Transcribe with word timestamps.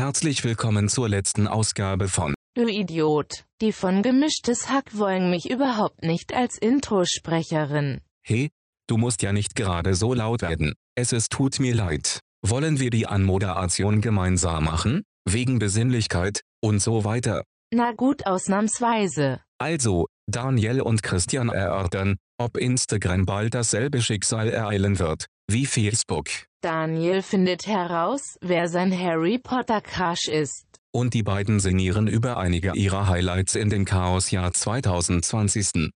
Herzlich 0.00 0.44
willkommen 0.44 0.88
zur 0.88 1.10
letzten 1.10 1.46
Ausgabe 1.46 2.08
von 2.08 2.32
Du 2.54 2.66
Idiot. 2.66 3.44
Die 3.60 3.70
von 3.70 4.02
Gemischtes 4.02 4.70
Hack 4.70 4.96
wollen 4.96 5.28
mich 5.28 5.50
überhaupt 5.50 6.02
nicht 6.02 6.32
als 6.32 6.56
Introsprecherin. 6.56 8.00
Hey, 8.26 8.48
du 8.86 8.96
musst 8.96 9.20
ja 9.20 9.34
nicht 9.34 9.54
gerade 9.54 9.92
so 9.92 10.14
laut 10.14 10.40
werden. 10.40 10.72
Es 10.96 11.12
ist 11.12 11.30
tut 11.32 11.60
mir 11.60 11.74
leid. 11.74 12.20
Wollen 12.40 12.80
wir 12.80 12.88
die 12.88 13.08
Anmoderation 13.08 14.00
gemeinsam 14.00 14.64
machen? 14.64 15.02
Wegen 15.28 15.58
Besinnlichkeit 15.58 16.40
und 16.62 16.80
so 16.80 17.04
weiter. 17.04 17.44
Na 17.70 17.92
gut, 17.92 18.24
ausnahmsweise. 18.24 19.42
Also, 19.58 20.06
Daniel 20.26 20.80
und 20.80 21.02
Christian 21.02 21.50
erörtern, 21.50 22.16
ob 22.38 22.56
Instagram 22.56 23.26
bald 23.26 23.52
dasselbe 23.52 24.00
Schicksal 24.00 24.48
ereilen 24.48 24.98
wird, 24.98 25.26
wie 25.46 25.66
Facebook. 25.66 26.28
Daniel 26.62 27.22
findet 27.22 27.66
heraus, 27.66 28.36
wer 28.42 28.68
sein 28.68 28.92
Harry 28.92 29.38
Potter 29.38 29.80
Crush 29.80 30.28
ist. 30.28 30.66
Und 30.90 31.14
die 31.14 31.22
beiden 31.22 31.58
sinnieren 31.58 32.06
über 32.06 32.36
einige 32.36 32.72
ihrer 32.74 33.08
Highlights 33.08 33.54
in 33.54 33.70
dem 33.70 33.86
Chaosjahr 33.86 34.52
2020. 34.52 35.90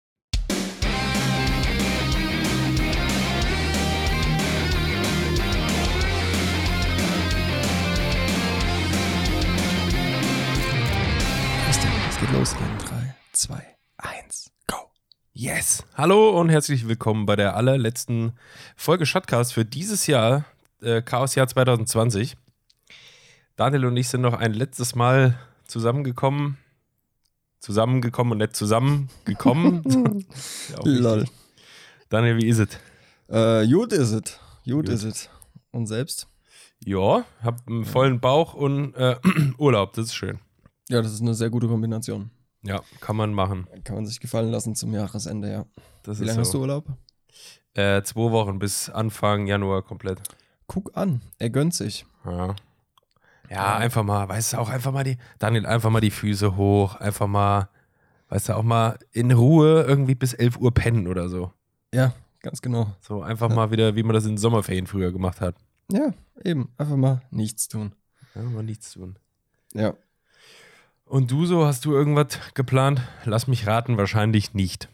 Christian, 11.66 11.92
es 12.08 12.18
geht 12.18 12.32
los 12.32 12.52
in 12.54 12.86
3, 12.86 13.14
2, 13.32 13.62
1, 13.98 14.50
go. 14.66 14.76
Yes. 15.34 15.84
Hallo 15.94 16.40
und 16.40 16.48
herzlich 16.48 16.88
willkommen 16.88 17.26
bei 17.26 17.36
der 17.36 17.54
allerletzten 17.54 18.32
Folge 18.76 19.04
Shotcast 19.04 19.52
für 19.52 19.66
dieses 19.66 20.06
Jahr, 20.06 20.46
äh, 20.84 21.02
Chaosjahr 21.02 21.48
2020. 21.48 22.36
Daniel 23.56 23.86
und 23.86 23.96
ich 23.96 24.08
sind 24.08 24.20
noch 24.20 24.34
ein 24.34 24.52
letztes 24.52 24.94
Mal 24.94 25.38
zusammengekommen. 25.66 26.58
Zusammengekommen 27.60 28.32
und 28.32 28.38
nicht 28.38 28.56
zusammengekommen. 28.56 30.24
Ja, 30.70 30.80
Lol. 30.84 31.24
Daniel, 32.08 32.36
wie 32.36 32.48
ist 32.48 32.58
es? 32.58 32.78
Äh, 33.28 33.66
gut 33.66 33.92
ist 33.92 34.10
es. 34.12 34.38
Gut 34.64 34.86
Gut. 34.86 34.88
ist 34.88 35.04
es. 35.04 35.30
Und 35.70 35.86
selbst? 35.86 36.28
Ja, 36.84 37.24
hab 37.42 37.66
einen 37.66 37.84
vollen 37.84 38.20
Bauch 38.20 38.54
und 38.54 38.94
äh, 38.94 39.16
Urlaub, 39.58 39.94
das 39.94 40.06
ist 40.06 40.14
schön. 40.14 40.38
Ja, 40.88 41.00
das 41.00 41.12
ist 41.12 41.22
eine 41.22 41.34
sehr 41.34 41.50
gute 41.50 41.66
Kombination. 41.66 42.30
Ja, 42.62 42.82
kann 43.00 43.16
man 43.16 43.32
machen. 43.32 43.66
Kann 43.84 43.96
man 43.96 44.06
sich 44.06 44.20
gefallen 44.20 44.50
lassen 44.50 44.74
zum 44.74 44.92
Jahresende, 44.92 45.50
ja. 45.50 45.66
Das 46.02 46.18
Wie 46.18 46.24
ist 46.24 46.28
lange 46.28 46.40
hast 46.40 46.50
so. 46.52 46.58
du 46.58 46.62
Urlaub? 46.62 46.86
Äh, 47.74 48.02
zwei 48.02 48.30
Wochen 48.30 48.58
bis 48.58 48.88
Anfang 48.90 49.46
Januar 49.46 49.82
komplett. 49.82 50.20
Guck 50.66 50.96
an, 50.96 51.20
er 51.38 51.50
gönnt 51.50 51.74
sich. 51.74 52.06
Ja. 52.24 52.54
Ja, 53.50 53.76
einfach 53.76 54.02
mal, 54.02 54.28
weißt 54.28 54.54
du, 54.54 54.58
auch 54.58 54.70
einfach 54.70 54.92
mal 54.92 55.04
die, 55.04 55.18
Daniel, 55.38 55.66
einfach 55.66 55.90
mal 55.90 56.00
die 56.00 56.10
Füße 56.10 56.56
hoch, 56.56 56.96
einfach 56.96 57.26
mal, 57.26 57.68
weißt 58.30 58.48
du, 58.48 58.56
auch 58.56 58.62
mal 58.62 58.98
in 59.12 59.32
Ruhe 59.32 59.82
irgendwie 59.82 60.14
bis 60.14 60.32
11 60.32 60.56
Uhr 60.56 60.72
pennen 60.72 61.06
oder 61.06 61.28
so. 61.28 61.52
Ja, 61.92 62.14
ganz 62.40 62.62
genau. 62.62 62.94
So 63.00 63.22
einfach 63.22 63.50
mal 63.50 63.70
wieder, 63.70 63.94
wie 63.96 64.02
man 64.02 64.14
das 64.14 64.24
in 64.24 64.38
Sommerferien 64.38 64.86
früher 64.86 65.12
gemacht 65.12 65.40
hat. 65.40 65.56
Ja, 65.92 66.12
eben. 66.42 66.70
Einfach 66.78 66.96
mal 66.96 67.22
nichts 67.30 67.68
tun. 67.68 67.92
Ja, 68.34 68.42
mal 68.42 68.62
nichts 68.62 68.92
tun. 68.92 69.16
Ja. 69.74 69.94
Und 71.04 71.30
du 71.30 71.44
so, 71.44 71.66
hast 71.66 71.84
du 71.84 71.92
irgendwas 71.92 72.38
geplant? 72.54 73.02
Lass 73.24 73.46
mich 73.46 73.66
raten, 73.66 73.98
wahrscheinlich 73.98 74.54
nicht. 74.54 74.88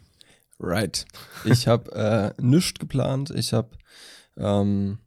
Right. 0.59 1.05
Ich 1.45 1.67
habe 1.67 1.91
äh, 2.37 2.41
nichts 2.41 2.79
geplant. 2.79 3.31
Ich 3.31 3.53
habe 3.53 3.69
ähm, 4.37 4.99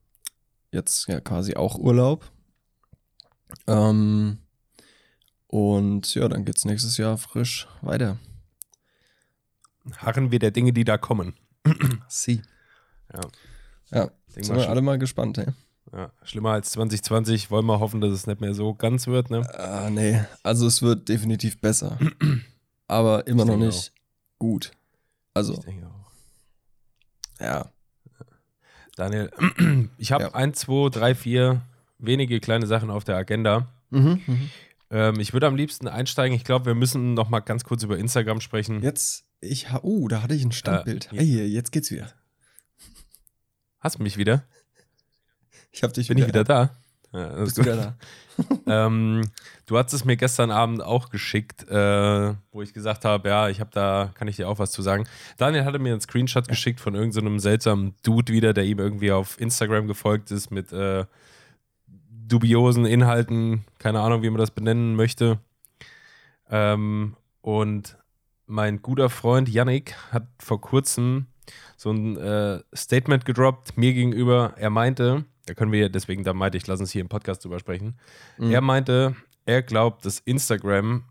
jetzt 0.75 1.07
ja 1.09 1.21
quasi 1.21 1.55
auch 1.57 1.79
Urlaub. 1.79 2.31
Ähm, 3.67 4.39
und 5.47 6.15
ja, 6.15 6.29
dann 6.29 6.45
geht's 6.45 6.65
nächstes 6.65 6.97
Jahr 6.97 7.17
frisch 7.17 7.67
weiter. 7.81 8.19
Harren 9.99 10.31
wir 10.31 10.39
der 10.39 10.51
Dinge, 10.51 10.73
die 10.73 10.85
da 10.85 10.99
kommen. 10.99 11.35
Sie. 12.09 12.43
Ja. 13.13 13.21
Ja, 13.91 14.11
Denk 14.35 14.47
sind 14.47 14.57
wir 14.57 14.63
schon. 14.63 14.71
alle 14.71 14.83
mal 14.83 14.99
gespannt, 14.99 15.39
ey. 15.39 15.47
Ja, 15.93 16.11
schlimmer 16.25 16.51
als 16.53 16.71
2020. 16.73 17.51
Wollen 17.51 17.67
wir 17.67 17.79
hoffen, 17.79 18.01
dass 18.01 18.11
es 18.13 18.27
nicht 18.27 18.41
mehr 18.41 18.55
so 18.55 18.75
ganz 18.75 19.07
wird, 19.07 19.31
ne? 19.31 19.43
Ah, 19.57 19.91
nee. 19.91 20.25
Also 20.43 20.67
es 20.67 20.83
wird 20.83 21.09
definitiv 21.09 21.61
besser. 21.61 21.99
Aber 22.89 23.27
immer 23.27 23.45
Ich 23.45 23.49
noch 23.49 23.57
nicht 23.57 23.93
gut. 24.39 24.73
Also, 25.35 25.53
Ich 25.55 25.61
denke 25.61 25.87
auch. 25.87 26.11
ja. 27.41 27.71
Daniel, 28.97 29.31
ich 29.99 30.13
habe 30.13 30.25
Ja. 30.25 30.35
ein, 30.35 30.55
zwei, 30.55 30.89
drei, 30.91 31.15
vier 31.15 31.63
wenige 31.99 32.41
kleine 32.41 32.67
Sachen 32.67 32.91
auf 32.91 33.05
der 33.05 33.17
Agenda. 33.17 33.73
Mhm, 33.91 34.21
mhm. 34.27 34.51
Ähm, 34.91 35.21
ich 35.21 35.33
würde 35.33 35.47
am 35.47 35.57
liebsten 35.57 35.89
einsteigen. 35.89 36.37
Ich 36.37 36.45
glaube, 36.45 36.67
wir 36.67 36.75
müssen 36.75 37.15
noch 37.15 37.29
mal 37.29 37.41
ganz 37.41 37.65
kurz 37.65 37.83
über 37.83 37.99
Instagram 37.99 38.41
sprechen. 38.41 38.83
Jetzt, 38.83 39.25
ich 39.41 39.71
ha 39.71 39.81
oh, 39.83 40.09
da 40.09 40.23
hatte 40.23 40.35
ich 40.35 40.45
ein 40.45 40.53
Standbild. 40.53 41.09
ja. 41.13 41.21
Ey, 41.21 41.47
jetzt 41.47 41.73
geht's 41.73 41.91
wieder. 41.91 42.13
Hast 43.81 43.99
du 43.99 44.03
mich 44.03 44.17
wieder? 44.17 44.45
Ich 45.73 45.83
hab 45.83 45.93
dich 45.93 46.09
Bin 46.09 46.19
ich 46.19 46.27
wieder 46.27 46.45
da? 46.45 46.77
Ja, 47.15 47.29
Bist 47.29 47.47
ist 47.47 47.59
du 47.59 47.63
wieder 47.63 47.77
da? 47.77 47.97
ähm, 48.87 49.23
du 49.67 49.79
hast 49.79 49.93
es 49.93 50.05
mir 50.05 50.17
gestern 50.17 50.51
Abend 50.51 50.83
auch 50.83 51.11
geschickt, 51.11 51.69
äh, 51.71 52.35
wo 52.51 52.61
ich 52.61 52.75
gesagt 52.75 53.05
habe, 53.05 53.29
ja, 53.29 53.49
ich 53.49 53.61
habe 53.61 53.71
da, 53.73 54.11
kann 54.15 54.27
ich 54.27 54.35
dir 54.35 54.49
auch 54.49 54.59
was 54.59 54.73
zu 54.73 54.83
sagen. 54.83 55.07
Daniel 55.37 55.65
hatte 55.65 55.79
mir 55.79 55.93
einen 55.93 56.01
Screenshot 56.01 56.49
geschickt 56.49 56.81
von 56.81 56.97
irgendeinem 56.97 57.39
so 57.39 57.45
seltsamen 57.45 57.95
Dude 58.03 58.33
wieder, 58.33 58.53
der 58.53 58.65
ihm 58.65 58.81
irgendwie 58.81 59.13
auf 59.13 59.41
Instagram 59.41 59.87
gefolgt 59.87 60.33
ist 60.33 60.51
mit 60.51 60.73
äh, 60.73 61.05
dubiosen 61.87 62.85
Inhalten, 62.85 63.65
keine 63.79 64.01
Ahnung, 64.01 64.23
wie 64.23 64.31
man 64.31 64.41
das 64.41 64.51
benennen 64.51 64.97
möchte. 64.97 65.39
Ähm, 66.51 67.17
und 67.43 67.97
mein 68.47 68.83
guter 68.83 69.09
Freund 69.09 69.49
Yannick 69.49 69.95
hat 70.11 70.27
vor 70.41 70.61
kurzem 70.61 71.27
so 71.77 71.93
ein 71.93 72.17
äh, 72.17 72.61
Statement 72.75 73.25
gedroppt 73.25 73.77
mir 73.77 73.93
gegenüber. 73.93 74.55
Er 74.57 74.71
meinte, 74.71 75.25
da 75.47 75.55
können 75.55 75.73
wir, 75.73 75.89
deswegen 75.89 76.25
da 76.25 76.33
meinte 76.33 76.57
ich, 76.59 76.67
lass 76.67 76.81
uns 76.81 76.91
hier 76.91 77.01
im 77.03 77.09
Podcast 77.09 77.45
drüber 77.45 77.59
sprechen. 77.59 77.99
Mhm. 78.39 78.51
Er 78.51 78.61
meinte, 78.61 79.17
er 79.45 79.63
glaubt, 79.63 80.05
dass 80.07 80.21
Instagram 80.21 81.05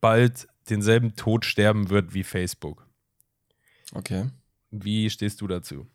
bald 0.00 0.46
denselben 0.70 1.16
Tod 1.16 1.44
sterben 1.44 1.90
wird 1.90 2.14
wie 2.14 2.22
Facebook. 2.22 2.86
Okay. 3.94 4.30
Wie 4.70 5.10
stehst 5.10 5.40
du 5.40 5.46
dazu? 5.48 5.86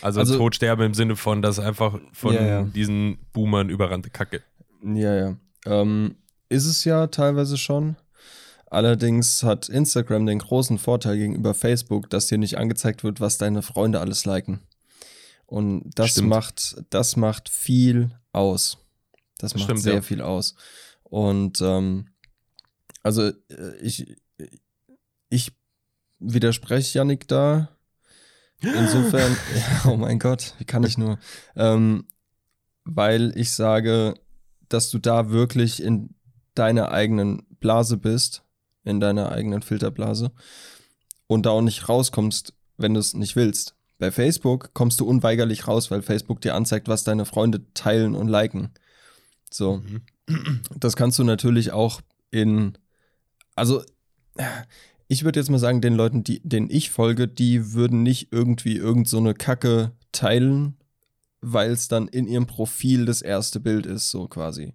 Also, 0.00 0.20
Also- 0.20 0.36
Todsterben 0.38 0.86
im 0.86 0.94
Sinne 0.94 1.16
von, 1.16 1.42
dass 1.42 1.58
einfach 1.58 1.98
von 2.12 2.34
Ja, 2.34 2.46
ja. 2.46 2.62
diesen 2.62 3.18
Boomern 3.32 3.68
überrannte 3.68 4.10
Kacke. 4.10 4.42
Ja, 4.82 5.14
ja. 5.16 5.36
Ähm, 5.66 6.16
ist 6.48 6.66
es 6.66 6.84
ja 6.84 7.08
teilweise 7.08 7.58
schon. 7.58 7.96
Allerdings 8.70 9.42
hat 9.42 9.68
Instagram 9.68 10.26
den 10.26 10.40
großen 10.40 10.78
Vorteil 10.78 11.16
gegenüber 11.16 11.54
Facebook, 11.54 12.10
dass 12.10 12.26
dir 12.26 12.38
nicht 12.38 12.58
angezeigt 12.58 13.02
wird, 13.02 13.20
was 13.20 13.38
deine 13.38 13.62
Freunde 13.62 14.00
alles 14.00 14.26
liken. 14.26 14.60
Und 15.46 15.90
das 15.94 16.10
Stimmt. 16.10 16.28
macht, 16.28 16.84
das 16.90 17.16
macht 17.16 17.48
viel 17.48 18.10
aus. 18.32 18.78
Das 19.38 19.54
macht 19.54 19.64
Stimmt, 19.64 19.80
sehr 19.80 19.94
ja. 19.94 20.02
viel 20.02 20.20
aus. 20.20 20.54
Und 21.02 21.62
ähm, 21.62 22.08
also 23.02 23.28
äh, 23.28 23.76
ich, 23.80 24.16
ich 25.30 25.52
widerspreche 26.18 26.98
Yannick 26.98 27.26
da. 27.28 27.70
Insofern, 28.60 29.32
ja, 29.56 29.90
oh 29.90 29.96
mein 29.96 30.18
Gott, 30.18 30.54
wie 30.58 30.64
kann 30.64 30.84
ich 30.84 30.98
nur? 30.98 31.18
Ähm, 31.56 32.06
weil 32.84 33.32
ich 33.36 33.52
sage, 33.52 34.14
dass 34.68 34.90
du 34.90 34.98
da 34.98 35.30
wirklich 35.30 35.82
in 35.82 36.14
deiner 36.54 36.90
eigenen 36.90 37.46
Blase 37.60 37.96
bist, 37.96 38.42
in 38.84 39.00
deiner 39.00 39.30
eigenen 39.32 39.62
Filterblase 39.62 40.32
und 41.26 41.46
da 41.46 41.50
auch 41.50 41.62
nicht 41.62 41.88
rauskommst, 41.88 42.54
wenn 42.76 42.94
du 42.94 43.00
es 43.00 43.14
nicht 43.14 43.36
willst. 43.36 43.74
Bei 43.98 44.10
Facebook 44.12 44.70
kommst 44.74 45.00
du 45.00 45.06
unweigerlich 45.06 45.66
raus, 45.66 45.90
weil 45.90 46.02
Facebook 46.02 46.40
dir 46.40 46.54
anzeigt, 46.54 46.88
was 46.88 47.04
deine 47.04 47.24
Freunde 47.24 47.62
teilen 47.74 48.14
und 48.14 48.28
liken. 48.28 48.70
So, 49.50 49.78
Mhm. 50.28 50.60
das 50.76 50.94
kannst 50.94 51.18
du 51.18 51.24
natürlich 51.24 51.72
auch 51.72 52.00
in, 52.30 52.78
also 53.56 53.82
ich 55.08 55.24
würde 55.24 55.40
jetzt 55.40 55.50
mal 55.50 55.58
sagen, 55.58 55.80
den 55.80 55.94
Leuten, 55.94 56.22
die, 56.22 56.40
denen 56.44 56.70
ich 56.70 56.90
folge, 56.90 57.26
die 57.26 57.72
würden 57.72 58.02
nicht 58.02 58.28
irgendwie 58.30 58.76
irgend 58.76 59.08
so 59.08 59.18
eine 59.18 59.34
Kacke 59.34 59.92
teilen, 60.12 60.76
weil 61.40 61.70
es 61.70 61.88
dann 61.88 62.08
in 62.08 62.26
ihrem 62.28 62.46
Profil 62.46 63.04
das 63.06 63.22
erste 63.22 63.58
Bild 63.58 63.86
ist, 63.86 64.10
so 64.10 64.28
quasi. 64.28 64.74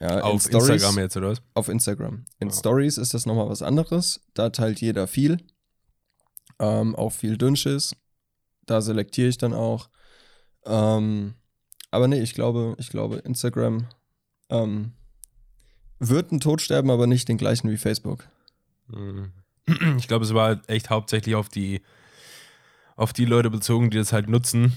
Ja, 0.00 0.16
in 0.18 0.22
Auf 0.22 0.42
Stories- 0.42 0.68
Instagram 0.68 0.98
jetzt, 0.98 1.16
oder 1.16 1.30
was? 1.30 1.42
Auf 1.54 1.68
Instagram. 1.68 2.24
In 2.38 2.48
Ah. 2.48 2.52
Stories 2.52 2.98
ist 2.98 3.14
das 3.14 3.26
nochmal 3.26 3.48
was 3.48 3.62
anderes. 3.62 4.20
Da 4.34 4.50
teilt 4.50 4.80
jeder 4.80 5.06
viel. 5.08 5.38
Ähm, 6.60 6.94
auch 6.94 7.10
viel 7.10 7.36
Dünnschiss. 7.36 7.96
Da 8.66 8.80
selektiere 8.80 9.28
ich 9.28 9.38
dann 9.38 9.54
auch. 9.54 9.88
Ähm, 10.66 11.34
aber 11.90 12.06
nee, 12.08 12.20
ich 12.20 12.34
glaube, 12.34 12.74
ich 12.78 12.90
glaube, 12.90 13.16
Instagram 13.18 13.86
ähm, 14.50 14.92
wird 15.98 16.30
ein 16.32 16.40
Tod 16.40 16.60
sterben, 16.60 16.90
aber 16.90 17.06
nicht 17.06 17.28
den 17.28 17.38
gleichen 17.38 17.70
wie 17.70 17.76
Facebook. 17.76 18.28
Mhm. 18.88 19.32
Ich 19.98 20.08
glaube, 20.08 20.24
es 20.24 20.32
war 20.32 20.46
halt 20.46 20.68
echt 20.68 20.90
hauptsächlich 20.90 21.34
auf 21.34 21.48
die 21.48 21.82
auf 22.96 23.12
die 23.12 23.26
Leute 23.26 23.50
bezogen, 23.50 23.90
die 23.90 23.96
das 23.98 24.12
halt 24.12 24.28
nutzen. 24.28 24.72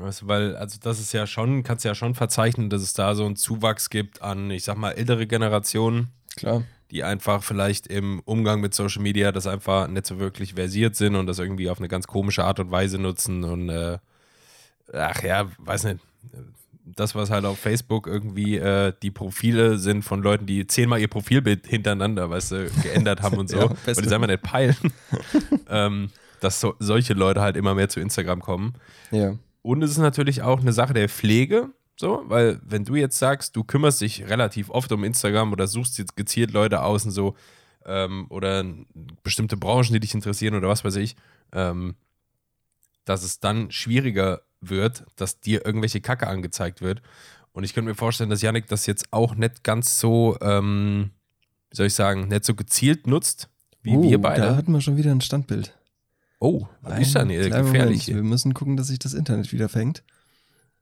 Weißt 0.00 0.22
du, 0.22 0.28
weil, 0.28 0.56
also 0.56 0.78
das 0.80 1.00
ist 1.00 1.12
ja 1.12 1.26
schon, 1.26 1.62
kannst 1.62 1.84
ja 1.84 1.94
schon 1.94 2.14
verzeichnen, 2.14 2.70
dass 2.70 2.82
es 2.82 2.92
da 2.92 3.14
so 3.14 3.26
einen 3.26 3.36
Zuwachs 3.36 3.90
gibt 3.90 4.22
an, 4.22 4.50
ich 4.50 4.62
sag 4.64 4.76
mal, 4.76 4.92
ältere 4.92 5.26
Generationen, 5.26 6.08
Klar. 6.36 6.62
die 6.90 7.02
einfach 7.02 7.42
vielleicht 7.42 7.88
im 7.88 8.20
Umgang 8.24 8.60
mit 8.60 8.74
Social 8.74 9.02
Media 9.02 9.32
das 9.32 9.46
einfach 9.46 9.88
nicht 9.88 10.06
so 10.06 10.18
wirklich 10.18 10.54
versiert 10.54 10.94
sind 10.94 11.16
und 11.16 11.26
das 11.26 11.38
irgendwie 11.38 11.68
auf 11.68 11.78
eine 11.78 11.88
ganz 11.88 12.06
komische 12.06 12.44
Art 12.44 12.60
und 12.60 12.70
Weise 12.70 12.98
nutzen 12.98 13.42
und 13.44 13.68
äh, 13.70 13.98
ach 14.92 15.22
ja, 15.22 15.48
weiß 15.58 15.84
nicht. 15.84 16.00
Das, 16.84 17.14
was 17.14 17.30
halt 17.30 17.44
auf 17.44 17.58
Facebook 17.58 18.06
irgendwie 18.06 18.56
äh, 18.56 18.94
die 19.02 19.10
Profile 19.10 19.76
sind 19.78 20.04
von 20.04 20.22
Leuten, 20.22 20.46
die 20.46 20.66
zehnmal 20.66 21.00
ihr 21.00 21.08
Profilbild 21.08 21.66
hintereinander, 21.66 22.30
weißt 22.30 22.52
du, 22.52 22.70
geändert 22.82 23.20
haben 23.20 23.36
und 23.36 23.48
so, 23.50 23.58
Ja, 23.58 23.66
beste. 23.84 24.02
die 24.02 24.08
sagen 24.08 24.22
wir 24.22 24.28
nicht 24.28 24.42
peilen, 24.42 24.76
ähm, 25.68 26.10
dass 26.40 26.60
so, 26.60 26.74
solche 26.78 27.12
Leute 27.12 27.40
halt 27.42 27.56
immer 27.56 27.74
mehr 27.74 27.88
zu 27.90 28.00
Instagram 28.00 28.40
kommen. 28.40 28.74
Ja. 29.10 29.34
Und 29.68 29.82
es 29.82 29.90
ist 29.90 29.98
natürlich 29.98 30.40
auch 30.40 30.60
eine 30.60 30.72
Sache 30.72 30.94
der 30.94 31.10
Pflege, 31.10 31.68
so, 31.94 32.22
weil 32.24 32.58
wenn 32.64 32.86
du 32.86 32.94
jetzt 32.94 33.18
sagst, 33.18 33.54
du 33.54 33.64
kümmerst 33.64 34.00
dich 34.00 34.26
relativ 34.26 34.70
oft 34.70 34.90
um 34.92 35.04
Instagram 35.04 35.52
oder 35.52 35.66
suchst 35.66 35.98
jetzt 35.98 36.16
gezielt 36.16 36.52
Leute 36.52 36.80
aus 36.80 37.04
und 37.04 37.10
so, 37.10 37.36
ähm, 37.84 38.24
oder 38.30 38.64
bestimmte 39.22 39.58
Branchen, 39.58 39.92
die 39.92 40.00
dich 40.00 40.14
interessieren 40.14 40.54
oder 40.54 40.68
was 40.68 40.86
weiß 40.86 40.96
ich, 40.96 41.16
ähm, 41.52 41.96
dass 43.04 43.22
es 43.22 43.40
dann 43.40 43.70
schwieriger 43.70 44.40
wird, 44.62 45.04
dass 45.16 45.38
dir 45.38 45.66
irgendwelche 45.66 46.00
Kacke 46.00 46.28
angezeigt 46.28 46.80
wird. 46.80 47.02
Und 47.52 47.64
ich 47.64 47.74
könnte 47.74 47.90
mir 47.90 47.94
vorstellen, 47.94 48.30
dass 48.30 48.40
Yannick 48.40 48.68
das 48.68 48.86
jetzt 48.86 49.12
auch 49.12 49.34
nicht 49.34 49.64
ganz 49.64 50.00
so, 50.00 50.38
ähm, 50.40 51.10
wie 51.68 51.76
soll 51.76 51.88
ich 51.88 51.94
sagen, 51.94 52.28
nicht 52.28 52.46
so 52.46 52.54
gezielt 52.54 53.06
nutzt, 53.06 53.50
wie 53.82 53.96
oh, 53.96 54.02
wir 54.02 54.12
Da 54.16 54.28
beide. 54.30 54.56
hatten 54.56 54.72
wir 54.72 54.80
schon 54.80 54.96
wieder 54.96 55.10
ein 55.10 55.20
Standbild. 55.20 55.77
Oh, 56.40 56.66
was 56.82 57.00
ist 57.00 57.14
denn 57.14 57.30
hier 57.30 57.48
gefährlich? 57.50 58.06
Moment. 58.06 58.06
Wir 58.06 58.22
müssen 58.22 58.54
gucken, 58.54 58.76
dass 58.76 58.86
sich 58.88 58.98
das 58.98 59.14
Internet 59.14 59.52
wieder 59.52 59.68
fängt. 59.68 60.04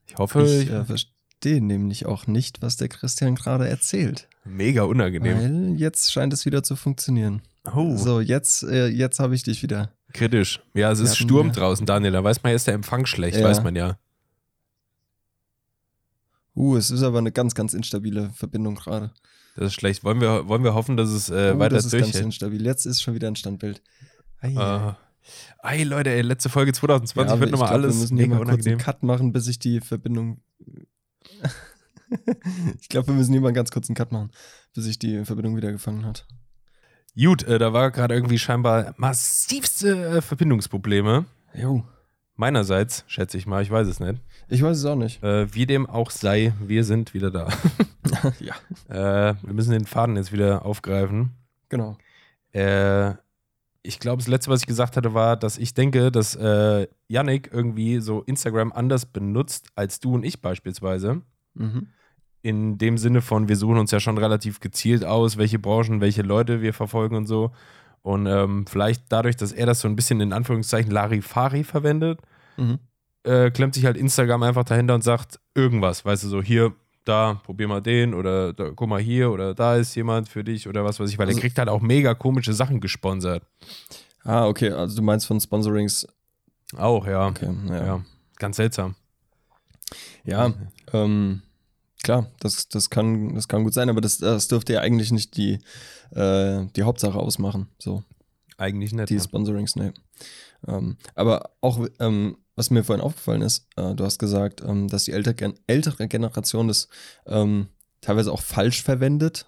Ich 0.07 0.17
hoffe, 0.17 0.43
Ich 0.45 0.71
äh, 0.71 0.85
verstehe 0.85 1.65
nämlich 1.65 2.07
auch 2.07 2.27
nicht, 2.27 2.61
was 2.63 2.77
der 2.77 2.89
Christian 2.89 3.35
gerade 3.35 3.67
erzählt. 3.69 4.29
mega 4.45 4.83
unangenehm. 4.83 5.37
Weil 5.73 5.81
jetzt 5.81 6.13
scheint 6.13 6.33
es 6.33 6.45
wieder 6.47 6.63
zu 6.63 6.77
funktionieren. 6.77 7.43
Oh. 7.75 7.97
So, 7.97 8.21
jetzt, 8.21 8.63
äh, 8.65 8.87
jetzt 8.89 9.19
habe 9.19 9.35
ich 9.35 9.43
dich 9.43 9.63
wieder. 9.63 9.93
Kritisch. 10.13 10.61
Ja, 10.75 10.93
es 10.93 10.99
Wir 11.01 11.07
ist 11.07 11.17
Sturm 11.17 11.49
ja- 11.49 11.53
draußen, 11.55 11.85
Daniel. 11.87 12.13
Da 12.13 12.23
weiß 12.23 12.43
man, 12.43 12.53
ist 12.53 12.67
der 12.67 12.75
Empfang 12.75 13.07
schlecht, 13.07 13.39
Ja. 13.39 13.45
weiß 13.49 13.63
man 13.63 13.75
ja. 13.75 13.99
Uh, 16.55 16.77
es 16.77 16.91
ist 16.91 17.03
aber 17.03 17.19
eine 17.19 17.33
ganz, 17.33 17.55
ganz 17.55 17.75
instabile 17.75 18.31
Verbindung 18.31 18.77
gerade. 18.77 19.13
Das 19.57 19.67
ist 19.69 19.75
schlecht. 19.75 20.05
Wollen 20.05 20.21
wir, 20.21 20.49
wollen 20.49 20.65
wir 20.65 20.75
hoffen, 20.75 20.97
dass 20.97 21.09
es 21.11 21.29
äh, 21.29 21.53
oh, 21.55 21.59
weiter 21.59 21.77
das 21.77 21.87
ist 21.87 21.93
ganz 21.93 22.05
durchhält? 22.05 22.25
instabil. 22.25 22.65
Jetzt 22.65 22.87
ist 22.87 23.03
schon 23.03 23.15
wieder 23.15 23.29
ein 23.29 23.37
Standbild. 23.37 23.83
Ei, 24.41 24.53
Äh, 24.53 24.95
ey, 25.63 25.85
Leute, 25.85 26.11
ey, 26.11 26.23
letzte 26.23 26.49
Folge 26.49 26.73
2020 26.73 27.33
aber 27.33 27.41
wird 27.41 27.51
nochmal 27.51 27.69
glaub, 27.69 27.81
alles 27.81 27.97
Wir 27.97 28.01
müssen 28.01 28.17
mega 28.17 28.39
mal 28.39 28.45
kurz 28.47 28.67
einen. 28.67 28.79
Cut 28.79 29.03
machen, 29.03 29.33
bis 29.33 29.47
ich 29.49 29.59
die 29.59 29.81
Verbindung. 29.81 30.41
ich 32.81 32.89
glaube, 32.89 33.09
wir 33.09 33.15
müssen 33.15 33.33
hier 33.33 33.41
mal 33.41 33.53
ganz 33.53 33.71
kurz 33.71 33.89
einen 33.89 33.97
Cut 33.97 34.13
machen, 34.13 34.31
bis 34.75 34.85
sich 34.85 34.99
die 34.99 35.25
Verbindung 35.25 35.57
wieder 35.57 35.73
gefangen 35.73 36.05
hat. 36.05 36.27
Gut, 37.19 37.45
äh, 37.45 37.59
da 37.59 37.73
war 37.73 37.91
gerade 37.91 38.15
irgendwie 38.15 38.39
scheinbar 38.39 38.95
massivste 38.99 40.19
äh, 40.19 40.21
Verbindungsprobleme. 40.21 41.25
Jo. 41.55 41.83
Meinerseits, 42.35 43.05
schätze 43.07 43.39
ich 43.39 43.47
mal, 43.47 43.63
ich 43.63 43.71
weiß 43.71 43.89
es 43.89 43.99
nicht. 43.99 44.21
Ich 44.49 44.63
weiß 44.63 44.77
es 44.77 44.85
auch 44.85 44.97
nicht. 44.97 45.23
Äh, 45.23 45.53
wie 45.55 45.65
dem 45.65 45.87
auch 45.87 46.11
sei, 46.11 46.53
wir 46.61 46.85
sind 46.85 47.15
wieder 47.15 47.31
da. 47.31 47.49
ja. 48.41 48.55
äh, 49.31 49.35
wir 49.43 49.55
müssen 49.55 49.73
den 49.73 49.87
Faden 49.87 50.17
jetzt 50.17 50.33
wieder 50.33 50.67
aufgreifen. 50.67 51.33
Genau. 51.71 51.97
Äh, 52.53 53.15
ich 53.87 53.99
glaube, 54.01 54.19
das 54.19 54.29
letzte, 54.29 54.51
was 54.51 54.61
ich 54.61 54.67
gesagt 54.67 54.97
hatte, 54.97 55.15
war, 55.15 55.37
dass 55.37 55.59
ich 55.59 55.75
denke, 55.75 56.11
dass 56.11 56.35
äh, 56.35 56.87
Yannick 57.09 57.51
irgendwie 57.53 58.01
so 58.01 58.23
Instagram 58.23 58.73
anders 58.73 59.07
benutzt 59.07 59.69
als 59.75 60.01
du 60.01 60.15
und 60.15 60.25
ich 60.25 60.41
beispielsweise. 60.41 61.23
Mhm. 61.55 61.89
In 62.43 62.79
dem 62.79 62.99
Sinne 62.99 63.23
von, 63.23 63.49
wir 63.49 63.57
suchen 63.57 63.79
uns 63.79 63.91
ja 63.91 63.99
schon 64.01 64.19
relativ 64.19 64.61
gezielt 64.61 65.05
aus, 65.05 65.37
welche 65.37 65.59
Branchen, 65.59 66.01
welche 66.01 66.23
Leute 66.23 66.61
wir 66.63 66.73
verfolgen 66.75 67.17
und 67.17 67.27
so. 67.27 67.51
Und 68.03 68.27
ähm, 68.27 68.67
vielleicht 68.69 69.05
dadurch, 69.09 69.37
dass 69.37 69.51
er 69.53 69.67
das 69.67 69.81
so 69.81 69.89
ein 69.89 69.97
bisschen 69.97 70.21
in 70.21 70.33
Anführungszeichen 70.33 70.91
Larifari 70.93 71.65
verwendet, 71.65 72.21
Mhm. 72.57 72.79
äh, 73.25 73.51
klemmt 73.51 73.75
sich 73.75 73.85
halt 73.85 73.97
Instagram 73.97 74.43
einfach 74.45 74.65
dahinter 74.65 74.95
und 74.95 75.03
sagt 75.03 75.41
irgendwas, 75.55 76.05
weißt 76.05 76.25
du, 76.25 76.29
so 76.29 76.43
hier, 76.43 76.73
da, 77.09 77.41
probier 77.45 77.69
mal 77.69 77.81
den 77.81 78.15
oder 78.15 78.53
da, 78.53 78.71
guck 78.75 78.89
mal 78.89 79.01
hier 79.01 79.31
oder 79.31 79.55
da 79.55 79.77
ist 79.77 79.95
jemand 79.95 80.29
für 80.29 80.45
dich 80.45 80.69
oder 80.69 80.85
was 80.85 80.99
weiß 81.01 81.11
ich, 81.11 81.19
weil 81.19 81.27
Also- 81.29 81.39
er 81.39 81.41
kriegt 81.41 81.59
halt 81.59 81.69
auch 81.69 81.81
mega 81.81 82.15
komische 82.15 82.53
Sachen 82.53 82.81
gesponsert. 82.81 83.43
Ah, 84.25 84.47
okay. 84.47 84.71
Also 84.71 84.97
du 84.97 85.03
meinst 85.03 85.27
von 85.27 85.41
Sponsorings. 85.41 86.07
Auch, 86.77 87.07
ja. 87.07 87.29
Okay, 87.29 87.49
ja. 87.69 87.87
Ja, 87.87 88.05
ganz 88.39 88.57
seltsam. 88.57 88.97
Ja, 90.25 90.53
ähm, 90.93 91.43
klar, 92.03 92.27
das, 92.41 92.69
das, 92.69 92.91
kann, 92.91 93.35
das 93.37 93.47
kann 93.47 93.63
gut 93.63 93.73
sein, 93.75 93.89
aber 93.89 94.01
das, 94.01 94.19
das 94.19 94.49
dürfte 94.49 94.73
ja 94.73 94.81
eigentlich 94.81 95.13
nicht 95.13 95.37
die, 95.37 95.61
äh, 96.11 96.67
die 96.75 96.83
Hauptsache 96.83 97.17
ausmachen. 97.19 97.69
So, 97.79 98.03
Eigentlich 98.59 98.93
nicht. 98.93 99.11
die 99.11 99.15
ne? 99.15 99.21
Sponsorings, 99.21 99.77
nee. 99.77 99.93
Ähm, 100.67 100.97
aber 101.15 101.51
auch, 101.61 101.87
ähm, 102.01 102.37
was 102.57 102.71
mir 102.71 102.83
vorhin 102.83 103.05
aufgefallen 103.05 103.43
ist, 103.43 103.69
äh, 103.77 103.95
du 103.95 104.05
hast 104.05 104.19
gesagt, 104.19 104.63
ähm, 104.67 104.89
dass 104.89 105.05
die 105.05 105.13
ältere, 105.13 105.55
ältere 105.67 106.09
Generation 106.09 106.69
das 106.69 106.89
ähm, 107.27 107.69
teilweise 108.01 108.33
auch 108.33 108.41
falsch 108.43 108.83
verwendet. 108.83 109.47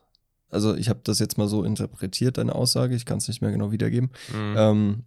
Also 0.51 0.75
ich 0.75 0.89
habe 0.89 1.01
das 1.05 1.19
jetzt 1.19 1.37
mal 1.39 1.49
so 1.49 1.65
interpretiert, 1.65 2.39
deine 2.39 2.55
Aussage, 2.55 2.95
ich 2.95 3.05
kann 3.05 3.19
es 3.19 3.29
nicht 3.29 3.41
mehr 3.43 3.51
genau 3.51 3.73
wiedergeben. 3.73 4.11
Mhm. 4.33 4.55
Ähm, 4.57 5.05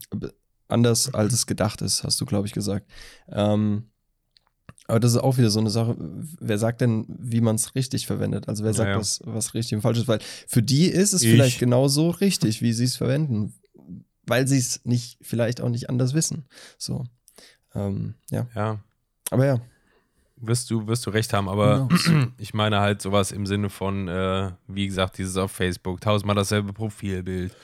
anders 0.68 1.14
als 1.14 1.34
es 1.34 1.46
gedacht 1.48 1.82
ist, 1.82 2.04
hast 2.04 2.20
du, 2.22 2.26
glaube 2.26 2.48
ich, 2.48 2.54
gesagt. 2.54 2.90
Ähm, 3.30 3.86
aber 4.88 5.00
das 5.00 5.14
ist 5.14 5.20
auch 5.20 5.38
wieder 5.38 5.52
so 5.52 5.60
eine 5.60 5.70
Sache. 5.70 5.96
Wer 6.40 6.58
sagt 6.58 6.82
denn, 6.82 7.06
wie 7.08 7.42
man 7.42 7.56
es 7.56 7.76
richtig 7.76 8.08
verwendet? 8.08 8.50
Also 8.50 8.64
wer 8.64 8.74
sagt, 8.74 8.88
Ja, 8.88 8.94
ja. 8.94 9.00
Was, 9.00 9.22
was 9.24 9.54
richtig 9.54 9.76
und 9.76 9.82
falsch 9.82 10.00
ist? 10.00 10.08
Weil 10.08 10.20
für 10.48 10.64
die 10.64 10.86
ist 10.86 11.14
es 11.14 11.22
Ich. 11.22 11.32
vielleicht 11.32 11.60
genauso 11.60 12.10
richtig, 12.10 12.62
wie 12.62 12.74
sie 12.74 12.86
es 12.86 12.96
verwenden, 12.98 13.54
weil 14.26 14.48
sie 14.48 14.58
es 14.58 14.82
nicht, 14.84 15.18
vielleicht 15.22 15.62
auch 15.62 15.70
nicht 15.70 15.90
anders 15.90 16.14
wissen. 16.14 16.46
So. 16.78 17.06
Ähm, 17.76 18.16
ja. 18.30 18.48
ja, 18.56 18.80
Aber 19.30 19.46
ja. 19.46 19.62
wirst 20.38 20.70
du, 20.70 20.88
wirst 20.88 21.06
du 21.06 21.10
recht 21.10 21.34
haben, 21.34 21.48
aber 21.48 21.88
knows? 21.88 22.10
ich 22.38 22.54
meine 22.54 22.80
halt 22.80 23.02
sowas 23.02 23.32
im 23.32 23.46
Sinne 23.46 23.70
von, 23.70 24.08
äh, 24.08 24.52
wie 24.68 24.88
gesagt, 24.88 25.18
dieses 25.18 25.38
auf 25.38 25.52
Facebook, 25.52 26.02
tausendmal 26.02 26.36
dasselbe 26.36 26.74
Profilbild. 26.74 27.56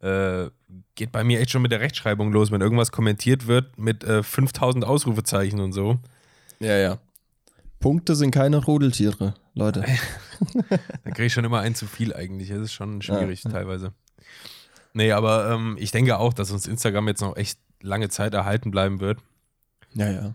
Äh, 0.00 0.50
geht 0.94 1.12
bei 1.12 1.24
mir 1.24 1.40
echt 1.40 1.50
schon 1.50 1.62
mit 1.62 1.72
der 1.72 1.80
Rechtschreibung 1.80 2.32
los, 2.32 2.50
wenn 2.50 2.60
irgendwas 2.60 2.92
kommentiert 2.92 3.46
wird 3.46 3.78
mit 3.78 4.04
äh, 4.04 4.22
5000 4.22 4.84
Ausrufezeichen 4.84 5.60
und 5.60 5.72
so. 5.72 5.98
Ja, 6.60 6.76
ja. 6.76 6.98
Punkte 7.80 8.14
sind 8.14 8.30
keine 8.30 8.58
Rudeltiere, 8.64 9.34
Leute. 9.54 9.84
Da 11.04 11.10
kriege 11.10 11.26
ich 11.26 11.32
schon 11.32 11.44
immer 11.44 11.60
ein 11.60 11.74
zu 11.74 11.86
viel 11.86 12.12
eigentlich. 12.12 12.48
Das 12.48 12.58
ist 12.58 12.72
schon 12.72 13.00
schwierig 13.02 13.44
ja. 13.44 13.50
teilweise. 13.50 13.92
Nee, 14.94 15.12
aber 15.12 15.50
ähm, 15.50 15.76
ich 15.78 15.90
denke 15.90 16.18
auch, 16.18 16.32
dass 16.32 16.50
uns 16.50 16.66
Instagram 16.66 17.08
jetzt 17.08 17.20
noch 17.20 17.36
echt 17.36 17.58
lange 17.80 18.08
Zeit 18.08 18.34
erhalten 18.34 18.70
bleiben 18.70 19.00
wird. 19.00 19.20
Ja, 19.94 20.10
ja. 20.10 20.34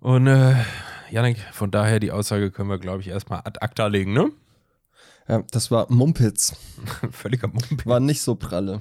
Und 0.00 0.26
äh, 0.26 0.54
Janik, 1.10 1.38
von 1.52 1.70
daher 1.70 2.00
die 2.00 2.12
Aussage 2.12 2.50
können 2.50 2.70
wir, 2.70 2.78
glaube 2.78 3.00
ich, 3.00 3.08
erstmal 3.08 3.40
ad 3.40 3.60
acta 3.60 3.86
legen, 3.86 4.12
ne? 4.12 4.30
Ja, 5.28 5.42
das 5.50 5.70
war 5.70 5.90
Mumpitz. 5.90 6.56
Völliger 7.10 7.48
Mumpel. 7.48 7.84
War 7.84 8.00
nicht 8.00 8.22
so 8.22 8.34
pralle. 8.34 8.80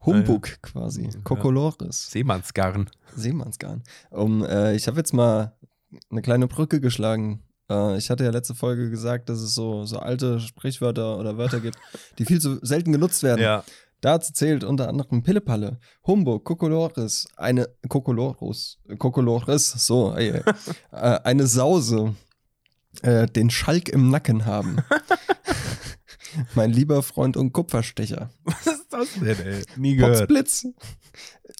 Humbug 0.00 0.62
quasi. 0.62 1.08
Kokolores. 1.24 2.10
Seemannsgarn. 2.10 2.88
Seemannsgarn. 3.16 3.82
Um, 4.10 4.44
äh, 4.44 4.74
ich 4.76 4.86
habe 4.86 4.98
jetzt 4.98 5.12
mal 5.12 5.56
eine 6.10 6.22
kleine 6.22 6.46
Brücke 6.46 6.80
geschlagen. 6.80 7.42
Äh, 7.68 7.98
ich 7.98 8.08
hatte 8.10 8.24
ja 8.24 8.30
letzte 8.30 8.54
Folge 8.54 8.88
gesagt, 8.88 9.28
dass 9.28 9.40
es 9.40 9.54
so, 9.54 9.84
so 9.84 9.98
alte 9.98 10.38
Sprichwörter 10.38 11.18
oder 11.18 11.36
Wörter 11.38 11.60
gibt, 11.60 11.78
die 12.18 12.24
viel 12.24 12.40
zu 12.40 12.64
selten 12.64 12.92
genutzt 12.92 13.24
werden. 13.24 13.42
Ja. 13.42 13.64
Dazu 14.00 14.32
zählt 14.32 14.62
unter 14.62 14.88
anderem 14.88 15.22
Pillepalle, 15.22 15.78
Humbug, 16.06 16.44
Kokolores, 16.44 17.26
eine 17.36 17.68
Kokolorus, 17.88 18.78
Kokolores, 18.98 19.70
so, 19.86 20.14
ey, 20.14 20.42
äh, 20.92 21.18
eine 21.24 21.46
Sause, 21.46 22.14
äh, 23.02 23.26
den 23.26 23.50
Schalk 23.50 23.88
im 23.88 24.10
Nacken 24.10 24.44
haben. 24.46 24.78
mein 26.54 26.72
lieber 26.72 27.02
Freund 27.02 27.36
und 27.36 27.52
Kupferstecher. 27.52 28.30
Was 28.44 28.66
ist 28.66 28.86
das 28.90 29.14
denn, 29.14 29.46
ey? 29.46 29.62
Nie 29.76 29.96
gehört. 29.96 30.18
Potzblitz. 30.18 30.66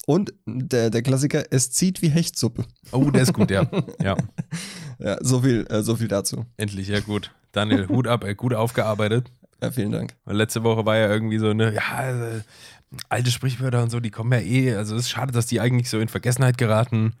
Und 0.05 0.33
der, 0.45 0.89
der 0.89 1.01
Klassiker, 1.01 1.45
es 1.51 1.71
zieht 1.71 2.01
wie 2.01 2.09
Hechtsuppe. 2.09 2.65
Oh, 2.91 3.09
der 3.09 3.23
ist 3.23 3.33
gut, 3.33 3.51
ja. 3.51 3.69
Ja, 4.01 4.15
Ja, 4.99 5.17
so 5.21 5.41
viel, 5.41 5.65
äh, 5.69 5.83
so 5.83 5.95
viel 5.95 6.07
dazu. 6.07 6.45
endlich, 6.57 6.87
ja 6.87 6.99
gut. 6.99 7.31
Daniel, 7.51 7.87
Hut 7.87 8.07
ab, 8.07 8.23
ey, 8.23 8.35
gut 8.35 8.53
aufgearbeitet. 8.53 9.31
Ja, 9.61 9.71
vielen 9.71 9.91
Dank. 9.91 10.15
Weil 10.25 10.35
letzte 10.37 10.63
Woche 10.63 10.85
war 10.85 10.97
ja 10.97 11.09
irgendwie 11.09 11.39
so 11.39 11.49
eine, 11.49 11.73
ja, 11.73 12.09
äh, 12.09 12.41
alte 13.09 13.31
Sprichwörter 13.31 13.83
und 13.83 13.89
so, 13.89 13.99
die 13.99 14.11
kommen 14.11 14.31
ja 14.31 14.39
eh. 14.39 14.75
Also 14.75 14.95
es 14.95 15.03
ist 15.03 15.09
schade, 15.09 15.31
dass 15.31 15.47
die 15.47 15.59
eigentlich 15.59 15.89
so 15.89 15.99
in 15.99 16.07
Vergessenheit 16.07 16.57
geraten. 16.57 17.13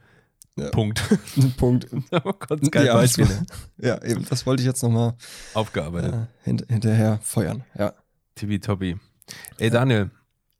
Ja. 0.55 0.69
Punkt. 0.69 1.01
Punkt. 1.57 1.87
oh 2.11 2.33
Gott, 2.33 2.71
geil 2.71 2.87
ja, 2.87 2.93
Beispiele. 2.95 3.45
ja, 3.77 4.03
eben, 4.03 4.25
das 4.27 4.45
wollte 4.45 4.61
ich 4.61 4.67
jetzt 4.67 4.81
nochmal 4.81 5.13
Aufgearbeitet. 5.53 6.13
äh, 6.13 6.25
hint, 6.43 6.65
hinterher 6.67 7.19
feuern. 7.21 7.63
Ja. 7.77 7.93
Tippitoppi. 8.35 8.97
Ey, 9.57 9.69
Daniel, 9.69 10.09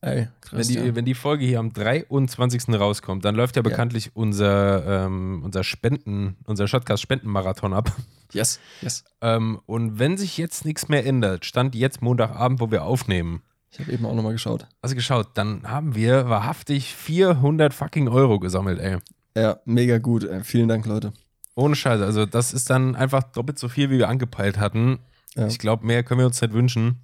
Ey, 0.02 0.28
krass. 0.42 0.60
Wenn 0.60 0.68
die, 0.68 0.88
ja. 0.88 0.96
wenn 0.96 1.06
die 1.06 1.16
Folge 1.16 1.46
hier 1.46 1.60
am 1.60 1.74
23. 1.74 2.70
rauskommt, 2.80 3.26
dann 3.26 3.34
läuft 3.36 3.56
ja 3.56 3.64
bekanntlich 3.64 4.16
unser, 4.16 5.06
ähm, 5.06 5.42
unser 5.44 5.64
Spenden, 5.64 6.38
unser 6.46 6.68
Shotcast 6.68 7.02
Spendenmarathon 7.02 7.74
ab. 7.74 7.92
Yes, 8.32 8.60
yes. 8.82 9.06
Ähm, 9.22 9.60
und 9.66 10.00
wenn 10.00 10.18
sich 10.18 10.38
jetzt 10.38 10.66
nichts 10.66 10.88
mehr 10.90 11.06
ändert, 11.06 11.46
stand 11.46 11.74
jetzt 11.76 12.02
Montagabend, 12.02 12.60
wo 12.60 12.70
wir 12.70 12.84
aufnehmen, 12.84 13.42
Ich 13.72 13.80
habe 13.80 13.92
eben 13.92 14.06
auch 14.06 14.14
nochmal 14.14 14.34
geschaut. 14.34 14.68
also 14.82 14.96
geschaut, 14.96 15.30
dann 15.34 15.64
haben 15.64 15.96
wir 15.96 16.30
wahrhaftig 16.30 16.94
400 16.94 17.74
fucking 17.74 18.08
Euro 18.08 18.40
gesammelt, 18.40 18.80
ey. 18.80 18.98
Ja, 19.36 19.60
mega 19.66 19.98
gut. 19.98 20.26
Ey. 20.26 20.44
Vielen 20.44 20.68
Dank, 20.68 20.86
Leute. 20.86 21.14
Ohne 21.56 21.76
Scheiße. 21.76 22.04
Also, 22.06 22.26
das 22.26 22.54
ist 22.54 22.70
dann 22.70 22.96
einfach 22.96 23.24
doppelt 23.24 23.58
so 23.58 23.68
viel, 23.68 23.90
wie 23.90 23.98
wir 23.98 24.10
angepeilt 24.10 24.60
hatten. 24.60 25.00
Ja. 25.36 25.48
Ich 25.48 25.58
glaube, 25.58 25.86
mehr 25.86 26.04
können 26.04 26.20
wir 26.20 26.28
uns 26.28 26.42
nicht 26.42 26.54
wünschen. 26.54 26.98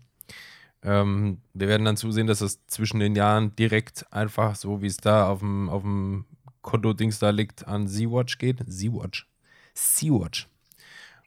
Ähm, 0.84 1.40
wir 1.54 1.68
werden 1.68 1.86
dann 1.86 1.98
zusehen, 1.98 2.28
dass 2.28 2.40
das 2.40 2.66
zwischen 2.68 3.00
den 3.00 3.16
Jahren 3.16 3.56
direkt 3.56 4.06
einfach 4.12 4.56
so, 4.56 4.82
wie 4.82 4.88
es 4.88 4.98
da 4.98 5.28
auf 5.28 5.40
dem, 5.40 5.70
auf 5.70 5.82
dem 5.82 6.26
Konto-Dings 6.62 7.20
da 7.20 7.30
liegt, 7.30 7.68
an 7.68 7.88
Sea-Watch 7.88 8.38
geht. 8.38 8.60
Sea-Watch. 8.68 9.28
Sea-Watch. 9.74 10.48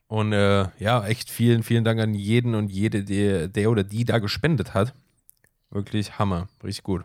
Und 0.09 0.33
äh, 0.33 0.69
ja, 0.79 1.05
echt 1.05 1.31
vielen, 1.31 1.63
vielen 1.63 1.85
Dank 1.85 2.01
an 2.01 2.15
jeden 2.15 2.55
und 2.55 2.71
jede, 2.71 3.03
der, 3.03 3.49
der 3.49 3.71
oder 3.71 3.83
die 3.83 4.05
da 4.05 4.19
gespendet 4.19 4.75
hat. 4.75 4.95
Wirklich 5.71 6.19
Hammer. 6.19 6.49
Richtig 6.63 6.85
gut. 6.85 7.05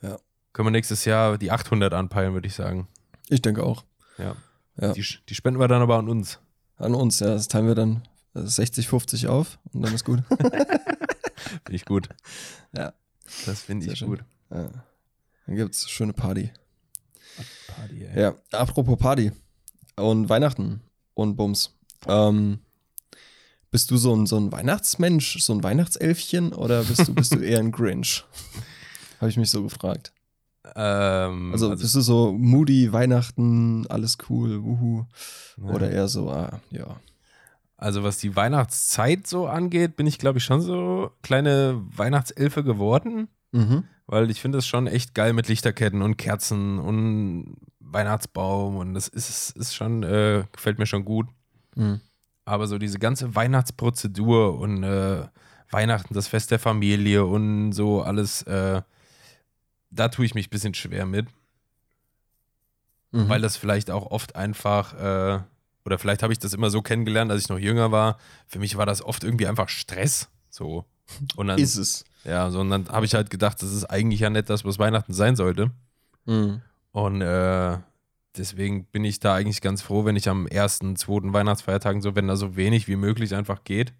Ja. 0.00 0.18
Können 0.52 0.66
wir 0.66 0.70
nächstes 0.70 1.04
Jahr 1.04 1.38
die 1.38 1.50
800 1.50 1.92
anpeilen, 1.92 2.34
würde 2.34 2.46
ich 2.46 2.54
sagen. 2.54 2.88
Ich 3.28 3.42
denke 3.42 3.64
auch. 3.64 3.84
Ja. 4.18 4.36
Ja. 4.80 4.92
Die, 4.92 5.04
die 5.28 5.34
spenden 5.34 5.58
wir 5.58 5.68
dann 5.68 5.82
aber 5.82 5.98
an 5.98 6.08
uns. 6.08 6.38
An 6.76 6.94
uns, 6.94 7.20
ja. 7.20 7.28
Das 7.28 7.48
teilen 7.48 7.66
wir 7.66 7.74
dann 7.74 8.02
äh, 8.34 8.42
60, 8.42 8.88
50 8.88 9.28
auf 9.28 9.58
und 9.72 9.82
dann 9.82 9.94
ist 9.94 10.04
gut. 10.04 10.22
Finde 11.64 11.76
ich 11.76 11.84
gut. 11.84 12.08
Ja. 12.76 12.92
Das 13.46 13.62
finde 13.62 13.86
ich 13.90 13.98
schön. 13.98 14.08
gut. 14.08 14.24
ja. 14.50 14.70
Dann 15.46 15.56
gibt's 15.56 15.88
schöne 15.90 16.12
Party. 16.12 16.50
Party, 17.66 18.04
ey. 18.04 18.20
Ja, 18.22 18.34
apropos 18.52 18.98
Party 18.98 19.32
und 19.96 20.28
Weihnachten 20.28 20.80
und 21.14 21.36
Bums. 21.36 21.74
Ähm, 22.06 22.58
bist 23.70 23.90
du 23.90 23.96
so 23.96 24.14
ein, 24.14 24.26
so 24.26 24.36
ein 24.38 24.52
Weihnachtsmensch, 24.52 25.38
so 25.40 25.52
ein 25.54 25.62
Weihnachtselfchen 25.62 26.52
oder 26.52 26.84
bist 26.84 27.08
du, 27.08 27.14
bist 27.14 27.34
du 27.34 27.38
eher 27.40 27.58
ein 27.58 27.72
Grinch? 27.72 28.24
Habe 29.20 29.30
ich 29.30 29.36
mich 29.36 29.50
so 29.50 29.62
gefragt. 29.62 30.12
Ähm, 30.76 31.50
Also, 31.52 31.70
bist 31.70 31.94
du 31.94 32.00
so 32.00 32.32
moody, 32.32 32.92
Weihnachten, 32.92 33.86
alles 33.88 34.16
cool, 34.28 34.62
wuhu. 34.62 35.04
ja. 35.58 35.64
Oder 35.64 35.90
eher 35.90 36.08
so, 36.08 36.30
ah, 36.30 36.60
ja. 36.70 37.00
Also 37.76 38.02
was 38.02 38.18
die 38.18 38.34
Weihnachtszeit 38.36 39.26
so 39.26 39.46
angeht, 39.46 39.96
bin 39.96 40.06
ich 40.06 40.18
glaube 40.18 40.38
ich 40.38 40.44
schon 40.44 40.60
so 40.60 41.10
kleine 41.22 41.82
Weihnachtselfe 41.96 42.62
geworden, 42.64 43.28
Mhm. 43.52 43.84
weil 44.06 44.30
ich 44.30 44.40
finde 44.40 44.58
es 44.58 44.66
schon 44.66 44.86
echt 44.86 45.14
geil 45.14 45.32
mit 45.32 45.48
Lichterketten 45.48 46.02
und 46.02 46.16
Kerzen 46.16 46.78
und 46.78 47.56
Weihnachtsbaum 47.80 48.76
und 48.76 48.94
das 48.94 49.06
ist, 49.08 49.56
ist 49.56 49.74
schon, 49.74 50.02
äh, 50.02 50.44
gefällt 50.52 50.78
mir 50.78 50.86
schon 50.86 51.04
gut. 51.04 51.28
Mhm. 51.76 52.00
Aber 52.44 52.66
so 52.66 52.78
diese 52.78 52.98
ganze 52.98 53.34
Weihnachtsprozedur 53.34 54.58
und 54.58 54.82
äh, 54.82 55.26
Weihnachten, 55.70 56.14
das 56.14 56.26
Fest 56.28 56.50
der 56.50 56.58
Familie 56.58 57.24
und 57.24 57.72
so 57.72 58.02
alles, 58.02 58.42
äh, 58.42 58.82
da 59.90 60.08
tue 60.08 60.24
ich 60.24 60.34
mich 60.34 60.48
ein 60.48 60.50
bisschen 60.50 60.74
schwer 60.74 61.06
mit. 61.06 61.26
Mhm. 63.12 63.28
weil 63.28 63.40
das 63.40 63.56
vielleicht 63.56 63.92
auch 63.92 64.10
oft 64.10 64.34
einfach, 64.34 64.92
äh, 64.94 65.40
oder 65.84 65.98
vielleicht 65.98 66.22
habe 66.22 66.32
ich 66.32 66.38
das 66.38 66.54
immer 66.54 66.70
so 66.70 66.82
kennengelernt, 66.82 67.30
als 67.30 67.42
ich 67.42 67.48
noch 67.48 67.58
jünger 67.58 67.92
war. 67.92 68.18
Für 68.46 68.58
mich 68.58 68.76
war 68.76 68.86
das 68.86 69.02
oft 69.02 69.24
irgendwie 69.24 69.46
einfach 69.46 69.68
Stress. 69.68 70.28
So. 70.50 70.84
Und 71.36 71.48
dann, 71.48 71.58
ist 71.58 71.76
es. 71.76 72.04
ja, 72.24 72.50
so, 72.50 72.60
und 72.60 72.70
dann 72.70 72.88
habe 72.88 73.04
ich 73.04 73.14
halt 73.14 73.28
gedacht, 73.30 73.62
das 73.62 73.72
ist 73.72 73.84
eigentlich 73.84 74.20
ja 74.20 74.30
nicht 74.30 74.48
das, 74.48 74.64
was 74.64 74.78
Weihnachten 74.78 75.12
sein 75.12 75.36
sollte. 75.36 75.70
Mhm. 76.24 76.62
Und 76.92 77.20
äh, 77.20 77.78
deswegen 78.36 78.86
bin 78.86 79.04
ich 79.04 79.20
da 79.20 79.34
eigentlich 79.34 79.60
ganz 79.60 79.82
froh, 79.82 80.04
wenn 80.04 80.16
ich 80.16 80.28
am 80.28 80.46
ersten, 80.46 80.96
zweiten 80.96 81.32
Weihnachtsfeiertagen 81.32 82.00
so, 82.00 82.14
wenn 82.14 82.28
da 82.28 82.36
so 82.36 82.56
wenig 82.56 82.88
wie 82.88 82.96
möglich 82.96 83.34
einfach 83.34 83.64
geht. 83.64 83.92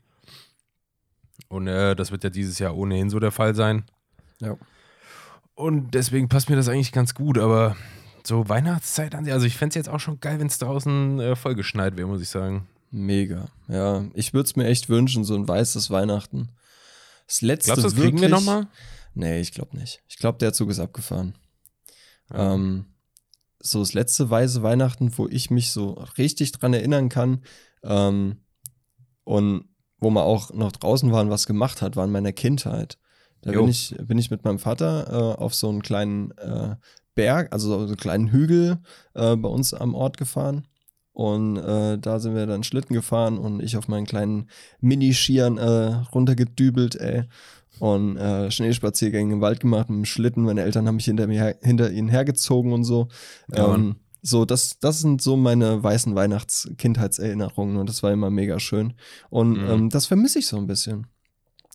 Und 1.48 1.66
äh, 1.66 1.94
das 1.94 2.10
wird 2.10 2.24
ja 2.24 2.30
dieses 2.30 2.58
Jahr 2.58 2.76
ohnehin 2.76 3.10
so 3.10 3.20
der 3.20 3.32
Fall 3.32 3.54
sein. 3.54 3.84
Ja. 4.40 4.56
Und 5.54 5.94
deswegen 5.94 6.28
passt 6.28 6.48
mir 6.48 6.56
das 6.56 6.68
eigentlich 6.68 6.92
ganz 6.92 7.14
gut, 7.14 7.38
aber 7.38 7.76
so 8.26 8.48
Weihnachtszeit 8.48 9.14
an 9.14 9.24
sich, 9.24 9.32
also 9.32 9.46
ich 9.46 9.56
fände 9.56 9.70
es 9.70 9.74
jetzt 9.74 9.88
auch 9.88 10.00
schon 10.00 10.20
geil, 10.20 10.38
wenn 10.38 10.46
es 10.46 10.58
draußen 10.58 11.20
äh, 11.20 11.36
vollgeschneit 11.36 11.96
wäre, 11.96 12.08
muss 12.08 12.22
ich 12.22 12.28
sagen. 12.28 12.66
Mega. 12.90 13.48
Ja, 13.68 14.04
ich 14.14 14.32
würde 14.32 14.46
es 14.46 14.56
mir 14.56 14.66
echt 14.66 14.88
wünschen, 14.88 15.24
so 15.24 15.34
ein 15.34 15.48
weißes 15.48 15.90
Weihnachten. 15.90 16.50
Das 17.26 17.42
letzte 17.42 17.72
Glaubst 17.72 17.84
du, 17.84 17.88
das 17.88 17.96
wirklich, 17.96 18.12
kriegen 18.12 18.22
wir 18.22 18.28
nochmal? 18.28 18.68
Nee, 19.14 19.40
ich 19.40 19.52
glaube 19.52 19.76
nicht. 19.76 20.02
Ich 20.08 20.16
glaube, 20.16 20.38
der 20.38 20.52
Zug 20.52 20.70
ist 20.70 20.78
abgefahren. 20.80 21.34
Ja. 22.32 22.54
Ähm, 22.54 22.86
so 23.60 23.80
das 23.80 23.94
letzte 23.94 24.28
weiße 24.28 24.62
Weihnachten, 24.62 25.16
wo 25.16 25.26
ich 25.28 25.50
mich 25.50 25.70
so 25.70 25.92
richtig 26.18 26.52
dran 26.52 26.74
erinnern 26.74 27.08
kann 27.08 27.42
ähm, 27.82 28.36
und 29.24 29.68
wo 29.98 30.10
man 30.10 30.22
auch 30.22 30.52
noch 30.52 30.72
draußen 30.72 31.10
war 31.12 31.22
und 31.22 31.30
was 31.30 31.46
gemacht 31.46 31.80
hat, 31.80 31.96
war 31.96 32.04
in 32.04 32.12
meiner 32.12 32.32
Kindheit. 32.32 32.98
Da 33.40 33.52
Jo. 33.52 33.62
bin 33.62 33.70
ich, 33.70 33.94
bin 34.02 34.18
ich 34.18 34.30
mit 34.30 34.44
meinem 34.44 34.58
Vater 34.58 35.08
äh, 35.08 35.40
auf 35.40 35.54
so 35.54 35.68
einen 35.68 35.82
kleinen 35.82 36.30
äh, 36.32 36.76
Berg, 37.14 37.52
also 37.52 37.68
so 37.78 37.86
einen 37.86 37.96
kleinen 37.96 38.28
Hügel 38.32 38.78
äh, 39.14 39.36
bei 39.36 39.48
uns 39.48 39.72
am 39.74 39.94
Ort 39.94 40.16
gefahren. 40.16 40.66
Und 41.12 41.56
äh, 41.58 41.96
da 41.98 42.18
sind 42.18 42.34
wir 42.34 42.46
dann 42.46 42.64
Schlitten 42.64 42.92
gefahren 42.94 43.38
und 43.38 43.60
ich 43.62 43.76
auf 43.76 43.86
meinen 43.86 44.04
kleinen 44.06 44.48
Mini-Skiern 44.80 45.58
äh, 45.58 45.94
runtergedübelt, 46.12 46.96
ey. 46.96 47.24
Und 47.78 48.16
äh, 48.16 48.50
Schneespaziergänge 48.50 49.32
im 49.34 49.40
Wald 49.40 49.60
gemacht 49.60 49.90
mit 49.90 49.98
dem 49.98 50.04
Schlitten. 50.04 50.44
Meine 50.44 50.62
Eltern 50.62 50.86
haben 50.86 50.96
mich 50.96 51.04
hinter, 51.06 51.26
mir 51.26 51.40
her, 51.40 51.56
hinter 51.62 51.90
ihnen 51.90 52.08
hergezogen 52.08 52.72
und 52.72 52.84
so. 52.84 53.08
Ja, 53.52 53.74
ähm, 53.74 53.96
so, 54.22 54.44
das, 54.44 54.78
das 54.80 55.00
sind 55.00 55.20
so 55.22 55.36
meine 55.36 55.82
weißen 55.82 56.14
Weihnachts-Kindheitserinnerungen 56.14 57.76
und 57.76 57.88
das 57.88 58.02
war 58.02 58.12
immer 58.12 58.30
mega 58.30 58.58
schön. 58.60 58.94
Und 59.30 59.58
Mhm. 59.62 59.70
ähm, 59.70 59.90
das 59.90 60.06
vermisse 60.06 60.38
ich 60.38 60.46
so 60.46 60.56
ein 60.56 60.66
bisschen. 60.66 61.06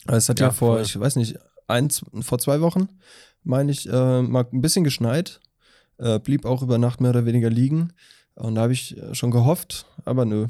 Es 0.08 0.29
hat 0.29 0.39
ja, 0.39 0.48
Ja, 0.48 0.51
vor, 0.51 0.75
voll. 0.75 0.81
ich 0.81 1.00
weiß 1.00 1.15
nicht, 1.17 1.38
eins, 1.67 2.03
vor 2.22 2.39
zwei 2.39 2.62
Wochen, 2.62 2.88
meine 3.43 3.72
ich, 3.72 3.88
äh, 3.88 4.22
mal 4.22 4.46
ein 4.51 4.62
bisschen 4.62 4.84
geschneit. 4.84 5.39
Äh, 5.98 6.19
blieb 6.19 6.46
auch 6.46 6.62
über 6.62 6.77
Nacht 6.77 7.01
mehr 7.01 7.12
oder 7.12 7.25
weniger 7.25 7.50
liegen. 7.50 7.93
Und 8.36 8.55
da 8.55 8.62
habe 8.62 8.74
ich 8.74 8.98
äh, 8.98 9.13
schon 9.13 9.31
gehofft, 9.31 9.86
aber 10.05 10.25
nö. 10.25 10.48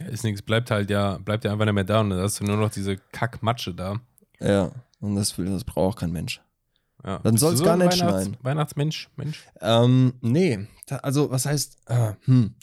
Ja, 0.00 0.06
ist 0.06 0.24
nichts, 0.24 0.42
bleibt 0.42 0.70
halt 0.70 0.90
ja, 0.90 1.18
bleibt 1.18 1.44
ja 1.44 1.52
einfach 1.52 1.64
nicht 1.64 1.74
mehr 1.74 1.84
da 1.84 2.00
und 2.00 2.10
dann 2.10 2.20
hast 2.20 2.40
du 2.40 2.44
nur 2.44 2.56
noch 2.56 2.70
diese 2.70 2.96
Kackmatsche 2.96 3.74
da. 3.74 4.00
Ja, 4.40 4.72
und 5.00 5.14
das, 5.14 5.34
das 5.36 5.64
braucht 5.64 5.98
kein 5.98 6.10
Mensch. 6.10 6.40
Ja. 7.04 7.18
Dann 7.18 7.34
Bist 7.34 7.40
soll's 7.42 7.58
du 7.60 7.64
gar 7.64 7.76
nicht 7.76 8.00
Weihnachts 8.00 8.24
schneien. 8.24 8.36
Weihnachtsmensch, 8.42 9.10
Mensch. 9.16 9.44
Ähm, 9.60 10.14
nee, 10.20 10.66
also 10.88 11.30
was 11.30 11.46
heißt, 11.46 11.78
äh, 11.86 12.12
hm, 12.24 12.54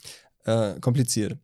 äh, 0.45 0.79
kompliziert. 0.79 1.38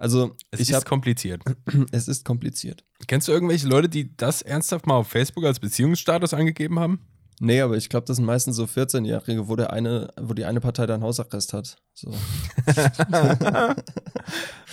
Also 0.00 0.34
Es 0.50 0.60
ist 0.60 0.72
habe, 0.72 0.84
kompliziert. 0.86 1.42
es 1.92 2.08
ist 2.08 2.24
kompliziert. 2.24 2.84
Kennst 3.06 3.28
du 3.28 3.32
irgendwelche 3.32 3.68
Leute, 3.68 3.88
die 3.88 4.16
das 4.16 4.40
ernsthaft 4.42 4.86
mal 4.86 4.94
auf 4.94 5.08
Facebook 5.08 5.44
als 5.44 5.60
Beziehungsstatus 5.60 6.32
angegeben 6.32 6.80
haben? 6.80 7.00
Nee, 7.42 7.62
aber 7.62 7.76
ich 7.78 7.88
glaube, 7.88 8.06
das 8.06 8.16
sind 8.16 8.26
meistens 8.26 8.56
so 8.56 8.64
14-Jährige, 8.64 9.48
wo 9.48 9.56
der 9.56 9.72
eine, 9.72 10.12
wo 10.20 10.34
die 10.34 10.44
eine 10.44 10.60
Partei 10.60 10.84
dann 10.84 11.02
Hausarrest 11.02 11.54
hat. 11.54 11.78
So. 11.94 12.10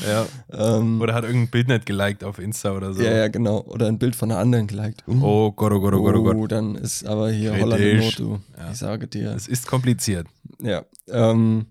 ja. 0.05 0.25
Ähm, 0.51 1.00
Oder 1.01 1.13
hat 1.13 1.24
irgendein 1.24 1.50
Bild 1.50 1.69
nicht 1.69 1.86
geliked 1.86 2.25
auf 2.25 2.39
Insta 2.39 2.74
oder 2.74 2.93
so. 2.93 3.01
Ja, 3.01 3.15
ja, 3.15 3.27
genau. 3.29 3.62
Oder 3.62 3.88
ein 3.88 3.98
Bild 4.00 4.17
von 4.17 4.31
einer 4.31 4.41
anderen 4.41 4.67
geliked. 4.67 5.05
Uh, 5.07 5.24
Oh 5.24 5.51
Gott, 5.53 5.72
oh 5.72 5.79
Gott, 5.79 5.93
oh 5.93 6.03
Gott, 6.03 6.15
oh 6.15 6.24
Gott. 6.24 6.51
dann 6.51 6.75
ist 6.75 7.05
aber 7.05 7.31
hier 7.31 7.51
Kritisch. 7.51 7.63
Holland 7.63 7.81
in 7.84 7.98
Not, 8.00 8.19
du. 8.19 8.39
Ja. 8.57 8.72
Ich 8.72 8.77
sage 8.77 9.07
dir. 9.07 9.31
Es 9.34 9.48
ist 9.48 9.65
kompliziert. 9.65 10.27
Ja. 10.62 10.84
Ähm, 11.07 11.67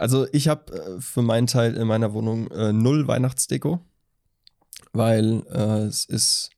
also 0.00 0.26
ich 0.32 0.48
habe 0.48 0.72
äh, 0.72 1.00
für 1.00 1.20
meinen 1.20 1.46
Teil 1.46 1.76
in 1.76 1.86
meiner 1.86 2.14
Wohnung 2.14 2.50
äh, 2.50 2.72
null 2.72 3.06
Weihnachtsdeko, 3.06 3.80
weil 4.92 5.44
äh, 5.50 5.84
es 5.84 6.06
ist 6.06 6.50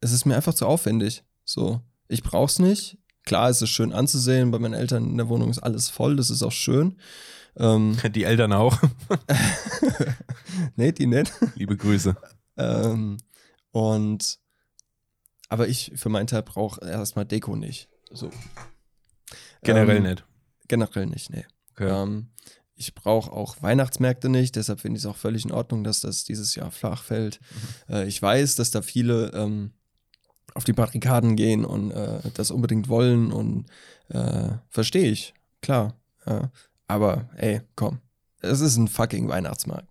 es 0.00 0.12
ist 0.12 0.24
mir 0.24 0.34
einfach 0.34 0.54
zu 0.54 0.66
aufwendig. 0.66 1.24
So, 1.44 1.82
ich 2.08 2.22
brauch's 2.22 2.58
nicht. 2.58 2.98
Klar, 3.24 3.50
es 3.50 3.60
ist 3.60 3.70
schön 3.70 3.92
anzusehen. 3.92 4.50
Bei 4.50 4.58
meinen 4.58 4.74
Eltern 4.74 5.04
in 5.10 5.16
der 5.18 5.28
Wohnung 5.28 5.50
ist 5.50 5.58
alles 5.58 5.90
voll. 5.90 6.16
Das 6.16 6.30
ist 6.30 6.42
auch 6.42 6.52
schön. 6.52 6.96
Ähm, 7.56 7.98
Die 8.14 8.24
Eltern 8.24 8.52
auch. 8.52 8.78
nee, 10.76 10.92
die 10.92 11.06
nicht. 11.06 11.32
Liebe 11.56 11.76
Grüße. 11.76 12.16
Ähm, 12.56 13.18
und 13.72 14.38
aber 15.50 15.68
ich 15.68 15.92
für 15.96 16.08
meinen 16.08 16.26
Teil 16.26 16.42
brauche 16.42 16.82
erstmal 16.86 17.26
Deko 17.26 17.56
nicht. 17.56 17.90
So. 18.10 18.30
Generell 19.62 19.98
ähm, 19.98 20.02
nicht. 20.04 20.24
Generell 20.66 21.06
nicht, 21.06 21.30
nee. 21.30 21.44
Okay. 21.72 21.88
Ähm, 21.88 22.30
ich 22.76 22.94
brauche 22.94 23.32
auch 23.32 23.62
Weihnachtsmärkte 23.62 24.28
nicht, 24.28 24.56
deshalb 24.56 24.80
finde 24.80 24.98
ich 24.98 25.04
es 25.04 25.10
auch 25.10 25.16
völlig 25.16 25.44
in 25.44 25.52
Ordnung, 25.52 25.84
dass 25.84 26.00
das 26.00 26.24
dieses 26.24 26.54
Jahr 26.54 26.70
flach 26.70 27.02
fällt. 27.02 27.40
Mhm. 27.88 27.94
Äh, 27.94 28.06
ich 28.06 28.20
weiß, 28.20 28.56
dass 28.56 28.70
da 28.70 28.82
viele 28.82 29.30
ähm, 29.34 29.72
auf 30.54 30.64
die 30.64 30.72
Barrikaden 30.72 31.36
gehen 31.36 31.64
und 31.64 31.90
äh, 31.90 32.20
das 32.34 32.50
unbedingt 32.50 32.88
wollen 32.88 33.32
und 33.32 33.66
äh, 34.08 34.50
verstehe 34.68 35.10
ich, 35.10 35.34
klar. 35.62 35.94
Ja. 36.26 36.50
Aber 36.86 37.28
ey, 37.36 37.62
komm, 37.76 38.00
es 38.40 38.60
ist 38.60 38.76
ein 38.76 38.88
fucking 38.88 39.28
Weihnachtsmarkt. 39.28 39.88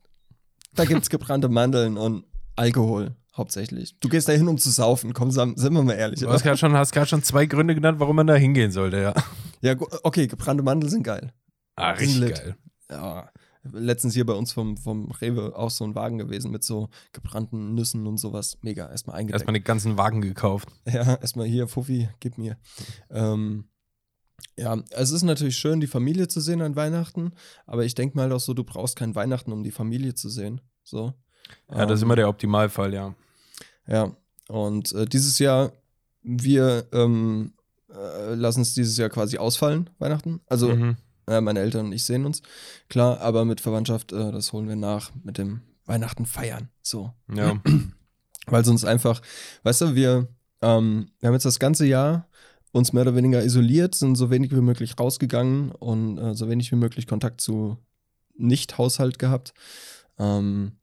Da 0.76 0.86
gibt's 0.86 1.10
gebrannte 1.10 1.50
Mandeln 1.50 1.98
und 1.98 2.26
Alkohol. 2.56 3.16
hauptsächlich. 3.36 3.98
Du 4.00 4.10
gehst 4.10 4.28
da 4.28 4.34
hin, 4.34 4.48
um 4.48 4.58
zu 4.58 4.70
saufen. 4.70 5.14
Komm, 5.14 5.32
sind 5.32 5.58
wir 5.58 5.84
mal 5.84 5.94
ehrlich. 5.94 6.20
Du 6.20 6.30
hast 6.30 6.44
gerade 6.44 6.58
schon, 6.58 6.74
hast 6.74 7.10
schon 7.10 7.24
zwei 7.24 7.46
Gründe 7.46 7.76
genannt, 7.76 8.00
warum 8.00 8.16
man 8.16 8.28
da 8.28 8.36
hingehen 8.36 8.72
sollte, 8.72 9.02
ja. 9.02 9.14
Ja, 9.62 9.76
okay, 10.04 10.28
gebrannte 10.28 10.64
Mandeln 10.64 10.90
sind 10.90 11.04
geil. 11.04 11.34
Ah, 11.76 11.94
lit. 11.94 12.36
geil. 12.36 12.56
Ja. 12.94 13.30
Letztens 13.72 14.14
hier 14.14 14.26
bei 14.26 14.34
uns 14.34 14.52
vom, 14.52 14.76
vom 14.76 15.10
Rewe 15.12 15.56
auch 15.56 15.70
so 15.70 15.86
ein 15.86 15.96
Wagen 15.96 16.18
gewesen 16.18 16.52
mit 16.52 16.66
so 16.66 16.90
gebrannten 17.14 17.76
Nüssen 17.76 18.06
und 18.08 18.18
sowas. 18.18 18.58
Mega, 18.62 18.90
erstmal 18.90 19.16
eingedeckt. 19.16 19.42
Erstmal 19.42 19.54
den 19.54 19.64
ganzen 19.64 19.98
Wagen 19.98 20.22
gekauft. 20.22 20.68
Ja, 20.86 21.16
erstmal 21.16 21.48
hier, 21.48 21.70
Fuffi, 21.70 22.10
gib 22.20 22.38
mir. 22.38 22.58
Ähm, 23.10 23.70
ja, 24.58 24.78
es 24.92 25.12
ist 25.12 25.24
natürlich 25.24 25.58
schön, 25.58 25.80
die 25.80 25.88
Familie 25.88 26.28
zu 26.28 26.42
sehen 26.42 26.62
an 26.62 26.76
Weihnachten, 26.76 27.32
aber 27.66 27.86
ich 27.86 27.96
denke 27.96 28.18
mal 28.18 28.32
auch 28.34 28.42
so, 28.42 28.54
du 28.54 28.66
brauchst 28.66 28.98
kein 28.98 29.16
Weihnachten, 29.16 29.54
um 29.54 29.64
die 29.64 29.72
Familie 29.72 30.14
zu 30.14 30.28
sehen. 30.28 30.60
So. 30.84 31.14
Ja, 31.72 31.86
das 31.86 32.00
ist 32.00 32.02
Ähm, 32.02 32.08
immer 32.08 32.16
der 32.18 32.28
Optimalfall, 32.30 32.94
ja. 32.94 33.16
Ja, 33.88 34.16
und 34.50 34.92
äh, 34.92 35.06
dieses 35.06 35.40
Jahr, 35.40 35.72
wir 36.22 36.86
ähm, 36.92 37.54
äh, 37.90 38.34
lassen 38.36 38.62
es 38.62 38.74
dieses 38.74 38.98
Jahr 38.98 39.10
quasi 39.10 39.38
ausfallen, 39.38 39.90
Weihnachten. 40.00 40.42
Also 40.48 40.76
Mhm. 40.76 40.98
Äh, 41.28 41.42
meine 41.42 41.60
Eltern 41.60 41.88
und 41.88 41.92
ich 41.92 42.04
sehen 42.04 42.26
uns, 42.26 42.42
klar, 42.90 43.22
aber 43.22 43.46
mit 43.46 43.62
Verwandtschaft, 43.62 44.12
äh, 44.12 44.32
das 44.32 44.54
holen 44.54 44.68
wir 44.68 44.76
nach 44.76 45.12
mit 45.24 45.38
dem 45.38 45.62
Weihnachten 45.86 46.26
feiern. 46.26 46.70
So. 46.82 47.12
Ja. 47.34 47.62
Weil 48.46 48.66
sonst 48.66 48.86
einfach, 48.86 49.22
weißt 49.64 49.82
du, 49.82 49.96
wir, 49.96 50.28
ähm, 50.62 51.08
wir 51.20 51.28
haben 51.28 51.34
jetzt 51.34 51.46
das 51.46 51.60
ganze 51.60 51.86
Jahr 51.86 52.28
uns 52.72 52.92
mehr 52.92 53.04
oder 53.04 53.16
weniger 53.16 53.44
isoliert, 53.44 53.96
sind 53.96 54.16
so 54.16 54.30
wenig 54.32 54.52
wie 54.52 54.62
möglich 54.62 55.00
rausgegangen 55.00 55.72
und 55.72 56.18
äh, 56.18 56.34
so 56.34 56.50
wenig 56.50 56.72
wie 56.72 56.76
möglich 56.76 57.08
Kontakt 57.08 57.40
zu 57.40 57.78
Nicht-Haushalt 58.36 59.20
gehabt. 59.20 59.54
Ähm, 60.18 60.74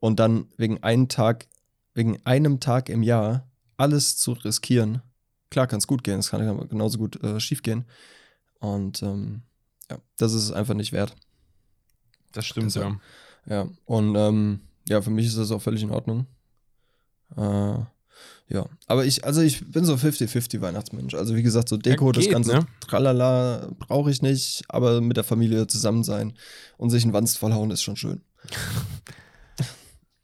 und 0.00 0.20
dann 0.20 0.48
wegen 0.56 0.82
einem 0.82 1.08
Tag, 1.08 1.46
wegen 1.94 2.18
einem 2.26 2.60
Tag 2.60 2.88
im 2.88 3.02
Jahr 3.02 3.48
alles 3.76 4.16
zu 4.16 4.32
riskieren. 4.32 5.02
Klar 5.50 5.66
kann 5.68 5.78
es 5.78 5.86
gut 5.86 6.02
gehen, 6.02 6.18
es 6.18 6.30
kann 6.30 6.68
genauso 6.68 6.98
gut 6.98 7.22
äh, 7.22 7.38
schief 7.40 7.62
gehen. 7.62 7.84
Und 8.58 9.02
ähm, 9.02 9.42
ja, 9.90 9.98
das 10.16 10.32
ist 10.32 10.44
es 10.44 10.52
einfach 10.52 10.74
nicht 10.74 10.92
wert. 10.92 11.14
Das 12.32 12.46
stimmt, 12.46 12.66
Das- 12.74 12.82
ja. 12.82 12.96
Ja, 13.48 13.68
und 13.84 14.16
ähm, 14.16 14.60
ja, 14.88 15.00
für 15.02 15.10
mich 15.10 15.26
ist 15.26 15.38
das 15.38 15.52
auch 15.52 15.62
völlig 15.62 15.82
in 15.82 15.90
Ordnung. 15.92 16.26
Äh, 17.36 17.78
ja, 18.48 18.66
aber 18.86 19.04
ich, 19.04 19.24
also 19.24 19.40
ich 19.40 19.70
bin 19.70 19.84
so 19.84 19.94
50-50 19.94 20.60
Weihnachtsmensch. 20.60 21.14
Also 21.14 21.36
wie 21.36 21.42
gesagt, 21.42 21.68
so 21.68 21.76
Deko, 21.76 22.06
Ja, 22.06 22.12
das 22.12 22.24
geht, 22.24 22.32
ganze 22.32 22.52
ne? 22.54 22.66
Tralala 22.80 23.68
brauche 23.78 24.10
ich 24.10 24.22
nicht, 24.22 24.64
aber 24.68 25.00
mit 25.00 25.16
der 25.16 25.24
Familie 25.24 25.66
zusammen 25.68 26.02
sein 26.04 26.34
und 26.76 26.90
sich 26.90 27.04
einen 27.04 27.12
Wanst 27.12 27.38
vollhauen 27.38 27.70
ist 27.70 27.82
schon 27.82 27.96
schön. 27.96 28.20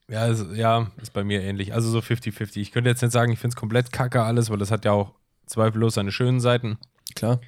Ja, 0.08 0.26
ist, 0.26 0.44
ja, 0.54 0.90
ist 1.00 1.12
bei 1.12 1.24
mir 1.24 1.42
ähnlich. 1.42 1.72
Also 1.72 1.90
so 1.90 1.98
50-50. 2.00 2.56
Ich 2.58 2.72
könnte 2.72 2.90
jetzt 2.90 3.02
nicht 3.02 3.12
sagen, 3.12 3.32
ich 3.32 3.38
finde 3.38 3.54
es 3.54 3.56
komplett 3.60 3.92
kacke 3.92 4.22
alles, 4.22 4.50
weil 4.50 4.58
das 4.58 4.70
hat 4.70 4.84
ja 4.84 4.92
auch 4.92 5.14
zweifellos 5.46 5.94
seine 5.94 6.12
schönen 6.12 6.40
Seiten. 6.40 6.78
Klar. 7.14 7.40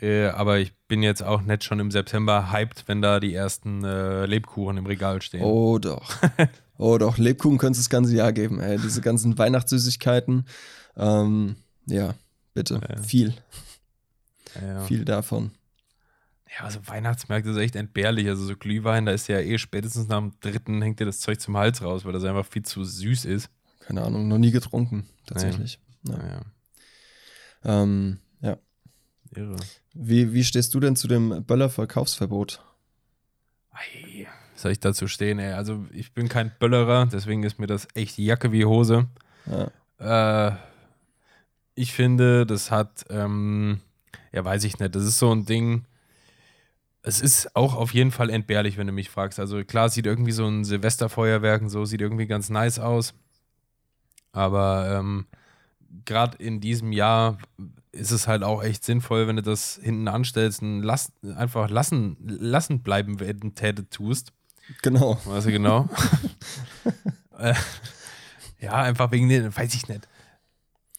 Äh, 0.00 0.28
aber 0.28 0.58
ich 0.58 0.72
bin 0.88 1.02
jetzt 1.02 1.22
auch 1.22 1.42
nicht 1.42 1.62
schon 1.64 1.78
im 1.78 1.90
September 1.90 2.50
hyped, 2.50 2.84
wenn 2.86 3.02
da 3.02 3.20
die 3.20 3.34
ersten 3.34 3.84
äh, 3.84 4.24
Lebkuchen 4.24 4.78
im 4.78 4.86
Regal 4.86 5.20
stehen. 5.20 5.42
Oh 5.42 5.78
doch. 5.78 6.10
oh 6.78 6.96
doch, 6.96 7.18
Lebkuchen 7.18 7.58
könnte 7.58 7.78
es 7.78 7.84
das 7.84 7.90
ganze 7.90 8.14
Jahr 8.16 8.32
geben, 8.32 8.60
ey. 8.60 8.78
Diese 8.78 9.02
ganzen 9.02 9.36
Weihnachtssüßigkeiten. 9.36 10.46
Ähm, 10.96 11.56
ja, 11.86 12.14
bitte. 12.54 12.80
Ja. 12.88 13.02
Viel, 13.02 13.34
ja. 14.60 14.80
viel 14.84 15.04
davon. 15.04 15.50
ja, 16.48 16.64
also 16.64 16.80
Weihnachtsmärkte 16.86 17.50
ist 17.50 17.58
echt 17.58 17.76
entbehrlich. 17.76 18.26
Also 18.26 18.44
so 18.44 18.56
Glühwein, 18.56 19.04
da 19.04 19.12
ist 19.12 19.28
ja 19.28 19.38
eh 19.38 19.58
spätestens 19.58 20.08
nach 20.08 20.18
dem 20.20 20.32
dritten 20.40 20.80
hängt 20.80 20.98
dir 20.98 21.06
das 21.06 21.20
Zeug 21.20 21.40
zum 21.40 21.58
Hals 21.58 21.82
raus, 21.82 22.06
weil 22.06 22.12
das 22.12 22.24
einfach 22.24 22.46
viel 22.46 22.62
zu 22.62 22.84
süß 22.84 23.26
ist. 23.26 23.50
Keine 23.80 24.02
Ahnung, 24.02 24.28
noch 24.28 24.38
nie 24.38 24.50
getrunken, 24.50 25.08
tatsächlich. 25.26 25.78
Ja. 26.06 26.16
Naja, 26.16 26.40
Ähm, 27.64 28.18
ja. 28.18 28.29
Irre. 29.34 29.56
Wie, 29.92 30.32
wie 30.32 30.44
stehst 30.44 30.74
du 30.74 30.80
denn 30.80 30.96
zu 30.96 31.08
dem 31.08 31.44
Böller-Verkaufsverbot? 31.44 32.62
Soll 34.54 34.72
ich 34.72 34.80
dazu 34.80 35.08
stehen, 35.08 35.38
ey? 35.38 35.52
Also 35.52 35.84
ich 35.92 36.12
bin 36.12 36.28
kein 36.28 36.52
Böllerer, 36.58 37.06
deswegen 37.06 37.42
ist 37.42 37.58
mir 37.58 37.66
das 37.66 37.88
echt 37.94 38.18
Jacke 38.18 38.52
wie 38.52 38.64
Hose. 38.64 39.08
Ja. 39.46 40.50
Äh, 40.50 40.56
ich 41.74 41.92
finde, 41.92 42.44
das 42.44 42.70
hat, 42.70 43.04
ähm, 43.08 43.80
ja, 44.32 44.44
weiß 44.44 44.64
ich 44.64 44.78
nicht, 44.78 44.94
das 44.94 45.04
ist 45.04 45.18
so 45.18 45.34
ein 45.34 45.46
Ding. 45.46 45.86
Es 47.02 47.22
ist 47.22 47.56
auch 47.56 47.74
auf 47.74 47.94
jeden 47.94 48.10
Fall 48.10 48.28
entbehrlich, 48.28 48.76
wenn 48.76 48.86
du 48.86 48.92
mich 48.92 49.08
fragst. 49.08 49.40
Also 49.40 49.64
klar, 49.64 49.88
sieht 49.88 50.04
irgendwie 50.04 50.32
so 50.32 50.46
ein 50.46 50.64
Silvesterfeuerwerk 50.64 51.62
und 51.62 51.70
so, 51.70 51.86
sieht 51.86 52.02
irgendwie 52.02 52.26
ganz 52.26 52.50
nice 52.50 52.78
aus. 52.78 53.14
Aber 54.32 54.98
ähm, 54.98 55.26
gerade 56.04 56.36
in 56.36 56.60
diesem 56.60 56.92
Jahr 56.92 57.38
ist 57.92 58.10
es 58.10 58.28
halt 58.28 58.42
auch 58.42 58.62
echt 58.62 58.84
sinnvoll, 58.84 59.26
wenn 59.26 59.36
du 59.36 59.42
das 59.42 59.78
hinten 59.82 60.08
anstellst 60.08 60.62
und 60.62 60.82
lass, 60.82 61.12
einfach 61.36 61.68
lassen, 61.68 62.16
lassen 62.20 62.82
bleiben 62.82 63.20
werden 63.20 63.54
Täte 63.54 63.88
tust. 63.88 64.32
Genau. 64.82 65.18
Weißt 65.24 65.46
du 65.46 65.52
genau? 65.52 65.88
äh, 67.38 67.54
ja, 68.60 68.74
einfach 68.74 69.10
wegen 69.10 69.28
den, 69.28 69.54
weiß 69.54 69.74
ich 69.74 69.88
nicht. 69.88 70.06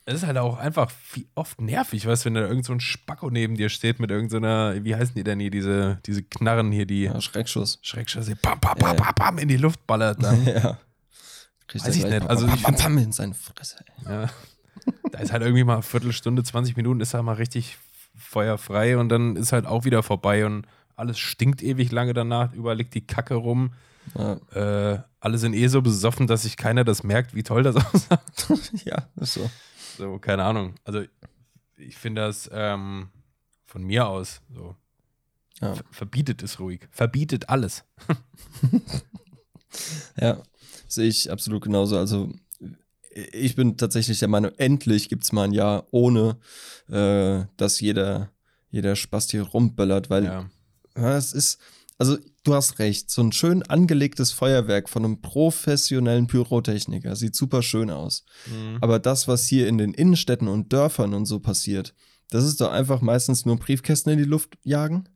Es 0.04 0.16
ist 0.16 0.28
halt 0.28 0.38
auch 0.38 0.58
einfach 0.58 0.90
viel, 0.90 1.28
oft 1.36 1.62
nervig, 1.62 2.06
weißt 2.06 2.26
du, 2.26 2.28
wenn 2.28 2.34
da 2.34 2.42
irgend 2.42 2.66
so 2.66 2.74
ein 2.74 2.80
Spacko 2.80 3.30
neben 3.30 3.56
dir 3.56 3.70
steht 3.70 4.00
mit 4.00 4.10
irgendeiner, 4.10 4.84
wie 4.84 4.96
heißen 4.96 5.14
die 5.14 5.24
denn 5.24 5.40
hier, 5.40 5.52
diese, 5.52 6.00
diese 6.06 6.24
Knarren 6.24 6.72
hier, 6.72 6.86
die 6.86 7.04
Ja, 7.04 7.22
Schreckschuss. 7.22 7.80
Schreckschüsse, 7.84 8.36
bam, 8.36 8.60
bam, 8.60 8.78
bam, 8.78 8.96
bam, 8.96 9.14
bam, 9.16 9.38
in 9.38 9.48
die 9.48 9.58
Luft 9.58 9.86
ballert 9.86 10.22
dann. 10.22 10.44
ja. 10.46 10.80
Weiß 11.74 11.96
ich 11.96 12.04
nicht, 12.04 12.20
Pam, 12.20 12.28
also 12.28 12.48
pam, 12.48 12.56
ich 12.56 12.64
pam, 12.64 12.76
pam 12.76 12.98
in 12.98 13.12
seine 13.12 13.34
Fresse. 13.34 13.78
Ja. 14.06 14.30
Da 15.12 15.20
ist 15.20 15.32
halt 15.32 15.42
irgendwie 15.44 15.64
mal 15.64 15.74
eine 15.76 15.84
Viertelstunde, 15.84 16.44
20 16.44 16.76
Minuten 16.78 17.00
ist 17.02 17.14
da 17.14 17.22
mal 17.22 17.34
richtig 17.36 17.78
feuerfrei 18.16 18.98
und 18.98 19.10
dann 19.10 19.36
ist 19.36 19.52
halt 19.52 19.66
auch 19.66 19.84
wieder 19.86 20.04
vorbei 20.04 20.46
und 20.46 20.66
alles 20.96 21.20
stinkt 21.20 21.62
ewig 21.64 21.92
lange 21.92 22.14
danach, 22.14 22.54
überall 22.54 22.78
liegt 22.78 22.94
die 22.94 23.06
Kacke 23.06 23.36
rum. 23.36 23.74
Ja. 24.16 24.34
Äh, 24.94 25.04
alle 25.20 25.38
sind 25.38 25.54
eh 25.54 25.68
so 25.68 25.82
besoffen, 25.82 26.28
dass 26.28 26.44
sich 26.44 26.58
keiner 26.58 26.84
das 26.84 27.04
merkt, 27.04 27.36
wie 27.36 27.44
toll 27.44 27.64
das 27.64 27.76
aussah. 27.94 28.22
ja, 28.86 29.08
ist 29.16 29.34
so. 29.34 29.50
So, 29.98 30.18
keine 30.20 30.44
Ahnung. 30.44 30.76
Also, 30.84 31.04
ich 31.78 31.98
finde 31.98 32.22
das 32.22 32.50
ähm, 32.54 33.10
von 33.66 33.84
mir 33.84 34.08
aus 34.08 34.42
so. 34.54 34.76
Ja. 35.60 35.76
Ver- 35.76 35.84
Verbietet 35.92 36.42
es 36.44 36.60
ruhig. 36.60 36.88
Verbietet 36.92 37.50
alles. 37.50 37.84
Ja, 40.20 40.42
sehe 40.88 41.08
ich 41.08 41.32
absolut 41.32 41.64
genauso. 41.64 41.98
Also 41.98 42.30
ich 43.14 43.56
bin 43.56 43.78
tatsächlich 43.78 44.20
der 44.20 44.28
Meinung, 44.28 44.52
endlich 44.58 45.10
gibt 45.10 45.24
es 45.24 45.32
mal 45.32 45.44
ein 45.44 45.54
Jahr 45.54 45.88
ohne, 45.92 46.38
äh, 46.90 47.46
dass 47.58 47.80
jeder, 47.80 48.32
jeder 48.70 48.96
Spast 48.96 49.32
hier 49.32 49.44
rumböllert, 49.44 50.10
weil 50.10 50.26
Ja. 50.26 50.50
ja, 50.96 51.18
es 51.18 51.34
ist, 51.34 51.60
also 51.98 52.18
du 52.44 52.54
hast 52.54 52.80
recht, 52.80 53.12
so 53.12 53.22
ein 53.22 53.32
schön 53.32 53.64
angelegtes 53.64 54.32
Feuerwerk 54.32 54.90
von 54.90 55.06
einem 55.06 55.22
professionellen 55.22 56.28
Pyrotechniker 56.28 57.16
sieht 57.16 57.36
super 57.36 57.62
schön 57.62 57.92
aus. 57.92 58.24
Mhm. 58.48 58.78
Aber 58.82 59.00
das, 59.00 59.28
was 59.28 59.46
hier 59.48 59.68
in 59.68 59.78
den 59.78 59.94
Innenstädten 59.94 60.48
und 60.48 60.72
Dörfern 60.74 61.14
und 61.14 61.26
so 61.26 61.40
passiert, 61.40 61.94
das 62.30 62.46
ist 62.46 62.62
doch 62.62 62.72
einfach 62.72 63.02
meistens 63.02 63.46
nur 63.46 63.58
Briefkästen 63.58 64.14
in 64.14 64.20
die 64.20 64.26
Luft 64.26 64.58
jagen, 64.64 65.10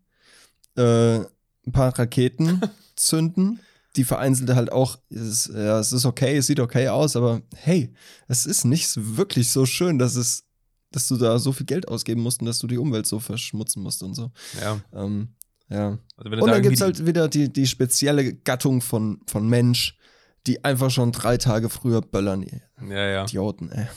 äh, 0.75 1.19
ein 1.19 1.71
paar 1.71 1.97
Raketen 1.97 2.61
zünden, 2.95 3.59
die 3.95 4.03
vereinzelte 4.03 4.55
halt 4.55 4.71
auch, 4.71 4.97
es, 5.09 5.47
ja, 5.53 5.79
es 5.79 5.91
ist 5.91 6.05
okay, 6.05 6.37
es 6.37 6.47
sieht 6.47 6.59
okay 6.59 6.89
aus, 6.89 7.15
aber 7.15 7.41
hey, 7.55 7.93
es 8.27 8.45
ist 8.45 8.65
nicht 8.65 8.89
wirklich 8.95 9.51
so 9.51 9.65
schön, 9.65 9.97
dass 9.99 10.15
es, 10.15 10.43
dass 10.91 11.07
du 11.07 11.17
da 11.17 11.39
so 11.39 11.51
viel 11.51 11.65
Geld 11.65 11.87
ausgeben 11.87 12.21
musst 12.21 12.41
und 12.41 12.47
dass 12.47 12.59
du 12.59 12.67
die 12.67 12.77
Umwelt 12.77 13.05
so 13.05 13.19
verschmutzen 13.19 13.83
musst 13.83 14.03
und 14.03 14.13
so. 14.15 14.31
ja. 14.61 14.79
Ähm, 14.93 15.29
ja. 15.69 15.97
Also 16.15 16.29
Und 16.29 16.45
da 16.45 16.53
dann 16.53 16.61
gibt 16.61 16.75
es 16.75 16.81
halt 16.81 17.05
wieder 17.07 17.27
die, 17.27 17.51
die 17.51 17.65
spezielle 17.65 18.35
Gattung 18.35 18.81
von, 18.81 19.19
von 19.25 19.49
Mensch, 19.49 19.97
die 20.45 20.63
einfach 20.63 20.91
schon 20.91 21.11
drei 21.11 21.37
Tage 21.37 21.69
früher 21.69 22.01
böllern, 22.01 22.41
die 22.41 22.61
Ja, 22.87 23.07
ja. 23.07 23.23
Idioten, 23.23 23.71
ey. 23.71 23.87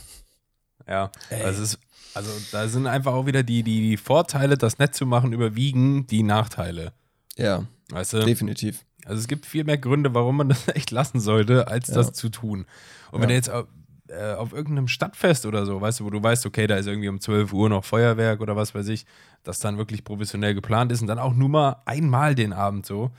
Ja. 0.89 1.11
Ey. 1.29 1.43
Also, 1.43 1.63
ist, 1.63 1.79
also 2.15 2.31
da 2.53 2.69
sind 2.69 2.87
einfach 2.87 3.13
auch 3.13 3.27
wieder 3.27 3.43
die, 3.43 3.63
die, 3.63 3.83
die 3.83 3.97
Vorteile, 3.99 4.57
das 4.57 4.79
nett 4.79 4.95
zu 4.95 5.05
machen, 5.05 5.35
überwiegen 5.35 6.07
die 6.07 6.23
Nachteile. 6.23 6.95
Ja, 7.37 7.67
Weißt 7.91 8.15
du? 8.15 8.25
definitiv. 8.25 8.85
Also 9.09 9.21
es 9.21 9.29
gibt 9.29 9.47
viel 9.47 9.65
mehr 9.65 9.79
Gründe, 9.79 10.15
warum 10.15 10.37
man 10.37 10.49
das 10.51 10.69
echt 10.75 10.91
lassen 10.91 11.19
sollte, 11.21 11.69
als 11.69 11.89
Ja. 11.89 11.95
das 11.95 12.13
zu 12.13 12.29
tun. 12.29 12.67
Und 13.11 13.21
wenn 13.21 13.23
Ja. 13.23 13.27
du 13.29 13.35
jetzt 13.35 13.51
auf, 13.51 13.67
äh, 14.09 14.35
auf 14.35 14.53
irgendeinem 14.53 14.89
Stadtfest 14.89 15.47
oder 15.47 15.67
so, 15.67 15.81
weißt 15.81 16.01
du, 16.01 16.05
wo 16.05 16.11
du 16.11 16.23
weißt, 16.23 16.47
okay, 16.47 16.67
da 16.67 16.77
ist 16.77 16.87
irgendwie 16.87 17.09
um 17.09 17.21
12 17.21 17.53
Uhr 17.53 17.69
noch 17.69 17.85
Feuerwerk 17.85 18.41
oder 18.41 18.55
was 18.57 18.75
weiß 18.75 18.89
ich, 18.89 19.07
das 19.45 19.59
dann 19.61 19.79
wirklich 19.79 20.05
professionell 20.05 20.55
geplant 20.55 20.93
ist 20.93 21.01
und 21.01 21.07
dann 21.09 21.19
auch 21.19 21.35
nur 21.35 21.49
mal 21.49 21.77
einmal 21.87 22.35
den 22.35 22.53
Abend 22.53 22.87
so, 22.87 23.11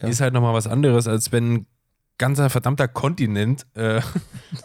Ja. 0.00 0.08
ist 0.08 0.20
halt 0.20 0.34
nochmal 0.34 0.54
was 0.54 0.66
anderes, 0.66 1.06
als 1.08 1.32
wenn 1.32 1.52
ein 1.54 1.66
ganzer 2.18 2.48
verdammter 2.50 2.88
Kontinent 2.88 3.66
äh, 3.74 4.00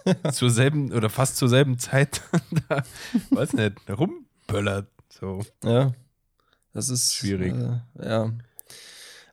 zur 0.32 0.50
selben 0.50 0.92
oder 0.94 1.10
fast 1.10 1.38
zur 1.38 1.50
selben 1.50 1.78
Zeit 1.80 2.22
da, 2.70 2.84
weiß 3.32 3.54
nicht, 3.54 3.74
rumböllert. 3.90 4.88
So. 5.10 5.42
Ja, 5.64 5.92
das 6.74 6.90
ist 6.90 7.14
Schwierig. 7.16 7.54
Äh, 7.54 8.08
ja. 8.08 8.32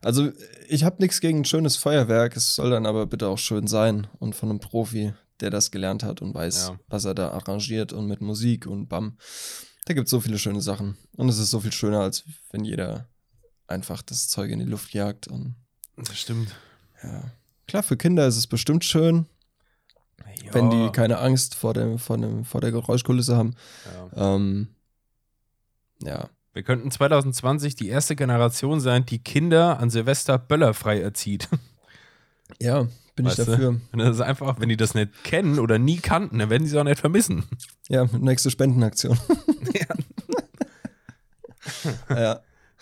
Also, 0.01 0.31
ich 0.67 0.83
habe 0.83 0.97
nichts 0.99 1.19
gegen 1.21 1.39
ein 1.39 1.45
schönes 1.45 1.75
Feuerwerk, 1.75 2.35
es 2.37 2.55
soll 2.55 2.69
dann 2.71 2.85
aber 2.85 3.05
bitte 3.05 3.27
auch 3.27 3.37
schön 3.37 3.67
sein 3.67 4.07
und 4.19 4.35
von 4.35 4.49
einem 4.49 4.59
Profi. 4.59 5.13
der 5.41 5.49
das 5.51 5.71
gelernt 5.71 6.03
hat 6.03 6.21
und 6.21 6.33
weiß, 6.35 6.67
Ja. 6.67 6.79
was 6.89 7.05
er 7.05 7.15
da 7.15 7.29
arrangiert 7.29 7.93
und 7.93 8.07
mit 8.07 8.19
Musik 8.19 8.65
und 8.67 8.87
bam. 8.89 9.17
Da 9.85 9.93
gibt 9.93 10.07
es 10.07 10.11
so 10.11 10.19
viele 10.19 10.37
schöne 10.37 10.59
Sachen. 10.61 10.97
Und 11.15 11.29
es 11.29 11.37
ist 11.37 11.49
so 11.49 11.61
viel 11.61 11.71
schöner, 11.71 12.01
als 12.01 12.25
wenn 12.51 12.65
jeder 12.65 13.07
einfach 13.65 14.01
das 14.01 14.27
Zeug 14.27 14.51
in 14.51 14.59
die 14.59 14.65
Luft 14.65 14.93
jagt. 14.93 15.29
Und 15.29 15.55
Das 15.95 16.19
stimmt. 16.19 16.53
ja. 17.01 17.31
Klar, 17.67 17.83
für 17.83 17.95
Kinder 17.95 18.27
ist 18.27 18.35
es 18.35 18.47
bestimmt 18.47 18.83
schön, 18.83 19.27
wenn 20.51 20.69
die 20.71 20.75
Ja. 20.83 20.89
keine 20.89 21.19
Angst 21.19 21.55
vor, 21.55 21.73
dem, 21.73 21.99
vor, 21.99 22.17
dem, 22.17 22.43
vor 22.43 22.59
der 22.59 22.71
Geräuschkulisse 22.71 23.37
haben. 23.37 23.55
Ja. 24.17 24.35
Ähm, 24.35 24.67
ja. 26.03 26.29
Wir 26.53 26.63
könnten 26.63 26.91
2020 26.91 27.75
die 27.75 27.89
erste 27.89 28.15
Generation 28.15 28.79
sein, 28.79 29.05
die 29.05 29.19
Kinder 29.19 29.79
an 29.79 29.89
Silvester 29.89 30.37
böllerfrei 30.37 31.01
erzieht. 31.01 31.47
Ja, 32.59 32.87
bin 33.15 33.27
Weißt 33.27 33.37
ich 33.37 33.45
du? 33.45 33.51
dafür. 33.51 33.69
Und 33.91 33.99
das 33.99 34.15
ist 34.15 34.21
einfach, 34.21 34.59
wenn 34.59 34.69
die 34.69 34.75
das 34.75 34.95
nicht 34.95 35.23
kennen 35.23 35.59
oder 35.59 35.77
nie 35.77 35.97
kannten, 35.97 36.39
dann 36.39 36.49
werden 36.49 36.63
die 36.63 36.71
es 36.71 36.75
auch 36.75 36.83
nicht 36.83 36.99
vermissen. 36.99 37.43
Ja, 37.89 38.05
nächste 38.05 38.49
Spendenaktion. 38.49 39.19
ja. 42.09 42.39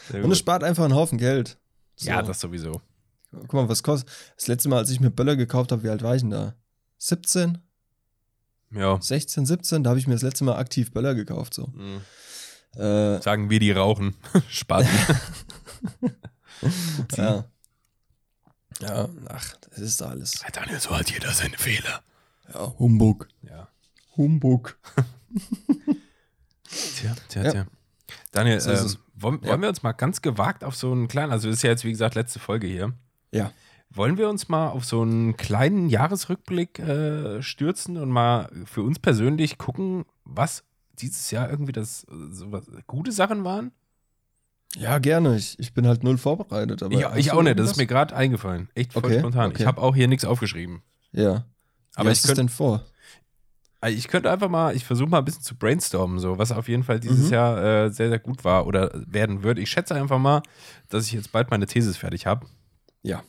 Sehr 0.10 0.24
Und 0.24 0.32
es 0.32 0.38
spart 0.38 0.64
einfach 0.64 0.86
einen 0.86 0.96
Haufen 0.96 1.18
Geld. 1.18 1.58
So. 1.96 2.10
Ja, 2.10 2.22
das 2.22 2.40
sowieso. 2.40 2.82
Guck 3.32 3.54
mal, 3.54 3.70
was 3.70 3.84
kostet. 3.84 4.10
Das 4.38 4.48
letzte 4.48 4.70
Mal, 4.70 4.78
als 4.78 4.90
ich 4.90 5.00
mir 5.02 5.12
Böller 5.12 5.36
gekauft 5.36 5.72
habe, 5.72 5.84
wie 5.84 5.90
alt 5.90 6.02
war 6.02 6.16
ich 6.16 6.22
denn 6.22 6.32
da? 6.32 6.56
17? 6.98 7.58
Ja. 8.72 9.00
16, 9.02 9.46
17? 9.46 9.84
Da 9.84 9.90
habe 9.90 10.00
ich 10.00 10.08
mir 10.08 10.14
das 10.14 10.24
letzte 10.24 10.44
Mal 10.44 10.58
aktiv 10.58 10.92
Böller 10.92 11.16
gekauft. 11.16 11.54
So. 11.54 11.68
Mhm. 11.68 12.02
Äh, 12.78 13.22
Sagen 13.22 13.50
wir, 13.50 13.60
die 13.60 13.72
rauchen. 13.72 14.16
Spart. 14.50 14.86
ja. 17.18 17.46
Ja, 18.80 19.10
ach, 19.30 19.56
das 19.70 19.80
ist 19.80 20.02
alles. 20.04 20.44
Daniel, 20.54 20.80
so 20.80 20.92
hat 20.92 21.10
jeder 21.12 21.32
seine 21.32 21.58
Fehler. 21.58 22.02
Ja, 22.54 22.74
Humbug. 22.78 23.28
Ja. 23.42 23.68
Humbug. 24.16 24.78
Tja, 26.70 27.16
tja, 27.30 27.44
Ja. 27.44 27.52
tja. 27.52 27.66
Daniel, 28.32 28.60
So 28.60 28.72
ähm, 28.72 28.96
wollen, 29.16 29.40
Ja. 29.42 29.50
wollen 29.50 29.62
wir 29.62 29.70
uns 29.70 29.84
mal 29.84 29.94
ganz 29.94 30.22
gewagt 30.22 30.64
auf 30.64 30.76
so 30.76 30.92
einen 30.92 31.08
kleinen, 31.08 31.32
also 31.32 31.48
das 31.48 31.58
ist 31.58 31.64
ja 31.64 31.70
jetzt 31.72 31.84
wie 31.86 31.92
gesagt 31.92 32.16
letzte 32.16 32.40
Folge 32.40 32.68
hier. 32.68 32.94
Ja. 33.32 33.52
Wollen 33.90 34.18
wir 34.18 34.30
uns 34.30 34.50
mal 34.50 34.68
auf 34.70 34.86
so 34.86 35.02
einen 35.02 35.38
kleinen 35.38 35.90
Jahresrückblick 35.90 36.80
äh, 36.80 37.42
stürzen 37.42 37.98
und 37.98 38.10
mal 38.10 38.50
für 38.66 38.84
uns 38.84 39.00
persönlich 39.00 39.58
gucken, 39.58 40.06
was 40.26 40.64
dieses 41.00 41.32
Jahr 41.32 41.50
irgendwie 41.50 41.72
das 41.72 42.04
äh, 42.06 42.32
so 42.32 42.52
was, 42.52 42.64
gute 42.88 43.12
Sachen 43.12 43.44
waren? 43.44 43.72
Ja, 44.76 45.00
gerne. 45.00 45.38
Ich, 45.38 45.58
ich 45.60 45.74
bin 45.74 45.88
halt 45.88 46.04
null 46.04 46.18
vorbereitet. 46.18 46.84
Aber 46.84 46.94
ja, 46.94 47.16
ich 47.16 47.32
auch 47.32 47.42
nicht, 47.42 47.58
das 47.58 47.72
ist 47.72 47.78
mir 47.78 47.88
gerade 47.88 48.16
eingefallen. 48.16 48.70
Echt 48.76 48.94
voll 48.94 49.06
Okay, 49.06 49.20
spontan. 49.20 49.52
okay. 49.52 49.62
Ich 49.62 49.66
habe 49.68 49.82
auch 49.82 49.96
hier 49.96 50.08
nichts 50.08 50.26
aufgeschrieben. 50.26 50.82
Ja. 51.12 51.46
Aber 51.96 52.10
Wie 52.10 52.14
ich 52.14 52.22
könnte 52.22 52.36
denn 52.36 52.50
vor? 52.50 52.84
Also 53.80 53.98
Ich 53.98 54.08
könnte 54.08 54.30
einfach 54.32 54.50
mal, 54.50 54.76
ich 54.76 54.86
versuche 54.86 55.10
mal 55.10 55.20
ein 55.20 55.26
bisschen 55.26 55.42
zu 55.44 55.56
brainstormen, 55.56 56.20
so 56.20 56.38
was 56.38 56.52
auf 56.52 56.68
jeden 56.68 56.84
Fall 56.84 57.00
dieses 57.00 57.28
Mhm. 57.28 57.34
Jahr 57.34 57.58
äh, 57.86 57.90
sehr, 57.92 58.10
sehr 58.10 58.20
gut 58.20 58.44
war 58.44 58.68
oder 58.68 58.92
werden 59.08 59.42
wird. 59.44 59.58
Ich 59.60 59.70
schätze 59.70 59.96
einfach 59.96 60.20
mal, 60.20 60.42
dass 60.90 61.06
ich 61.06 61.14
jetzt 61.14 61.32
bald 61.32 61.50
meine 61.50 61.66
Thesis 61.66 61.96
fertig 61.98 62.26
habe. 62.26 62.46
Ja. 63.04 63.24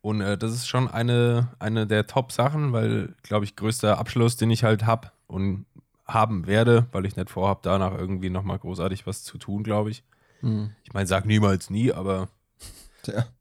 Und 0.00 0.20
äh, 0.20 0.36
das 0.36 0.52
ist 0.52 0.66
schon 0.66 0.88
eine, 0.88 1.48
eine 1.60 1.86
der 1.86 2.06
Top-Sachen, 2.08 2.72
weil, 2.72 3.14
glaube 3.22 3.44
ich, 3.44 3.54
größter 3.54 3.98
Abschluss, 3.98 4.36
den 4.36 4.50
ich 4.50 4.64
halt 4.64 4.84
habe 4.84 5.12
und 5.28 5.64
haben 6.06 6.46
werde, 6.46 6.86
weil 6.92 7.06
ich 7.06 7.16
nicht 7.16 7.30
vorhabe, 7.30 7.60
danach 7.62 7.96
irgendwie 7.96 8.30
nochmal 8.30 8.58
großartig 8.58 9.06
was 9.06 9.22
zu 9.22 9.38
tun, 9.38 9.62
glaube 9.62 9.90
ich. 9.90 10.02
Hm. 10.40 10.70
Ich 10.84 10.92
meine, 10.92 11.06
sag 11.06 11.26
niemals 11.26 11.70
nie, 11.70 11.92
aber 11.92 12.28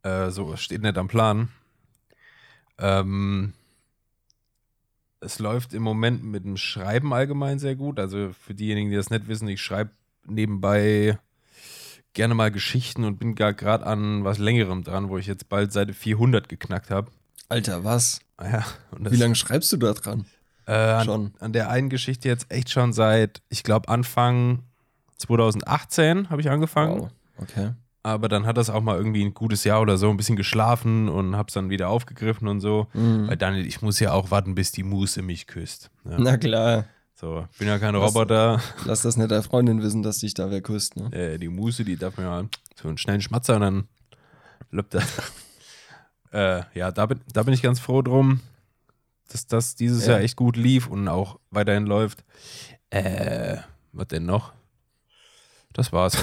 äh, 0.03 0.29
so 0.29 0.55
steht 0.55 0.81
nicht 0.81 0.97
am 0.97 1.07
Plan. 1.07 1.49
Ähm, 2.77 3.53
es 5.19 5.39
läuft 5.39 5.73
im 5.73 5.83
Moment 5.83 6.23
mit 6.23 6.45
dem 6.45 6.57
Schreiben 6.57 7.13
allgemein 7.13 7.59
sehr 7.59 7.75
gut. 7.75 7.99
Also 7.99 8.31
für 8.33 8.53
diejenigen, 8.55 8.89
die 8.89 8.95
das 8.95 9.09
nicht 9.09 9.27
wissen, 9.27 9.47
ich 9.47 9.61
schreibe 9.61 9.91
nebenbei 10.25 11.19
gerne 12.13 12.33
mal 12.33 12.51
Geschichten 12.51 13.05
und 13.05 13.19
bin 13.19 13.35
gar 13.35 13.53
gerade 13.53 13.85
an 13.85 14.23
was 14.23 14.37
Längerem 14.37 14.83
dran, 14.83 15.09
wo 15.09 15.17
ich 15.17 15.27
jetzt 15.27 15.47
bald 15.49 15.71
Seite 15.71 15.93
400 15.93 16.49
geknackt 16.49 16.89
habe. 16.89 17.11
Alter, 17.49 17.83
was? 17.83 18.19
Ja, 18.41 18.65
Wie 18.97 19.15
lange 19.15 19.35
schreibst 19.35 19.71
du 19.71 19.77
da 19.77 19.93
dran? 19.93 20.25
Äh, 20.67 20.73
an, 20.73 21.33
an 21.39 21.53
der 21.53 21.69
einen 21.69 21.89
Geschichte 21.89 22.27
jetzt 22.27 22.51
echt 22.51 22.69
schon 22.69 22.93
seit, 22.93 23.41
ich 23.49 23.63
glaube, 23.63 23.89
Anfang 23.89 24.63
2018 25.17 26.29
habe 26.29 26.41
ich 26.41 26.49
angefangen. 26.49 27.01
Wow. 27.01 27.09
Okay. 27.37 27.71
Aber 28.03 28.29
dann 28.29 28.47
hat 28.47 28.57
das 28.57 28.69
auch 28.71 28.81
mal 28.81 28.97
irgendwie 28.97 29.23
ein 29.23 29.33
gutes 29.35 29.63
Jahr 29.63 29.79
oder 29.81 29.97
so 29.97 30.09
ein 30.09 30.17
bisschen 30.17 30.35
geschlafen 30.35 31.07
und 31.07 31.35
hab's 31.35 31.53
dann 31.53 31.69
wieder 31.69 31.89
aufgegriffen 31.89 32.47
und 32.47 32.59
so. 32.59 32.87
Mhm. 32.93 33.27
Weil 33.27 33.37
Daniel, 33.37 33.65
ich 33.67 33.81
muss 33.83 33.99
ja 33.99 34.11
auch 34.13 34.31
warten, 34.31 34.55
bis 34.55 34.71
die 34.71 34.83
Muse 34.83 35.21
mich 35.21 35.45
küsst. 35.45 35.91
Ja. 36.05 36.17
Na 36.17 36.37
klar. 36.37 36.85
So, 37.13 37.45
ich 37.51 37.59
bin 37.59 37.67
ja 37.67 37.77
kein 37.77 37.93
Was- 37.93 38.15
Roboter. 38.15 38.59
Lass 38.85 39.03
das 39.03 39.17
nicht 39.17 39.29
der 39.29 39.43
Freundin 39.43 39.83
wissen, 39.83 40.01
dass 40.01 40.17
dich 40.17 40.33
da 40.33 40.49
wer 40.49 40.61
küsst, 40.61 40.95
ne? 40.95 41.11
Äh, 41.13 41.37
die 41.37 41.49
Muse, 41.49 41.83
die 41.85 41.95
darf 41.95 42.17
mir 42.17 42.23
mal 42.25 42.47
so 42.81 42.87
einen 42.87 42.97
schnellen 42.97 43.21
Schmatzer 43.21 43.55
und 43.55 43.61
dann 43.61 43.87
löppt 44.71 44.95
das. 44.95 45.21
äh, 46.33 46.63
ja, 46.73 46.91
da 46.91 47.05
bin, 47.05 47.21
da 47.31 47.43
bin 47.43 47.53
ich 47.53 47.61
ganz 47.61 47.79
froh 47.79 48.01
drum, 48.01 48.39
dass 49.33 49.47
das 49.47 49.75
dieses 49.75 50.05
Ja. 50.05 50.13
Jahr 50.13 50.21
echt 50.21 50.35
gut 50.35 50.55
lief 50.55 50.87
und 50.87 51.07
auch 51.07 51.39
weiterhin 51.49 51.85
läuft. 51.85 52.23
Äh, 52.89 53.57
was 53.93 54.07
denn 54.07 54.25
noch? 54.25 54.53
Das 55.73 55.91
war's. 55.93 56.17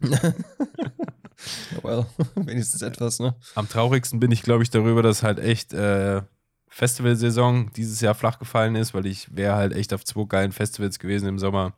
Ja, 0.00 0.18
well, 1.82 2.06
wenigstens 2.34 2.82
etwas, 2.82 3.18
ne? 3.18 3.34
Am 3.54 3.68
traurigsten 3.68 4.20
bin 4.20 4.30
ich, 4.30 4.42
glaube 4.42 4.62
ich, 4.62 4.70
darüber, 4.70 5.02
dass 5.02 5.22
halt 5.22 5.38
echt 5.38 5.72
äh, 5.72 6.22
Festivalsaison 6.68 7.70
dieses 7.74 8.00
Jahr 8.00 8.14
flach 8.14 8.38
gefallen 8.38 8.74
ist, 8.76 8.92
weil 8.92 9.06
ich 9.06 9.34
wäre 9.34 9.54
halt 9.54 9.72
echt 9.72 9.94
auf 9.94 10.04
zwei 10.04 10.24
geilen 10.24 10.52
Festivals 10.52 10.98
gewesen 10.98 11.28
im 11.28 11.38
Sommer. 11.38 11.72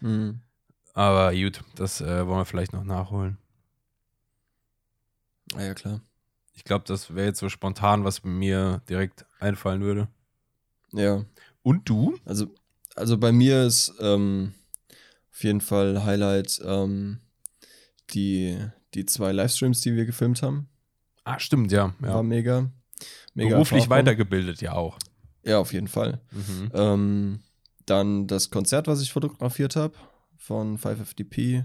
Mhm. 0.00 0.40
Aber 0.94 1.32
gut, 1.34 1.62
das 1.76 2.00
äh, 2.00 2.26
wollen 2.26 2.38
wir 2.40 2.44
vielleicht 2.46 2.72
noch 2.72 2.84
nachholen. 2.84 3.38
Ah, 5.54 5.62
ja, 5.62 5.74
klar. 5.74 6.00
Ich 6.54 6.64
glaube, 6.64 6.84
das 6.86 7.14
wäre 7.14 7.26
jetzt 7.26 7.40
so 7.40 7.48
spontan, 7.48 8.04
was 8.04 8.24
mir 8.24 8.82
direkt 8.88 9.24
einfallen 9.42 9.82
würde. 9.82 10.08
Ja. 10.92 11.24
Und 11.62 11.88
du? 11.88 12.18
Also, 12.24 12.54
also 12.96 13.18
bei 13.18 13.32
mir 13.32 13.64
ist 13.64 13.92
ähm, 14.00 14.54
auf 15.32 15.44
jeden 15.44 15.60
Fall 15.60 16.04
Highlight 16.04 16.60
ähm, 16.64 17.20
die, 18.10 18.58
die 18.94 19.06
zwei 19.06 19.32
Livestreams, 19.32 19.80
die 19.80 19.94
wir 19.94 20.06
gefilmt 20.06 20.42
haben. 20.42 20.68
Ah, 21.24 21.38
stimmt, 21.38 21.72
ja. 21.72 21.94
War 22.00 22.16
ja. 22.16 22.22
mega. 22.22 22.70
mega 23.34 23.50
Beruflich 23.50 23.84
Erfahrung. 23.84 24.06
weitergebildet, 24.06 24.60
ja 24.60 24.72
auch. 24.72 24.98
Ja, 25.44 25.58
auf 25.58 25.72
jeden 25.72 25.88
Fall. 25.88 26.20
Mhm. 26.30 26.70
Ähm, 26.74 27.40
dann 27.86 28.26
das 28.26 28.50
Konzert, 28.50 28.86
was 28.86 29.00
ich 29.02 29.12
fotografiert 29.12 29.76
habe 29.76 29.94
von 30.36 30.78
5FDP, 30.78 31.64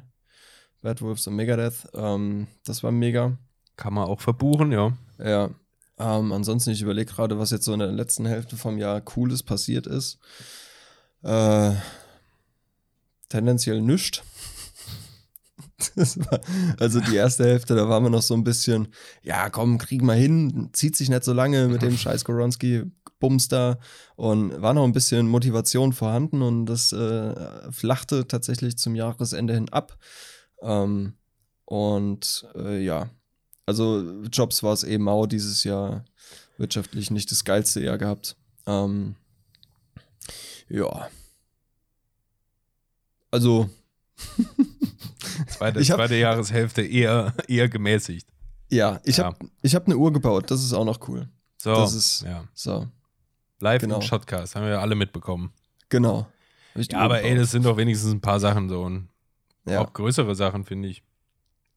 Bad 0.82 1.02
Wolves 1.02 1.28
und 1.28 1.36
Megadeth. 1.36 1.88
Ähm, 1.94 2.48
das 2.66 2.84
war 2.84 2.92
mega. 2.92 3.38
Kann 3.76 3.94
man 3.94 4.06
auch 4.06 4.22
verbuchen, 4.22 4.72
ja. 4.72 4.98
Ja. 5.20 5.52
Ähm, 6.00 6.32
ansonsten, 6.32 6.72
ich 6.72 6.82
überlege 6.82 7.12
gerade, 7.12 7.40
was 7.40 7.52
jetzt 7.52 7.66
so 7.66 7.74
in 7.74 7.80
der 7.80 7.92
letzten 7.92 8.26
Hälfte 8.26 8.56
vom 8.58 8.78
Jahr 8.78 9.02
Cooles 9.02 9.44
passiert 9.44 9.88
ist. 9.88 10.20
Äh, 11.24 11.72
tendenziell 13.30 13.82
war, 15.96 16.42
also 16.80 17.00
die 17.00 17.16
erste 17.16 17.46
Hälfte, 17.46 17.76
da 17.76 17.90
waren 17.90 18.04
wir 18.04 18.10
noch 18.10 18.22
so 18.22 18.34
ein 18.34 18.44
bisschen, 18.44 18.90
ja 19.24 19.50
komm, 19.50 19.78
kriegen 19.78 20.06
wir 20.06 20.14
hin, 20.14 20.70
zieht 20.74 20.96
sich 20.96 21.10
nicht 21.10 21.24
so 21.24 21.34
lange 21.34 21.68
mit 21.68 21.82
dem 21.82 21.98
scheiß 21.98 22.26
Goronski 22.26 22.84
Bums 23.20 23.48
da 23.48 23.80
und 24.16 24.62
war 24.62 24.74
noch 24.74 24.84
ein 24.84 24.94
bisschen 24.94 25.28
Motivation 25.28 25.94
vorhanden 25.94 26.42
und 26.42 26.68
das 26.68 26.94
äh, 26.94 27.72
flachte 27.72 28.28
tatsächlich 28.28 28.78
zum 28.78 28.96
Jahresende 28.96 29.56
hin 29.56 29.70
ab. 29.70 29.98
Ähm, 30.62 31.14
und 31.66 32.48
äh, 32.56 32.84
ja, 32.84 33.10
also 33.68 34.24
Jobs 34.32 34.64
war 34.64 34.74
es 34.74 34.84
eh 34.84 34.98
mau 34.98 35.28
dieses 35.28 35.64
Jahr, 35.64 36.04
wirtschaftlich 36.58 37.12
nicht 37.12 37.30
das 37.30 37.44
geilste 37.46 37.82
Jahr 37.84 38.00
gehabt. 38.00 38.36
Ähm, 38.66 39.16
ja. 40.70 41.10
Also, 43.32 43.70
Zweite, 45.48 45.80
hab- 45.80 45.86
zweite 45.86 46.16
Jahreshälfte 46.16 46.82
eher, 46.82 47.34
eher 47.48 47.70
gemäßigt. 47.70 48.28
ja, 48.70 49.00
ich 49.04 49.18
Ja. 49.18 49.26
habe 49.26 49.38
hab 49.66 49.86
eine 49.86 49.98
Uhr 49.98 50.12
gebaut, 50.12 50.50
das 50.50 50.64
ist 50.64 50.74
auch 50.74 50.86
noch 50.86 51.08
cool. 51.08 51.28
So, 51.62 51.74
Das 51.76 51.94
ist- 51.94 52.22
ja. 52.24 52.46
So, 52.54 52.88
Live 53.60 53.82
genau. 53.82 53.96
im 53.98 54.02
Shotcast, 54.02 54.56
haben 54.56 54.64
wir 54.64 54.72
ja 54.72 54.80
alle 54.82 54.96
mitbekommen. 54.96 55.52
genau. 55.90 56.28
Ja, 56.76 57.00
aber 57.00 57.22
ey, 57.24 57.30
gebaut. 57.32 57.42
das 57.44 57.52
sind 57.52 57.66
doch 57.66 57.76
wenigstens 57.78 58.12
ein 58.12 58.22
paar 58.22 58.40
Sachen 58.40 58.70
so. 58.70 58.84
Und 58.84 59.10
ja. 59.66 59.80
auch 59.82 59.94
größere 59.94 60.36
Sachen, 60.36 60.64
finde 60.64 60.90
ich. 60.90 61.02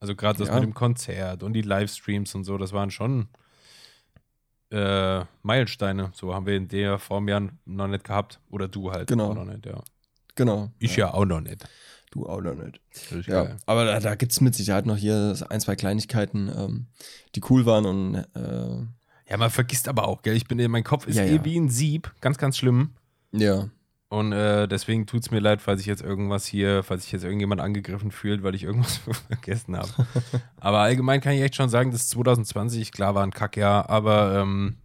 Also 0.01 0.15
gerade 0.17 0.39
das 0.39 0.49
Ja. 0.49 0.55
mit 0.55 0.65
dem 0.65 0.75
Konzert 0.75 1.43
und 1.43 1.53
die 1.53 1.63
Livestreams 1.63 2.35
und 2.35 2.45
so, 2.45 2.57
das 2.59 2.73
waren 2.73 2.91
schon 2.91 3.29
äh, 4.73 5.25
Meilensteine. 5.43 6.11
So 6.15 6.35
haben 6.35 6.47
wir 6.47 6.57
in 6.57 6.69
der 6.69 6.99
Form 6.99 7.29
ja 7.29 7.41
noch 7.65 7.89
nicht 7.89 8.05
gehabt. 8.05 8.41
Oder 8.51 8.69
du 8.69 8.93
halt 8.93 9.09
Genau. 9.09 9.31
auch 9.31 9.35
noch 9.35 9.45
nicht, 9.45 9.67
ja. 9.67 9.83
genau. 10.37 10.71
Ich 10.79 10.97
ja, 10.97 11.13
auch 11.13 11.25
noch 11.25 11.41
nicht. 11.41 11.69
Du 12.13 12.27
auch 12.29 12.41
noch 12.41 12.55
nicht. 12.55 12.81
Ja, 13.27 13.45
geil. 13.45 13.57
aber 13.67 13.85
da, 13.85 14.01
da 14.01 14.15
gibt 14.17 14.33
es 14.33 14.41
mit 14.41 14.55
Sicherheit 14.55 14.87
noch 14.87 14.97
hier 14.97 15.37
ein, 15.49 15.61
zwei 15.61 15.77
Kleinigkeiten, 15.77 16.49
ähm, 16.57 16.87
die 17.37 17.43
cool 17.51 17.67
waren 17.67 17.87
und 17.87 18.15
äh, 18.17 18.87
Ja, 19.31 19.37
man 19.37 19.51
vergisst 19.51 19.87
aber 19.89 20.09
auch, 20.09 20.23
gell? 20.23 20.35
Ich 20.37 20.47
bin, 20.47 20.59
mein 20.71 20.83
Kopf 20.85 21.07
ist 21.07 21.17
Ja, 21.17 21.25
eh 21.25 21.37
ja. 21.37 21.45
wie 21.45 21.57
ein 21.57 21.69
Sieb. 21.69 22.13
Ganz, 22.21 22.37
ganz 22.39 22.57
schlimm. 22.57 22.95
Ja. 23.33 23.69
Und 24.11 24.33
äh, 24.33 24.67
deswegen 24.67 25.07
tut 25.07 25.23
es 25.23 25.31
mir 25.31 25.39
leid, 25.39 25.63
falls 25.63 25.81
ich 25.81 25.87
jetzt 25.87 26.03
irgendwas 26.03 26.45
hier, 26.45 26.83
falls 26.83 27.05
sich 27.05 27.13
jetzt 27.13 27.23
irgendjemand 27.23 27.61
angegriffen 27.61 28.11
fühlt, 28.11 28.43
weil 28.43 28.57
ich 28.57 28.65
irgendwas 28.65 28.97
vergessen 29.29 29.77
habe. 29.77 29.89
aber 30.59 30.81
allgemein 30.81 31.21
kann 31.21 31.33
ich 31.35 31.43
echt 31.43 31.55
schon 31.55 31.69
sagen, 31.69 31.93
dass 31.93 32.09
2020, 32.09 32.91
klar, 32.91 33.15
war 33.15 33.23
ein 33.23 33.31
Kackjahr, 33.31 33.89
aber 33.89 34.41
ähm, 34.41 34.79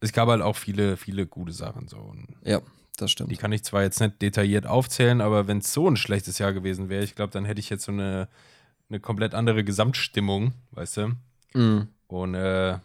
es 0.00 0.12
gab 0.12 0.28
halt 0.28 0.42
auch 0.42 0.56
viele, 0.56 0.98
viele 0.98 1.26
gute 1.26 1.52
Sachen 1.52 1.88
so. 1.88 1.96
Und 1.96 2.26
Ja, 2.44 2.60
das 2.98 3.10
stimmt. 3.10 3.30
die 3.32 3.38
kann 3.38 3.52
ich 3.52 3.64
zwar 3.64 3.82
jetzt 3.82 4.00
nicht 4.00 4.20
detailliert 4.20 4.66
aufzählen, 4.66 5.22
aber 5.22 5.48
wenn 5.48 5.58
es 5.58 5.72
so 5.72 5.88
ein 5.88 5.96
schlechtes 5.96 6.36
Jahr 6.38 6.52
gewesen 6.52 6.90
wäre, 6.90 7.04
ich 7.04 7.14
glaube, 7.14 7.32
dann 7.32 7.46
hätte 7.46 7.60
ich 7.60 7.70
jetzt 7.70 7.84
so 7.84 7.92
eine, 7.92 8.28
eine 8.90 9.00
komplett 9.00 9.34
andere 9.34 9.64
Gesamtstimmung, 9.64 10.52
weißt 10.72 10.98
du? 10.98 11.12
Mhm. 11.54 11.88
Und 12.08 12.34
äh, 12.34 12.80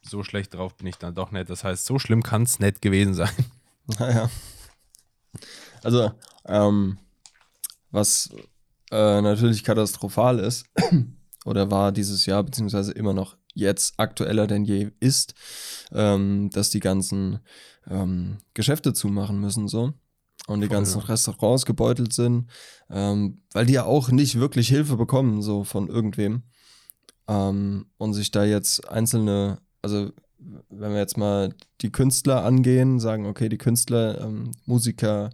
so 0.00 0.22
schlecht 0.24 0.54
drauf 0.54 0.74
bin 0.78 0.86
ich 0.86 0.96
dann 0.96 1.14
doch 1.14 1.30
nicht. 1.30 1.50
Das 1.50 1.62
heißt, 1.62 1.84
so 1.84 1.98
schlimm 1.98 2.22
kann 2.22 2.44
es 2.44 2.58
nicht 2.58 2.80
gewesen 2.80 3.12
sein. 3.12 3.28
Naja. 3.98 4.30
Also, 5.82 6.12
ähm, 6.46 6.98
was 7.90 8.30
äh, 8.90 9.20
natürlich 9.20 9.64
katastrophal 9.64 10.38
ist, 10.38 10.66
oder 11.44 11.70
war 11.70 11.92
dieses 11.92 12.26
Jahr, 12.26 12.42
beziehungsweise 12.42 12.92
immer 12.92 13.12
noch 13.12 13.36
jetzt 13.54 13.94
aktueller 13.98 14.46
denn 14.46 14.64
je 14.64 14.90
ist, 15.00 15.34
ähm, 15.92 16.50
dass 16.52 16.70
die 16.70 16.80
ganzen 16.80 17.40
ähm, 17.88 18.38
Geschäfte 18.54 18.92
zumachen 18.92 19.40
müssen, 19.40 19.68
so. 19.68 19.92
Und 20.48 20.60
die 20.60 20.66
Voll, 20.66 20.76
ganzen 20.76 21.00
ja. 21.00 21.06
Restaurants 21.06 21.66
gebeutelt 21.66 22.12
sind, 22.12 22.50
ähm, 22.90 23.42
weil 23.52 23.66
die 23.66 23.74
ja 23.74 23.84
auch 23.84 24.10
nicht 24.10 24.40
wirklich 24.40 24.68
Hilfe 24.68 24.96
bekommen, 24.96 25.40
so 25.40 25.62
von 25.62 25.88
irgendwem. 25.88 26.42
Ähm, 27.28 27.86
und 27.96 28.14
sich 28.14 28.32
da 28.32 28.44
jetzt 28.44 28.88
einzelne, 28.88 29.60
also 29.82 30.10
wenn 30.70 30.92
wir 30.92 30.98
jetzt 30.98 31.16
mal 31.16 31.54
die 31.80 31.90
Künstler 31.90 32.44
angehen, 32.44 33.00
sagen, 33.00 33.26
okay, 33.26 33.48
die 33.48 33.58
Künstler, 33.58 34.20
ähm, 34.20 34.52
Musiker, 34.66 35.30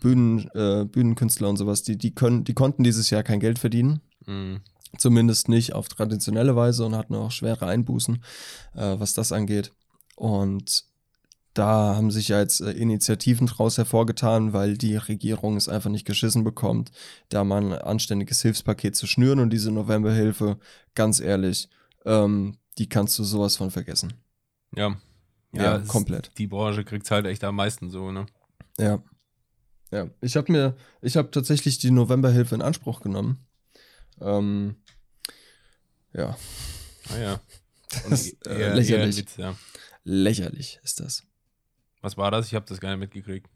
Bühnen, 0.00 0.48
äh, 0.54 0.84
Bühnenkünstler 0.84 1.48
und 1.48 1.56
sowas, 1.56 1.82
die, 1.82 1.96
die 1.96 2.14
können, 2.14 2.44
die 2.44 2.54
konnten 2.54 2.84
dieses 2.84 3.10
Jahr 3.10 3.22
kein 3.22 3.40
Geld 3.40 3.58
verdienen. 3.58 4.00
Mhm. 4.26 4.60
Zumindest 4.96 5.48
nicht 5.48 5.74
auf 5.74 5.88
traditionelle 5.88 6.56
Weise 6.56 6.84
und 6.86 6.96
hatten 6.96 7.14
auch 7.14 7.30
schwere 7.30 7.66
Einbußen, 7.66 8.22
äh, 8.74 8.98
was 8.98 9.14
das 9.14 9.32
angeht. 9.32 9.72
Und 10.16 10.84
da 11.54 11.96
haben 11.96 12.10
sich 12.10 12.28
ja 12.28 12.38
jetzt 12.38 12.60
äh, 12.60 12.70
Initiativen 12.70 13.46
draus 13.46 13.78
hervorgetan, 13.78 14.52
weil 14.52 14.78
die 14.78 14.96
Regierung 14.96 15.56
es 15.56 15.68
einfach 15.68 15.90
nicht 15.90 16.06
geschissen 16.06 16.44
bekommt, 16.44 16.90
da 17.28 17.44
mal 17.44 17.62
ein 17.62 17.72
anständiges 17.72 18.42
Hilfspaket 18.42 18.96
zu 18.96 19.06
schnüren 19.06 19.40
und 19.40 19.50
diese 19.50 19.72
Novemberhilfe, 19.72 20.58
ganz 20.94 21.20
ehrlich, 21.20 21.68
ähm, 22.04 22.56
die 22.78 22.88
kannst 22.88 23.18
du 23.18 23.24
sowas 23.24 23.56
von 23.56 23.70
vergessen. 23.70 24.14
Ja. 24.74 24.96
Ja, 25.52 25.76
es- 25.76 25.88
komplett. 25.88 26.30
Die 26.38 26.46
Branche 26.46 26.84
kriegt 26.84 27.04
es 27.04 27.10
halt 27.10 27.26
echt 27.26 27.42
am 27.44 27.56
meisten 27.56 27.90
so, 27.90 28.10
ne? 28.12 28.26
Ja. 28.78 29.02
Ja, 29.90 30.08
ich 30.20 30.36
habe 30.36 30.52
mir, 30.52 30.76
ich 31.00 31.16
habe 31.16 31.30
tatsächlich 31.30 31.78
die 31.78 31.90
Novemberhilfe 31.90 32.54
in 32.54 32.60
Anspruch 32.62 33.00
genommen. 33.00 33.46
Ähm, 34.20 34.76
ja, 36.12 36.36
Ah 37.10 37.16
ja. 37.18 37.40
das 38.10 38.26
ist 38.26 38.46
eher- 38.46 38.56
äh, 38.56 38.60
eher 38.60 38.74
lächerlich. 38.74 39.16
Witz, 39.16 39.36
ja. 39.38 39.54
Lächerlich 40.04 40.78
ist 40.82 41.00
das. 41.00 41.22
Was 42.02 42.16
war 42.16 42.30
das? 42.30 42.46
Ich 42.46 42.54
habe 42.54 42.66
das 42.66 42.80
gar 42.80 42.90
nicht 42.90 43.00
mitgekriegt. 43.00 43.48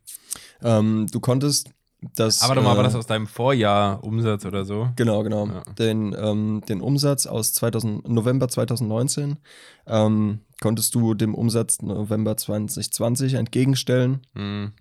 Ähm, 0.62 1.06
du 1.10 1.20
konntest 1.20 1.70
das. 2.14 2.40
Aber 2.42 2.56
warte 2.56 2.62
mal, 2.62 2.72
äh, 2.72 2.76
war 2.78 2.84
das 2.84 2.94
aus 2.94 3.06
deinem 3.06 3.26
Vorjahr 3.26 4.02
Umsatz 4.02 4.44
oder 4.46 4.64
so? 4.64 4.88
Genau, 4.96 5.22
genau. 5.22 5.46
Ja. 5.46 5.60
Den, 5.74 6.14
ähm, 6.18 6.62
den 6.68 6.80
Umsatz 6.80 7.26
aus 7.26 7.52
2000, 7.52 8.08
November 8.08 8.48
2019 8.48 9.38
ähm, 9.86 10.40
konntest 10.62 10.94
du 10.94 11.12
dem 11.12 11.34
Umsatz 11.34 11.82
November 11.82 12.36
2020 12.36 13.34
entgegenstellen. 13.34 14.20
Mhm. 14.32 14.72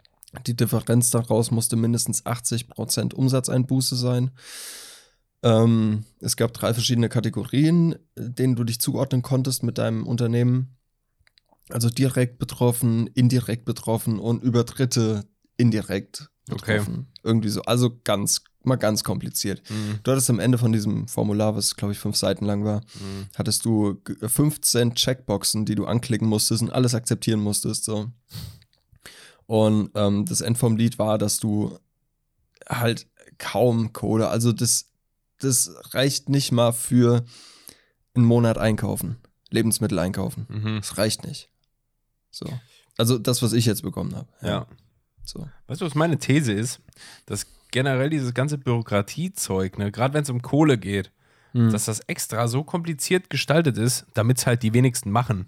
Die 0.48 0.56
Differenz 0.56 1.10
daraus 1.10 1.52
musste 1.52 1.76
mindestens 1.76 2.26
80% 2.26 3.13
Umsatzeinbuße 3.13 3.98
sein. 3.98 4.32
Ähm, 5.44 6.06
es 6.20 6.38
gab 6.38 6.54
drei 6.54 6.74
verschiedene 6.74 7.10
Kategorien, 7.10 7.96
denen 8.15 8.56
du 8.56 8.63
dich 8.63 8.80
zuordnen 8.80 9.24
konntest 9.24 9.63
mit 9.63 9.78
deinem 9.80 10.06
Unternehmen. 10.08 10.78
Also 11.70 11.89
direkt 11.89 12.38
betroffen, 12.38 13.08
indirekt 13.08 13.65
betroffen 13.65 14.20
und 14.20 14.44
über 14.44 14.63
Dritte 14.63 15.26
indirekt 15.58 16.30
Okay. 16.50 16.78
betroffen. 16.78 17.08
Irgendwie 17.24 17.50
so. 17.50 17.62
Also 17.63 18.00
ganz, 18.04 18.44
mal 18.63 18.76
ganz 18.76 19.04
kompliziert. 19.04 19.62
Mhm. 19.69 20.00
Du 20.04 20.12
hattest 20.12 20.30
am 20.30 20.39
Ende 20.39 20.58
von 20.58 20.71
diesem 20.71 21.08
Formular, 21.08 21.56
was 21.56 21.76
glaube 21.76 21.93
ich 21.93 22.00
fünf 22.00 22.15
Seiten 22.15 22.45
lang 22.45 22.63
war, 22.63 22.82
Mhm. 23.00 23.28
hattest 23.36 23.65
du 23.65 23.95
g- 24.04 24.15
15 24.28 24.95
Checkboxen, 24.95 25.65
die 25.65 25.76
du 25.76 25.86
anklicken 25.86 26.28
musstest 26.28 26.62
und 26.62 26.71
alles 26.71 26.93
akzeptieren 26.95 27.39
musstest. 27.39 27.84
So. 27.86 28.12
Und 29.47 29.91
ähm, 29.95 30.26
das 30.26 30.41
End 30.41 30.58
vom 30.58 30.78
Lied 30.78 30.97
war, 31.00 31.17
dass 31.17 31.39
du 31.39 31.78
halt 32.69 33.08
kaum 33.38 33.91
Kohle, 33.93 34.30
also 34.30 34.52
das, 34.52 34.86
das 35.39 35.71
reicht 35.93 36.30
nicht 36.30 36.52
mal 36.52 36.71
für 36.71 37.26
einen 38.13 38.26
Monat 38.26 38.58
einkaufen, 38.58 39.17
Lebensmittel 39.50 39.97
einkaufen. 40.00 40.45
Mhm. 40.50 40.78
Das 40.78 40.97
reicht 40.97 41.26
nicht. 41.26 41.50
So. 42.30 42.45
Also 42.97 43.17
das, 43.17 43.41
was 43.41 43.54
ich 43.54 43.65
jetzt 43.65 43.82
bekommen 43.82 44.15
habe. 44.15 44.28
Ja. 44.41 44.67
So. 45.26 45.47
Weißt 45.67 45.82
du, 45.82 45.86
was 45.86 45.95
meine 45.95 46.17
These 46.19 46.52
ist? 46.54 46.80
Dass 47.26 47.45
generell 47.71 48.10
dieses 48.10 48.34
ganze 48.34 48.57
Bürokratiezeug, 48.57 49.77
ne, 49.77 49.91
gerade 49.91 50.13
wenn 50.13 50.23
es 50.23 50.29
um 50.29 50.41
Kohle 50.41 50.77
geht, 50.77 51.12
Hm. 51.53 51.69
dass 51.71 51.84
das 51.86 51.99
extra 52.07 52.47
so 52.47 52.63
kompliziert 52.63 53.29
gestaltet 53.29 53.77
ist, 53.77 54.05
damit 54.13 54.38
es 54.38 54.47
halt 54.47 54.63
die 54.63 54.73
wenigsten 54.73 55.12
machen. 55.12 55.47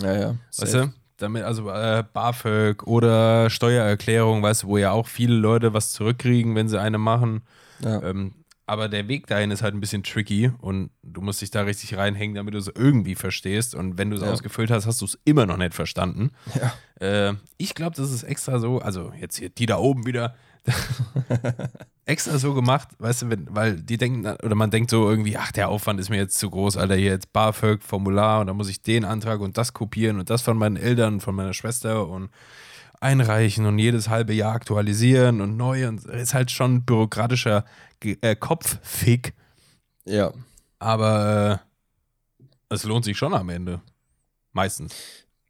ja, 0.00 0.14
ja. 0.18 0.34
Weißt 0.56 0.72
du? 0.74 0.92
Damit, 1.18 1.42
also 1.44 1.68
äh, 1.70 2.02
BAföG 2.10 2.82
oder 2.86 3.50
Steuererklärung, 3.50 4.42
weißt 4.42 4.62
du, 4.62 4.66
wo 4.68 4.78
ja 4.78 4.92
auch 4.92 5.06
viele 5.06 5.34
Leute 5.34 5.74
was 5.74 5.92
zurückkriegen, 5.92 6.54
wenn 6.54 6.68
sie 6.68 6.80
eine 6.80 6.96
machen. 6.98 7.42
Ja. 7.80 8.02
Ähm, 8.02 8.32
aber 8.66 8.88
der 8.88 9.08
Weg 9.08 9.26
dahin 9.26 9.50
ist 9.50 9.62
halt 9.62 9.74
ein 9.74 9.80
bisschen 9.80 10.02
tricky 10.02 10.50
und 10.60 10.90
du 11.02 11.20
musst 11.20 11.42
dich 11.42 11.50
da 11.50 11.62
richtig 11.62 11.96
reinhängen, 11.98 12.34
damit 12.34 12.54
du 12.54 12.58
es 12.58 12.68
irgendwie 12.74 13.14
verstehst. 13.14 13.74
Und 13.74 13.98
wenn 13.98 14.08
du 14.10 14.16
es 14.16 14.22
Ja. 14.22 14.30
ausgefüllt 14.32 14.70
hast, 14.70 14.86
hast 14.86 15.02
du 15.02 15.04
es 15.04 15.18
immer 15.24 15.44
noch 15.46 15.58
nicht 15.58 15.74
verstanden. 15.74 16.30
Ja. 16.54 16.72
Äh, 17.30 17.34
ich 17.58 17.74
glaube, 17.74 17.94
das 17.94 18.10
ist 18.10 18.22
extra 18.22 18.58
so, 18.58 18.78
also 18.78 19.12
jetzt 19.20 19.36
hier 19.36 19.50
die 19.50 19.66
da 19.66 19.76
oben 19.76 20.06
wieder, 20.06 20.34
extra 22.04 22.38
so 22.38 22.54
gemacht, 22.54 22.88
weißt 22.98 23.22
du, 23.22 23.30
wenn, 23.30 23.46
weil 23.50 23.76
die 23.76 23.96
denken, 23.96 24.26
oder 24.26 24.54
man 24.54 24.70
denkt 24.70 24.90
so 24.90 25.08
irgendwie, 25.08 25.36
ach, 25.36 25.52
der 25.52 25.68
Aufwand 25.68 26.00
ist 26.00 26.08
mir 26.08 26.16
jetzt 26.16 26.38
zu 26.38 26.50
groß, 26.50 26.76
Alter, 26.76 26.94
hier 26.94 27.10
jetzt 27.10 27.32
BAföG, 27.32 27.82
Formular 27.82 28.40
und 28.40 28.46
dann 28.46 28.56
muss 28.56 28.68
ich 28.68 28.82
den 28.82 29.04
Antrag 29.04 29.40
und 29.40 29.58
das 29.58 29.72
kopieren 29.72 30.18
und 30.18 30.30
das 30.30 30.42
von 30.42 30.56
meinen 30.56 30.76
Eltern, 30.76 31.20
von 31.20 31.34
meiner 31.34 31.54
Schwester 31.54 32.08
und 32.08 32.30
einreichen 33.00 33.66
und 33.66 33.78
jedes 33.78 34.08
halbe 34.08 34.32
Jahr 34.32 34.54
aktualisieren 34.54 35.40
und 35.40 35.56
neu 35.56 35.88
und 35.88 36.04
ist 36.04 36.34
halt 36.34 36.50
schon 36.50 36.84
bürokratischer 36.84 37.64
äh, 38.00 38.36
Kopffick, 38.36 39.34
ja. 40.04 40.32
aber 40.78 41.60
äh, 41.60 42.74
es 42.74 42.84
lohnt 42.84 43.04
sich 43.04 43.18
schon 43.18 43.34
am 43.34 43.48
Ende. 43.48 43.80
Meistens. 44.52 44.94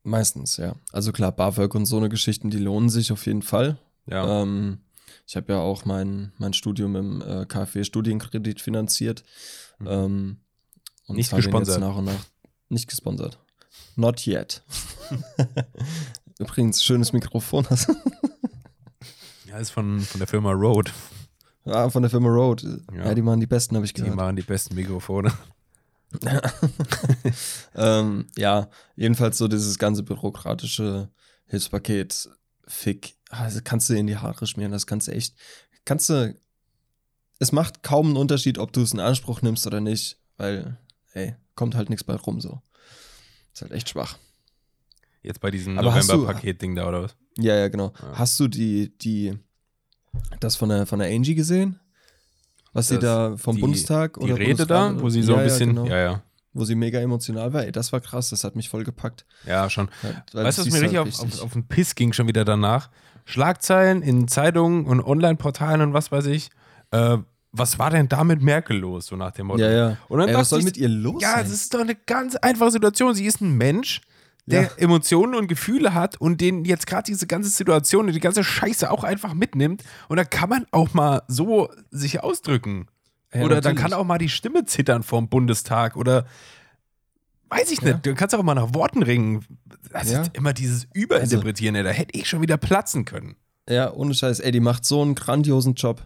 Meistens, 0.04 0.56
ja. 0.56 0.74
Also 0.92 1.12
klar, 1.12 1.32
BAföG 1.32 1.74
und 1.74 1.86
so 1.86 1.96
eine 1.98 2.08
Geschichten, 2.08 2.50
die 2.50 2.58
lohnen 2.58 2.88
sich 2.88 3.12
auf 3.12 3.26
jeden 3.26 3.42
Fall. 3.42 3.78
Ja. 4.06 4.42
Ähm, 4.42 4.78
ich 5.26 5.36
habe 5.36 5.52
ja 5.52 5.58
auch 5.60 5.84
mein, 5.84 6.32
mein 6.38 6.52
Studium 6.52 6.96
im 6.96 7.22
äh, 7.22 7.46
KfW-Studienkredit 7.46 8.60
finanziert. 8.60 9.22
Mhm. 9.78 9.86
Ähm, 9.88 10.36
und 11.06 11.16
Nicht 11.16 11.34
gesponsert. 11.34 11.76
Jetzt 11.76 11.86
nach 11.88 11.96
und 11.96 12.04
nach. 12.04 12.24
Nicht 12.68 12.88
gesponsert. 12.88 13.38
Not 13.96 14.26
yet. 14.26 14.62
Übrigens, 16.38 16.82
schönes 16.82 17.12
Mikrofon. 17.12 17.66
hast 17.68 17.88
du. 17.90 17.94
ja, 19.46 19.58
ist 19.58 19.70
von, 19.70 20.00
von 20.00 20.18
der 20.18 20.28
Firma 20.28 20.52
Rode. 20.52 20.90
ah, 21.64 21.90
von 21.90 22.02
der 22.02 22.10
Firma 22.10 22.28
Rode. 22.28 22.82
Ja. 22.94 23.06
Ja. 23.06 23.14
die 23.14 23.22
machen 23.22 23.40
die 23.40 23.46
besten, 23.46 23.76
habe 23.76 23.84
ich 23.84 23.92
Die 23.92 24.00
gehört. 24.02 24.16
machen 24.16 24.36
die 24.36 24.42
besten 24.42 24.74
Mikrofone. 24.74 25.32
ähm, 27.74 28.26
ja, 28.36 28.68
jedenfalls 28.96 29.38
so 29.38 29.48
dieses 29.48 29.78
ganze 29.78 30.02
bürokratische 30.02 31.08
Hilfspaket, 31.46 32.28
Fick, 32.66 33.14
also 33.40 33.60
kannst 33.64 33.88
du 33.90 33.94
in 33.94 34.06
die 34.06 34.16
Haare 34.16 34.46
schmieren, 34.46 34.72
das 34.72 34.86
kannst 34.86 35.08
du 35.08 35.12
echt, 35.12 35.34
kannst 35.84 36.08
du, 36.10 36.34
es 37.38 37.50
macht 37.52 37.82
kaum 37.82 38.06
einen 38.08 38.16
Unterschied, 38.16 38.58
ob 38.58 38.72
du 38.72 38.82
es 38.82 38.92
in 38.92 39.00
Anspruch 39.00 39.42
nimmst 39.42 39.66
oder 39.66 39.80
nicht, 39.80 40.18
weil, 40.36 40.76
ey, 41.12 41.34
kommt 41.54 41.74
halt 41.74 41.90
nichts 41.90 42.04
bei 42.04 42.14
rum 42.14 42.40
so. 42.40 42.60
Ist 43.52 43.62
halt 43.62 43.72
echt 43.72 43.88
schwach. 43.90 44.16
Jetzt 45.22 45.40
bei 45.40 45.50
diesem 45.50 45.74
November-Paket-Ding 45.74 46.74
da, 46.74 46.88
oder 46.88 47.02
was? 47.04 47.16
Ja, 47.38 47.54
ja, 47.56 47.68
genau. 47.68 47.92
Ja. 48.02 48.18
Hast 48.18 48.38
du 48.40 48.48
die, 48.48 48.96
die, 48.98 49.38
das 50.40 50.56
von 50.56 50.68
der, 50.68 50.86
von 50.86 50.98
der 50.98 51.08
Angie 51.14 51.34
gesehen? 51.34 51.78
Was 52.72 52.88
sie 52.88 52.94
Das- 52.94 53.02
da 53.02 53.36
vom 53.36 53.56
die- 53.56 53.60
Bundestag 53.60 54.14
Die 54.14 54.20
oder 54.20 54.38
Rede 54.38 54.66
da, 54.66 55.00
wo 55.00 55.08
sie 55.10 55.22
so 55.22 55.32
ja, 55.32 55.38
ein 55.38 55.44
bisschen. 55.44 55.68
Ja, 55.68 55.82
genau, 55.82 55.86
Ja, 55.94 55.98
ja. 56.00 56.22
Wo 56.54 56.64
sie 56.64 56.74
mega 56.74 57.00
emotional 57.00 57.52
war. 57.54 57.64
Ey, 57.64 57.72
das 57.72 57.92
war 57.92 58.00
krass, 58.00 58.28
das 58.30 58.44
hat 58.44 58.56
mich 58.56 58.68
voll 58.68 58.84
gepackt. 58.84 59.24
Ja, 59.46 59.70
schon. 59.70 59.88
Ja, 60.02 60.42
weißt 60.44 60.58
du, 60.58 60.62
was 60.66 60.72
mir 60.72 60.82
richtig, 60.82 60.98
halt 60.98 61.08
auf, 61.08 61.22
auf, 61.22 61.42
auf 61.44 61.52
den 61.54 61.66
Piss 61.66 61.94
ging 61.94 62.12
schon 62.12 62.28
wieder 62.28 62.44
danach? 62.44 62.90
Schlagzeilen 63.24 64.02
in 64.02 64.28
Zeitungen 64.28 64.84
und 64.86 65.00
Online-Portalen 65.00 65.80
und 65.80 65.92
was 65.94 66.12
weiß 66.12 66.26
ich. 66.26 66.50
Äh, 66.90 67.18
was 67.52 67.78
war 67.78 67.90
denn 67.90 68.08
da 68.08 68.24
mit 68.24 68.42
Merkel 68.42 68.76
los, 68.78 69.06
so 69.06 69.16
nach 69.16 69.30
dem 69.32 69.46
Motto? 69.46 69.60
Ja, 69.62 69.70
ja. 69.70 69.96
Und 70.08 70.18
dann 70.18 70.28
Ey, 70.28 70.34
was 70.34 70.48
soll 70.50 70.58
ich- 70.60 70.64
mit 70.64 70.76
ihr 70.76 70.88
los 70.88 71.22
Ja, 71.22 71.34
sein? 71.36 71.46
es 71.46 71.52
ist 71.52 71.72
doch 71.72 71.80
eine 71.80 71.94
ganz 71.94 72.36
einfache 72.36 72.70
Situation. 72.70 73.14
Sie 73.14 73.24
ist 73.26 73.40
ein 73.40 73.56
Mensch, 73.56 74.00
der 74.46 74.62
Ja. 74.62 74.68
Emotionen 74.78 75.34
und 75.34 75.46
Gefühle 75.48 75.94
hat 75.94 76.20
und 76.20 76.40
den 76.40 76.64
jetzt 76.64 76.86
gerade 76.86 77.04
diese 77.04 77.26
ganze 77.26 77.48
Situation 77.50 78.06
und 78.08 78.12
die 78.12 78.20
ganze 78.20 78.42
Scheiße 78.42 78.90
auch 78.90 79.04
einfach 79.04 79.34
mitnimmt. 79.34 79.84
Und 80.08 80.16
da 80.16 80.24
kann 80.24 80.48
man 80.48 80.66
auch 80.72 80.92
mal 80.94 81.22
so 81.28 81.70
sich 81.90 82.22
ausdrücken. 82.22 82.88
Ja, 83.34 83.42
oder 83.42 83.60
dann 83.60 83.74
natürlich. 83.74 83.78
kann 83.92 83.92
auch 83.94 84.04
mal 84.04 84.18
die 84.18 84.28
Stimme 84.28 84.64
zittern 84.66 85.02
vorm 85.02 85.28
Bundestag 85.28 85.96
oder 85.96 86.26
weiß 87.48 87.70
ich 87.70 87.80
Ja. 87.80 87.92
nicht, 87.94 88.06
du 88.06 88.14
kannst 88.14 88.34
auch 88.34 88.42
mal 88.42 88.54
nach 88.54 88.74
Worten 88.74 89.02
ringen. 89.02 89.44
Das 89.90 90.10
Ja. 90.10 90.22
ist 90.22 90.36
immer 90.36 90.52
dieses 90.52 90.86
Überinterpretieren, 90.94 91.74
ey, 91.76 91.82
da 91.82 91.90
hätte 91.90 92.18
ich 92.18 92.28
schon 92.28 92.40
wieder 92.42 92.56
platzen 92.56 93.04
können. 93.04 93.36
Ja, 93.68 93.92
ohne 93.92 94.14
Scheiß. 94.14 94.40
Ey, 94.40 94.50
die 94.52 94.60
macht 94.60 94.84
so 94.84 95.02
einen 95.02 95.14
grandiosen 95.14 95.74
Job. 95.74 96.04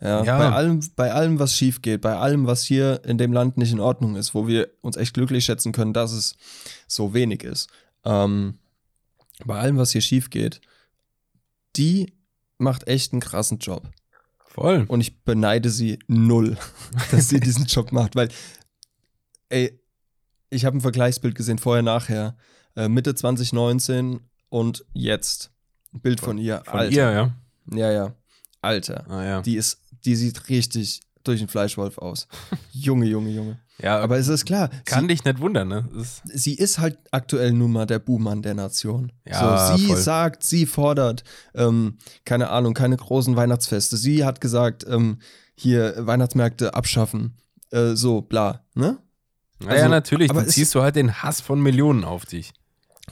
Ja, 0.00 0.24
Ja. 0.24 0.38
Bei, 0.38 0.48
allem, 0.50 0.80
bei 0.96 1.12
allem, 1.12 1.38
was 1.38 1.56
schief 1.56 1.80
geht, 1.82 2.00
bei 2.00 2.16
allem, 2.16 2.46
was 2.46 2.64
hier 2.64 3.02
in 3.04 3.18
dem 3.18 3.32
Land 3.32 3.56
nicht 3.56 3.72
in 3.72 3.80
Ordnung 3.80 4.16
ist, 4.16 4.34
wo 4.34 4.46
wir 4.48 4.68
uns 4.80 4.96
echt 4.96 5.14
glücklich 5.14 5.44
schätzen 5.44 5.72
können, 5.72 5.92
dass 5.92 6.12
es 6.12 6.34
so 6.88 7.14
wenig 7.14 7.42
ist. 7.44 7.68
Ähm, 8.04 8.58
bei 9.44 9.58
allem, 9.58 9.76
was 9.78 9.92
hier 9.92 10.00
schief 10.00 10.30
geht, 10.30 10.60
die 11.76 12.12
macht 12.58 12.86
echt 12.88 13.12
einen 13.12 13.20
krassen 13.20 13.58
Job. 13.58 13.88
Voll. 14.54 14.84
Und 14.86 15.00
ich 15.00 15.24
beneide 15.24 15.68
sie 15.68 15.98
null, 16.06 16.56
dass 17.10 17.28
sie 17.28 17.40
diesen 17.40 17.64
Job 17.64 17.90
macht, 17.90 18.14
weil, 18.14 18.28
ey, 19.48 19.80
ich 20.48 20.64
habe 20.64 20.76
ein 20.76 20.80
Vergleichsbild 20.80 21.34
gesehen, 21.34 21.58
vorher, 21.58 21.82
nachher, 21.82 22.36
äh, 22.76 22.88
Mitte 22.88 23.16
2019 23.16 24.20
und 24.50 24.84
jetzt. 24.92 25.50
Ein 25.92 26.02
Bild 26.02 26.20
von, 26.20 26.38
ihr. 26.38 26.62
Von 26.64 26.78
Alter. 26.78 26.92
ihr, 26.92 27.10
ja. 27.10 27.34
Ja, 27.72 27.90
ja. 27.90 28.14
Alter. 28.62 29.10
Ah, 29.10 29.24
ja. 29.24 29.42
Die 29.42 29.56
ist, 29.56 29.80
die 30.04 30.14
sieht 30.14 30.48
richtig 30.48 31.00
durch 31.24 31.40
den 31.40 31.48
Fleischwolf 31.48 31.98
aus. 31.98 32.28
Junge, 32.72 33.06
Junge, 33.06 33.30
Junge. 33.30 33.58
Ja, 33.82 33.98
Aber 34.00 34.18
es 34.18 34.28
ist 34.28 34.44
klar, 34.44 34.70
kann 34.84 35.02
sie, 35.02 35.08
dich 35.08 35.24
nicht 35.24 35.40
wundern, 35.40 35.68
ne? 35.68 35.88
Ist, 36.00 36.22
sie 36.26 36.54
ist 36.54 36.78
halt 36.78 36.98
aktuell 37.10 37.52
nun 37.52 37.72
mal 37.72 37.86
der 37.86 37.98
Buhmann 37.98 38.42
der 38.42 38.54
Nation. 38.54 39.12
Ja, 39.26 39.68
so, 39.68 39.76
sie 39.76 39.86
voll. 39.88 39.96
sagt, 39.96 40.44
sie 40.44 40.66
fordert, 40.66 41.24
ähm, 41.54 41.98
keine 42.24 42.50
Ahnung, 42.50 42.74
keine 42.74 42.96
großen 42.96 43.34
Weihnachtsfeste. 43.36 43.96
Sie 43.96 44.24
hat 44.24 44.40
gesagt, 44.40 44.86
ähm, 44.88 45.18
hier 45.56 45.94
Weihnachtsmärkte 45.98 46.74
abschaffen. 46.74 47.36
Äh, 47.70 47.94
so, 47.94 48.20
bla, 48.22 48.60
ne? 48.74 48.98
naja, 49.58 49.74
Also, 49.82 49.88
natürlich, 49.88 50.30
aber 50.30 50.42
dann 50.42 50.50
ziehst 50.50 50.74
du 50.74 50.82
halt 50.82 50.96
den 50.96 51.22
Hass 51.22 51.40
von 51.40 51.60
Millionen 51.60 52.04
auf 52.04 52.26
dich. 52.26 52.52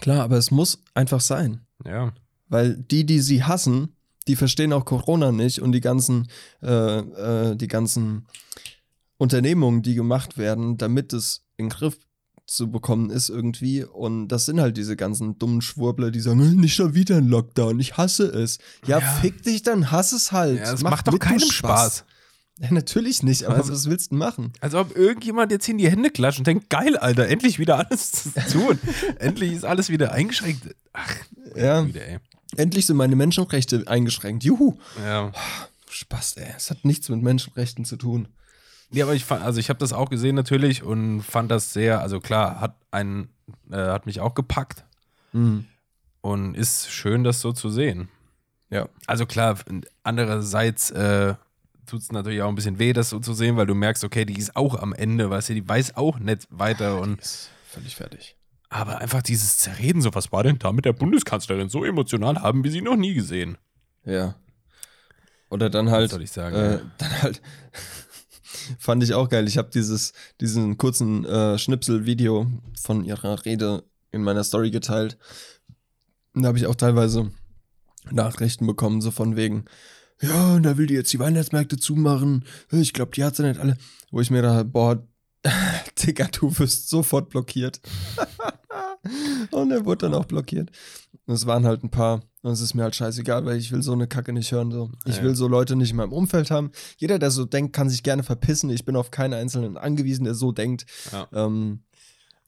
Klar, 0.00 0.22
aber 0.22 0.36
es 0.36 0.50
muss 0.50 0.82
einfach 0.94 1.20
sein. 1.20 1.60
Ja. 1.84 2.12
Weil 2.48 2.76
die, 2.76 3.04
die 3.04 3.20
sie 3.20 3.42
hassen, 3.44 3.96
die 4.28 4.36
verstehen 4.36 4.72
auch 4.72 4.84
Corona 4.84 5.32
nicht 5.32 5.60
und 5.60 5.72
die 5.72 5.80
ganzen, 5.80 6.28
äh, 6.62 6.98
äh, 6.98 7.56
die 7.56 7.68
ganzen 7.68 8.26
Unternehmungen, 9.18 9.82
die 9.82 9.94
gemacht 9.94 10.38
werden, 10.38 10.78
damit 10.78 11.12
es 11.12 11.42
in 11.56 11.66
den 11.66 11.70
Griff 11.70 11.96
zu 12.46 12.70
bekommen 12.70 13.10
ist 13.10 13.28
irgendwie. 13.28 13.84
Und 13.84 14.28
das 14.28 14.46
sind 14.46 14.60
halt 14.60 14.76
diese 14.76 14.96
ganzen 14.96 15.38
dummen 15.38 15.62
Schwurbler, 15.62 16.10
die 16.10 16.20
sagen, 16.20 16.40
"Äh, 16.40 16.54
nicht 16.60 16.74
schon 16.74 16.94
wieder 16.94 17.16
ein 17.16 17.28
Lockdown, 17.28 17.78
ich 17.78 17.96
hasse 17.96 18.24
es. 18.26 18.58
Ja, 18.86 18.98
Ja. 18.98 19.06
fick 19.20 19.42
dich, 19.42 19.62
dann 19.62 19.90
hass 19.90 20.12
es 20.12 20.32
halt. 20.32 20.58
Ja, 20.58 20.72
es 20.72 20.82
Mach 20.82 20.90
macht 20.90 21.06
doch 21.06 21.12
du 21.12 21.18
keinem 21.18 21.38
Spaß. 21.50 22.04
Ja, 22.58 22.70
natürlich 22.72 23.22
nicht, 23.22 23.44
aber 23.44 23.56
Also- 23.56 23.72
was 23.72 23.88
willst 23.88 24.12
du 24.12 24.16
machen? 24.16 24.52
Als 24.60 24.74
ob 24.74 24.94
irgendjemand 24.96 25.52
jetzt 25.52 25.68
in 25.68 25.78
die 25.78 25.88
Hände 25.90 26.10
klatscht 26.10 26.38
und 26.40 26.46
denkt, 26.46 26.68
geil, 26.68 26.96
Alter, 26.98 27.26
endlich 27.28 27.58
wieder 27.58 27.78
alles 27.88 28.12
zu 28.12 28.30
tun. 28.52 28.78
endlich 29.18 29.52
ist 29.52 29.64
alles 29.64 29.88
wieder 29.88 30.12
eingeschränkt. 30.12 30.74
Ach, 30.92 31.14
Ja, 31.56 31.86
wieder, 31.86 32.04
ey. 32.06 32.18
endlich 32.56 32.86
sind 32.86 32.96
meine 32.96 33.16
Menschenrechte 33.16 33.84
eingeschränkt. 33.86 34.44
Juhu. 34.44 34.76
Ja. 35.02 35.32
Spaß, 35.88 36.36
ey. 36.38 36.52
Es 36.56 36.70
hat 36.70 36.84
nichts 36.84 37.08
mit 37.08 37.22
Menschenrechten 37.22 37.84
zu 37.84 37.96
tun. 37.96 38.28
Ja, 38.92 39.04
aber 39.06 39.14
ich 39.14 39.24
fand, 39.24 39.42
also 39.42 39.58
ich 39.58 39.68
habe 39.68 39.78
das 39.78 39.92
auch 39.92 40.10
gesehen 40.10 40.34
natürlich 40.34 40.82
und 40.82 41.22
fand 41.22 41.50
das 41.50 41.72
sehr, 41.72 42.00
also 42.00 42.20
klar, 42.20 42.60
hat 42.60 42.76
einen, 42.90 43.28
äh, 43.70 43.76
hat 43.76 44.06
mich 44.06 44.20
auch 44.20 44.34
gepackt 44.34 44.84
Mhm. 45.32 45.66
und 46.20 46.54
ist 46.54 46.90
schön, 46.90 47.24
das 47.24 47.40
so 47.40 47.52
zu 47.52 47.70
sehen. 47.70 48.08
Ja. 48.70 48.88
Also 49.06 49.24
klar, 49.26 49.58
andererseits 50.02 50.90
äh, 50.90 51.34
tut 51.86 52.00
es 52.02 52.12
natürlich 52.12 52.42
auch 52.42 52.48
ein 52.48 52.54
bisschen 52.54 52.78
weh, 52.78 52.92
das 52.92 53.10
so 53.10 53.18
zu 53.18 53.32
sehen, 53.34 53.56
weil 53.56 53.66
du 53.66 53.74
merkst, 53.74 54.04
okay, 54.04 54.24
die 54.24 54.38
ist 54.38 54.56
auch 54.56 54.74
am 54.80 54.92
Ende, 54.92 55.30
weißt 55.30 55.48
du, 55.50 55.54
die 55.54 55.68
weiß 55.68 55.96
auch 55.96 56.18
nicht 56.18 56.46
weiter 56.50 57.00
und 57.00 57.20
Ist 57.20 57.50
völlig 57.68 57.96
fertig. 57.96 58.36
aber 58.68 58.98
einfach 58.98 59.22
dieses 59.22 59.58
Zerreden, 59.58 60.00
so 60.02 60.14
was 60.14 60.32
war 60.32 60.42
denn 60.42 60.58
da 60.58 60.72
mit 60.72 60.84
der 60.84 60.92
Bundeskanzlerin 60.92 61.68
so 61.70 61.84
emotional, 61.84 62.36
haben 62.42 62.62
wir 62.64 62.70
sie 62.70 62.82
noch 62.82 62.96
nie 62.96 63.14
gesehen. 63.14 63.56
Ja. 64.04 64.34
Oder 65.50 65.68
dann 65.70 65.86
Was 65.86 65.92
halt, 65.92 66.10
soll 66.10 66.22
ich 66.22 66.30
sagen? 66.30 66.56
äh, 66.56 66.72
ja. 66.76 66.80
dann 66.98 67.22
halt, 67.22 67.42
fand 68.78 69.02
ich 69.02 69.14
auch 69.14 69.28
geil. 69.28 69.46
Ich 69.48 69.58
habe 69.58 69.70
dieses, 69.70 70.12
diesen 70.40 70.78
kurzen 70.78 71.24
äh, 71.24 71.58
Schnipsel-Video 71.58 72.46
von 72.80 73.04
ihrer 73.04 73.44
Rede 73.44 73.84
in 74.10 74.22
meiner 74.22 74.44
Story 74.44 74.70
geteilt. 74.70 75.18
Da 76.34 76.48
habe 76.48 76.58
ich 76.58 76.66
auch 76.66 76.74
teilweise 76.74 77.30
Nachrichten 78.10 78.66
bekommen, 78.66 79.00
so 79.00 79.10
von 79.10 79.36
wegen, 79.36 79.64
ja, 80.20 80.54
und 80.54 80.62
da 80.62 80.78
will 80.78 80.86
die 80.86 80.94
jetzt 80.94 81.12
die 81.12 81.18
Weihnachtsmärkte 81.18 81.76
zumachen. 81.76 82.44
Ich 82.70 82.92
glaube, 82.92 83.12
die 83.14 83.24
hat 83.24 83.36
sie 83.36 83.42
nicht 83.42 83.60
alle. 83.60 83.76
Wo 84.10 84.20
ich 84.20 84.30
mir 84.30 84.42
da, 84.42 84.62
boah, 84.62 85.06
Digga, 86.02 86.28
du 86.32 86.56
wirst 86.58 86.88
sofort 86.88 87.30
blockiert. 87.30 87.80
und 89.50 89.70
er 89.70 89.84
wurde 89.84 90.06
dann 90.06 90.14
auch 90.14 90.24
blockiert. 90.24 90.70
Es 91.26 91.46
waren 91.46 91.66
halt 91.66 91.82
ein 91.82 91.90
paar. 91.90 92.22
Und 92.42 92.50
es 92.52 92.60
ist 92.60 92.74
mir 92.74 92.82
halt 92.82 92.96
scheißegal, 92.96 93.44
weil 93.44 93.56
ich 93.56 93.70
will 93.70 93.82
so 93.82 93.92
eine 93.92 94.08
Kacke 94.08 94.32
nicht 94.32 94.50
hören. 94.50 94.72
So. 94.72 94.90
Ich 95.04 95.18
Ja. 95.18 95.22
will 95.22 95.36
so 95.36 95.46
Leute 95.46 95.76
nicht 95.76 95.90
in 95.90 95.96
meinem 95.96 96.12
Umfeld 96.12 96.50
haben. 96.50 96.72
Jeder, 96.96 97.18
der 97.20 97.30
so 97.30 97.44
denkt, 97.44 97.72
kann 97.72 97.88
sich 97.88 98.02
gerne 98.02 98.24
verpissen. 98.24 98.68
Ich 98.70 98.84
bin 98.84 98.96
auf 98.96 99.10
keinen 99.12 99.34
Einzelnen 99.34 99.76
angewiesen, 99.76 100.24
der 100.24 100.34
so 100.34 100.50
denkt. 100.50 100.84
Ja. 101.12 101.28
Ähm, 101.32 101.84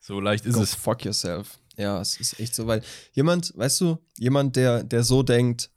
So 0.01 0.19
leicht 0.21 0.47
ist 0.47 0.57
es. 0.57 0.75
fuck 0.75 1.05
yourself. 1.05 1.59
Ja, 1.77 2.01
es 2.01 2.19
ist 2.21 2.39
echt 2.41 2.55
so, 2.55 2.67
weil 2.67 2.83
jemand, 3.13 3.53
weißt 3.57 3.81
du, 3.81 3.99
jemand, 4.19 4.57
der, 4.57 4.83
der 4.85 5.03
so 5.05 5.23
denkt, 5.23 5.71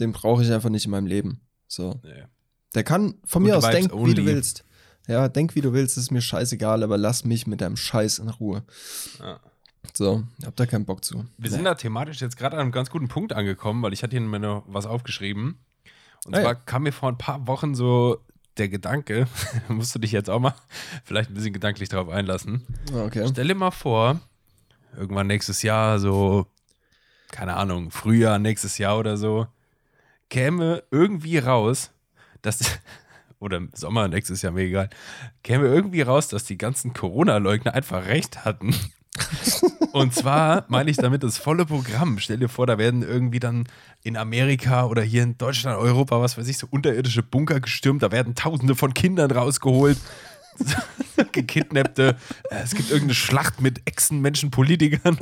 den 0.00 0.12
brauche 0.12 0.42
ich 0.42 0.50
einfach 0.50 0.70
nicht 0.70 0.86
in 0.86 0.90
meinem 0.90 1.06
Leben. 1.06 1.40
So. 1.68 2.00
Nee. 2.02 2.24
Der 2.74 2.84
kann 2.84 3.14
von 3.24 3.42
Good 3.42 3.50
mir 3.52 3.56
aus 3.58 3.64
vibes 3.64 3.76
denken, 3.88 4.06
wie 4.06 4.14
du 4.14 4.24
willst. 4.24 4.64
Ja, 5.06 5.28
denk 5.28 5.54
wie 5.54 5.60
du 5.62 5.72
willst, 5.72 5.96
ist 5.96 6.10
mir 6.10 6.20
scheißegal, 6.20 6.82
aber 6.82 6.98
lass 6.98 7.24
mich 7.24 7.46
mit 7.46 7.60
deinem 7.62 7.76
Scheiß 7.76 8.18
in 8.18 8.28
Ruhe. 8.28 8.62
Ja. 9.20 9.40
So, 9.96 10.22
hab 10.44 10.54
da 10.56 10.66
keinen 10.66 10.84
Bock 10.84 11.04
zu. 11.04 11.26
Wir 11.38 11.50
sind 11.50 11.64
da 11.64 11.74
thematisch 11.74 12.20
jetzt 12.20 12.36
gerade 12.36 12.56
an 12.56 12.62
einem 12.62 12.72
ganz 12.72 12.90
guten 12.90 13.08
Punkt 13.08 13.32
angekommen, 13.32 13.82
weil 13.82 13.92
ich 13.92 14.02
hatte 14.02 14.12
hier 14.16 14.20
mir 14.20 14.38
noch 14.38 14.64
was 14.66 14.86
aufgeschrieben. 14.86 15.58
Und 16.26 16.36
Ah, 16.36 16.42
zwar 16.42 16.54
kam 16.54 16.82
mir 16.84 16.92
vor 16.92 17.08
ein 17.08 17.18
paar 17.18 17.46
Wochen 17.46 17.74
so 17.74 18.18
der 18.58 18.68
Gedanke, 18.68 19.26
musst 19.68 19.94
du 19.94 19.98
dich 19.98 20.12
jetzt 20.12 20.28
auch 20.30 20.40
mal 20.40 20.54
vielleicht 21.04 21.30
ein 21.30 21.34
bisschen 21.34 21.52
gedanklich 21.52 21.88
drauf 21.88 22.08
einlassen. 22.08 22.66
Ah, 22.92 23.04
Okay. 23.04 23.26
Stell 23.30 23.48
dir 23.48 23.54
mal 23.54 23.70
vor, 23.70 24.20
irgendwann 24.96 25.26
nächstes 25.28 25.62
Jahr, 25.62 25.98
so, 25.98 26.46
keine 27.30 27.54
Ahnung, 27.56 27.90
Frühjahr 27.90 28.38
nächstes 28.38 28.78
Jahr 28.78 28.98
oder 28.98 29.16
so, 29.16 29.46
käme 30.28 30.82
irgendwie 30.90 31.38
raus, 31.38 31.90
dass, 32.42 32.78
oder 33.40 33.60
Sommer 33.74 34.08
nächstes 34.08 34.42
Jahr, 34.42 34.52
mir 34.52 34.62
egal, 34.64 34.90
käme 35.42 35.66
irgendwie 35.66 36.02
raus, 36.02 36.28
dass 36.28 36.44
die 36.44 36.58
ganzen 36.58 36.92
Corona-Leugner 36.92 37.74
einfach 37.74 38.06
recht 38.06 38.44
hatten. 38.44 38.74
Und 39.92 40.14
zwar 40.14 40.64
meine 40.68 40.90
ich 40.90 40.96
damit 40.96 41.22
das 41.22 41.38
volle 41.38 41.66
Programm. 41.66 42.18
Stell 42.18 42.38
dir 42.38 42.48
vor, 42.48 42.66
da 42.66 42.78
werden 42.78 43.02
irgendwie 43.02 43.40
dann 43.40 43.66
in 44.02 44.16
Amerika 44.16 44.84
oder 44.86 45.02
hier 45.02 45.22
in 45.22 45.36
Deutschland, 45.38 45.78
Europa, 45.78 46.20
was 46.20 46.36
weiß 46.38 46.46
ich, 46.48 46.58
so 46.58 46.66
unterirdische 46.70 47.22
Bunker 47.22 47.60
gestürmt, 47.60 48.02
da 48.02 48.12
werden 48.12 48.34
tausende 48.34 48.74
von 48.74 48.94
Kindern 48.94 49.30
rausgeholt. 49.30 49.98
Gekidnappte. 51.32 52.16
Äh, 52.50 52.62
Es 52.62 52.74
gibt 52.74 52.90
irgendeine 52.90 53.14
Schlacht 53.14 53.60
mit 53.60 53.80
Echsenmenschen, 53.86 54.50
Politikern. 54.50 55.16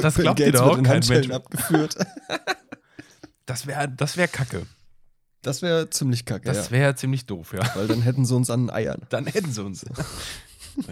Das 0.00 0.14
glaubt 0.14 0.38
dir 0.38 0.52
doch 0.52 0.60
wird 0.66 0.72
auch 0.74 0.78
in 0.78 0.84
kein 0.84 1.02
Mensch. 1.08 1.30
abgeführt. 1.30 1.96
Das 3.46 3.66
wäre 3.66 3.88
das 3.88 4.16
wär 4.16 4.28
kacke. 4.28 4.66
Das 5.42 5.60
wäre 5.60 5.90
ziemlich 5.90 6.24
kacke, 6.24 6.44
Das 6.44 6.66
ja. 6.66 6.70
wäre 6.70 6.94
ziemlich 6.94 7.26
doof, 7.26 7.52
ja. 7.52 7.62
Weil 7.74 7.88
dann 7.88 8.00
hätten 8.02 8.24
sie 8.24 8.34
uns 8.36 8.48
an 8.48 8.66
den 8.66 8.70
Eiern. 8.70 9.02
Dann 9.08 9.26
hätten 9.26 9.52
sie 9.52 9.64
uns. 9.64 9.84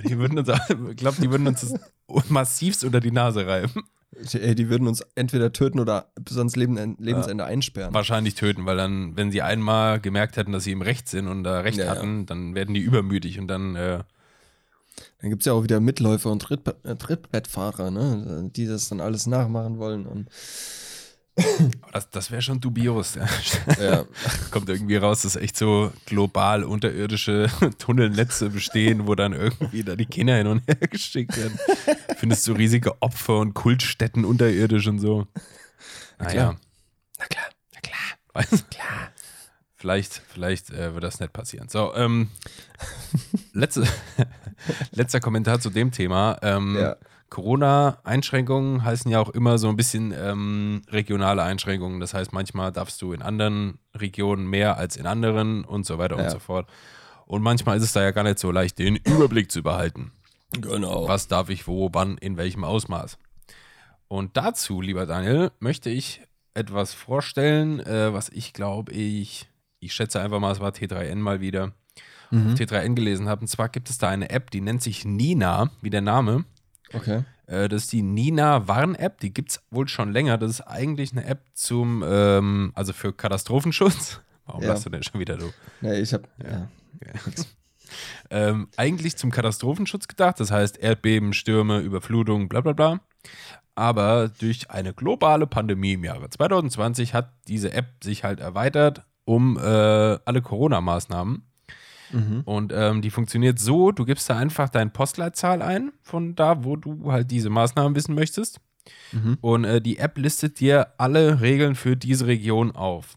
Die 0.09 0.19
würden 0.19 0.39
uns, 0.39 0.49
ich 0.91 0.97
glaube, 0.97 1.21
die 1.21 1.31
würden 1.31 1.47
uns 1.47 1.61
das 1.61 1.75
massivst 2.31 2.85
unter 2.85 3.01
die 3.01 3.11
Nase 3.13 3.47
reiben. 3.47 3.85
Die, 4.33 4.55
die 4.57 4.69
würden 4.69 4.89
uns 4.89 5.03
entweder 5.15 5.53
töten 5.53 5.79
oder 5.79 6.11
bis 6.21 6.37
ans 6.37 6.57
Leben, 6.57 6.97
Lebensende 6.99 7.45
einsperren. 7.45 7.95
Wahrscheinlich 7.95 8.35
töten, 8.35 8.67
weil 8.67 8.77
dann, 8.77 9.17
wenn 9.17 9.31
sie 9.31 9.41
einmal 9.43 10.01
gemerkt 10.01 10.37
hätten, 10.37 10.51
dass 10.53 10.65
sie 10.65 10.73
im 10.73 10.83
Recht 10.83 11.09
sind 11.09 11.29
und 11.29 11.45
da 11.45 11.61
Recht 11.61 11.79
Ja, 11.79 11.85
ja. 11.85 11.91
hatten, 11.93 12.27
dann 12.27 12.55
werden 12.55 12.75
die 12.75 12.81
übermütig 12.81 13.39
und 13.39 13.47
dann, 13.49 13.77
äh, 13.77 14.03
Dann 15.21 15.31
gibt 15.31 15.43
es 15.43 15.47
ja 15.47 15.53
auch 15.53 15.63
wieder 15.63 15.79
Mitläufer 15.81 16.31
und 16.31 16.43
Tritt, 16.43 16.63
äh, 16.85 16.97
Trittbrettfahrer, 16.97 17.91
ne? 17.91 18.51
die 18.55 18.67
das 18.67 18.89
dann 18.89 19.01
alles 19.01 19.27
nachmachen 19.27 19.79
wollen. 19.79 20.07
Und, 20.07 20.29
das, 21.93 22.11
das 22.11 22.31
wäre 22.31 22.43
schon 22.43 22.61
dubios. 22.61 23.15
Ja. 23.15 23.27
ja. 23.83 24.05
Kommt 24.51 24.69
irgendwie 24.69 24.97
raus, 24.97 25.23
dass 25.23 25.37
echt 25.37 25.57
so 25.57 25.93
global 26.07 26.65
unterirdische 26.65 27.49
Tunnelnetze 27.79 28.51
bestehen, 28.51 29.07
wo 29.07 29.15
dann 29.15 29.33
irgendwie 29.33 29.83
da 29.83 29.97
die 29.97 30.07
Kinder 30.07 30.37
hin 30.37 30.47
und 30.47 30.67
her 30.67 30.77
geschickt 30.89 31.37
werden. 31.37 31.59
Findest 32.19 32.47
du 32.47 32.53
riesige 32.53 33.01
Opfer 33.01 33.39
und 33.39 33.55
Kultstätten 33.55 34.25
unterirdisch 34.25 34.87
und 34.87 34.99
so. 34.99 35.27
Naja. 36.19 36.31
klar. 36.33 36.57
Na 37.19 37.27
klar. 37.27 37.45
Na 37.75 37.81
klar. 37.81 38.01
Weißt 38.35 38.53
du? 38.53 38.57
Klar. 38.71 39.13
Vielleicht, 39.77 40.21
vielleicht 40.29 40.71
äh, 40.71 40.93
wird 40.93 41.05
das 41.05 41.21
nicht 41.21 41.33
passieren. 41.33 41.71
So, 41.71 41.95
ähm, 41.95 42.29
letzte, 43.55 43.85
letzter 44.91 45.21
Kommentar 45.21 45.59
zu 45.59 45.71
dem 45.71 45.91
Thema. 45.91 46.37
Ähm, 46.43 46.77
Ja. 46.79 46.97
Corona-Einschränkungen 47.31 48.85
heißen 48.85 49.11
ja 49.11 49.21
auch 49.21 49.31
immer 49.31 49.59
so 49.59 49.69
ein 49.69 49.77
bisschen 49.77 50.13
ähm, 50.17 50.83
regionale 50.89 51.43
Einschränkungen. 51.43 52.01
Das 52.01 52.15
heißt, 52.15 52.33
manchmal 52.33 52.73
darfst 52.73 53.01
du 53.03 53.13
in 53.13 53.23
anderen 53.23 53.79
Regionen 53.95 54.47
mehr 54.49 54.77
als 54.77 54.97
in 54.97 55.07
anderen 55.07 55.65
und 55.65 55.87
so 55.87 55.99
weiter 55.99 56.17
Ja. 56.19 56.25
und 56.25 56.31
so 56.31 56.39
fort. 56.39 56.69
Und 57.27 57.43
manchmal 57.43 57.77
ist 57.79 57.85
es 57.85 57.93
da 57.93 58.03
ja 58.03 58.11
gar 58.11 58.25
nicht 58.25 58.39
so 58.39 58.51
leicht, 58.51 58.79
den 58.79 58.97
Überblick 58.97 59.51
zu 59.53 59.63
behalten. 59.63 60.13
Genau. 60.53 61.07
Was 61.07 61.29
darf 61.29 61.49
ich 61.49 61.67
wo, 61.69 61.91
wann, 61.93 62.19
in 62.19 62.37
welchem 62.37 62.65
Ausmaß. 62.65 63.19
Und 64.09 64.37
dazu, 64.37 64.81
lieber 64.81 65.07
Daniel, 65.07 65.53
möchte 65.61 65.91
ich 65.91 66.23
etwas 66.55 66.93
vorstellen, 66.93 67.79
äh, 67.79 68.13
was 68.13 68.29
ich 68.31 68.53
glaube, 68.53 68.91
ich, 68.93 69.49
ich 69.79 69.93
schätze 69.95 70.21
einfach 70.21 70.41
mal, 70.41 70.51
es 70.51 70.59
war 70.61 70.73
T3N 70.73 71.15
mal 71.17 71.41
wieder, 71.41 71.73
Mhm. 72.33 72.53
auf 72.53 72.59
T3N 72.59 72.95
gelesen 72.95 73.29
habe. 73.29 73.43
Und 73.43 73.47
zwar 73.49 73.69
gibt 73.69 73.91
es 73.91 73.99
da 73.99 74.09
eine 74.09 74.31
App, 74.31 74.51
die 74.51 74.61
nennt 74.61 74.83
sich 74.83 75.05
Nina, 75.05 75.71
wie 75.83 75.91
der 75.91 76.01
Name. 76.01 76.45
Okay. 76.93 77.23
Äh, 77.47 77.69
das 77.69 77.83
ist 77.85 77.93
die 77.93 78.03
Nina 78.03 78.67
Warn-App, 78.69 79.21
die 79.21 79.33
gibt 79.33 79.51
es 79.51 79.63
wohl 79.71 79.89
schon 79.89 80.13
länger. 80.13 80.39
Das 80.39 80.51
ist 80.51 80.61
eigentlich 80.63 81.13
eine 81.13 81.25
App 81.25 81.45
zum, 81.55 82.05
ähm, 82.07 82.73
also 82.75 82.93
für 82.93 83.13
Katastrophenschutz. 83.13 84.21
Warum 84.47 84.63
Ja. 84.63 84.69
lachst 84.71 84.87
du 84.87 84.91
denn 84.91 85.03
schon 85.03 85.21
wieder, 85.21 85.37
du? 85.37 85.53
Nee, 85.81 86.01
ich 86.01 86.13
hab. 86.13 86.29
Ja. 86.43 86.69
ähm, 88.31 88.69
eigentlich 88.77 89.17
zum 89.17 89.31
Katastrophenschutz 89.31 90.09
gedacht, 90.09 90.41
das 90.41 90.51
heißt 90.51 90.79
Erdbeben, 90.79 91.33
Stürme, 91.33 91.81
Überflutung, 91.81 92.49
bla 92.49 92.61
bla 92.61 92.73
bla. 92.73 93.01
Aber 93.75 94.29
durch 94.29 94.71
eine 94.71 94.93
globale 94.93 95.47
Pandemie 95.47 95.93
im 95.95 96.05
Jahre 96.05 96.29
2020 96.29 97.15
hat 97.15 97.33
diese 97.49 97.73
App 97.73 97.87
sich 98.03 98.25
halt 98.25 98.41
erweitert 98.41 99.05
um 99.25 99.57
äh, 99.57 99.61
alle 99.61 100.43
Corona-Maßnahmen. 100.43 101.45
Mhm. 102.13 102.43
Und 102.45 102.73
ähm, 102.75 103.03
die 103.03 103.11
funktioniert 103.11 103.59
so, 103.59 103.93
du 103.93 104.05
gibst 104.05 104.29
da 104.31 104.37
einfach 104.37 104.69
deine 104.69 104.91
Postleitzahl 104.91 105.63
ein, 105.63 105.93
von 106.03 106.35
da, 106.35 106.65
wo 106.65 106.77
du 106.77 107.13
halt 107.13 107.31
diese 107.31 107.51
Maßnahmen 107.51 107.95
wissen 107.95 108.15
möchtest. 108.15 108.61
Mhm. 109.13 109.39
Und 109.41 109.65
äh, 109.65 109.81
die 109.81 109.99
App 109.99 110.17
listet 110.19 110.59
dir 110.61 110.95
alle 110.99 111.41
Regeln 111.41 111.75
für 111.75 111.97
diese 111.97 112.27
Region 112.27 112.73
auf. 112.75 113.17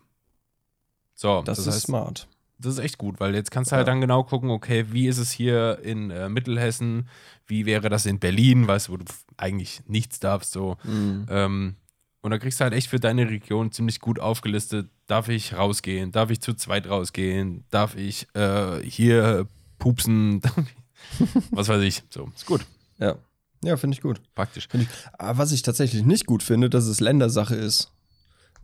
So, 1.15 1.41
Das, 1.41 1.57
das, 1.57 1.67
ist 1.67 1.73
heißt, 1.75 1.85
smart. 1.85 2.27
das 2.59 2.73
ist 2.73 2.79
echt 2.79 2.97
gut, 2.97 3.19
weil 3.19 3.33
jetzt 3.35 3.51
kannst 3.51 3.71
du 3.71 3.75
halt 3.75 3.87
Ja. 3.87 3.93
dann 3.93 4.01
genau 4.01 4.23
gucken, 4.23 4.49
okay, 4.49 4.85
wie 4.91 5.07
ist 5.07 5.17
es 5.19 5.31
hier 5.31 5.79
in 5.83 6.11
äh, 6.11 6.29
Mittelhessen, 6.29 7.07
wie 7.47 7.65
wäre 7.65 7.89
das 7.89 8.05
in 8.05 8.19
Berlin, 8.19 8.67
weißt 8.67 8.87
du, 8.87 8.91
wo 8.93 8.97
du 8.97 9.05
eigentlich 9.37 9.81
nichts 9.87 10.19
darfst, 10.19 10.51
so. 10.51 10.77
Mhm. 10.83 11.25
Ähm, 11.29 11.75
und 12.21 12.31
da 12.31 12.37
kriegst 12.39 12.59
du 12.59 12.63
halt 12.63 12.73
echt 12.73 12.89
für 12.89 12.99
deine 12.99 13.29
Region 13.29 13.71
ziemlich 13.71 13.99
gut 13.99 14.19
aufgelistet, 14.19 14.89
darf 15.13 15.29
ich 15.29 15.53
rausgehen, 15.53 16.11
darf 16.11 16.31
ich 16.31 16.41
zu 16.41 16.55
zweit 16.55 16.89
rausgehen, 16.89 17.65
darf 17.69 17.95
ich 17.95 18.25
äh, 18.33 18.79
hier 18.81 19.45
pupsen, 19.77 20.41
was 21.51 21.67
weiß 21.67 21.83
ich, 21.83 22.01
so, 22.09 22.31
ist 22.35 22.47
gut, 22.47 22.65
Ja. 22.97 23.17
Ja, 23.63 23.77
finde 23.77 23.93
ich 23.95 24.01
gut. 24.01 24.19
praktisch. 24.33 24.67
Ich, 24.73 24.87
aber 25.13 25.37
was 25.37 25.51
ich 25.51 25.61
tatsächlich 25.61 26.03
nicht 26.03 26.25
gut 26.25 26.41
finde, 26.41 26.67
dass 26.69 26.85
es 26.85 26.99
Ländersache 26.99 27.55
ist. 27.55 27.92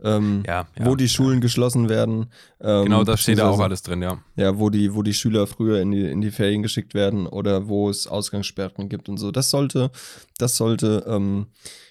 Ähm, 0.02 0.42
Ja, 0.46 0.66
ja, 0.78 0.86
wo 0.86 0.94
die 0.96 1.04
ja. 1.04 1.10
Schulen 1.10 1.40
geschlossen 1.40 1.88
werden. 1.88 2.26
Ähm, 2.60 2.84
Genau, 2.84 3.04
da 3.04 3.16
steht 3.16 3.38
da 3.38 3.48
auch 3.50 3.60
alles 3.60 3.82
drin, 3.82 4.02
ja. 4.02 4.18
Ja, 4.36 4.58
wo 4.58 4.70
die, 4.70 4.94
wo 4.94 5.02
die 5.02 5.14
Schüler 5.14 5.46
früher 5.46 5.80
in 5.80 5.90
die, 5.90 6.04
in 6.10 6.20
die 6.20 6.30
Ferien 6.30 6.62
geschickt 6.62 6.94
werden 6.94 7.26
oder 7.26 7.68
wo 7.68 7.90
es 7.90 8.06
Ausgangssperren 8.06 8.88
gibt 8.88 9.08
und 9.08 9.18
so. 9.18 9.30
Das 9.30 9.50
sollte, 9.50 9.90
das 10.38 10.56
sollte 10.56 11.04
ähm, 11.06 11.46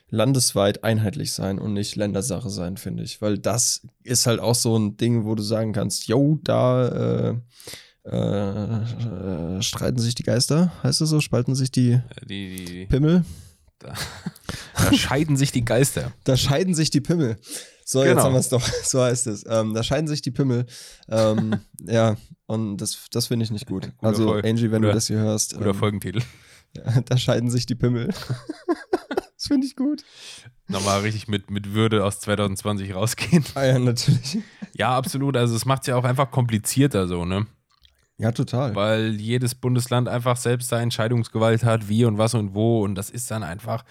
landesweit 0.09 0.83
einheitlich 0.83 1.33
sein 1.33 1.59
und 1.59 1.73
nicht 1.73 1.95
Ländersache 1.95 2.49
sein, 2.49 2.77
finde 2.77 3.03
ich. 3.03 3.21
Weil 3.21 3.37
das 3.37 3.81
ist 4.03 4.25
halt 4.25 4.39
auch 4.39 4.55
so 4.55 4.75
ein 4.77 4.97
Ding, 4.97 5.25
wo 5.25 5.35
du 5.35 5.43
sagen 5.43 5.71
kannst, 5.73 6.07
yo, 6.07 6.39
da 6.43 7.29
äh, 7.29 8.09
äh, 8.09 9.61
streiten 9.61 9.99
sich 9.99 10.15
die 10.15 10.23
Geister, 10.23 10.71
heißt 10.83 11.01
es 11.01 11.09
so? 11.09 11.19
Spalten 11.21 11.53
sich 11.55 11.71
die 11.71 11.91
Äh, 11.91 12.01
Die, 12.27 12.65
die, 12.65 12.85
Pimmel? 12.87 13.23
da 14.75 14.93
scheiden 14.93 15.37
sich 15.37 15.51
die 15.51 15.63
Geister. 15.65 16.11
Da 16.23 16.35
scheiden 16.37 16.73
sich 16.75 16.89
die 16.89 17.01
Pimmel. 17.01 17.37
So, 17.85 18.01
Genau. 18.01 18.11
jetzt 18.13 18.23
haben 18.23 18.33
wir 18.33 18.39
es 18.39 18.49
doch. 18.49 18.67
So 18.83 19.01
heißt 19.01 19.27
es. 19.27 19.45
Ähm, 19.47 19.73
da 19.73 19.81
scheiden 19.83 20.07
sich 20.07 20.21
die 20.21 20.31
Pimmel. 20.31 20.65
Ähm, 21.09 21.59
ja, 21.81 22.17
und 22.45 22.77
das, 22.77 23.05
das 23.11 23.27
finde 23.27 23.45
ich 23.45 23.51
nicht 23.51 23.65
gut. 23.67 23.91
Guter 23.97 24.07
also, 24.07 24.27
Folge. 24.27 24.47
Angie, 24.47 24.71
wenn 24.71 24.81
Guter- 24.81 24.89
du 24.93 24.95
das 24.95 25.07
hier 25.07 25.17
hörst, 25.19 25.53
Guter 25.55 25.71
ähm, 25.71 25.75
Folgentitel. 25.75 26.21
ja, 26.75 27.01
da 27.01 27.17
scheiden 27.17 27.49
sich 27.49 27.65
die 27.65 27.75
Pimmel. 27.75 28.07
das 28.07 29.47
finde 29.47 29.65
ich 29.65 29.75
gut. 29.75 30.03
Nochmal 30.67 31.01
richtig 31.01 31.27
mit, 31.27 31.49
mit 31.49 31.73
Würde 31.73 32.03
aus 32.05 32.19
2020 32.19 32.93
rausgehen. 32.93 33.43
Ah 33.55 33.65
ja, 33.65 33.79
natürlich. 33.79 34.37
Ja, 34.73 34.95
absolut. 34.95 35.35
Also 35.35 35.55
es 35.55 35.65
macht 35.65 35.81
es 35.81 35.87
ja 35.87 35.95
auch 35.95 36.03
einfach 36.03 36.29
komplizierter 36.29 37.07
so, 37.07 37.25
ne? 37.25 37.47
Ja, 38.19 38.33
total. 38.33 38.75
Weil 38.75 39.15
jedes 39.15 39.55
Bundesland 39.55 40.09
einfach 40.09 40.35
selbst 40.35 40.71
da 40.71 40.79
Entscheidungsgewalt 40.79 41.63
hat, 41.63 41.87
wie 41.87 42.03
und 42.03 42.17
was 42.17 42.33
und 42.33 42.53
wo. 42.53 42.83
Und 42.83 42.95
das 42.95 43.09
ist 43.09 43.31
dann 43.31 43.43
einfach, 43.43 43.85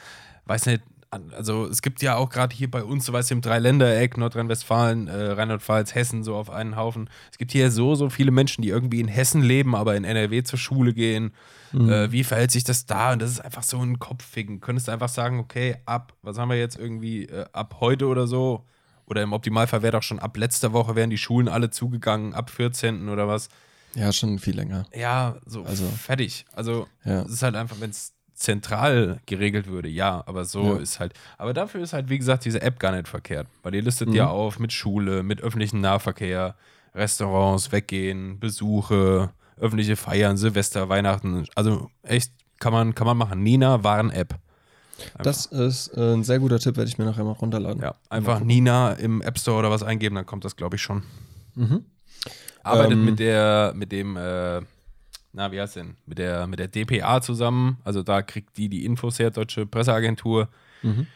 weiß 0.45 0.67
nicht, 0.67 0.83
also 1.11 1.67
es 1.67 1.81
gibt 1.81 2.03
ja 2.03 2.17
auch 2.17 2.29
gerade 2.29 2.55
hier 2.55 2.71
bei 2.71 2.85
uns, 2.85 3.07
so 3.07 3.15
weißt 3.15 3.31
du, 3.31 3.37
im 3.37 3.41
Dreiländereck, 3.41 4.19
Nordrhein-Westfalen, 4.19 5.09
äh, 5.09 5.31
Rheinland-Pfalz, 5.31 5.95
Hessen, 5.95 6.23
so 6.23 6.37
auf 6.37 6.51
einen 6.51 6.77
Haufen. 6.77 7.09
Es 7.33 7.39
gibt 7.39 7.53
hier 7.53 7.71
so, 7.71 7.95
so 7.95 8.11
viele 8.11 8.31
Menschen, 8.31 8.61
die 8.61 8.69
irgendwie 8.69 9.01
in 9.01 9.09
Hessen 9.09 9.41
leben, 9.41 9.75
aber 9.75 9.97
in 9.97 10.05
NRW 10.05 10.43
zur 10.43 10.59
Schule 10.59 10.93
gehen. 10.93 11.33
Mhm. 11.73 11.89
Äh, 11.89 12.13
wie 12.13 12.25
verhält 12.25 12.51
sich 12.51 12.65
das 12.65 12.85
da? 12.85 13.15
Und 13.15 13.23
das 13.23 13.31
ist 13.31 13.41
einfach 13.41 13.63
so 13.63 13.79
ein 13.79 13.99
Kopfficken. 13.99 14.61
Könntest 14.61 14.89
du 14.89 14.93
einfach 14.93 15.09
sagen, 15.09 15.39
okay, 15.39 15.77
ab, 15.87 16.13
was 16.21 16.39
haben 16.39 16.51
wir 16.51 16.59
jetzt 16.59 16.79
irgendwie, 16.79 17.25
äh, 17.25 17.47
ab 17.53 17.77
heute 17.81 18.07
oder 18.07 18.27
so? 18.27 18.67
Oder 19.07 19.23
im 19.23 19.33
Optimalfall 19.33 19.81
wäre 19.81 19.93
doch 19.93 20.03
schon 20.03 20.19
ab 20.19 20.37
letzter 20.37 20.75
Woche 20.75 20.95
wären 20.95 21.09
die 21.09 21.17
Schulen 21.17 21.49
alle 21.49 21.71
zugegangen, 21.71 22.35
ab 22.35 22.51
14. 22.51 23.09
oder 23.09 23.27
was. 23.27 23.49
Ja, 23.95 24.13
schon 24.13 24.39
viel 24.39 24.57
länger. 24.57 24.87
Ja, 24.95 25.37
so 25.47 25.63
Also- 25.65 25.87
fertig. 25.87 26.45
Also 26.55 26.87
Ja. 27.05 27.23
es 27.23 27.33
ist 27.33 27.43
halt 27.43 27.55
einfach, 27.57 27.81
wenn 27.81 27.91
es 27.91 28.13
zentral 28.35 29.19
geregelt 29.27 29.67
würde, 29.67 29.89
ja, 29.89 30.23
aber 30.27 30.45
so 30.45 30.75
Ja. 30.75 30.79
ist 30.79 31.01
halt, 31.01 31.13
aber 31.39 31.53
dafür 31.55 31.81
ist 31.83 31.93
halt, 31.93 32.09
wie 32.09 32.19
gesagt, 32.19 32.45
diese 32.45 32.63
App 32.63 32.79
gar 32.79 32.93
nicht 32.93 33.09
verkehrt, 33.09 33.49
weil 33.63 33.73
die 33.73 33.81
listet 33.81 34.09
Mhm. 34.11 34.15
ja 34.15 34.29
auf 34.29 34.59
mit 34.61 34.73
Schule, 34.73 35.23
mit 35.25 35.41
öffentlichem 35.41 35.81
Nahverkehr, 35.81 36.55
Restaurants, 36.95 37.73
Weggehen, 37.73 38.39
Besuche, 38.39 39.31
öffentliche 39.57 39.97
Feiern, 39.97 40.37
Silvester, 40.37 40.89
Weihnachten, 40.89 41.47
also 41.57 41.91
echt, 42.03 42.33
kann 42.61 42.73
man, 42.73 42.95
kann 42.95 43.07
man 43.09 43.17
machen. 43.17 43.43
Nina 43.43 43.83
Warn-App. 43.83 44.37
Das 45.23 45.47
ist 45.47 45.89
äh, 45.97 46.15
ein 46.15 46.25
sehr 46.25 46.39
guter 46.41 46.59
Tipp, 46.59 46.77
werde 46.77 46.89
ich 46.89 46.99
mir 46.99 47.05
nachher 47.05 47.25
mal 47.25 47.33
runterladen. 47.33 47.83
ja, 47.83 47.95
einfach 48.09 48.41
Nina 48.41 48.93
im 48.95 49.21
App 49.23 49.39
Store 49.39 49.59
oder 49.59 49.71
was 49.71 49.83
eingeben, 49.83 50.15
dann 50.17 50.27
kommt 50.27 50.45
das, 50.45 50.57
glaube 50.57 50.77
ich, 50.77 50.83
schon. 50.83 51.03
Mhm. 51.55 51.85
Arbeitet 52.63 52.93
Ähm, 52.93 53.05
mit 53.05 53.19
der, 53.19 53.73
mit 53.75 53.93
dem, 53.93 54.17
äh, 54.17 54.61
na, 55.33 55.53
wie 55.53 55.61
heißt 55.61 55.77
denn? 55.77 55.97
Mit 56.07 56.19
der, 56.19 56.47
mit 56.47 56.59
der 56.59 56.69
DPA 56.69 57.21
zusammen. 57.21 57.79
Also 57.85 58.03
da 58.03 58.23
kriegt 58.23 58.57
die 58.57 58.69
die 58.69 58.85
Infos 58.85 59.19
her, 59.19 59.31
Deutsche 59.31 59.67
Presseagentur. 59.67 60.49
Mhm. 60.83 61.07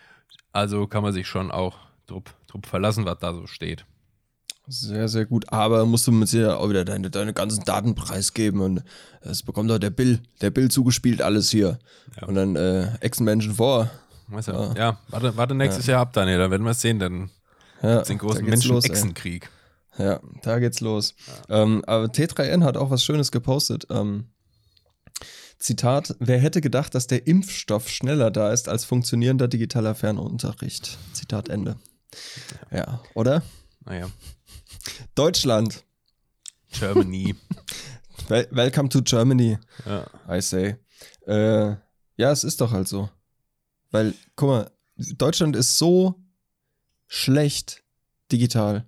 Also 0.53 0.87
kann 0.87 1.03
man 1.03 1.13
sich 1.13 1.27
schon 1.27 1.51
auch 1.51 1.79
drup, 2.07 2.31
drup 2.47 2.67
verlassen, 2.67 3.05
was 3.05 3.19
da 3.19 3.33
so 3.33 3.47
steht. 3.47 3.85
Sehr, 4.69 5.09
sehr 5.09 5.27
gut. 5.27 5.51
Aber 5.53 5.85
musst 5.87 6.07
du 6.07 6.13
mit 6.13 6.29
sicher 6.29 6.61
auch 6.61 6.69
wieder 6.69 6.85
deine, 6.85 7.11
deine 7.11 7.33
ganzen 7.33 7.65
Daten 7.65 7.95
preisgeben 7.95 8.61
und 8.61 8.85
es 9.23 9.43
bekommt 9.43 9.71
doch 9.71 9.79
der 9.79 9.91
Bill, 9.91 10.21
der 10.41 10.51
Bill 10.51 10.71
zugespielt 10.71 11.21
alles 11.21 11.51
hier. 11.51 11.79
Ja. 12.21 12.29
Und 12.29 12.37
dann 12.37 12.55
äh, 12.55 12.95
Echsenmenschen 13.01 13.55
vor. 13.55 13.91
Weißt 14.29 14.49
du? 14.49 14.53
Ja. 14.53 14.75
Ja, 14.75 14.99
warte, 15.09 15.37
warte 15.37 15.55
nächstes 15.55 15.87
Jahr 15.87 16.01
ab, 16.01 16.13
Daniel, 16.13 16.39
dann 16.39 16.51
werden 16.51 16.63
wir 16.63 16.71
es 16.71 16.81
sehen, 16.81 17.01
dann 17.01 17.31
Ja, 17.83 18.03
den 18.03 18.19
großen. 18.19 18.45
Menschen-Echsenkrieg. 18.45 19.51
Ja, 20.03 20.21
da 20.43 20.59
geht's 20.59 20.81
los. 20.81 21.15
Ähm, 21.49 21.85
aber 21.87 22.07
T3N 22.07 22.65
hat 22.65 22.77
auch 22.77 22.91
was 22.91 23.05
Schönes 23.05 23.31
gepostet. 23.31 23.87
Ähm, 23.89 24.27
Zitat: 25.59 26.17
Wer 26.19 26.41
hätte 26.41 26.61
gedacht, 26.61 26.97
dass 26.97 27.07
der 27.07 27.29
Impfstoff 27.29 27.89
schneller 27.89 28.33
da 28.33 28.53
ist 28.53 28.69
als 28.69 28.85
funktionierender 28.85 29.47
digitaler 29.47 29.95
Fernunterricht? 29.95 30.99
Zitat 31.13 31.49
Ende. 31.49 31.77
Ja, 32.73 33.01
oder? 33.15 33.45
Naja, 33.85 34.11
Deutschland. 35.15 35.85
Germany. 36.73 37.37
Wel 38.29 38.49
welcome 38.51 38.89
to 38.89 39.03
Germany, 39.03 39.59
ja. 39.87 40.07
I 40.29 40.41
say. 40.41 40.77
Äh, 41.27 41.77
ja, 42.17 42.33
es 42.33 42.43
ist 42.43 42.61
doch 42.61 42.73
halt 42.73 42.89
so. 42.89 43.09
Weil, 43.93 44.15
guck 44.35 44.49
mal, 44.49 44.71
Deutschland 44.97 45.55
ist 45.55 45.79
so 45.79 46.21
schlecht 47.07 47.85
digital. 48.33 48.87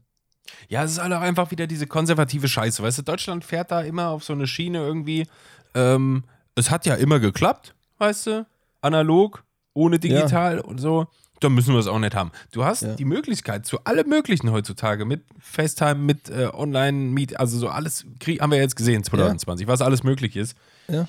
Ja, 0.68 0.84
es 0.84 0.92
ist 0.92 1.02
halt 1.02 1.12
auch 1.12 1.20
einfach 1.20 1.50
wieder 1.50 1.66
diese 1.66 1.86
konservative 1.86 2.48
Scheiße. 2.48 2.82
Weißt 2.82 2.98
du, 2.98 3.02
Deutschland 3.02 3.44
fährt 3.44 3.70
da 3.70 3.80
immer 3.82 4.08
auf 4.08 4.24
so 4.24 4.32
eine 4.32 4.46
Schiene 4.46 4.78
irgendwie. 4.78 5.26
Ähm, 5.74 6.24
es 6.54 6.70
hat 6.70 6.86
ja 6.86 6.94
immer 6.94 7.18
geklappt, 7.20 7.74
weißt 7.98 8.26
du? 8.26 8.46
Analog, 8.80 9.42
ohne 9.72 9.98
digital 9.98 10.60
und 10.60 10.78
so. 10.80 11.06
Da 11.40 11.48
müssen 11.48 11.74
wir 11.74 11.80
es 11.80 11.88
auch 11.88 11.98
nicht 11.98 12.14
haben. 12.14 12.30
Du 12.52 12.64
hast 12.64 12.82
Ja. 12.82 12.94
die 12.94 13.04
Möglichkeit 13.04 13.66
zu 13.66 13.82
allem 13.84 14.08
Möglichen 14.08 14.50
heutzutage 14.52 15.04
mit 15.04 15.24
FaceTime, 15.40 15.96
mit 15.96 16.30
äh, 16.30 16.48
Online-Meet, 16.52 17.38
also 17.40 17.58
so 17.58 17.68
alles 17.68 18.06
krieg, 18.20 18.40
haben 18.40 18.50
wir 18.52 18.58
jetzt 18.58 18.76
gesehen 18.76 19.02
2020, 19.04 19.66
was 19.66 19.82
alles 19.82 20.04
möglich 20.04 20.36
ist. 20.36 20.56
Ja. 20.88 21.08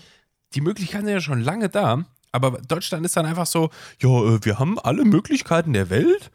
Die 0.56 0.62
Möglichkeiten 0.62 1.06
sind 1.06 1.14
ja 1.14 1.22
schon 1.22 1.42
lange 1.42 1.70
da, 1.70 2.06
aber 2.32 2.60
Deutschland 2.68 3.06
ist 3.06 3.16
dann 3.16 3.26
einfach 3.26 3.46
so, 3.46 3.70
ja, 4.02 4.10
äh, 4.10 4.40
wir 4.44 4.58
haben 4.60 4.80
alle 4.80 5.06
Möglichkeiten 5.06 5.74
der 5.74 5.90
Welt, 5.90 6.32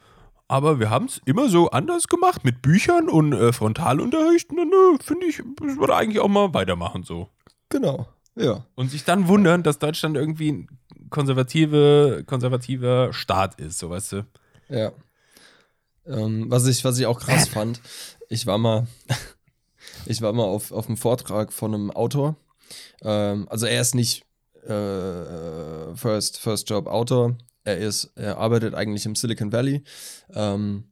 aber 0.50 0.80
wir 0.80 0.90
haben 0.90 1.04
es 1.04 1.20
immer 1.26 1.48
so 1.48 1.70
anders 1.70 2.08
gemacht 2.08 2.44
mit 2.44 2.60
Büchern 2.60 3.08
und 3.08 3.32
äh, 3.32 3.52
Frontalunterricht. 3.52 4.50
Und 4.50 4.56
dann 4.56 4.72
äh, 4.72 4.98
finde 5.00 5.26
ich, 5.26 5.36
das 5.36 5.76
würde 5.76 5.94
eigentlich 5.94 6.18
auch 6.18 6.28
mal 6.28 6.52
weitermachen 6.52 7.04
so. 7.04 7.28
Genau. 7.68 8.08
Ja. 8.34 8.66
Und 8.74 8.90
sich 8.90 9.04
dann 9.04 9.28
wundern, 9.28 9.62
dass 9.62 9.78
Deutschland 9.78 10.16
irgendwie 10.16 10.66
konservative, 11.08 12.24
konservativer 12.26 13.12
Staat 13.12 13.60
ist, 13.60 13.78
so 13.78 13.90
weißt 13.90 14.12
du. 14.12 14.26
Ja. 14.68 14.90
Ähm, 16.04 16.46
was, 16.48 16.66
ich, 16.66 16.84
was 16.84 16.98
ich 16.98 17.06
auch 17.06 17.20
krass 17.20 17.46
fand, 17.46 17.80
ich 18.28 18.44
war 18.44 18.58
mal, 18.58 18.88
ich 20.06 20.20
war 20.20 20.32
mal 20.32 20.44
auf, 20.46 20.72
auf 20.72 20.88
einem 20.88 20.96
Vortrag 20.96 21.52
von 21.52 21.74
einem 21.74 21.90
Autor. 21.92 22.34
Ähm, 23.02 23.46
also 23.48 23.66
er 23.66 23.80
ist 23.80 23.94
nicht 23.94 24.24
äh, 24.64 25.94
First, 25.94 26.38
First 26.38 26.68
Job 26.68 26.88
Autor. 26.88 27.36
Er 27.76 27.88
ist, 27.88 28.12
er 28.16 28.38
arbeitet 28.38 28.74
eigentlich 28.74 29.06
im 29.06 29.14
Silicon 29.14 29.52
Valley 29.52 29.82
ähm, 30.34 30.84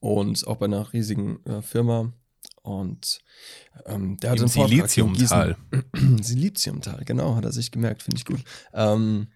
und 0.00 0.46
auch 0.46 0.56
bei 0.56 0.66
einer 0.66 0.92
riesigen 0.92 1.44
äh, 1.46 1.62
Firma. 1.62 2.12
Und 2.62 3.20
ähm, 3.84 4.16
der 4.16 4.32
hat 4.32 4.40
Im 4.40 4.48
Siliziumtal. 4.48 5.56
Siliziumtal, 6.20 7.04
genau, 7.04 7.36
hat 7.36 7.44
er 7.44 7.52
sich 7.52 7.70
gemerkt, 7.70 8.02
finde 8.02 8.18
ich 8.18 8.24
gut. 8.24 8.42
Ähm, 8.72 9.28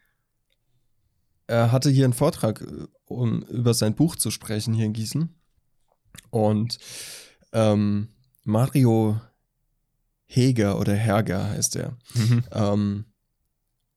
er 1.46 1.72
hatte 1.72 1.90
hier 1.90 2.04
einen 2.04 2.12
Vortrag, 2.12 2.60
äh, 2.60 2.86
um 3.04 3.42
über 3.42 3.74
sein 3.74 3.94
Buch 3.94 4.16
zu 4.16 4.30
sprechen 4.30 4.74
hier 4.74 4.86
in 4.86 4.92
Gießen. 4.92 5.34
Und 6.30 6.78
ähm, 7.52 8.08
Mario 8.44 9.20
Heger 10.26 10.78
oder 10.78 10.94
Herger 10.94 11.50
heißt 11.50 11.76
er. 11.76 11.96
Mhm. 12.14 12.44
Ähm, 12.52 13.04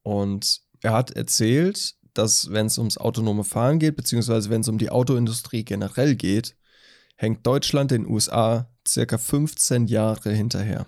und 0.02 0.62
er 0.82 0.94
hat 0.94 1.12
erzählt, 1.12 1.96
dass 2.14 2.52
wenn 2.52 2.68
es 2.68 2.78
ums 2.78 2.98
autonome 2.98 3.44
Fahren 3.44 3.80
geht, 3.80 3.96
beziehungsweise 3.96 4.50
wenn 4.50 4.62
es 4.62 4.68
um 4.68 4.78
die 4.78 4.90
Autoindustrie 4.90 5.64
generell 5.64 6.16
geht, 6.16 6.56
hängt 7.16 7.46
Deutschland 7.46 7.92
den 7.92 8.08
USA 8.08 8.70
circa 8.88 9.18
15 9.18 9.88
Jahre 9.88 10.32
hinterher, 10.32 10.88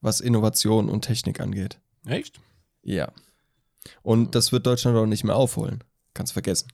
was 0.00 0.20
Innovation 0.20 0.88
und 0.88 1.02
Technik 1.02 1.40
angeht. 1.40 1.78
Echt? 2.06 2.40
Ja. 2.82 3.12
Und 4.02 4.34
das 4.34 4.52
wird 4.52 4.66
Deutschland 4.66 4.96
auch 4.96 5.06
nicht 5.06 5.24
mehr 5.24 5.36
aufholen. 5.36 5.84
Kannst 6.14 6.32
vergessen. 6.32 6.68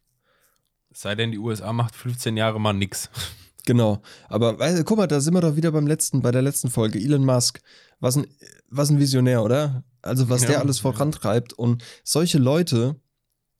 Es 0.90 1.02
sei 1.02 1.14
denn, 1.14 1.30
die 1.30 1.38
USA 1.38 1.72
macht 1.72 1.94
15 1.94 2.36
Jahre 2.36 2.60
mal 2.60 2.72
nix. 2.72 3.10
Genau. 3.66 4.00
Aber 4.28 4.54
du, 4.54 4.84
guck 4.84 4.96
mal, 4.96 5.06
da 5.06 5.20
sind 5.20 5.34
wir 5.34 5.42
doch 5.42 5.54
wieder 5.54 5.70
beim 5.70 5.86
letzten, 5.86 6.22
bei 6.22 6.30
der 6.30 6.40
letzten 6.40 6.70
Folge. 6.70 6.98
Elon 6.98 7.26
Musk. 7.26 7.60
Was 8.00 8.16
ein, 8.16 8.26
was 8.68 8.90
ein 8.90 8.98
Visionär, 8.98 9.42
oder? 9.44 9.84
Also, 10.00 10.30
was 10.30 10.42
Ja, 10.42 10.48
der 10.48 10.60
alles 10.60 10.78
vorantreibt. 10.78 11.52
Und 11.52 11.84
solche 12.02 12.38
Leute 12.38 12.96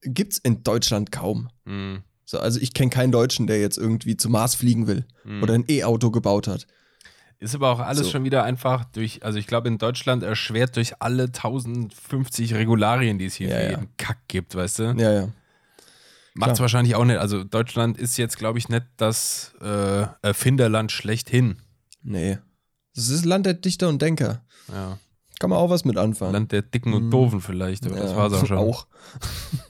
gibt's 0.02 0.38
in 0.38 0.62
Deutschland 0.62 1.12
kaum. 1.12 1.48
Mhm. 1.64 2.02
So, 2.24 2.38
also 2.38 2.60
ich 2.60 2.74
kenne 2.74 2.90
keinen 2.90 3.10
Deutschen, 3.12 3.46
der 3.46 3.60
jetzt 3.60 3.76
irgendwie 3.76 4.16
zum 4.16 4.32
Mars 4.32 4.54
fliegen 4.54 4.86
will 4.86 5.04
Mhm. 5.24 5.42
oder 5.42 5.54
ein 5.54 5.64
E-Auto 5.68 6.10
gebaut 6.10 6.46
hat. 6.46 6.66
Ist 7.38 7.54
aber 7.54 7.70
auch 7.70 7.80
alles 7.80 8.06
So. 8.06 8.12
schon 8.12 8.24
wieder 8.24 8.44
einfach 8.44 8.84
durch, 8.84 9.24
also 9.24 9.38
ich 9.38 9.46
glaube 9.46 9.66
in 9.68 9.78
Deutschland 9.78 10.22
erschwert 10.22 10.76
durch 10.76 11.00
alle 11.00 11.32
1050 11.32 12.54
Regularien, 12.54 13.18
die 13.18 13.24
es 13.26 13.34
hier 13.34 13.48
Ja, 13.48 13.56
für 13.56 13.62
ja. 13.62 13.70
jeden 13.70 13.88
Kack 13.96 14.18
gibt, 14.28 14.54
weißt 14.54 14.78
du? 14.80 14.82
Ja, 14.98 15.12
ja. 15.12 15.28
Macht 16.34 16.52
es 16.52 16.60
wahrscheinlich 16.60 16.94
auch 16.94 17.04
nicht. 17.04 17.18
Also 17.18 17.42
Deutschland 17.42 17.98
ist 17.98 18.16
jetzt, 18.16 18.38
glaube 18.38 18.58
ich, 18.58 18.68
nicht 18.68 18.84
das 18.96 19.52
äh, 19.60 20.06
Erfinderland 20.22 20.92
schlechthin. 20.92 21.56
Nee. 22.02 22.38
Das 22.94 23.08
ist 23.08 23.24
Land 23.24 23.46
der 23.46 23.54
Dichter 23.54 23.88
und 23.88 24.00
Denker. 24.00 24.44
Ja. 24.72 24.98
Kann 25.40 25.50
man 25.50 25.58
auch 25.58 25.70
was 25.70 25.84
mit 25.84 25.96
anfangen. 25.96 26.32
Land 26.34 26.52
der 26.52 26.62
Dicken 26.62 26.92
und 26.92 27.06
Mhm. 27.06 27.10
Doofen 27.10 27.40
vielleicht, 27.40 27.84
aber 27.86 27.96
das 27.96 28.10
Ja, 28.12 28.16
war's 28.16 28.32
auch 28.34 28.46
schon. 28.46 28.58
Auch. 28.58 28.86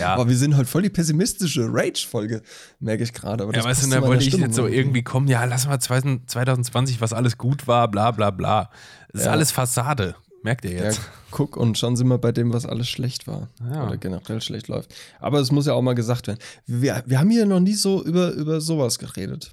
Ja. 0.00 0.14
Aber 0.14 0.28
wir 0.28 0.36
sind 0.36 0.56
halt 0.56 0.66
voll 0.68 0.82
die 0.82 0.90
pessimistische 0.90 1.68
Rage-Folge, 1.70 2.42
merke 2.80 3.04
ich 3.04 3.12
gerade. 3.12 3.44
Ja, 3.44 3.52
das 3.52 3.64
weißt 3.64 3.86
du, 3.86 3.90
da 3.90 4.02
wollte 4.02 4.22
ich 4.24 4.30
Stimmung 4.30 4.48
jetzt 4.48 4.56
so 4.56 4.66
irgendwie. 4.66 5.04
kommen, 5.04 5.28
ja, 5.28 5.44
lass 5.44 5.66
mal 5.68 5.78
2020, 5.78 7.00
was 7.00 7.12
alles 7.12 7.38
gut 7.38 7.68
war, 7.68 7.88
bla 7.88 8.10
bla 8.10 8.32
bla. 8.32 8.68
Das 9.12 9.20
ist 9.20 9.26
Ja. 9.26 9.32
alles 9.32 9.52
Fassade, 9.52 10.16
merkt 10.42 10.64
ihr 10.64 10.72
Ja, 10.72 10.84
jetzt. 10.86 11.00
guck, 11.30 11.56
und 11.56 11.78
schon 11.78 11.94
sind 11.94 12.08
wir 12.08 12.18
bei 12.18 12.32
dem, 12.32 12.52
was 12.52 12.66
alles 12.66 12.88
schlecht 12.88 13.28
war. 13.28 13.48
Ja. 13.70 13.86
Oder 13.86 13.96
generell 13.96 14.40
schlecht 14.40 14.66
läuft. 14.66 14.92
Aber 15.20 15.38
es 15.38 15.52
muss 15.52 15.66
ja 15.66 15.74
auch 15.74 15.82
mal 15.82 15.94
gesagt 15.94 16.26
werden. 16.26 16.40
Wir, 16.66 17.04
wir 17.06 17.20
haben 17.20 17.30
hier 17.30 17.46
noch 17.46 17.60
nie 17.60 17.74
so 17.74 18.02
über, 18.04 18.32
über 18.32 18.60
sowas 18.60 18.98
geredet. 18.98 19.52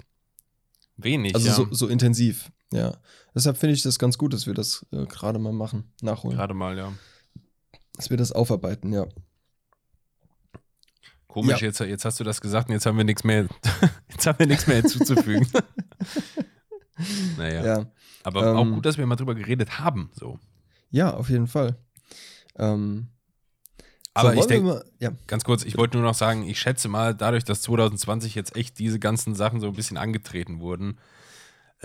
Wenig, 0.96 1.32
Also 1.36 1.46
ja. 1.46 1.54
so, 1.54 1.68
so 1.70 1.86
intensiv. 1.86 2.50
Ja. 2.74 2.96
Deshalb 3.34 3.56
finde 3.56 3.74
ich 3.74 3.82
das 3.82 3.98
ganz 3.98 4.18
gut, 4.18 4.32
dass 4.32 4.46
wir 4.46 4.54
das 4.54 4.84
äh, 4.90 5.06
gerade 5.06 5.38
mal 5.38 5.52
machen, 5.52 5.92
nachholen. 6.02 6.36
Gerade 6.36 6.54
mal, 6.54 6.76
ja. 6.76 6.92
Dass 7.94 8.10
wir 8.10 8.16
das 8.16 8.32
aufarbeiten, 8.32 8.92
ja. 8.92 9.06
Komisch, 11.28 11.60
Ja. 11.60 11.66
jetzt, 11.68 11.80
jetzt 11.80 12.04
hast 12.04 12.18
du 12.20 12.24
das 12.24 12.40
gesagt 12.40 12.68
und 12.68 12.74
jetzt 12.74 12.86
haben 12.86 12.96
wir 12.96 13.04
nichts 13.04 13.24
mehr, 13.24 13.46
jetzt 14.08 14.26
haben 14.26 14.38
wir 14.38 14.46
nichts 14.46 14.66
mehr 14.66 14.76
hinzuzufügen. 14.78 15.48
naja. 17.38 17.64
Ja, 17.64 17.86
Aber 18.22 18.54
auch 18.56 18.62
ähm, 18.62 18.74
gut, 18.74 18.86
dass 18.86 18.98
wir 18.98 19.06
mal 19.06 19.16
drüber 19.16 19.34
geredet 19.34 19.78
haben. 19.78 20.10
So. 20.14 20.38
ja 20.90 21.14
auf 21.14 21.30
jeden 21.30 21.46
Fall. 21.46 21.76
Ähm, 22.56 23.08
Aber 24.14 24.34
so, 24.34 24.40
ich 24.40 24.46
denke, 24.46 24.84
Ja, 25.00 25.12
ganz 25.26 25.44
kurz, 25.44 25.64
ich 25.64 25.76
wollte 25.76 25.96
nur 25.96 26.06
noch 26.06 26.14
sagen, 26.14 26.44
ich 26.48 26.58
schätze 26.60 26.88
mal, 26.88 27.14
dadurch, 27.14 27.44
dass 27.44 27.62
2020 27.62 28.34
jetzt 28.34 28.56
echt 28.56 28.78
diese 28.78 28.98
ganzen 28.98 29.34
Sachen 29.34 29.60
so 29.60 29.66
ein 29.68 29.74
bisschen 29.74 29.96
angetreten 29.96 30.60
wurden, 30.60 30.98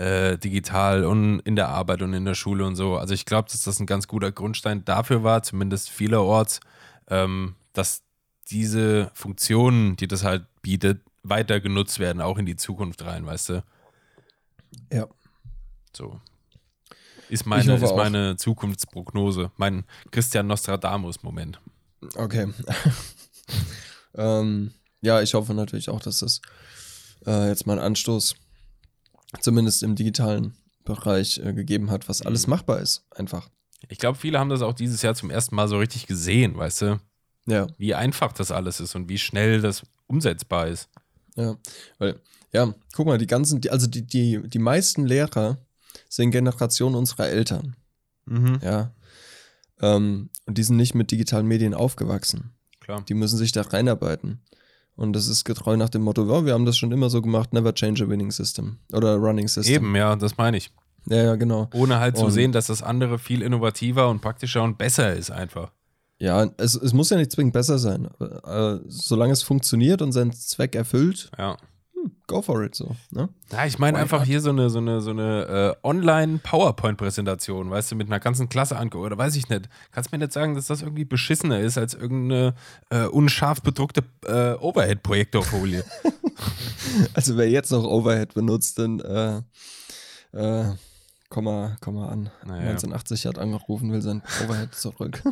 äh, 0.00 0.38
digital 0.38 1.04
und 1.04 1.40
in 1.40 1.56
der 1.56 1.68
Arbeit 1.68 2.00
und 2.00 2.14
in 2.14 2.24
der 2.24 2.34
Schule 2.34 2.64
und 2.64 2.74
so. 2.74 2.96
Also 2.96 3.12
ich 3.12 3.26
glaube, 3.26 3.50
dass 3.50 3.62
das 3.62 3.80
ein 3.80 3.86
ganz 3.86 4.08
guter 4.08 4.32
Grundstein 4.32 4.82
dafür 4.84 5.22
war, 5.22 5.42
zumindest 5.42 5.90
vielerorts, 5.90 6.60
ähm, 7.08 7.54
dass 7.74 8.02
diese 8.50 9.10
Funktionen, 9.12 9.96
die 9.96 10.08
das 10.08 10.24
halt 10.24 10.46
bietet, 10.62 11.02
weiter 11.22 11.60
genutzt 11.60 11.98
werden, 11.98 12.22
auch 12.22 12.38
in 12.38 12.46
die 12.46 12.56
Zukunft 12.56 13.04
rein, 13.04 13.26
weißt 13.26 13.50
du? 13.50 13.64
ja. 14.90 15.06
So. 15.94 16.18
Ist 17.28 17.44
meine, 17.44 17.74
ist 17.74 17.84
auch. 17.84 17.96
meine 17.96 18.36
Zukunftsprognose, 18.36 19.52
mein 19.58 19.84
Christian 20.10 20.46
Nostradamus-Moment. 20.46 21.60
Okay. 22.16 22.48
ähm, 24.14 24.72
ja, 25.02 25.20
ich 25.20 25.34
hoffe 25.34 25.52
natürlich 25.52 25.90
auch, 25.90 26.00
dass 26.00 26.20
das 26.20 26.40
äh, 27.26 27.48
jetzt 27.48 27.66
mal 27.66 27.74
einen 27.74 27.82
Anstoß 27.82 28.34
zumindest 29.40 29.82
im 29.82 29.94
digitalen 29.94 30.54
Bereich 30.84 31.38
äh, 31.38 31.52
gegeben 31.52 31.90
hat, 31.90 32.08
was 32.08 32.22
alles 32.22 32.46
Mhm. 32.46 32.50
machbar 32.50 32.80
ist. 32.80 33.04
Einfach. 33.10 33.48
Ich 33.88 33.98
glaube, 33.98 34.18
viele 34.18 34.38
haben 34.38 34.50
das 34.50 34.62
auch 34.62 34.74
dieses 34.74 35.02
Jahr 35.02 35.14
zum 35.14 35.30
ersten 35.30 35.54
Mal 35.54 35.68
so 35.68 35.78
richtig 35.78 36.06
gesehen, 36.06 36.56
weißt 36.56 36.82
du? 36.82 37.00
Ja, 37.46 37.66
Wie 37.78 37.94
einfach 37.94 38.32
das 38.32 38.50
alles 38.50 38.80
ist 38.80 38.94
und 38.94 39.08
wie 39.08 39.18
schnell 39.18 39.60
das 39.60 39.82
umsetzbar 40.06 40.68
ist. 40.68 40.88
ja. 41.36 41.56
Weil, 41.98 42.20
ja, 42.52 42.74
guck 42.94 43.06
mal, 43.06 43.16
die 43.18 43.26
ganzen, 43.28 43.60
die, 43.60 43.70
also 43.70 43.86
die, 43.86 44.02
die, 44.02 44.40
die 44.46 44.58
meisten 44.58 45.06
Lehrer 45.06 45.58
sind 46.08 46.32
Generation 46.32 46.94
unserer 46.96 47.28
Eltern. 47.28 47.76
Ja. 48.62 48.92
Ähm, 49.80 50.30
und 50.46 50.58
die 50.58 50.62
sind 50.62 50.76
nicht 50.76 50.94
mit 50.94 51.10
digitalen 51.10 51.46
Medien 51.46 51.74
aufgewachsen. 51.74 52.52
Klar. 52.80 53.02
Die 53.08 53.14
müssen 53.14 53.38
sich 53.38 53.52
da 53.52 53.62
reinarbeiten. 53.62 54.40
Und 55.00 55.14
das 55.14 55.28
ist 55.28 55.44
getreu 55.44 55.76
nach 55.78 55.88
dem 55.88 56.02
Motto, 56.02 56.30
ja, 56.30 56.44
wir 56.44 56.52
haben 56.52 56.66
das 56.66 56.76
schon 56.76 56.92
immer 56.92 57.08
so 57.08 57.22
gemacht, 57.22 57.54
never 57.54 57.72
change 57.74 58.04
a 58.04 58.08
winning 58.08 58.30
system. 58.30 58.76
Oder 58.92 59.16
running 59.16 59.48
system. 59.48 59.74
Eben, 59.76 59.96
ja, 59.96 60.14
das 60.14 60.36
meine 60.36 60.58
ich. 60.58 60.70
Ja, 61.06 61.22
ja, 61.24 61.36
genau. 61.36 61.70
Ohne 61.72 61.98
halt 62.00 62.18
zu 62.18 62.26
Und- 62.26 62.32
sehen, 62.32 62.52
dass 62.52 62.66
das 62.66 62.82
andere 62.82 63.18
viel 63.18 63.40
innovativer 63.40 64.10
und 64.10 64.20
praktischer 64.20 64.62
und 64.62 64.76
besser 64.76 65.14
ist 65.14 65.30
einfach. 65.30 65.72
Ja, 66.18 66.50
es, 66.58 66.74
es 66.74 66.92
muss 66.92 67.08
ja 67.08 67.16
nicht 67.16 67.32
zwingend 67.32 67.54
besser 67.54 67.78
sein. 67.78 68.08
Äh, 68.44 68.76
solange 68.88 69.32
es 69.32 69.42
funktioniert 69.42 70.02
und 70.02 70.12
seinen 70.12 70.32
Zweck 70.32 70.74
erfüllt, 70.74 71.30
Ja. 71.38 71.56
Hm, 72.02 72.12
go 72.26 72.42
for 72.42 72.62
it 72.62 72.74
so. 72.74 72.96
Ne? 73.10 73.28
Ja, 73.52 73.66
ich 73.66 73.78
meine 73.78 73.98
einfach 73.98 74.24
hier 74.24 74.40
so 74.40 74.50
eine, 74.50 74.70
so 74.70 74.78
eine, 74.78 75.00
so 75.00 75.10
eine 75.10 75.76
äh, 75.82 75.86
Online-PowerPoint-Präsentation, 75.86 77.70
weißt 77.70 77.92
du, 77.92 77.96
mit 77.96 78.08
einer 78.08 78.20
ganzen 78.20 78.48
Klasse 78.48 78.76
angucken. 78.76 79.04
Oder 79.04 79.18
weiß 79.18 79.36
ich 79.36 79.48
nicht. 79.48 79.68
Kannst 79.92 80.12
mir 80.12 80.18
nicht 80.18 80.32
sagen, 80.32 80.54
dass 80.54 80.66
das 80.66 80.82
irgendwie 80.82 81.04
beschissener 81.04 81.60
ist 81.60 81.78
als 81.78 81.94
irgendeine 81.94 82.54
äh, 82.90 83.06
unscharf 83.06 83.62
bedruckte 83.62 84.04
äh, 84.26 84.54
Overhead-Projektorfolie. 84.54 85.84
Also 87.14 87.36
wer 87.36 87.48
jetzt 87.48 87.70
noch 87.72 87.84
Overhead 87.84 88.34
benutzt, 88.34 88.78
dann 88.78 89.00
äh, 89.00 89.42
äh, 90.32 90.72
komm, 91.28 91.44
mal, 91.44 91.76
komm 91.80 91.96
mal 91.96 92.08
an. 92.08 92.30
Naja. 92.44 92.70
1980 92.70 93.26
hat 93.26 93.38
angerufen, 93.38 93.92
will 93.92 94.02
sein 94.02 94.22
Overhead 94.44 94.74
zurück. 94.74 95.22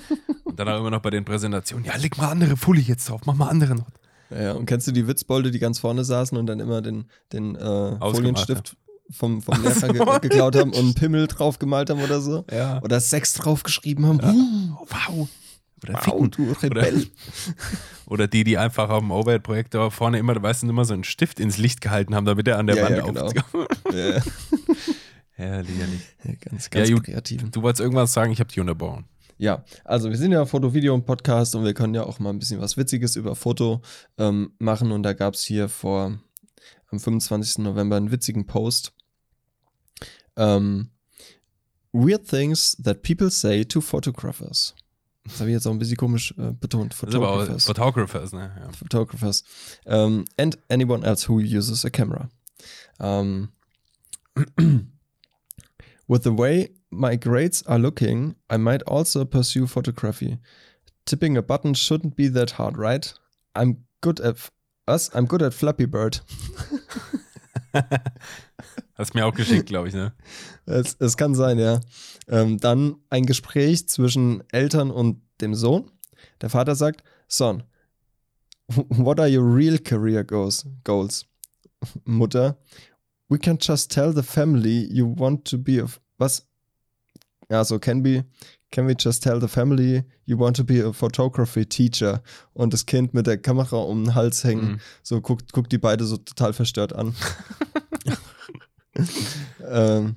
und 0.45 0.59
dann 0.59 0.69
auch 0.69 0.79
immer 0.79 0.91
noch 0.91 1.03
bei 1.03 1.11
den 1.11 1.25
Präsentationen. 1.25 1.87
Ja, 1.87 1.97
leg 1.97 2.17
mal 2.19 2.29
andere 2.29 2.57
Folie 2.57 2.83
jetzt 2.83 3.09
drauf, 3.09 3.23
mach 3.27 3.35
mal 3.35 3.49
andere 3.49 3.75
noch. 3.75 3.89
Ja, 4.31 4.43
ja. 4.43 4.53
Und 4.53 4.67
kennst 4.67 4.87
du 4.87 4.93
die 4.93 5.07
Witzbolde, 5.09 5.51
die 5.51 5.59
ganz 5.59 5.79
vorne 5.79 6.05
saßen 6.05 6.37
und 6.39 6.47
dann 6.47 6.61
immer 6.61 6.81
den, 6.83 7.07
den 7.33 7.55
äh, 7.57 7.99
Folienstift 7.99 8.77
vom, 9.11 9.41
vom 9.43 9.55
Lehrer 9.63 10.21
ge 10.21 10.29
geklaut 10.29 10.55
haben 10.57 10.71
und 10.73 10.79
einen 10.79 10.95
Pimmel 10.95 11.27
drauf 11.27 11.59
gemalt 11.59 11.91
haben 11.91 12.03
oder 12.03 12.21
so? 12.21 12.45
Ja. 12.51 12.83
Oder 12.83 13.01
Sex 13.01 13.35
draufgeschrieben 13.35 14.07
haben? 14.07 14.21
Hm, 14.23 14.77
Oh, 14.81 14.87
wow. 14.91 15.29
Oder 15.85 15.95
wow, 15.95 16.03
ficken. 16.03 16.31
du 16.33 16.53
Rebell. 16.61 17.07
Oder 18.07 18.27
die, 18.27 18.43
die 18.43 18.59
einfach 18.59 18.89
auf 18.91 18.99
dem 19.01 19.13
Overhead-Projektor 19.13 19.91
vorne 19.93 20.19
immer, 20.19 20.41
weißt 20.43 20.63
du, 20.65 20.69
immer 20.69 20.85
so 20.85 20.93
einen 20.95 21.05
Stift 21.05 21.39
ins 21.39 21.57
Licht 21.57 21.81
gehalten 21.81 22.15
haben, 22.17 22.25
damit 22.25 22.49
er 22.49 22.59
an 22.59 22.67
der 22.67 22.77
Ja, 22.77 22.83
Wand 22.85 22.97
ja, 22.97 23.05
genau. 23.05 23.31
ja, 23.93 24.21
Herrlich, 25.33 25.79
herrlich. 25.79 26.01
ja, 26.25 26.33
ganz, 26.41 26.69
ganz 26.71 26.89
Ja, 26.89 26.99
kreativ. 26.99 27.49
Du 27.53 27.63
wolltest 27.63 27.81
irgendwas 27.81 28.13
sagen, 28.13 28.33
ich 28.33 28.41
habe 28.41 28.49
dich 28.49 28.59
unterbrochen. 28.59 29.05
Ja, 29.39 29.65
also 29.85 30.11
wir 30.11 30.17
sind 30.17 30.33
ja 30.33 30.45
Foto, 30.47 30.75
Video 30.75 30.95
und 30.95 31.07
Podcast 31.07 31.55
und 31.55 31.65
wir 31.65 31.73
können 31.73 31.95
ja 31.95 32.03
auch 32.03 32.19
mal 32.19 32.31
ein 32.31 32.41
bisschen 32.41 32.61
was 32.61 32.77
Witziges 32.77 33.15
über 33.15 33.37
Foto 33.37 33.81
ähm, 34.19 34.53
machen. 34.59 34.91
Und 34.91 35.05
da 35.05 35.13
gab 35.13 35.35
es 35.35 35.45
hier 35.45 35.69
vor 35.69 36.19
am 36.91 37.01
25. 37.01 37.59
November 37.59 37.97
einen 37.97 38.11
witzigen 38.11 38.47
Post. 38.47 38.93
Ähm, 40.37 40.91
Weird 41.93 42.29
things 42.29 42.77
that 42.83 43.03
people 43.03 43.31
say 43.31 43.65
to 43.65 43.81
photographers. 43.81 44.75
Das 45.25 45.41
habe 45.41 45.51
ich 45.51 45.55
jetzt 45.55 45.67
auch 45.67 45.73
ein 45.73 45.79
bisschen 45.79 45.97
komisch 45.97 46.35
äh, 46.39 46.53
betont. 46.53 46.95
Photographers. 46.95 47.65
Photographers, 47.65 48.33
ne? 48.33 48.53
Ja. 48.61 48.73
photographers, 48.73 49.45
um, 49.85 50.25
and 50.39 50.59
anyone 50.69 51.05
else 51.05 51.29
who 51.29 51.39
uses 51.39 51.85
a 51.85 51.91
camera. 51.91 52.29
Um, 52.99 53.51
with 56.09 56.25
the 56.25 56.37
way 56.37 56.71
my 56.91 57.17
grades 57.17 57.63
are 57.67 57.79
looking, 57.79 58.37
I 58.51 58.57
might 58.57 58.83
also 58.83 59.25
pursue 59.25 59.67
photography. 59.67 60.39
Tipping 61.05 61.37
a 61.37 61.43
button 61.43 61.75
shouldn't 61.75 62.17
be 62.17 62.29
that 62.29 62.53
hard, 62.53 62.77
right? 62.77 63.13
I'm 63.55 63.85
good 64.01 64.21
at 64.21 64.51
us. 64.87 65.11
I'm 65.15 65.27
good 65.27 65.43
at 65.43 65.55
Flappy 65.55 65.87
Bird. 65.87 66.21
Hast 68.95 69.15
mir 69.15 69.27
auch 69.27 69.35
geschickt, 69.35 69.67
glaube 69.67 69.89
ich, 69.89 69.95
ne? 69.95 70.13
Es, 70.67 70.97
es 70.99 71.17
kann 71.17 71.35
sein, 71.35 71.59
ja. 71.59 71.81
Ähm, 72.27 72.59
dann 72.59 72.97
ein 73.11 73.27
Gespräch 73.27 73.89
zwischen 73.89 74.43
Eltern 74.51 74.91
und 74.91 75.23
dem 75.41 75.55
Sohn. 75.55 75.91
Der 76.41 76.51
Vater 76.51 76.75
sagt: 76.75 77.05
Son, 77.29 77.63
what 78.69 79.21
are 79.21 79.29
your 79.29 79.45
real 79.45 79.79
career 79.79 80.25
goals? 80.25 80.67
goals? 80.85 81.27
Mutter, 82.05 82.59
we 83.29 83.39
can 83.39 83.57
just 83.61 83.93
tell 83.93 84.13
the 84.13 84.23
family 84.23 84.89
you 84.91 85.15
want 85.17 85.45
to 85.49 85.59
be 85.59 85.81
a. 85.81 85.87
Was? 86.19 86.48
Ja, 87.51 87.65
so 87.65 87.79
can 87.79 88.03
be. 88.03 88.25
Can 88.71 88.87
we 88.87 88.95
just 88.99 89.23
tell 89.23 89.41
the 89.41 89.49
family 89.49 90.05
you 90.27 90.39
want 90.39 90.57
to 90.59 90.65
be 90.65 90.83
a 90.87 90.93
photography 90.93 91.65
teacher? 91.65 92.23
Und 92.53 92.75
das 92.75 92.85
Kind 92.85 93.15
mit 93.15 93.27
der 93.27 93.39
Kamera 93.39 93.77
um 93.79 94.05
den 94.05 94.15
Hals 94.15 94.45
hängen, 94.45 94.73
Mhm. 94.73 94.81
so 95.03 95.21
guckt, 95.23 95.53
guckt 95.53 95.73
die 95.73 95.79
beide 95.79 96.05
so 96.05 96.19
total 96.19 96.53
verstört 96.53 96.93
an. 96.93 97.15
ähm, 99.71 100.17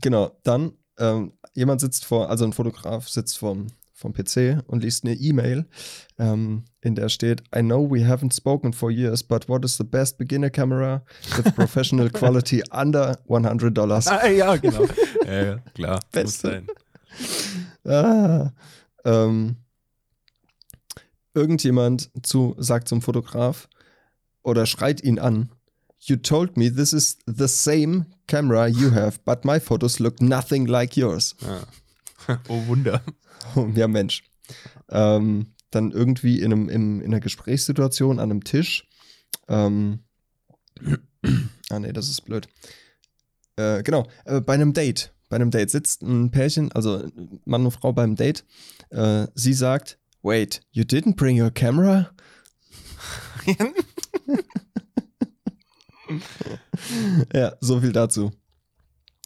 genau, 0.00 0.38
dann 0.44 0.72
ähm, 0.98 1.32
jemand 1.54 1.80
sitzt 1.80 2.04
vor, 2.06 2.30
also 2.30 2.44
ein 2.44 2.52
Fotograf 2.54 3.08
sitzt 3.08 3.38
vorm, 3.38 3.66
vom 3.96 4.12
PC 4.12 4.62
und 4.66 4.84
liest 4.84 5.04
eine 5.04 5.14
E-Mail, 5.14 5.66
ähm, 6.18 6.64
in 6.82 6.94
der 6.94 7.08
steht, 7.08 7.42
I 7.54 7.60
know 7.60 7.90
we 7.90 8.04
haven't 8.06 8.34
spoken 8.34 8.74
for 8.74 8.90
years, 8.90 9.22
but 9.22 9.48
what 9.48 9.64
is 9.64 9.78
the 9.78 9.84
best 9.84 10.18
beginner 10.18 10.50
camera 10.50 11.02
with 11.36 11.54
professional 11.54 12.10
quality 12.12 12.62
under 12.70 13.18
100 13.26 13.74
Dollars? 13.74 14.06
Ah, 14.06 14.28
ja, 14.28 14.54
genau. 14.56 14.86
ja, 15.26 15.44
ja, 15.44 15.58
klar. 15.74 15.94
Muss 15.94 16.10
Beste. 16.12 16.64
sein. 17.84 17.90
Ah, 17.90 18.52
ähm, 19.06 19.56
irgendjemand 21.32 22.10
zu, 22.22 22.54
sagt 22.58 22.88
zum 22.88 23.00
Fotograf 23.00 23.66
oder 24.42 24.66
schreit 24.66 25.02
ihn 25.02 25.18
an. 25.18 25.50
You 26.00 26.16
told 26.16 26.58
me 26.58 26.70
this 26.70 26.92
is 26.92 27.16
the 27.26 27.48
same 27.48 28.04
camera 28.26 28.68
you 28.68 28.92
have, 28.92 29.18
but 29.24 29.46
my 29.46 29.58
photos 29.58 29.98
look 29.98 30.20
nothing 30.20 30.66
like 30.66 30.96
yours. 30.96 31.34
Ja. 31.40 31.62
Oh 32.48 32.66
Wunder. 32.66 33.02
ja, 33.74 33.88
Mensch. 33.88 34.24
Ähm, 34.88 35.54
dann 35.70 35.92
irgendwie 35.92 36.40
in, 36.40 36.52
einem, 36.52 36.68
in, 36.68 37.00
in 37.00 37.06
einer 37.06 37.20
Gesprächssituation 37.20 38.18
an 38.18 38.30
einem 38.30 38.44
Tisch. 38.44 38.88
Ähm, 39.48 40.00
ah, 41.70 41.78
nee, 41.78 41.92
das 41.92 42.08
ist 42.08 42.22
blöd. 42.22 42.48
Äh, 43.56 43.82
genau, 43.82 44.06
äh, 44.24 44.40
bei 44.40 44.54
einem 44.54 44.72
Date. 44.72 45.12
Bei 45.28 45.36
einem 45.36 45.50
Date 45.50 45.70
sitzt 45.70 46.02
ein 46.02 46.30
Pärchen, 46.30 46.70
also 46.72 47.10
Mann 47.44 47.64
und 47.64 47.72
Frau 47.72 47.92
beim 47.92 48.14
Date. 48.14 48.44
Äh, 48.90 49.26
sie 49.34 49.54
sagt: 49.54 49.98
Wait, 50.22 50.62
you 50.70 50.84
didn't 50.84 51.16
bring 51.16 51.40
your 51.40 51.50
camera? 51.50 52.10
ja, 57.32 57.56
so 57.60 57.80
viel 57.80 57.92
dazu. 57.92 58.32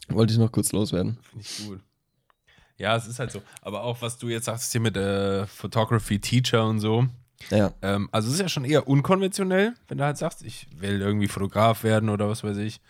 Wollte 0.09 0.33
ich 0.33 0.39
noch 0.39 0.53
kurz 0.53 0.73
loswerden. 0.73 1.19
Finde 1.23 1.45
ich 1.47 1.67
gut. 1.67 1.81
Ja, 2.81 2.97
es 2.97 3.07
ist 3.07 3.19
halt 3.19 3.31
so. 3.31 3.43
Aber 3.61 3.83
auch, 3.83 4.01
was 4.01 4.17
du 4.17 4.29
jetzt 4.29 4.47
sagst 4.47 4.73
hier 4.73 4.81
mit 4.81 4.97
äh, 4.97 5.47
Photography 5.47 6.19
Teacher 6.19 6.67
und 6.67 6.81
so. 6.81 7.07
Ja, 7.51 7.73
Ähm, 7.83 8.09
also 8.11 8.29
es 8.29 8.35
ist 8.35 8.41
ja 8.41 8.49
schon 8.49 8.65
eher 8.65 8.89
unkonventionell, 8.89 9.75
wenn 9.89 9.99
du 9.99 10.05
halt 10.05 10.17
sagst, 10.17 10.43
ich 10.43 10.67
will 10.79 11.01
irgendwie 11.01 11.29
Fotograf 11.29 11.85
werden 11.85 12.09
oder 12.09 12.29
was 12.29 12.43
weiß 12.43 12.57
ich. 12.57 12.81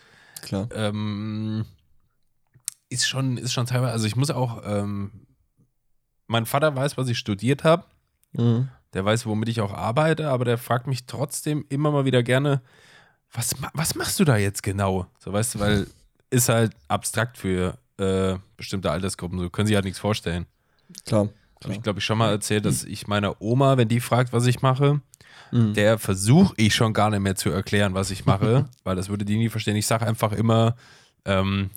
klar. 0.43 0.69
Ähm, 0.73 1.65
ist 2.89 3.09
schon, 3.09 3.37
ist 3.37 3.53
schon 3.53 3.67
teilweise, 3.67 3.93
also 3.93 4.07
ich 4.07 4.15
muss 4.15 4.31
auch, 4.31 4.63
ähm, 4.65 5.27
mein 6.29 6.47
Vater 6.47 6.75
weiß, 6.77 6.97
was 6.97 7.09
ich 7.09 7.19
studiert 7.19 7.65
habe. 7.65 7.85
Mhm. 8.33 8.69
Der 8.95 9.05
weiß, 9.05 9.27
womit 9.27 9.49
ich 9.49 9.61
auch 9.61 9.73
arbeite, 9.73 10.29
aber 10.29 10.45
der 10.45 10.59
fragt 10.59 10.87
mich 10.87 11.07
trotzdem 11.07 11.65
immer 11.69 11.91
mal 11.91 12.05
wieder 12.05 12.23
gerne, 12.23 12.63
was, 13.33 13.57
was 13.75 13.97
machst 13.97 14.21
du 14.21 14.25
da 14.25 14.37
jetzt 14.37 14.63
genau? 14.63 15.07
So, 15.19 15.33
weißt 15.33 15.57
du, 15.57 15.59
weil 15.61 15.87
ist 16.31 16.49
halt 16.49 16.73
abstrakt 16.87 17.37
für 17.37 17.77
äh, 18.01 18.39
bestimmte 18.57 18.91
Altersgruppen. 18.91 19.39
So 19.39 19.51
können 19.51 19.67
sie 19.69 19.75
halt 19.75 19.85
nichts 19.85 20.01
vorstellen. 20.01 20.47
Klar. 21.07 21.29
Habe 21.63 21.75
ich, 21.75 21.83
glaube 21.83 21.99
ich, 21.99 22.05
schon 22.05 22.17
mal 22.19 22.31
erzählt, 22.31 22.65
dass 22.65 22.85
ich 22.85 23.07
meiner 23.07 23.41
Oma, 23.43 23.77
wenn 23.77 23.89
die 23.89 24.01
fragt, 24.01 24.33
was 24.33 24.47
ich 24.47 24.63
mache, 24.63 25.01
Mhm. 25.53 25.75
der 25.75 25.99
versuche 25.99 26.55
ich 26.57 26.75
schon 26.77 26.93
gar 26.93 27.11
nicht 27.11 27.21
mehr 27.21 27.35
zu 27.35 27.51
erklären, 27.51 27.93
was 27.93 28.11
ich 28.13 28.25
mache, 28.25 28.67
weil 28.85 28.95
das 28.97 29.09
würde 29.09 29.25
die 29.25 29.37
nie 29.37 29.49
verstehen. 29.49 29.75
Ich 29.77 29.87
sage 29.87 30.07
einfach 30.07 30.31
immer, 30.33 30.77
ähm, 31.25 31.71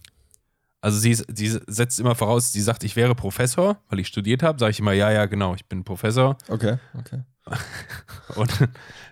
also 0.79 0.99
sie, 0.99 1.15
sie 1.15 1.59
setzt 1.67 1.99
immer 1.99 2.13
voraus, 2.13 2.51
sie 2.51 2.61
sagt, 2.61 2.83
ich 2.83 2.95
wäre 2.95 3.15
Professor, 3.15 3.77
weil 3.89 3.99
ich 3.99 4.07
studiert 4.07 4.43
habe. 4.43 4.59
Sage 4.59 4.71
ich 4.71 4.79
immer, 4.79 4.93
ja, 4.93 5.11
ja, 5.11 5.25
genau, 5.25 5.55
ich 5.55 5.65
bin 5.65 5.83
Professor. 5.83 6.37
Okay, 6.49 6.77
okay. 6.99 7.21
Und, 8.35 8.51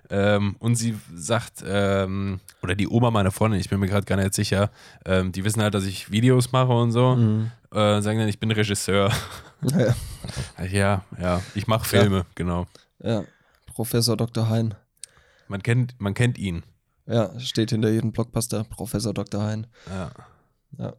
ähm, 0.10 0.56
und 0.60 0.76
sie 0.76 0.98
sagt, 1.14 1.64
ähm, 1.66 2.40
oder 2.64 2.76
die 2.76 2.88
Oma 2.88 3.12
meiner 3.12 3.32
Freundin, 3.32 3.60
ich 3.60 3.70
bin 3.70 3.80
mir 3.80 3.88
gerade 3.88 4.06
gar 4.06 4.16
nicht 4.16 4.34
sicher, 4.34 4.72
ähm, 5.06 5.32
die 5.32 5.44
wissen 5.44 5.62
halt, 5.62 5.74
dass 5.74 5.84
ich 5.86 6.12
Videos 6.12 6.52
mache 6.52 6.72
und 6.72 6.92
so. 6.92 7.16
Mhm. 7.16 7.52
Äh, 7.72 8.02
sagen 8.02 8.18
dann, 8.20 8.28
ich 8.28 8.40
bin 8.40 8.52
Regisseur. 8.52 9.12
Ja, 10.58 10.66
Ja, 10.66 11.06
ja, 11.22 11.42
ich 11.54 11.68
mache 11.68 11.88
Filme, 11.88 12.26
genau. 12.34 12.66
ja. 13.04 13.24
Professor 13.68 14.18
Dr. 14.18 14.50
Hein. 14.50 14.74
Man 15.48 15.62
kennt, 15.62 15.94
man 16.00 16.14
kennt 16.16 16.40
ihn. 16.40 16.64
Ja, 17.06 17.40
steht 17.40 17.70
hinter 17.70 17.90
jedem 17.92 18.12
Blockbuster 18.12 18.64
Professor 18.64 19.14
Dr. 19.14 19.44
Hein. 19.44 19.68
Ja. 19.88 20.12
Ja. 20.80 20.94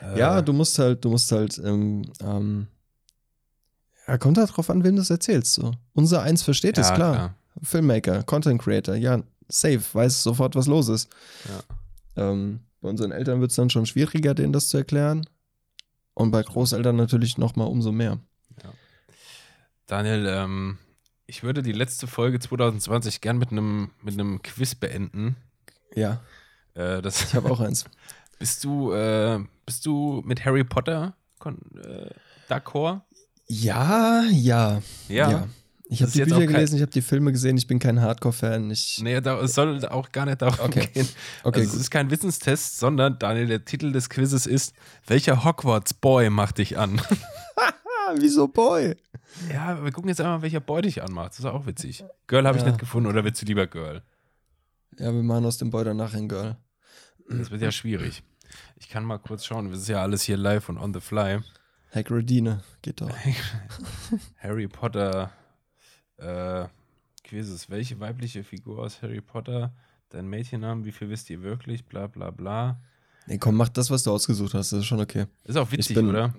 Äh, 0.00 0.18
Ja, 0.18 0.42
du 0.42 0.52
musst 0.52 0.78
halt, 0.78 1.04
du 1.04 1.10
musst 1.10 1.32
halt, 1.32 1.58
ähm, 1.58 2.02
ähm, 2.22 2.68
ja, 4.06 4.18
kommt 4.18 4.38
halt 4.38 4.56
drauf 4.56 4.70
an, 4.70 4.84
wem 4.84 4.96
du 4.96 5.00
das 5.00 5.10
erzählst. 5.10 5.54
So. 5.54 5.72
Unser 5.94 6.22
Eins 6.22 6.42
versteht 6.42 6.78
es, 6.78 6.88
ja, 6.88 6.94
klar. 6.94 7.34
Filmmaker, 7.62 8.22
Content 8.22 8.60
Creator, 8.60 8.94
ja, 8.94 9.22
safe, 9.48 9.82
weiß 9.92 10.22
sofort, 10.22 10.54
was 10.54 10.66
los 10.66 10.88
ist. 10.88 11.08
Ähm, 12.16 12.60
bei 12.80 12.88
unseren 12.88 13.12
Eltern 13.12 13.40
wird 13.40 13.50
es 13.50 13.56
dann 13.56 13.70
schon 13.70 13.86
schwieriger, 13.86 14.34
denen 14.34 14.52
das 14.52 14.68
zu 14.68 14.76
erklären. 14.76 15.26
Und 16.14 16.30
bei 16.30 16.42
Großeltern 16.42 16.96
natürlich 16.96 17.36
nochmal 17.38 17.68
umso 17.68 17.92
mehr. 17.92 18.18
Daniel, 19.86 20.26
ähm, 20.28 20.78
ich 21.26 21.42
würde 21.42 21.62
die 21.62 21.72
letzte 21.72 22.06
Folge 22.06 22.40
2020 22.40 23.20
gern 23.20 23.38
mit 23.38 23.52
einem 23.52 23.90
mit 24.02 24.14
einem 24.14 24.42
Quiz 24.42 24.74
beenden. 24.74 25.36
Ja, 25.94 26.20
Äh, 26.74 27.00
das, 27.00 27.22
ich 27.22 27.34
habe 27.34 27.50
auch 27.50 27.60
eins. 27.60 27.84
bist 28.38 28.64
du 28.64 28.92
äh, 28.92 29.40
bist 29.64 29.86
du 29.86 30.22
mit 30.24 30.44
Harry 30.44 30.64
Potter 30.64 31.14
äh, 31.44 32.10
d'accord? 32.48 33.02
Ja, 33.48 34.22
ja, 34.30 34.82
Ja. 35.08 35.48
Ich 35.88 36.00
Das 36.00 36.10
habe 36.14 36.24
die 36.24 36.30
Bücher 36.32 36.46
gelesen, 36.48 36.74
ich 36.76 36.82
habe 36.82 36.90
die 36.90 37.00
Filme 37.00 37.30
gesehen, 37.30 37.56
ich 37.56 37.68
bin 37.68 37.78
kein 37.78 38.00
Hardcore-Fan. 38.00 38.68
Ich, 38.72 38.98
Nee, 39.00 39.20
da, 39.20 39.38
es 39.40 39.54
soll 39.54 39.84
auch 39.86 40.10
gar 40.10 40.26
nicht 40.26 40.42
darum 40.42 40.66
Okay. 40.66 40.88
gehen. 40.92 41.08
okay, 41.44 41.60
also, 41.60 41.74
es 41.76 41.80
ist 41.82 41.90
kein 41.92 42.10
Wissenstest, 42.10 42.78
sondern 42.80 43.20
Daniel, 43.20 43.46
der 43.46 43.64
Titel 43.64 43.92
des 43.92 44.10
Quizzes 44.10 44.46
ist: 44.46 44.74
Welcher 45.06 45.44
Hogwarts-Boy 45.44 46.30
macht 46.30 46.58
dich 46.58 46.76
an? 46.76 47.00
Wieso 48.16 48.48
Boy? 48.48 48.96
ja, 49.52 49.82
wir 49.84 49.92
gucken 49.92 50.08
jetzt 50.08 50.20
einmal, 50.20 50.42
welcher 50.42 50.58
Boy 50.58 50.82
dich 50.82 51.04
anmacht. 51.04 51.30
Das 51.32 51.38
ist 51.40 51.44
auch 51.44 51.66
witzig. 51.66 52.04
Girl 52.26 52.44
habe 52.48 52.58
ich 52.58 52.64
Ja. 52.64 52.70
nicht 52.70 52.80
gefunden, 52.80 53.08
oder 53.08 53.22
willst 53.22 53.40
du 53.42 53.46
lieber 53.46 53.68
Girl? 53.68 54.02
Ja, 54.98 55.12
wir 55.14 55.22
machen 55.22 55.44
aus 55.46 55.58
dem 55.58 55.70
Boy 55.70 55.84
danach 55.84 56.14
ein 56.14 56.28
Girl. 56.28 56.56
Das 57.28 57.52
wird 57.52 57.62
ja 57.62 57.70
schwierig. 57.70 58.24
Ich 58.76 58.88
kann 58.88 59.04
mal 59.04 59.18
kurz 59.18 59.44
schauen. 59.44 59.70
Das 59.70 59.80
ist 59.82 59.88
ja 59.88 60.02
alles 60.02 60.22
hier 60.22 60.36
live 60.36 60.68
und 60.68 60.78
on 60.78 60.92
the 60.92 61.00
fly. 61.00 61.38
Hagridine, 61.96 62.62
geht 62.82 63.00
doch. 63.00 63.10
Harry 64.36 64.68
Potter 64.68 65.32
äh, 66.18 66.66
Quizzes. 67.24 67.70
Welche 67.70 67.98
weibliche 68.00 68.44
Figur 68.44 68.80
aus 68.80 69.00
Harry 69.00 69.22
Potter? 69.22 69.74
Dein 70.10 70.28
Mädchennamen? 70.28 70.84
Wie 70.84 70.92
viel 70.92 71.08
wisst 71.08 71.30
ihr 71.30 71.40
wirklich? 71.42 71.86
Bla 71.86 72.06
bla 72.06 72.30
bla. 72.30 72.82
Nee, 73.28 73.38
komm, 73.38 73.56
mach 73.56 73.68
das, 73.68 73.90
was 73.90 74.04
du 74.04 74.12
ausgesucht 74.12 74.54
hast, 74.54 74.70
das 74.72 74.78
ist 74.80 74.86
schon 74.86 75.00
okay. 75.00 75.26
Ist 75.44 75.56
auch 75.56 75.72
witzig, 75.72 75.96
bin- 75.96 76.08
oder? 76.08 76.32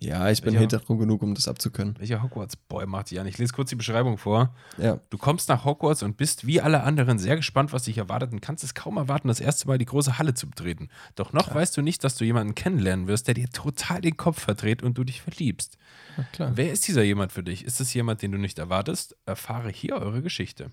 Ja, 0.00 0.28
ich 0.28 0.42
bin? 0.42 0.56
Hintergrund 0.58 0.98
genug, 0.98 1.22
um 1.22 1.34
das 1.36 1.46
abzukönnen. 1.46 1.94
Welcher 2.00 2.20
Hogwarts-Boy 2.20 2.86
macht 2.86 3.10
dich 3.12 3.20
an? 3.20 3.28
Ich 3.28 3.38
lese 3.38 3.52
kurz 3.52 3.70
die 3.70 3.76
Beschreibung 3.76 4.18
vor. 4.18 4.52
Ja, 4.76 4.98
Du 5.10 5.18
kommst 5.18 5.48
nach 5.48 5.64
Hogwarts 5.64 6.02
und 6.02 6.16
bist 6.16 6.44
wie 6.46 6.60
alle 6.60 6.82
anderen 6.82 7.20
sehr 7.20 7.36
gespannt, 7.36 7.72
was 7.72 7.84
dich 7.84 7.96
erwartet 7.98 8.32
und 8.32 8.40
kannst 8.40 8.64
es 8.64 8.74
kaum 8.74 8.96
erwarten, 8.96 9.28
das 9.28 9.38
erste 9.38 9.68
Mal 9.68 9.78
die 9.78 9.84
große 9.84 10.18
Halle 10.18 10.34
zu 10.34 10.48
betreten. 10.48 10.88
Doch 11.14 11.32
noch 11.32 11.54
weißt 11.54 11.76
du 11.76 11.82
nicht, 11.82 12.02
dass 12.02 12.16
du 12.16 12.24
jemanden 12.24 12.56
kennenlernen 12.56 13.06
wirst, 13.06 13.28
der 13.28 13.34
dir 13.34 13.48
total 13.48 14.00
den 14.00 14.16
Kopf 14.16 14.40
verdreht 14.40 14.82
und 14.82 14.98
du 14.98 15.04
dich 15.04 15.22
verliebst. 15.22 15.78
na 16.16 16.24
klar. 16.32 16.52
Wer 16.56 16.72
ist 16.72 16.88
dieser 16.88 17.04
jemand 17.04 17.30
für 17.30 17.44
dich? 17.44 17.64
Ist 17.64 17.80
es 17.80 17.94
jemand, 17.94 18.20
den 18.20 18.32
du 18.32 18.38
nicht 18.38 18.58
erwartest? 18.58 19.16
Erfahre 19.26 19.68
hier 19.70 19.94
eure 19.94 20.22
Geschichte. 20.22 20.72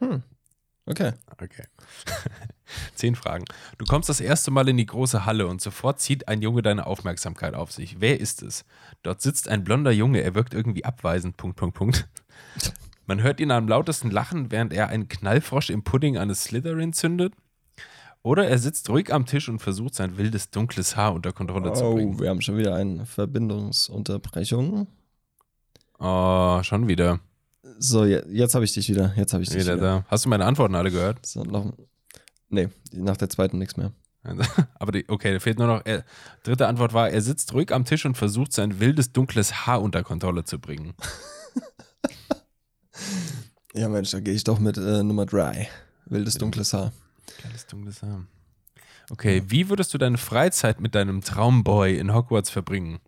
Hm. 0.00 0.22
Okay. 0.88 1.12
Okay. 1.40 1.64
Zehn 2.94 3.14
Fragen. 3.14 3.44
Du 3.76 3.84
kommst 3.84 4.08
das 4.08 4.20
erste 4.20 4.50
Mal 4.50 4.68
in 4.68 4.76
die 4.76 4.86
große 4.86 5.24
Halle 5.26 5.46
und 5.46 5.60
sofort 5.60 6.00
zieht 6.00 6.28
ein 6.28 6.40
Junge 6.42 6.62
deine 6.62 6.86
Aufmerksamkeit 6.86 7.54
auf 7.54 7.72
sich. 7.72 8.00
Wer 8.00 8.20
ist 8.20 8.42
es? 8.42 8.64
Dort 9.02 9.20
sitzt 9.22 9.48
ein 9.48 9.64
blonder 9.64 9.90
Junge, 9.90 10.20
er 10.22 10.34
wirkt 10.34 10.54
irgendwie 10.54 10.84
abweisend. 10.84 11.36
Punkt, 11.36 11.56
Punkt, 11.56 11.76
Punkt. 11.76 12.08
Man 13.06 13.22
hört 13.22 13.40
ihn 13.40 13.50
am 13.50 13.68
lautesten 13.68 14.10
lachen, 14.10 14.50
während 14.50 14.72
er 14.72 14.88
einen 14.88 15.08
Knallfrosch 15.08 15.70
im 15.70 15.82
Pudding 15.84 16.18
eines 16.18 16.44
Slytherin 16.44 16.92
zündet. 16.92 17.34
Oder 18.22 18.48
er 18.48 18.58
sitzt 18.58 18.90
ruhig 18.90 19.12
am 19.12 19.26
Tisch 19.26 19.48
und 19.48 19.60
versucht 19.60 19.94
sein 19.94 20.18
wildes, 20.18 20.50
dunkles 20.50 20.96
Haar 20.96 21.14
unter 21.14 21.32
Kontrolle 21.32 21.72
zu 21.72 21.84
Oh, 21.84 21.94
bringen. 21.94 22.18
wir 22.18 22.28
haben 22.28 22.40
schon 22.42 22.58
wieder 22.58 22.74
eine 22.74 23.06
Verbindungsunterbrechung. 23.06 24.88
Oh, 25.98 26.62
schon 26.62 26.88
wieder. 26.88 27.20
So, 27.78 28.04
je, 28.04 28.22
jetzt 28.30 28.54
habe 28.54 28.64
ich 28.64 28.72
dich 28.72 28.88
wieder. 28.88 29.12
Jetzt 29.16 29.32
habe 29.32 29.42
ich 29.42 29.48
dich 29.48 29.60
Wieder 29.60 29.76
wieder. 29.76 30.00
da. 30.00 30.04
Hast 30.08 30.24
du 30.24 30.28
meine 30.28 30.44
Antworten 30.44 30.74
alle 30.74 30.90
gehört? 30.90 31.24
So, 31.26 31.42
noch, 31.42 31.72
nee, 32.48 32.68
nach 32.92 33.16
der 33.16 33.28
zweiten 33.28 33.58
nichts 33.58 33.76
mehr. 33.76 33.92
Aber 34.78 34.92
die, 34.92 35.08
okay, 35.08 35.32
da 35.32 35.40
fehlt 35.40 35.58
nur 35.58 35.68
noch. 35.68 35.82
Er, 35.84 36.04
dritte 36.42 36.66
Antwort 36.66 36.92
war, 36.92 37.08
er 37.10 37.22
sitzt 37.22 37.52
ruhig 37.54 37.72
am 37.72 37.84
Tisch 37.84 38.04
und 38.04 38.16
versucht 38.16 38.52
sein 38.52 38.80
wildes, 38.80 39.12
dunkles 39.12 39.66
Haar 39.66 39.80
unter 39.82 40.02
Kontrolle 40.02 40.44
zu 40.44 40.58
bringen. 40.58 40.94
Ja, 43.74 43.88
Mensch, 43.88 44.10
da 44.10 44.20
gehe 44.20 44.34
ich 44.34 44.44
doch 44.44 44.58
mit 44.58 44.76
äh, 44.76 45.02
Nummer 45.02 45.26
3. 45.26 45.68
Wildes 46.06 46.34
dunkles 46.34 46.72
Haar. 46.72 46.92
Geiles, 47.42 47.66
dunkles 47.66 48.02
Haar. 48.02 48.26
Okay, 49.10 49.42
wie 49.46 49.68
würdest 49.68 49.94
du 49.94 49.98
deine 49.98 50.18
Freizeit 50.18 50.80
mit 50.80 50.94
deinem 50.94 51.20
Traumboy 51.20 51.96
in 51.98 52.12
Hogwarts 52.12 52.50
verbringen? 52.50 52.98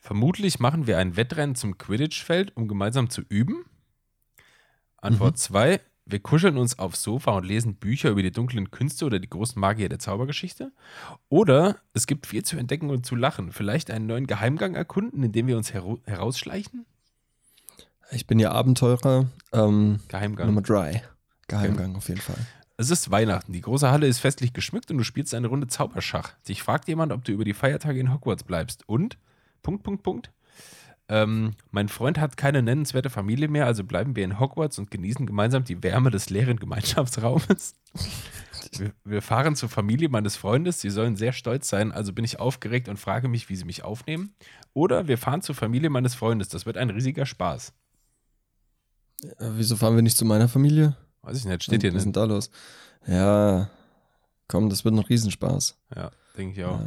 Vermutlich 0.00 0.58
machen 0.60 0.86
wir 0.86 0.98
ein 0.98 1.16
Wettrennen 1.16 1.54
zum 1.56 1.78
Quidditch-Feld, 1.78 2.56
um 2.56 2.68
gemeinsam 2.68 3.10
zu 3.10 3.22
üben. 3.28 3.64
Antwort 5.02 5.36
2. 5.36 5.80
Wir 6.04 6.20
kuscheln 6.20 6.58
uns 6.58 6.78
aufs 6.78 7.02
Sofa 7.02 7.32
und 7.32 7.44
lesen 7.44 7.74
Bücher 7.74 8.10
über 8.10 8.22
die 8.22 8.30
dunklen 8.30 8.70
Künste 8.70 9.04
oder 9.04 9.18
die 9.18 9.28
großen 9.28 9.60
Magier 9.60 9.88
der 9.88 9.98
Zaubergeschichte. 9.98 10.72
Oder 11.28 11.76
es 11.92 12.06
gibt 12.06 12.26
viel 12.26 12.44
zu 12.44 12.56
entdecken 12.56 12.90
und 12.90 13.04
zu 13.04 13.16
lachen. 13.16 13.52
Vielleicht 13.52 13.90
einen 13.90 14.06
neuen 14.06 14.26
Geheimgang 14.26 14.74
erkunden, 14.74 15.22
in 15.22 15.32
dem 15.32 15.46
wir 15.46 15.56
uns 15.56 15.72
hero 15.72 16.00
herausschleichen? 16.04 16.86
Ich 18.10 18.26
bin 18.26 18.38
ja 18.38 18.52
Abenteurer. 18.52 19.26
Ähm, 19.52 20.00
Geheimgang. 20.08 20.46
Nummer 20.46 20.62
3. 20.62 21.02
Geheimgang 21.48 21.96
auf 21.96 22.08
jeden 22.08 22.20
Fall. 22.20 22.38
Es 22.76 22.90
ist 22.90 23.10
Weihnachten. 23.10 23.52
Die 23.52 23.60
große 23.60 23.90
Halle 23.90 24.06
ist 24.06 24.18
festlich 24.18 24.52
geschmückt 24.52 24.90
und 24.90 24.98
du 24.98 25.04
spielst 25.04 25.34
eine 25.34 25.48
Runde 25.48 25.66
Zauberschach. 25.66 26.32
Dich 26.48 26.62
fragt 26.62 26.88
jemand, 26.88 27.12
ob 27.12 27.24
du 27.24 27.32
über 27.32 27.44
die 27.44 27.54
Feiertage 27.54 28.00
in 28.00 28.12
Hogwarts 28.12 28.44
bleibst. 28.44 28.88
Und? 28.88 29.18
Punkt, 29.62 29.82
Punkt, 29.82 30.02
Punkt. 30.02 30.30
Ähm, 31.08 31.52
mein 31.70 31.88
Freund 31.88 32.18
hat 32.18 32.36
keine 32.36 32.62
nennenswerte 32.62 33.10
Familie 33.10 33.48
mehr, 33.48 33.66
also 33.66 33.84
bleiben 33.84 34.16
wir 34.16 34.24
in 34.24 34.38
Hogwarts 34.38 34.78
und 34.78 34.90
genießen 34.90 35.26
gemeinsam 35.26 35.64
die 35.64 35.82
Wärme 35.82 36.10
des 36.10 36.30
leeren 36.30 36.58
Gemeinschaftsraumes. 36.58 37.74
Wir, 38.78 38.92
wir 39.04 39.20
fahren 39.20 39.54
zur 39.54 39.68
Familie 39.68 40.08
meines 40.08 40.36
Freundes. 40.36 40.80
Sie 40.80 40.88
sollen 40.88 41.16
sehr 41.16 41.32
stolz 41.32 41.68
sein, 41.68 41.92
also 41.92 42.14
bin 42.14 42.24
ich 42.24 42.40
aufgeregt 42.40 42.88
und 42.88 42.96
frage 42.96 43.28
mich, 43.28 43.50
wie 43.50 43.56
sie 43.56 43.66
mich 43.66 43.84
aufnehmen. 43.84 44.34
Oder 44.72 45.08
wir 45.08 45.18
fahren 45.18 45.42
zur 45.42 45.54
Familie 45.54 45.90
meines 45.90 46.14
Freundes. 46.14 46.48
Das 46.48 46.64
wird 46.64 46.78
ein 46.78 46.88
riesiger 46.88 47.26
Spaß. 47.26 47.74
Äh, 49.22 49.50
wieso 49.56 49.76
fahren 49.76 49.96
wir 49.96 50.02
nicht 50.02 50.16
zu 50.16 50.24
meiner 50.24 50.48
Familie? 50.48 50.96
Weiß 51.22 51.36
ich 51.36 51.44
nicht, 51.44 51.64
steht 51.64 51.82
hier 51.82 51.92
Was 51.92 52.02
ist 52.02 52.06
nicht. 52.06 52.16
denn 52.16 52.28
da 52.28 52.34
los? 52.34 52.50
Ja, 53.06 53.68
komm, 54.48 54.70
das 54.70 54.84
wird 54.84 54.94
noch 54.94 55.08
Riesenspaß. 55.10 55.76
Ja, 55.94 56.10
denke 56.38 56.60
ich 56.60 56.64
auch. 56.64 56.80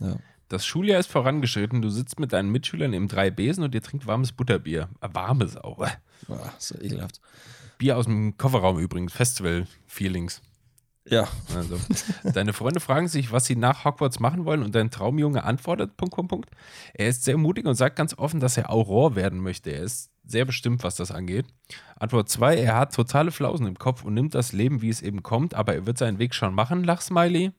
Ja. 0.00 0.08
ja. 0.08 0.16
Das 0.54 0.64
Schuljahr 0.64 1.00
ist 1.00 1.10
vorangeschritten. 1.10 1.82
Du 1.82 1.90
sitzt 1.90 2.20
mit 2.20 2.32
deinen 2.32 2.50
Mitschülern 2.52 2.92
im 2.92 3.08
drei 3.08 3.28
Besen 3.32 3.64
und 3.64 3.74
ihr 3.74 3.82
trinkt 3.82 4.06
warmes 4.06 4.30
Butterbier. 4.30 4.88
Äh, 5.00 5.08
Warmes 5.12 5.56
auch. 5.56 5.84
Boah, 6.28 6.54
so 6.58 6.76
ekelhaft. 6.80 7.20
Bier 7.76 7.98
aus 7.98 8.04
dem 8.04 8.38
Kofferraum 8.38 8.78
übrigens. 8.78 9.12
Festival-Feelings. 9.12 10.42
Ja, 11.08 11.26
Also, 11.54 11.78
deine 12.32 12.52
Freunde 12.52 12.78
fragen 12.78 13.08
sich, 13.08 13.32
was 13.32 13.46
sie 13.46 13.56
nach 13.56 13.84
Hogwarts 13.84 14.20
machen 14.20 14.44
wollen 14.44 14.62
und 14.62 14.76
dein 14.76 14.92
Traumjunge 14.92 15.42
antwortet, 15.42 15.96
Punkt, 15.96 16.14
Punkt, 16.14 16.30
Punkt. 16.30 16.50
Er 16.94 17.08
ist 17.08 17.24
sehr 17.24 17.36
mutig 17.36 17.66
und 17.66 17.74
sagt 17.74 17.96
ganz 17.96 18.16
offen, 18.16 18.38
dass 18.38 18.56
er 18.56 18.70
Auror 18.70 19.16
werden 19.16 19.40
möchte. 19.40 19.70
Er 19.70 19.82
ist 19.82 20.10
sehr 20.24 20.44
bestimmt, 20.44 20.84
was 20.84 20.94
das 20.94 21.10
angeht. 21.10 21.46
Antwort 21.96 22.28
2, 22.28 22.56
er 22.56 22.76
hat 22.76 22.94
totale 22.94 23.32
Flausen 23.32 23.66
im 23.66 23.76
Kopf 23.78 24.04
und 24.04 24.14
nimmt 24.14 24.36
das 24.36 24.52
Leben, 24.52 24.80
wie 24.82 24.88
es 24.88 25.02
eben 25.02 25.24
kommt, 25.24 25.52
aber 25.54 25.74
er 25.74 25.84
wird 25.84 25.98
seinen 25.98 26.20
Weg 26.20 26.32
schon 26.32 26.54
machen, 26.54 26.84
Lachsmiley. 26.84 27.50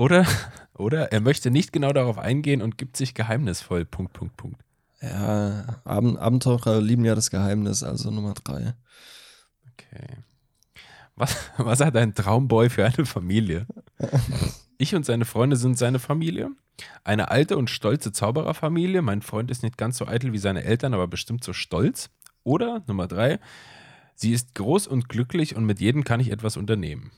Oder, 0.00 0.26
oder 0.74 1.12
er 1.12 1.20
möchte 1.20 1.50
nicht 1.50 1.74
genau 1.74 1.92
darauf 1.92 2.16
eingehen 2.16 2.62
und 2.62 2.78
gibt 2.78 2.96
sich 2.96 3.12
geheimnisvoll, 3.12 3.84
Punkt, 3.84 4.14
Punkt, 4.14 4.36
Punkt. 4.38 4.64
ja, 5.02 5.80
Abend 5.84 6.18
Abenteurer 6.18 6.80
lieben 6.80 7.04
ja 7.04 7.14
das 7.14 7.30
Geheimnis, 7.30 7.82
also 7.82 8.10
Nummer 8.10 8.32
3. 8.32 8.74
Okay. 9.72 10.06
Was, 11.16 11.36
was 11.58 11.80
hat 11.80 11.96
ein 11.96 12.14
Traumboy 12.14 12.70
für 12.70 12.86
eine 12.86 13.06
Familie? 13.06 13.66
Ich 14.82 14.94
und 14.94 15.04
seine 15.04 15.26
Freunde 15.26 15.56
sind 15.56 15.76
seine 15.76 15.98
Familie. 15.98 16.52
Eine 17.04 17.30
alte 17.30 17.58
und 17.58 17.68
stolze 17.68 18.12
Zaubererfamilie. 18.12 19.02
Mein 19.02 19.20
Freund 19.20 19.50
ist 19.50 19.62
nicht 19.62 19.76
ganz 19.76 19.98
so 19.98 20.06
eitel 20.06 20.32
wie 20.32 20.38
seine 20.38 20.64
Eltern, 20.64 20.94
aber 20.94 21.06
bestimmt 21.06 21.44
so 21.44 21.52
stolz. 21.52 22.08
Oder 22.44 22.82
Nummer 22.86 23.06
drei, 23.06 23.40
sie 24.14 24.32
ist 24.32 24.54
groß 24.54 24.86
und 24.86 25.10
glücklich 25.10 25.54
und 25.54 25.66
mit 25.66 25.80
jedem 25.80 26.02
kann 26.02 26.18
ich 26.18 26.30
etwas 26.30 26.56
unternehmen. 26.56 27.10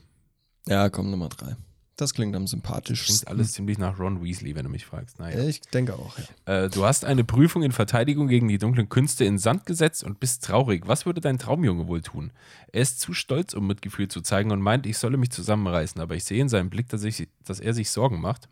Ja, 0.67 0.89
komm, 0.89 1.09
Nummer 1.09 1.29
3. 1.29 1.55
Das 1.95 2.15
klingt 2.15 2.35
am 2.35 2.41
Klingt 2.45 2.49
sympathischsten. 2.49 3.27
alles 3.27 3.51
ziemlich 3.51 3.77
nach 3.77 3.99
Ron 3.99 4.23
Weasley, 4.23 4.55
wenn 4.55 4.63
du 4.63 4.71
mich 4.71 4.85
fragst. 4.85 5.19
Naja. 5.19 5.43
Ich 5.43 5.61
denke 5.61 5.93
auch, 5.93 6.17
ja. 6.17 6.63
Äh, 6.63 6.69
du 6.69 6.85
hast 6.85 7.05
eine 7.05 7.23
Prüfung 7.23 7.61
in 7.61 7.71
Verteidigung 7.71 8.27
gegen 8.27 8.47
die 8.47 8.57
dunklen 8.57 8.89
Künste 8.89 9.25
in 9.25 9.37
Sand 9.37 9.67
gesetzt 9.67 10.03
und 10.03 10.19
bist 10.19 10.43
traurig. 10.43 10.87
Was 10.87 11.05
würde 11.05 11.21
dein 11.21 11.37
Traumjunge 11.37 11.87
wohl 11.87 12.01
tun? 12.01 12.31
Er 12.71 12.81
ist 12.81 12.99
zu 12.99 13.13
stolz, 13.13 13.53
um 13.53 13.67
Mitgefühl 13.67 14.07
zu 14.07 14.21
zeigen 14.21 14.51
und 14.51 14.61
meint, 14.61 14.87
ich 14.87 14.97
solle 14.97 15.17
mich 15.17 15.29
zusammenreißen, 15.29 16.01
aber 16.01 16.15
ich 16.15 16.23
sehe 16.23 16.41
in 16.41 16.49
seinem 16.49 16.71
Blick, 16.71 16.89
dass, 16.89 17.03
ich, 17.03 17.27
dass 17.45 17.59
er 17.59 17.75
sich 17.75 17.91
Sorgen 17.91 18.19
macht. 18.19 18.49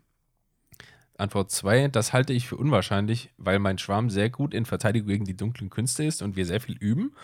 Antwort 1.18 1.50
2, 1.50 1.88
das 1.88 2.12
halte 2.12 2.32
ich 2.32 2.48
für 2.48 2.56
unwahrscheinlich, 2.56 3.30
weil 3.38 3.58
mein 3.58 3.78
Schwarm 3.78 4.08
sehr 4.08 4.30
gut 4.30 4.54
in 4.54 4.66
Verteidigung 4.66 5.08
gegen 5.08 5.24
die 5.24 5.36
dunklen 5.36 5.68
Künste 5.68 6.04
ist 6.04 6.22
und 6.22 6.36
wir 6.36 6.46
sehr 6.46 6.60
viel 6.60 6.76
üben. 6.76 7.14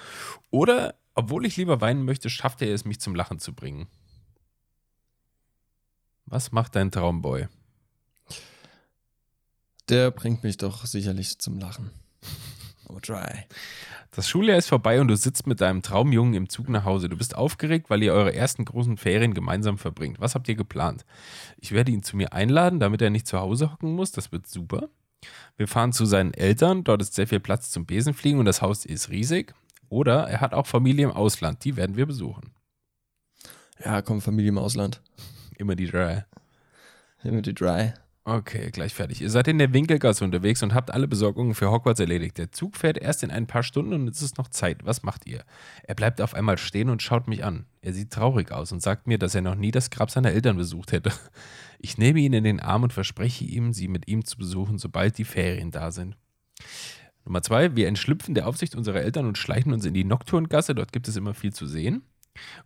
Oder, 0.51 0.95
obwohl 1.15 1.47
ich 1.47 1.57
lieber 1.57 1.81
weinen 1.81 2.05
möchte, 2.05 2.29
schafft 2.29 2.61
er 2.63 2.75
es, 2.75 2.85
mich 2.85 3.01
zum 3.01 3.15
Lachen 3.15 3.39
zu 3.39 3.55
bringen. 3.55 3.87
Was 6.31 6.53
macht 6.53 6.77
dein 6.77 6.91
Traumboy? 6.91 7.49
Der 9.89 10.11
bringt 10.11 10.43
mich 10.43 10.59
doch 10.59 10.85
sicherlich 10.85 11.39
zum 11.39 11.59
Lachen. 11.59 11.91
Nummer 12.87 13.01
3. 13.01 13.47
Das 14.11 14.29
Schuljahr 14.29 14.59
ist 14.59 14.69
vorbei 14.69 15.01
und 15.01 15.09
du 15.09 15.17
sitzt 15.17 15.47
mit 15.47 15.63
deinem 15.63 15.81
Traumjungen 15.81 16.35
im 16.35 16.49
Zug 16.51 16.69
nach 16.69 16.85
Hause. 16.85 17.09
Du 17.09 17.17
bist 17.17 17.35
aufgeregt, 17.35 17.89
weil 17.89 18.03
ihr 18.03 18.13
eure 18.13 18.35
ersten 18.35 18.67
großen 18.67 18.99
Ferien 18.99 19.33
gemeinsam 19.33 19.79
verbringt. 19.79 20.21
Was 20.21 20.35
habt 20.35 20.49
ihr 20.49 20.55
geplant? 20.55 21.07
Ich 21.57 21.73
werde 21.73 21.93
ihn 21.93 22.03
zu 22.03 22.17
mir 22.17 22.35
einladen, 22.35 22.79
damit 22.79 23.01
er 23.01 23.09
nicht 23.09 23.27
zu 23.27 23.39
Hause 23.39 23.73
hocken 23.73 23.95
muss. 23.95 24.13
Das 24.13 24.31
wird 24.31 24.47
super. 24.47 24.91
Wir 25.57 25.67
fahren 25.67 25.95
zu 25.95 26.05
seinen 26.05 26.35
Eltern. 26.35 26.85
Dort 26.85 27.01
ist 27.01 27.15
sehr 27.15 27.27
viel 27.27 27.41
Platz 27.41 27.71
zum 27.71 27.87
Besenfliegen 27.87 28.39
und 28.39 28.45
das 28.45 28.61
Haus 28.61 28.85
ist 28.85 29.09
riesig. 29.09 29.55
Oder 29.89 30.29
er 30.29 30.43
hat 30.43 30.53
auch 30.53 30.67
Familie 30.67 31.07
im 31.07 31.13
Ausland. 31.13 31.65
Die 31.65 31.77
werden 31.77 31.97
wir 31.97 32.05
besuchen. 32.05 32.53
Ja, 33.83 34.03
komm, 34.03 34.21
Familie 34.21 34.51
im 34.51 34.59
Ausland. 34.59 35.01
Immer 35.59 35.75
die. 35.75 35.91
Hier 35.91 37.33
mit 37.33 37.47
die 37.47 37.55
3. 37.55 37.93
Okay, 38.25 38.71
gleich 38.71 38.95
fertig. 38.95 39.23
Ihr 39.23 39.31
seid 39.31 39.49
in 39.49 39.59
der 39.59 39.73
Winkelgasse 39.73 40.23
unterwegs 40.23 40.63
und 40.63 40.75
habt 40.75 40.93
alle 40.93 41.09
Besorgungen 41.09 41.55
für 41.55 41.71
Hogwarts 41.71 41.99
erledigt. 41.99 42.39
Der 42.39 42.53
Zug 42.53 42.77
fährt 42.77 42.99
erst 42.99 43.23
in 43.23 43.31
ein 43.31 43.47
paar 43.47 43.63
Stunden 43.63 43.95
und 43.95 44.09
es 44.09 44.23
ist 44.23 44.39
noch 44.39 44.49
Zeit. 44.49 44.85
Was 44.85 45.03
macht 45.03 45.27
ihr? 45.27 45.45
Er 45.83 45.95
bleibt 45.95 46.21
auf 46.21 46.35
einmal 46.35 46.59
stehen 46.59 46.91
und 46.91 47.03
schaut 47.03 47.27
mich 47.27 47.43
an. 47.43 47.65
Er 47.81 47.93
sieht 47.93 48.13
traurig 48.13 48.53
aus 48.53 48.71
und 48.71 48.83
sagt 48.83 49.07
mir, 49.07 49.19
dass 49.19 49.35
er 49.35 49.41
noch 49.41 49.55
nie 49.55 49.71
das 49.71 49.91
Grab 49.91 50.11
seiner 50.11 50.31
Eltern 50.31 50.57
besucht 50.57 50.93
hätte. 50.93 51.13
Ich 51.81 51.97
nehme 51.97 52.19
ihn 52.19 52.33
in 52.33 52.43
den 52.43 52.59
Arm 52.59 52.83
und 52.83 52.93
verspreche 52.93 53.45
ihm, 53.45 53.73
sie 53.73 53.87
mit 53.87 54.09
ihm 54.09 54.25
zu 54.25 54.37
besuchen, 54.37 54.79
sobald 54.79 55.17
die 55.17 55.25
Ferien 55.25 55.71
da 55.71 55.93
sind. 55.93 56.17
Nummer 57.25 57.41
zwei, 57.41 57.77
wir 57.77 57.87
entschlüpfen 57.87 58.35
der 58.35 58.49
Aufsicht 58.49 58.75
unserer 58.75 59.01
Eltern 59.01 59.27
und 59.27 59.39
schleichen 59.39 59.73
uns 59.73 59.85
in 59.85 59.95
die 59.95 60.03
Nocturngasse. 60.03 60.75
Dort 60.75 60.93
gibt 60.93 61.07
es 61.07 61.15
immer 61.15 61.35
viel 61.35 61.53
zu 61.53 61.67
sehen. 61.67 62.03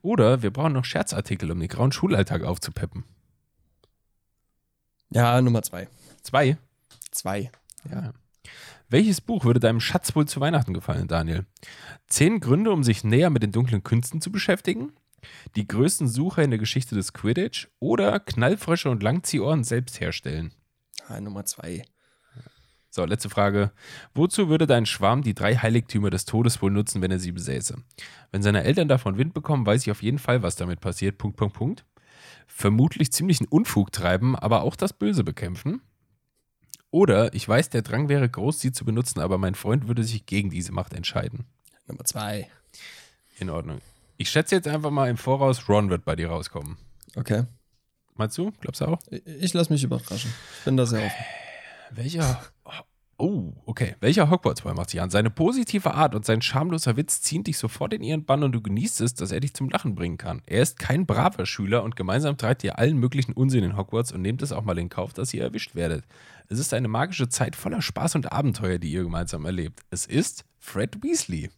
Oder 0.02 0.42
wir 0.42 0.50
brauchen 0.50 0.72
noch 0.72 0.84
Scherzartikel, 0.84 1.50
um 1.50 1.60
den 1.60 1.68
grauen 1.68 1.92
Schulalltag 1.92 2.42
aufzupeppen. 2.42 3.04
Ja, 5.10 5.40
Nummer 5.40 5.62
2. 5.62 5.88
Zwei, 6.22 6.56
2. 7.10 7.50
Ja. 7.90 8.12
Welches 8.88 9.20
Buch 9.20 9.44
würde 9.44 9.60
deinem 9.60 9.80
Schatz 9.80 10.14
wohl 10.14 10.26
zu 10.26 10.40
Weihnachten 10.40 10.74
gefallen, 10.74 11.08
Daniel? 11.08 11.46
Zehn 12.08 12.40
Gründe, 12.40 12.72
um 12.72 12.84
sich 12.84 13.04
näher 13.04 13.30
mit 13.30 13.42
den 13.42 13.52
dunklen 13.52 13.82
Künsten 13.82 14.20
zu 14.20 14.30
beschäftigen? 14.30 14.92
Die 15.56 15.66
größten 15.66 16.08
Sucher 16.08 16.42
in 16.42 16.50
der 16.50 16.58
Geschichte 16.58 16.94
des 16.94 17.12
Quidditch? 17.12 17.68
Oder 17.78 18.20
Knallfrösche 18.20 18.90
und 18.90 19.02
Langziehohren 19.02 19.64
selbst 19.64 20.00
herstellen? 20.00 20.52
Ja, 21.08 21.20
Nummer 21.20 21.44
2. 21.44 21.84
So, 22.94 23.06
letzte 23.06 23.30
Frage. 23.30 23.72
Wozu 24.12 24.50
würde 24.50 24.66
dein 24.66 24.84
Schwarm 24.84 25.22
die 25.22 25.32
drei 25.32 25.56
Heiligtümer 25.56 26.10
des 26.10 26.26
Todes 26.26 26.60
wohl 26.60 26.70
nutzen, 26.70 27.00
wenn 27.00 27.10
er 27.10 27.18
sie 27.18 27.32
besäße? 27.32 27.78
Wenn 28.32 28.42
seine 28.42 28.64
Eltern 28.64 28.86
davon 28.86 29.16
Wind 29.16 29.32
bekommen, 29.32 29.64
weiß 29.64 29.80
ich 29.80 29.90
auf 29.90 30.02
jeden 30.02 30.18
Fall, 30.18 30.42
was 30.42 30.56
damit 30.56 30.82
passiert. 30.82 31.16
Punkt, 31.16 31.38
Punkt, 31.38 31.56
Punkt. 31.56 31.86
Vermutlich 32.46 33.10
ziemlichen 33.10 33.46
Unfug 33.46 33.92
treiben, 33.92 34.36
aber 34.36 34.60
auch 34.60 34.76
das 34.76 34.92
Böse 34.92 35.24
bekämpfen. 35.24 35.80
Oder 36.90 37.32
ich 37.32 37.48
weiß, 37.48 37.70
der 37.70 37.80
Drang 37.80 38.10
wäre 38.10 38.28
groß, 38.28 38.60
sie 38.60 38.72
zu 38.72 38.84
benutzen, 38.84 39.20
aber 39.20 39.38
mein 39.38 39.54
Freund 39.54 39.88
würde 39.88 40.04
sich 40.04 40.26
gegen 40.26 40.50
diese 40.50 40.72
Macht 40.72 40.92
entscheiden. 40.92 41.46
Nummer 41.86 42.04
2. 42.04 42.46
In 43.38 43.48
Ordnung. 43.48 43.80
Ich 44.18 44.28
schätze 44.28 44.56
jetzt 44.56 44.68
einfach 44.68 44.90
mal 44.90 45.08
im 45.08 45.16
Voraus, 45.16 45.66
Ron 45.66 45.88
wird 45.88 46.04
bei 46.04 46.14
dir 46.14 46.28
rauskommen. 46.28 46.76
Okay. 47.16 47.44
Meinst 48.16 48.36
du? 48.36 48.52
Glaubst 48.60 48.82
du 48.82 48.84
auch? 48.84 48.98
Ich, 49.10 49.22
ich 49.26 49.54
lasse 49.54 49.72
mich 49.72 49.82
überraschen. 49.82 50.30
Ich 50.58 50.64
bin 50.66 50.76
da 50.76 50.84
sehr 50.84 51.06
offen. 51.06 51.24
Welcher. 51.94 52.40
Oh, 53.18 53.52
okay. 53.66 53.94
Welcher 54.00 54.30
Hogwarts-Boy 54.30 54.74
macht 54.74 54.90
sich 54.90 55.00
an? 55.00 55.10
Seine 55.10 55.30
positive 55.30 55.94
Art 55.94 56.14
und 56.14 56.24
sein 56.24 56.42
schamloser 56.42 56.96
Witz 56.96 57.20
ziehen 57.20 57.44
dich 57.44 57.56
sofort 57.56 57.92
in 57.92 58.02
ihren 58.02 58.24
Bann 58.24 58.42
und 58.42 58.52
du 58.52 58.60
genießt 58.60 59.00
es, 59.02 59.14
dass 59.14 59.30
er 59.30 59.38
dich 59.38 59.54
zum 59.54 59.68
Lachen 59.68 59.94
bringen 59.94 60.16
kann. 60.16 60.42
Er 60.46 60.62
ist 60.62 60.78
kein 60.78 61.06
braver 61.06 61.46
Schüler 61.46 61.84
und 61.84 61.94
gemeinsam 61.94 62.36
treibt 62.36 62.64
ihr 62.64 62.78
allen 62.78 62.96
möglichen 62.96 63.32
Unsinn 63.32 63.62
in 63.62 63.76
Hogwarts 63.76 64.10
und 64.10 64.22
nehmt 64.22 64.42
es 64.42 64.50
auch 64.50 64.64
mal 64.64 64.78
in 64.78 64.88
Kauf, 64.88 65.12
dass 65.12 65.32
ihr 65.34 65.42
erwischt 65.42 65.76
werdet. 65.76 66.04
Es 66.48 66.58
ist 66.58 66.74
eine 66.74 66.88
magische 66.88 67.28
Zeit 67.28 67.54
voller 67.54 67.80
Spaß 67.80 68.16
und 68.16 68.32
Abenteuer, 68.32 68.78
die 68.78 68.90
ihr 68.90 69.04
gemeinsam 69.04 69.44
erlebt. 69.44 69.80
Es 69.90 70.06
ist 70.06 70.44
Fred 70.58 71.00
Weasley. 71.04 71.50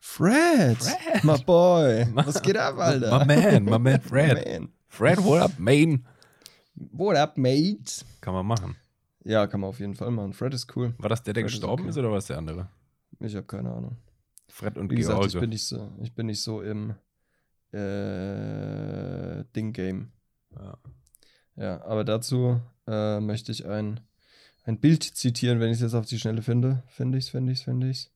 Fred, 0.00 0.78
Fred. 0.78 1.22
my 1.24 1.38
boy. 1.44 2.06
Was 2.14 2.42
geht 2.42 2.56
ab, 2.56 2.78
Alter? 2.78 3.24
My 3.24 3.36
man, 3.36 3.64
my 3.64 3.78
man 3.78 4.00
Fred. 4.08 4.44
Man. 4.44 4.70
Fred, 4.88 5.22
what 5.22 5.40
up, 5.40 5.58
Main? 5.58 6.04
What 6.74 7.16
up, 7.16 7.36
mate? 7.36 8.04
Kann 8.20 8.34
man 8.34 8.46
machen. 8.46 8.76
Ja, 9.24 9.46
kann 9.46 9.60
man 9.60 9.70
auf 9.70 9.80
jeden 9.80 9.94
Fall 9.94 10.10
machen. 10.10 10.32
Fred 10.32 10.54
ist 10.54 10.74
cool. 10.76 10.94
War 10.98 11.08
das 11.08 11.22
der, 11.22 11.34
der 11.34 11.42
Fred 11.42 11.50
ist 11.50 11.60
gestorben 11.60 11.82
okay. 11.82 11.90
ist 11.90 11.98
oder 11.98 12.10
war 12.10 12.18
es 12.18 12.26
der 12.26 12.38
andere? 12.38 12.68
Ich 13.20 13.34
habe 13.36 13.46
keine 13.46 13.72
Ahnung. 13.72 13.96
Fred 14.48 14.78
und 14.78 14.90
Wie 14.90 14.96
gesagt, 14.96 15.26
ich 15.26 15.38
bin 15.38 15.50
nicht 15.50 15.66
so, 15.66 15.92
ich 16.00 16.14
bin 16.14 16.26
nicht 16.26 16.42
so 16.42 16.62
im 16.62 16.94
äh, 17.72 19.44
Ding-Game. 19.54 20.12
Ja. 20.56 20.78
Ja, 21.56 21.84
aber 21.84 22.04
dazu 22.04 22.60
äh, 22.86 23.20
möchte 23.20 23.52
ich 23.52 23.66
ein, 23.66 24.00
ein 24.64 24.80
Bild 24.80 25.02
zitieren, 25.02 25.60
wenn 25.60 25.68
ich 25.68 25.76
es 25.76 25.82
jetzt 25.82 25.94
auf 25.94 26.06
die 26.06 26.18
Schnelle 26.18 26.42
finde. 26.42 26.82
Finde 26.88 27.18
ich's, 27.18 27.28
finde 27.28 27.52
ich's, 27.52 27.62
finde 27.62 27.90
ich's. 27.90 28.10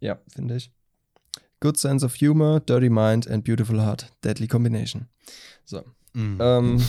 Ja, 0.00 0.18
finde 0.28 0.56
ich. 0.56 0.72
Good 1.60 1.78
sense 1.78 2.04
of 2.04 2.14
humor, 2.20 2.60
dirty 2.60 2.90
mind 2.90 3.28
and 3.28 3.44
beautiful 3.44 3.80
heart. 3.80 4.12
Deadly 4.22 4.48
combination. 4.48 5.08
So. 5.64 5.84
Mhm. 6.12 6.38
Ähm, 6.40 6.82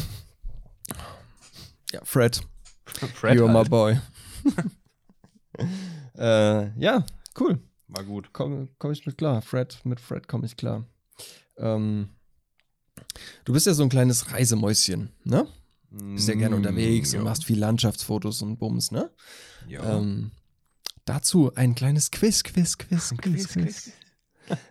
ja, 1.93 2.01
Fred, 2.03 2.41
Fred 3.13 3.37
you're 3.37 3.47
my 3.47 3.59
halt. 3.59 3.69
boy. 3.69 3.99
äh, 6.17 6.79
ja, 6.79 7.05
cool. 7.39 7.59
war 7.87 8.03
gut. 8.03 8.33
Komme 8.33 8.67
komm 8.79 8.91
ich 8.91 9.05
mit 9.05 9.17
klar. 9.17 9.41
Fred, 9.41 9.79
mit 9.83 9.99
Fred 9.99 10.27
komme 10.27 10.45
ich 10.45 10.55
klar. 10.57 10.85
Ähm, 11.57 12.09
du 13.45 13.53
bist 13.53 13.65
ja 13.67 13.73
so 13.73 13.83
ein 13.83 13.89
kleines 13.89 14.31
Reisemäuschen, 14.31 15.11
ne? 15.23 15.47
Bist 15.89 16.27
ja 16.27 16.35
gerne 16.35 16.55
unterwegs 16.55 17.13
und 17.13 17.19
Mm, 17.21 17.23
ja. 17.23 17.29
machst 17.29 17.45
viel 17.45 17.59
Landschaftsfotos 17.59 18.41
und 18.41 18.57
Bums, 18.57 18.91
ne? 18.91 19.09
Ja. 19.67 19.97
Ähm, 19.97 20.31
dazu 21.05 21.53
ein 21.55 21.75
kleines 21.75 22.11
Quiz, 22.11 22.43
Quiz, 22.43 22.77
Quiz, 22.77 23.13
Quiz, 23.17 23.47
Quiz. 23.47 23.91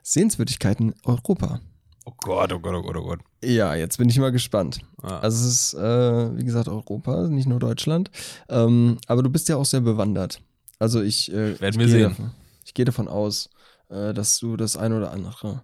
Sehenswürdigkeiten 0.02 0.94
Europa. 1.04 1.60
Oh 2.04 2.12
Gott, 2.18 2.52
oh 2.52 2.60
Gott, 2.60 2.74
oh 2.74 2.82
Gott, 2.82 2.96
oh 2.96 3.02
Gott. 3.02 3.20
Ja, 3.46 3.76
jetzt 3.76 3.98
bin 3.98 4.08
ich 4.08 4.18
mal 4.18 4.32
gespannt. 4.32 4.80
Ah. 5.02 5.18
Also 5.20 5.46
es 5.46 5.54
ist, 5.54 5.74
äh, 5.74 6.36
wie 6.36 6.44
gesagt, 6.44 6.66
Europa, 6.66 7.28
nicht 7.28 7.46
nur 7.46 7.60
Deutschland. 7.60 8.10
Ähm, 8.48 8.98
aber 9.06 9.22
du 9.22 9.30
bist 9.30 9.48
ja 9.48 9.56
auch 9.56 9.64
sehr 9.64 9.82
bewandert. 9.82 10.40
Also 10.80 11.00
ich, 11.00 11.30
äh, 11.32 11.60
Werden 11.60 11.74
ich 11.74 11.78
wir 11.78 11.86
gehe 11.86 11.88
sehen. 11.88 12.08
Davon, 12.08 12.30
ich 12.64 12.74
gehe 12.74 12.84
davon 12.84 13.06
aus, 13.06 13.50
äh, 13.88 14.12
dass 14.12 14.40
du 14.40 14.56
das 14.56 14.76
ein 14.76 14.92
oder 14.92 15.12
andere 15.12 15.62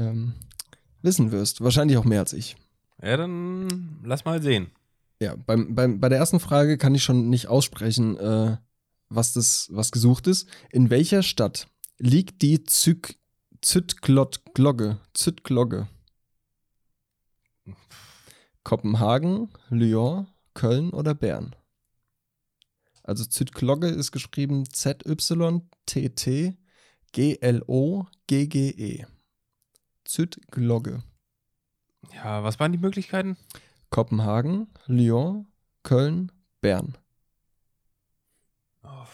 ähm, 0.00 0.32
wissen 1.02 1.30
wirst. 1.30 1.60
Wahrscheinlich 1.60 1.96
auch 1.96 2.04
mehr 2.04 2.18
als 2.20 2.32
ich. 2.32 2.56
ja, 3.00 3.16
dann 3.16 4.00
lass 4.04 4.24
mal 4.24 4.42
sehen. 4.42 4.72
Ja, 5.20 5.36
beim, 5.36 5.76
beim, 5.76 6.00
bei 6.00 6.08
der 6.08 6.18
ersten 6.18 6.40
Frage 6.40 6.76
kann 6.76 6.96
ich 6.96 7.04
schon 7.04 7.30
nicht 7.30 7.46
aussprechen, 7.46 8.16
äh, 8.16 8.56
was 9.08 9.32
das, 9.32 9.68
was 9.70 9.92
gesucht 9.92 10.26
ist. 10.26 10.48
In 10.70 10.90
welcher 10.90 11.22
Stadt 11.22 11.68
liegt 11.98 12.42
die 12.42 12.64
Zyk, 12.64 13.14
Zytglot-Glocke? 13.60 14.98
Kopenhagen, 18.64 19.52
Lyon, 19.68 20.28
Köln 20.54 20.90
oder 20.90 21.14
Bern? 21.14 21.56
Also 23.02 23.24
Zytglocke 23.24 23.88
ist 23.88 24.12
geschrieben 24.12 24.64
Z-Y-T-T-G-L-O-G-G-E. 24.72 25.06
Zytglocke. 30.04 31.02
Ja, 32.14 32.44
was 32.44 32.60
waren 32.60 32.72
die 32.72 32.78
Möglichkeiten? 32.78 33.36
Kopenhagen, 33.90 34.68
Lyon, 34.86 35.46
Köln, 35.82 36.30
Bern. 36.60 36.96
Oh, 38.84 39.06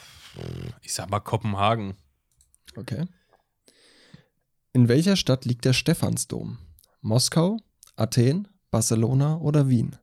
ich 0.83 0.93
sag 0.95 1.11
mal 1.11 1.21
Kopenhagen. 1.21 1.97
Okay. 2.77 3.07
In 4.73 4.89
welcher 4.89 5.17
Stadt 5.17 5.45
liegt 5.45 5.65
der 5.65 5.73
Stephansdom? 5.73 6.59
Moskau, 7.01 7.59
Athen, 7.99 8.49
Barcelona 8.71 9.39
oder 9.39 9.69
Wien? 9.69 9.97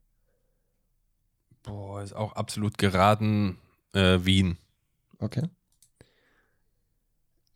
Boah, 1.63 2.01
ist 2.01 2.13
auch 2.13 2.33
absolut 2.33 2.77
geraten 2.77 3.57
äh, 3.93 4.19
Wien. 4.23 4.57
Okay. 5.19 5.49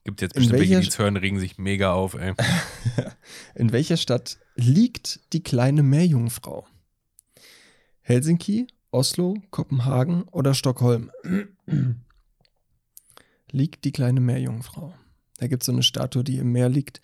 Gibt 0.03 0.21
jetzt 0.21 0.33
bestimmt 0.33 0.59
welche, 0.59 0.79
die 0.79 0.87
es 0.87 0.97
hören, 0.97 1.17
regen 1.17 1.39
sich 1.39 1.57
mega 1.57 1.93
auf, 1.93 2.15
ey. 2.15 2.33
In 3.55 3.71
welcher 3.71 3.97
Stadt 3.97 4.39
liegt 4.55 5.19
die 5.33 5.43
kleine 5.43 5.83
Meerjungfrau? 5.83 6.65
Helsinki, 8.01 8.67
Oslo, 8.91 9.35
Kopenhagen 9.51 10.23
oder 10.23 10.55
Stockholm? 10.55 11.11
liegt 13.51 13.85
die 13.85 13.91
kleine 13.91 14.19
Meerjungfrau. 14.19 14.93
Da 15.37 15.47
gibt 15.47 15.63
es 15.63 15.67
so 15.67 15.71
eine 15.71 15.83
Statue, 15.83 16.23
die 16.23 16.37
im 16.37 16.51
Meer 16.51 16.69
liegt, 16.69 17.01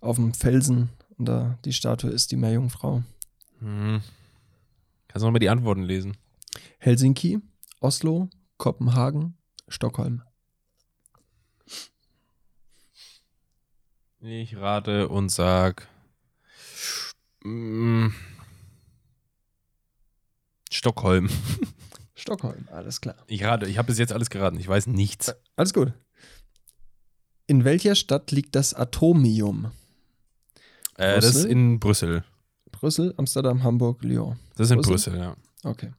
auf 0.00 0.16
dem 0.16 0.34
Felsen. 0.34 0.90
Und 1.18 1.26
da, 1.26 1.58
die 1.64 1.72
Statue 1.72 2.10
ist 2.10 2.30
die 2.32 2.36
Meerjungfrau. 2.36 3.02
Hm. 3.60 4.02
Kannst 5.08 5.22
du 5.22 5.26
nochmal 5.26 5.40
die 5.40 5.48
Antworten 5.48 5.82
lesen? 5.82 6.16
Helsinki, 6.78 7.40
Oslo, 7.80 8.28
Kopenhagen, 8.58 9.36
Stockholm. 9.68 10.22
Ich 14.20 14.56
rate 14.56 15.08
und 15.08 15.28
sag. 15.28 15.86
mm, 17.44 18.08
Stockholm. 20.70 21.28
Stockholm, 22.14 22.68
alles 22.72 23.00
klar. 23.00 23.16
Ich 23.26 23.44
rate, 23.44 23.66
ich 23.66 23.76
habe 23.76 23.86
bis 23.86 23.98
jetzt 23.98 24.12
alles 24.12 24.30
geraten. 24.30 24.58
Ich 24.58 24.66
weiß 24.66 24.86
nichts. 24.86 25.34
Alles 25.56 25.74
gut. 25.74 25.92
In 27.46 27.64
welcher 27.64 27.94
Stadt 27.94 28.30
liegt 28.30 28.54
das 28.54 28.72
Atomium? 28.72 29.72
Äh, 30.96 31.16
das 31.16 31.34
ist 31.34 31.44
in 31.44 31.80
Brüssel. 31.80 32.24
Brüssel, 32.70 33.14
Amsterdam, 33.16 33.62
Hamburg, 33.62 34.02
Lyon. 34.02 34.38
Das 34.56 34.66
ist 34.66 34.72
in 34.72 34.80
Brüssel? 34.80 35.12
Brüssel, 35.12 35.18
ja. 35.18 35.36
Okay. 35.62 35.92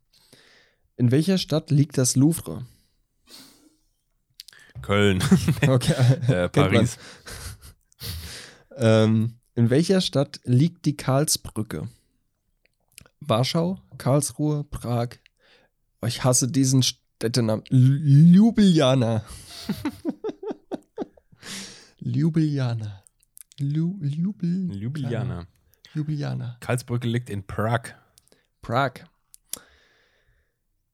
In 0.97 1.11
welcher 1.11 1.37
Stadt 1.37 1.71
liegt 1.71 1.97
das 1.97 2.15
Louvre? 2.15 2.65
Köln. 4.81 5.23
Okay. 5.67 5.93
äh. 6.27 6.49
Paris. 6.49 6.97
Ähm, 8.77 9.35
in 9.55 9.69
welcher 9.69 10.01
Stadt 10.01 10.41
liegt 10.43 10.85
die 10.85 10.97
Karlsbrücke? 10.97 11.87
Warschau, 13.21 13.79
Karlsruhe, 13.97 14.63
Prag. 14.63 15.09
Oh, 16.01 16.07
ich 16.07 16.23
hasse 16.23 16.47
diesen 16.47 16.83
Städtenamen. 16.83 17.63
Ljubljana. 17.69 19.23
Ljubljana. 21.99 23.04
Lu 23.59 23.97
Ljubl 24.01 24.71
Ljubljana. 24.73 25.45
Ljubljana. 25.93 26.57
Karlsbrücke 26.59 27.07
liegt 27.07 27.29
in 27.29 27.43
Prag. 27.43 27.93
Prag. 28.61 28.91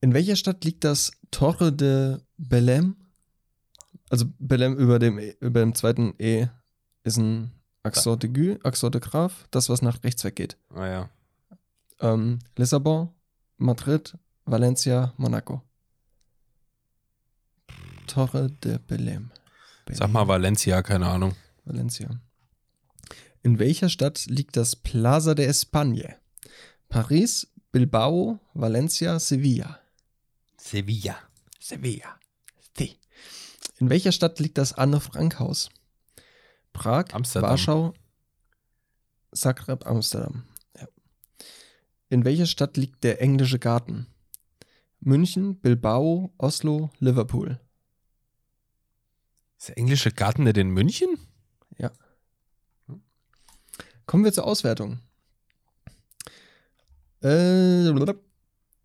In 0.01 0.13
welcher 0.13 0.35
Stadt 0.35 0.63
liegt 0.63 0.83
das 0.83 1.11
Torre 1.31 1.71
de 1.71 2.17
Belém? 2.37 2.95
Also 4.09 4.25
Belém 4.39 4.75
über 4.77 4.99
dem, 4.99 5.17
E- 5.19 5.35
über 5.39 5.61
dem 5.61 5.73
zweiten 5.73 6.13
E 6.19 6.47
ist 7.03 7.17
ein 7.17 7.51
Accent 7.83 8.23
aigu, 8.23 8.57
Accent 8.63 8.93
de 8.95 9.01
Grave, 9.01 9.33
das, 9.51 9.69
was 9.69 9.81
nach 9.81 10.03
rechts 10.03 10.23
weggeht. 10.23 10.57
Ah 10.73 10.87
ja. 10.87 11.09
Ähm, 11.99 12.39
Lissabon, 12.57 13.09
Madrid, 13.57 14.15
Valencia, 14.45 15.13
Monaco. 15.17 15.61
Torre 18.07 18.49
de 18.63 18.77
Belém. 18.87 19.31
Sag 19.91 20.11
mal 20.11 20.27
Valencia, 20.27 20.81
keine 20.83 21.07
Ahnung. 21.07 21.33
Valencia. 21.65 22.09
In 23.43 23.57
welcher 23.57 23.89
Stadt 23.89 24.25
liegt 24.27 24.55
das 24.55 24.75
Plaza 24.75 25.33
de 25.33 25.47
España? 25.47 26.15
Paris, 26.89 27.47
Bilbao, 27.71 28.39
Valencia, 28.53 29.19
Sevilla. 29.19 29.79
Sevilla. 30.57 31.17
Sevilla. 31.59 32.19
Sí. 32.77 32.97
In 33.79 33.89
welcher 33.89 34.11
Stadt 34.11 34.39
liegt 34.39 34.57
das 34.57 34.73
Anne-Frank-Haus? 34.73 35.69
Prag, 36.73 37.13
Amsterdam. 37.13 37.49
Warschau, 37.49 37.93
Zagreb, 39.33 39.87
Amsterdam. 39.87 40.43
Ja. 40.77 40.87
In 42.09 42.25
welcher 42.25 42.45
Stadt 42.45 42.77
liegt 42.77 43.03
der 43.03 43.21
englische 43.21 43.59
Garten? 43.59 44.07
München, 44.99 45.59
Bilbao, 45.59 46.31
Oslo, 46.37 46.91
Liverpool. 46.99 47.59
Ist 49.57 49.69
der 49.69 49.77
englische 49.77 50.11
Garten 50.11 50.43
nicht 50.43 50.57
in 50.57 50.69
München? 50.69 51.17
Ja. 51.77 51.91
Kommen 54.05 54.23
wir 54.23 54.33
zur 54.33 54.45
Auswertung. 54.45 54.99
Äh, 57.21 57.93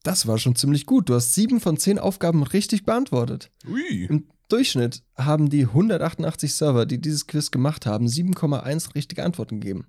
das 0.02 0.26
war 0.26 0.38
schon 0.38 0.54
ziemlich 0.56 0.86
gut. 0.86 1.08
Du 1.08 1.14
hast 1.14 1.34
sieben 1.34 1.60
von 1.60 1.76
zehn 1.78 1.98
Aufgaben 1.98 2.42
richtig 2.42 2.84
beantwortet. 2.84 3.50
Ui. 3.66 4.04
Im 4.04 4.28
Durchschnitt 4.48 5.02
haben 5.16 5.50
die 5.50 5.62
188 5.64 6.54
Server, 6.54 6.86
die 6.86 7.00
dieses 7.00 7.26
Quiz 7.26 7.50
gemacht 7.50 7.86
haben, 7.86 8.06
7,1 8.06 8.94
richtige 8.94 9.24
Antworten 9.24 9.60
gegeben. 9.60 9.86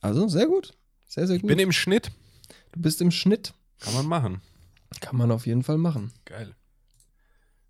Also 0.00 0.28
sehr 0.28 0.46
gut. 0.46 0.72
Sehr, 1.06 1.26
sehr 1.26 1.36
Ich 1.36 1.42
gut. 1.42 1.48
bin 1.48 1.58
im 1.58 1.72
Schnitt. 1.72 2.10
du 2.72 2.80
bist 2.80 3.00
im 3.02 3.10
Schnitt. 3.10 3.52
Kann 3.80 3.92
man 3.94 4.06
machen. 4.06 4.40
Kann 5.00 5.16
man 5.16 5.30
auf 5.30 5.46
jeden 5.46 5.62
Fall 5.62 5.76
machen. 5.76 6.12
Geil. 6.24 6.54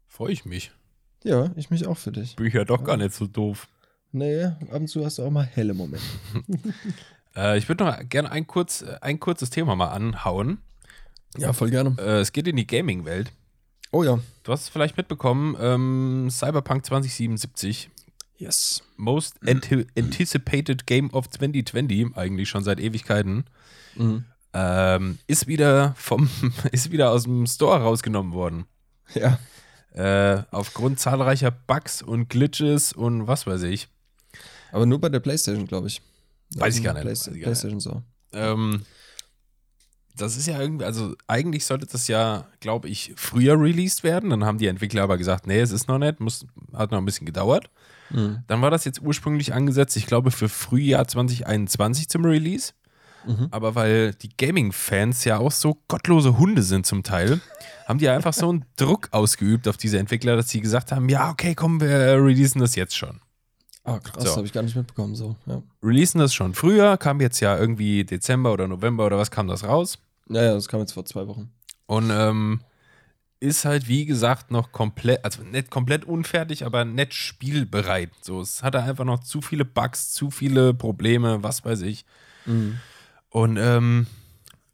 Freue 0.07 0.33
ich 0.33 0.45
mich. 0.45 0.70
Ja, 1.24 1.51
ich 1.57 1.70
mich 1.70 1.87
auch 1.89 1.99
für 1.99 2.12
dich. 2.12 2.37
Bin 2.37 2.47
ich 2.47 2.55
ja 2.55 2.64
doch 2.64 2.85
gar 2.85 2.97
nicht 2.97 3.12
so 3.14 3.27
doof. 3.27 3.66
Nee, 4.12 4.44
ab 4.44 4.57
und 4.72 4.88
zu 4.88 5.04
hast 5.04 5.18
du 5.18 5.24
auch 5.24 5.30
mal 5.30 5.44
helle 5.44 5.74
Momente. 5.74 6.04
Äh, 7.38 7.59
ich 7.59 7.68
würde 7.68 7.84
noch 7.84 7.98
gerne 8.09 8.32
ein, 8.32 8.46
kurz, 8.46 8.82
ein 9.02 9.20
kurzes 9.20 9.50
Thema 9.50 9.76
mal 9.76 9.88
anhauen. 9.90 10.57
Ja, 11.36 11.52
voll 11.52 11.68
gerne. 11.68 11.94
Äh, 11.98 12.20
es 12.20 12.32
geht 12.32 12.48
in 12.48 12.57
die 12.57 12.66
Gaming-Welt. 12.66 13.30
Oh 13.92 14.02
ja. 14.02 14.18
Du 14.42 14.52
hast 14.52 14.62
es 14.62 14.68
vielleicht 14.70 14.96
mitbekommen, 14.96 15.54
ähm, 15.61 16.28
Cyberpunk 16.30 16.86
2077, 16.86 17.90
Yes. 18.38 18.82
Most 18.96 19.36
anti 19.46 19.86
Anticipated 19.98 20.86
Game 20.86 21.11
of 21.11 21.28
2020, 21.28 22.16
eigentlich 22.16 22.48
schon 22.48 22.64
seit 22.64 22.80
Ewigkeiten, 22.80 23.44
Mhm. 23.96 24.24
ähm, 24.54 25.18
ist 25.26 25.46
wieder 25.46 25.94
vom, 25.98 26.30
ist 26.72 26.90
wieder 26.90 27.11
aus 27.11 27.24
dem 27.24 27.46
Store 27.46 27.82
rausgenommen 27.82 28.32
worden. 28.32 28.64
Ja. 29.14 29.38
Äh, 29.92 30.42
aufgrund 30.52 31.00
zahlreicher 31.00 31.50
Bugs 31.50 32.00
und 32.00 32.30
Glitches 32.30 32.94
und 32.94 33.26
was 33.26 33.46
weiß 33.46 33.62
ich. 33.64 33.88
Aber 34.73 34.87
nur 34.87 35.01
bei 35.01 35.09
der 35.09 35.21
PlayStation, 35.21 35.67
glaube 35.67 35.89
ich. 35.89 36.03
Weiß 36.55 36.77
ich 36.77 36.85
gar 36.85 36.95
nicht. 36.95 37.03
Playsta 37.03 37.31
ich 37.31 37.39
gar. 37.39 37.45
PlayStation 37.45 37.81
so. 37.81 38.03
Ähm, 38.33 38.83
das 40.17 40.37
ist 40.37 40.47
ja 40.47 40.61
irgendwie, 40.61 40.85
also 40.85 41.14
eigentlich 41.27 41.64
sollte 41.67 41.87
das 41.87 42.09
ja, 42.09 42.47
glaube 42.61 42.89
ich, 42.89 43.12
früher 43.17 43.61
released 43.61 44.03
werden. 44.03 44.31
Dann 44.31 44.45
haben 44.45 44.59
die 44.59 44.67
Entwickler 44.67 45.03
aber 45.03 45.19
gesagt, 45.19 45.47
nee, 45.47 45.61
es 45.61 45.73
ist 45.73 45.89
noch 45.89 45.99
nicht, 45.99 46.21
muss, 46.21 46.47
hat 46.73 46.91
noch 46.91 46.99
ein 46.99 47.05
bisschen 47.05 47.27
gedauert. 47.27 47.71
Mhm. 48.11 48.43
Dann 48.47 48.62
war 48.62 48.71
das 48.71 48.85
jetzt 48.85 49.03
ursprünglich 49.03 49.53
angesetzt, 49.53 49.97
ich 49.97 50.07
glaube, 50.07 50.31
für 50.31 50.49
Frühjahr 50.49 51.07
2021 51.07 52.09
zum 52.09 52.25
Release. 52.25 52.73
Mhm. 53.27 53.49
Aber 53.51 53.75
weil 53.75 54.14
die 54.14 54.31
Gaming-Fans 54.37 55.25
ja 55.25 55.39
auch 55.39 55.53
so 55.53 55.79
gottlose 55.89 56.39
Hunde 56.39 56.62
sind 56.62 56.87
zum 56.87 57.03
Teil, 57.03 57.41
haben 57.87 57.99
die 57.99 58.09
einfach 58.09 58.33
so 58.33 58.49
einen 58.49 58.64
Druck 58.77 59.09
ausgeübt 59.11 59.69
auf 59.69 59.77
diese 59.77 59.99
Entwickler, 59.99 60.37
dass 60.37 60.49
sie 60.49 60.61
gesagt 60.61 60.93
haben, 60.93 61.09
ja, 61.09 61.31
okay, 61.31 61.55
komm, 61.55 61.81
wir 61.81 61.89
releasen 61.91 62.61
das 62.61 62.77
jetzt 62.77 62.97
schon. 62.97 63.21
Ah, 63.87 64.01
krass, 64.01 64.24
So. 64.24 64.37
habe 64.37 64.47
ich 64.47 64.53
gar 64.53 64.62
nicht 64.62 64.74
mitbekommen. 64.76 65.14
So, 65.14 65.37
ja. 65.47 65.62
Releasen 65.82 66.18
das 66.18 66.34
schon 66.34 66.55
früher, 66.55 66.97
kam 66.97 67.20
jetzt 67.20 67.41
ja 67.41 67.57
irgendwie 67.57 68.05
Dezember 68.05 68.53
oder 68.53 68.66
November 68.66 69.07
oder 69.07 69.16
was 69.16 69.30
kam 69.30 69.47
das 69.47 69.64
raus. 69.64 69.99
Ja, 70.28 70.43
ja, 70.43 70.55
das 70.55 70.66
kam 70.68 70.80
jetzt 70.80 70.93
vor 70.93 71.05
zwei 71.05 71.26
Wochen. 71.28 71.53
Und 71.87 72.11
ähm, 72.11 72.61
ist 73.39 73.64
halt, 73.64 73.87
wie 73.87 74.05
gesagt, 74.07 74.51
noch 74.51 74.72
komplett, 74.72 75.24
also 75.24 75.43
nicht 75.45 75.70
komplett 75.70 76.05
unfertig, 76.05 76.64
aber 76.66 76.84
nicht 76.84 77.14
spielbereit. 77.14 78.11
So, 78.22 78.41
es 78.41 78.62
hatte 78.62 78.82
einfach 78.82 79.05
noch 79.05 79.20
zu 79.20 79.41
viele 79.41 79.64
Bugs, 79.64 80.12
zu 80.12 80.30
viele 80.30 80.74
Probleme, 80.74 81.43
was 81.45 81.64
weiß 81.64 81.82
ich. 81.82 82.05
Mhm. 82.45 82.78
Und 83.28 83.57
ähm, 83.57 84.07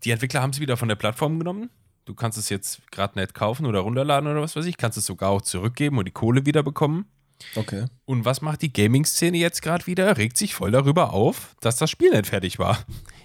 die 0.04 0.10
Entwickler 0.10 0.40
haben 0.40 0.50
es 0.50 0.60
wieder 0.60 0.76
von 0.78 0.88
der 0.88 0.96
Plattform 0.96 1.38
genommen. 1.38 1.68
Du 2.04 2.14
kannst 2.14 2.38
es 2.38 2.48
jetzt 2.48 2.80
gerade 2.90 3.18
nicht 3.18 3.34
kaufen 3.34 3.66
oder 3.66 3.80
runterladen 3.80 4.30
oder 4.30 4.40
was 4.40 4.56
weiß 4.56 4.64
ich. 4.64 4.76
Kannst 4.76 4.96
es 4.98 5.06
sogar 5.06 5.30
auch 5.30 5.42
zurückgeben 5.42 5.98
und 5.98 6.06
die 6.06 6.12
Kohle 6.12 6.46
wieder 6.46 6.62
bekommen. 6.62 7.06
Okay. 7.55 7.86
Und 8.05 8.24
was 8.24 8.40
macht 8.40 8.62
die 8.62 8.72
Gaming-Szene 8.72 9.36
jetzt 9.36 9.62
gerade 9.62 9.86
wieder? 9.86 10.16
Regt 10.16 10.36
sich 10.36 10.55
voll 10.55 10.70
darüber 10.70 11.12
auf, 11.12 11.55
dass 11.61 11.76
das 11.76 11.90
Spiel 11.90 12.11
nicht 12.11 12.26
fertig 12.26 12.59
war. 12.59 12.78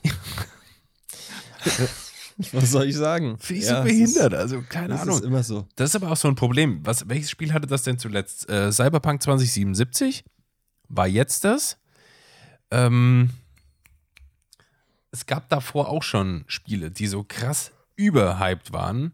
Was 2.51 2.70
soll 2.70 2.86
ich 2.88 2.95
sagen? 2.95 3.38
Finde 3.39 3.61
ich 3.63 3.68
Ja, 3.68 3.78
so 3.78 3.84
behindert. 3.84 4.34
Also, 4.36 4.61
keine 4.61 4.93
Ist, 4.93 4.99
das 4.99 5.01
Ahnung. 5.01 5.15
ist 5.20 5.26
immer 5.26 5.43
so. 5.43 5.68
Das 5.76 5.89
ist 5.89 5.95
aber 5.95 6.11
auch 6.11 6.18
so 6.18 6.28
ein 6.28 6.36
Problem. 6.36 6.86
Was, 6.86 7.09
welches 7.09 7.32
Spiel 7.32 7.51
hatte 7.51 7.65
das 7.65 7.82
denn 7.84 7.97
zuletzt? 7.97 8.47
Äh, 8.49 8.72
Cyberpunk 8.72 9.24
2077? 9.24 10.24
War 10.88 11.07
jetzt 11.07 11.43
das? 11.43 11.78
Ähm, 12.70 13.32
es 15.11 15.26
gab 15.26 15.49
davor 15.49 15.89
auch 15.89 16.03
schon 16.03 16.43
Spiele, 16.47 16.91
die 16.91 17.07
so 17.07 17.26
krass 17.28 17.72
überhyped 17.95 18.72
waren. 18.72 19.13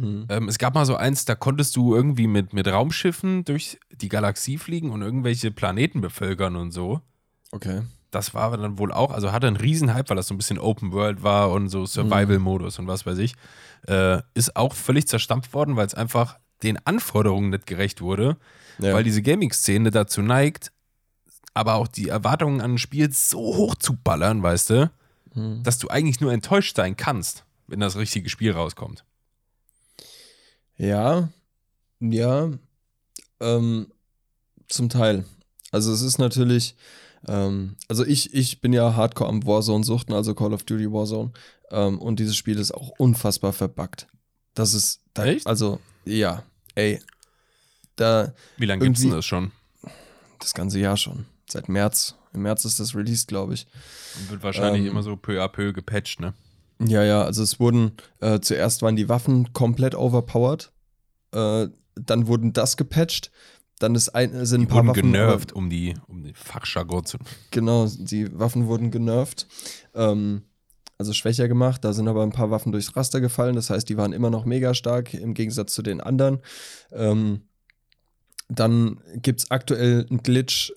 Mhm. 0.00 0.26
Ähm, 0.28 0.48
es 0.48 0.58
gab 0.58 0.74
mal 0.74 0.84
so 0.86 0.96
eins, 0.96 1.24
da 1.24 1.34
konntest 1.34 1.76
du 1.76 1.94
irgendwie 1.94 2.26
mit, 2.26 2.52
mit 2.52 2.66
Raumschiffen 2.68 3.44
durch 3.44 3.78
die 3.90 4.08
Galaxie 4.08 4.58
fliegen 4.58 4.90
und 4.90 5.02
irgendwelche 5.02 5.50
Planeten 5.50 6.00
bevölkern 6.00 6.56
und 6.56 6.70
so. 6.72 7.00
Okay. 7.52 7.82
Das 8.10 8.32
war 8.34 8.56
dann 8.56 8.78
wohl 8.78 8.90
auch, 8.92 9.10
also 9.12 9.32
hatte 9.32 9.46
einen 9.48 9.56
Riesenhype, 9.56 10.08
weil 10.08 10.16
das 10.16 10.28
so 10.28 10.34
ein 10.34 10.38
bisschen 10.38 10.58
Open 10.58 10.92
World 10.92 11.22
war 11.22 11.50
und 11.50 11.68
so 11.68 11.84
Survival-Modus 11.84 12.78
und 12.78 12.86
was 12.86 13.04
weiß 13.04 13.18
ich. 13.18 13.34
Äh, 13.86 14.22
ist 14.34 14.56
auch 14.56 14.74
völlig 14.74 15.06
zerstampft 15.08 15.52
worden, 15.52 15.76
weil 15.76 15.86
es 15.86 15.94
einfach 15.94 16.38
den 16.62 16.78
Anforderungen 16.86 17.50
nicht 17.50 17.66
gerecht 17.66 18.00
wurde, 18.00 18.36
Ja. 18.78 18.94
weil 18.94 19.04
diese 19.04 19.22
Gaming-Szene 19.22 19.90
dazu 19.90 20.22
neigt, 20.22 20.72
aber 21.54 21.74
auch 21.74 21.86
die 21.88 22.08
Erwartungen 22.08 22.60
an 22.60 22.74
ein 22.74 22.78
Spiel 22.78 23.12
so 23.12 23.38
hoch 23.38 23.74
zu 23.74 23.94
ballern, 23.96 24.42
weißt 24.42 24.70
du, 24.70 24.90
Mhm. 25.34 25.62
dass 25.62 25.78
du 25.78 25.88
eigentlich 25.88 26.20
nur 26.20 26.32
enttäuscht 26.32 26.76
sein 26.76 26.96
kannst, 26.96 27.44
wenn 27.66 27.80
das 27.80 27.96
richtige 27.96 28.28
Spiel 28.30 28.52
rauskommt. 28.52 29.04
Ja, 30.78 31.28
ja, 32.00 32.50
ähm, 33.40 33.88
zum 34.68 34.88
Teil. 34.88 35.24
Also 35.72 35.92
es 35.92 36.02
ist 36.02 36.18
natürlich, 36.18 36.76
ähm, 37.26 37.76
also 37.88 38.04
ich, 38.04 38.32
ich 38.34 38.60
bin 38.60 38.72
ja 38.72 38.94
hardcore 38.94 39.28
am 39.28 39.44
Warzone 39.46 39.84
suchten, 39.84 40.12
also 40.14 40.34
Call 40.34 40.52
of 40.54 40.62
Duty 40.62 40.90
Warzone. 40.90 41.32
Ähm, 41.70 41.98
und 41.98 42.20
dieses 42.20 42.36
Spiel 42.36 42.58
ist 42.58 42.72
auch 42.72 42.90
unfassbar 42.98 43.52
verbuggt. 43.52 44.06
Das 44.54 44.72
ist, 44.74 45.00
da, 45.14 45.26
Echt? 45.26 45.46
also 45.46 45.80
ja, 46.04 46.42
ey, 46.74 47.00
da 47.96 48.32
Wie 48.56 48.66
lange 48.66 48.84
gibt's 48.84 49.00
denn 49.02 49.10
das 49.10 49.24
schon? 49.26 49.52
das 50.38 50.54
ganze 50.54 50.78
Jahr 50.78 50.96
schon, 50.96 51.26
seit 51.50 51.68
März. 51.68 52.14
Im 52.32 52.42
März 52.42 52.64
ist 52.64 52.78
das 52.78 52.94
released, 52.94 53.26
glaube 53.28 53.54
ich. 53.54 53.66
Und 54.20 54.30
wird 54.30 54.42
wahrscheinlich 54.42 54.82
Ähm, 54.82 54.88
immer 54.90 55.02
so 55.02 55.16
peu 55.16 55.42
à 55.42 55.48
peu 55.48 55.72
gepatcht, 55.72 56.20
ne? 56.20 56.34
Ja, 56.80 57.02
ja, 57.02 57.22
also 57.22 57.42
es 57.42 57.58
wurden, 57.58 57.92
äh, 58.20 58.40
zuerst 58.40 58.82
waren 58.82 58.96
die 58.96 59.08
Waffen 59.08 59.52
komplett 59.52 59.94
overpowered, 59.94 60.72
äh, 61.32 61.68
dann 61.96 62.26
wurden 62.28 62.52
das 62.52 62.76
gepatcht, 62.76 63.32
dann 63.78 63.94
ist 63.94 64.10
ein, 64.10 64.46
sind 64.46 64.62
ein 64.62 64.66
Die 64.66 64.66
paar 64.66 64.78
wurden 64.78 64.88
Waffen, 64.88 65.12
genervt, 65.12 65.52
um 65.52 65.70
die, 65.70 65.94
um 66.06 66.22
die 66.22 66.34
Fachjargon 66.34 67.04
zu. 67.04 67.18
Genau, 67.50 67.86
die 67.86 68.38
Waffen 68.38 68.66
wurden 68.66 68.90
genervt, 68.90 69.46
ähm, 69.94 70.42
also 70.98 71.12
schwächer 71.12 71.46
gemacht. 71.48 71.84
Da 71.84 71.92
sind 71.92 72.08
aber 72.08 72.22
ein 72.24 72.32
paar 72.32 72.50
Waffen 72.50 72.72
durchs 72.72 72.96
Raster 72.96 73.20
gefallen. 73.20 73.54
Das 73.54 73.70
heißt, 73.70 73.88
die 73.88 73.96
waren 73.96 74.12
immer 74.12 74.30
noch 74.30 74.44
mega 74.44 74.74
stark 74.74 75.14
im 75.14 75.32
Gegensatz 75.34 75.72
zu 75.72 75.82
den 75.82 76.00
anderen. 76.00 76.40
Ähm, 76.90 77.42
dann 78.48 79.00
gibt 79.14 79.40
es 79.40 79.50
aktuell 79.50 80.06
einen 80.10 80.22
Glitch, 80.22 80.72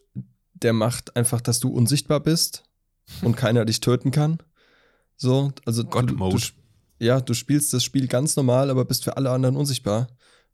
der 0.53 0.73
macht 0.73 1.15
einfach, 1.15 1.41
dass 1.41 1.59
du 1.59 1.69
unsichtbar 1.69 2.19
bist 2.19 2.63
und 3.23 3.35
keiner 3.35 3.65
dich 3.65 3.79
töten 3.79 4.11
kann. 4.11 4.37
So, 5.21 5.51
also 5.65 5.83
du, 5.83 5.89
God-Mode. 5.89 6.35
du, 6.35 7.05
ja, 7.05 7.21
du 7.21 7.35
spielst 7.35 7.71
das 7.75 7.83
Spiel 7.83 8.07
ganz 8.07 8.35
normal, 8.35 8.71
aber 8.71 8.85
bist 8.85 9.03
für 9.03 9.17
alle 9.17 9.29
anderen 9.29 9.55
unsichtbar. 9.55 10.07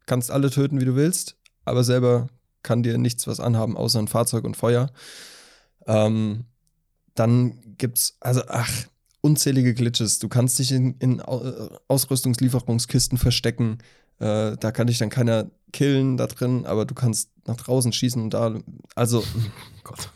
Kannst 0.07 0.29
alle 0.29 0.49
töten, 0.49 0.81
wie 0.81 0.85
du 0.85 0.97
willst, 0.97 1.37
aber 1.63 1.85
selber 1.85 2.27
kann 2.63 2.83
dir 2.83 2.97
nichts 2.97 3.27
was 3.27 3.39
anhaben, 3.39 3.77
außer 3.77 3.97
ein 3.97 4.09
Fahrzeug 4.09 4.43
und 4.43 4.57
Feuer. 4.57 4.91
Ähm, 5.85 6.43
dann 7.15 7.77
gibt's, 7.77 8.17
also, 8.19 8.41
ach, 8.49 8.69
unzählige 9.21 9.73
Glitches. 9.73 10.19
Du 10.19 10.27
kannst 10.27 10.59
dich 10.59 10.73
in, 10.73 10.97
in 10.99 11.19
äh, 11.19 11.69
Ausrüstungslieferungskisten 11.87 13.17
verstecken. 13.17 13.77
Äh, 14.19 14.57
da 14.57 14.71
kann 14.73 14.87
dich 14.87 14.97
dann 14.97 15.09
keiner 15.09 15.49
killen 15.71 16.17
da 16.17 16.27
drin, 16.27 16.65
aber 16.65 16.83
du 16.83 16.93
kannst 16.93 17.29
nach 17.45 17.55
draußen 17.55 17.93
schießen 17.93 18.21
und 18.21 18.33
da. 18.33 18.59
Also, 18.95 19.23
Gott. 19.85 20.09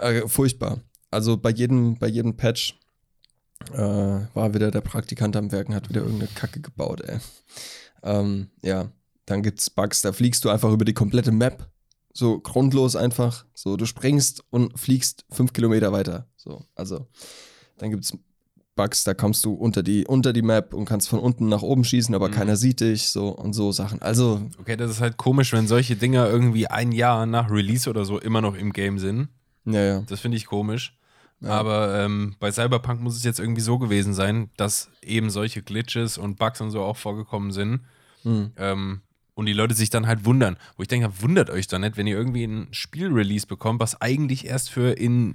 äh, 0.00 0.28
furchtbar. 0.28 0.80
Also 1.10 1.38
bei 1.38 1.50
jedem, 1.50 1.94
bei 1.94 2.08
jedem 2.08 2.36
Patch 2.36 2.78
äh, 3.74 4.26
war 4.34 4.54
wieder 4.54 4.70
der 4.70 4.80
Praktikant 4.80 5.36
am 5.36 5.52
Werken, 5.52 5.74
hat 5.74 5.88
wieder 5.88 6.02
irgendeine 6.02 6.30
Kacke 6.34 6.60
gebaut, 6.60 7.00
ey. 7.02 7.18
Ähm, 8.02 8.48
ja, 8.62 8.90
dann 9.26 9.42
gibt's 9.42 9.70
Bugs, 9.70 10.02
da 10.02 10.12
fliegst 10.12 10.44
du 10.44 10.50
einfach 10.50 10.70
über 10.72 10.84
die 10.84 10.94
komplette 10.94 11.32
Map. 11.32 11.68
So 12.12 12.38
grundlos 12.40 12.96
einfach. 12.96 13.44
So, 13.54 13.76
du 13.76 13.84
springst 13.84 14.42
und 14.50 14.78
fliegst 14.78 15.24
fünf 15.30 15.52
Kilometer 15.52 15.92
weiter. 15.92 16.26
So, 16.36 16.64
also, 16.74 17.06
dann 17.78 17.90
gibt's 17.90 18.16
Bugs, 18.74 19.04
da 19.04 19.14
kommst 19.14 19.44
du 19.44 19.54
unter 19.54 19.82
die, 19.82 20.06
unter 20.06 20.32
die 20.34 20.42
Map 20.42 20.74
und 20.74 20.84
kannst 20.84 21.08
von 21.08 21.18
unten 21.18 21.48
nach 21.48 21.62
oben 21.62 21.82
schießen, 21.84 22.14
aber 22.14 22.28
Mhm. 22.28 22.32
keiner 22.32 22.56
sieht 22.56 22.80
dich, 22.80 23.08
so 23.08 23.28
und 23.30 23.52
so 23.54 23.72
Sachen. 23.72 24.00
Also, 24.02 24.42
Okay, 24.60 24.76
das 24.76 24.90
ist 24.90 25.00
halt 25.00 25.16
komisch, 25.16 25.52
wenn 25.52 25.66
solche 25.66 25.96
Dinger 25.96 26.28
irgendwie 26.28 26.66
ein 26.68 26.92
Jahr 26.92 27.24
nach 27.26 27.50
Release 27.50 27.88
oder 27.88 28.04
so 28.04 28.18
immer 28.18 28.40
noch 28.42 28.54
im 28.54 28.72
Game 28.72 28.98
sind. 28.98 29.28
ja, 29.64 29.80
ja. 29.82 30.02
Das 30.08 30.20
finde 30.20 30.36
ich 30.36 30.46
komisch. 30.46 30.96
Ja. 31.40 31.50
Aber 31.50 32.02
ähm, 32.02 32.34
bei 32.40 32.50
Cyberpunk 32.50 33.00
muss 33.00 33.16
es 33.16 33.24
jetzt 33.24 33.40
irgendwie 33.40 33.60
so 33.60 33.78
gewesen 33.78 34.14
sein, 34.14 34.50
dass 34.56 34.88
eben 35.02 35.30
solche 35.30 35.62
Glitches 35.62 36.18
und 36.18 36.38
Bugs 36.38 36.60
und 36.60 36.70
so 36.70 36.82
auch 36.82 36.96
vorgekommen 36.96 37.52
sind. 37.52 37.80
Hm. 38.22 38.52
Ähm, 38.56 39.00
und 39.34 39.46
die 39.46 39.52
Leute 39.52 39.74
sich 39.74 39.90
dann 39.90 40.06
halt 40.06 40.24
wundern. 40.24 40.56
Wo 40.76 40.82
ich 40.82 40.88
denke, 40.88 41.10
wundert 41.20 41.50
euch 41.50 41.68
doch 41.68 41.78
nicht, 41.78 41.98
wenn 41.98 42.06
ihr 42.06 42.16
irgendwie 42.16 42.44
ein 42.44 42.68
Spiel-Release 42.70 43.46
bekommt, 43.46 43.80
was 43.80 44.00
eigentlich 44.00 44.46
erst 44.46 44.70
für 44.70 44.92
in 44.92 45.34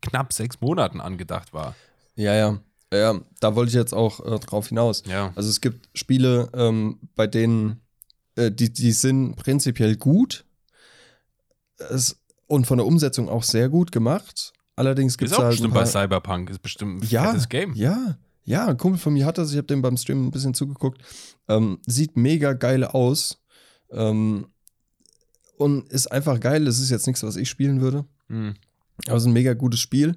knapp 0.00 0.32
sechs 0.32 0.60
Monaten 0.60 1.00
angedacht 1.00 1.52
war. 1.52 1.74
Ja, 2.16 2.34
ja. 2.34 2.58
Ja, 2.92 3.20
da 3.40 3.54
wollte 3.54 3.70
ich 3.70 3.74
jetzt 3.74 3.94
auch 3.94 4.20
äh, 4.20 4.38
drauf 4.38 4.68
hinaus. 4.68 5.02
Ja. 5.06 5.32
Also 5.34 5.48
es 5.48 5.60
gibt 5.60 5.88
Spiele, 5.94 6.50
ähm, 6.54 6.98
bei 7.14 7.26
denen 7.26 7.80
äh, 8.36 8.50
die, 8.50 8.72
die 8.72 8.92
sind 8.92 9.36
prinzipiell 9.36 9.96
gut 9.96 10.44
es, 11.90 12.18
und 12.46 12.66
von 12.66 12.78
der 12.78 12.86
Umsetzung 12.86 13.28
auch 13.28 13.42
sehr 13.42 13.68
gut 13.68 13.92
gemacht. 13.92 14.52
Allerdings 14.76 15.18
gibt 15.18 15.30
Ist 15.30 15.32
es 15.32 15.38
auch 15.38 15.44
halt 15.44 15.52
bestimmt 15.52 15.74
bei 15.74 15.84
Cyberpunk, 15.84 16.50
ist 16.50 16.62
bestimmt 16.62 17.02
ein 17.02 17.08
ja, 17.08 17.26
fettes 17.30 17.48
Game. 17.48 17.74
Ja, 17.74 18.18
ja, 18.44 18.66
ein 18.66 18.76
Kumpel 18.76 18.98
von 18.98 19.12
mir 19.12 19.26
hat 19.26 19.38
das, 19.38 19.50
ich 19.50 19.56
habe 19.56 19.66
dem 19.66 19.82
beim 19.82 19.96
Stream 19.96 20.26
ein 20.26 20.30
bisschen 20.30 20.54
zugeguckt. 20.54 21.00
Ähm, 21.48 21.78
sieht 21.86 22.16
mega 22.16 22.54
geil 22.54 22.84
aus. 22.84 23.38
Ähm, 23.90 24.46
und 25.56 25.88
ist 25.92 26.10
einfach 26.10 26.40
geil. 26.40 26.64
Das 26.64 26.80
ist 26.80 26.90
jetzt 26.90 27.06
nichts, 27.06 27.22
was 27.22 27.36
ich 27.36 27.48
spielen 27.48 27.80
würde. 27.80 28.04
Hm. 28.28 28.54
Aber 29.06 29.16
es 29.16 29.22
ist 29.22 29.28
ein 29.28 29.32
mega 29.32 29.54
gutes 29.54 29.80
Spiel. 29.80 30.16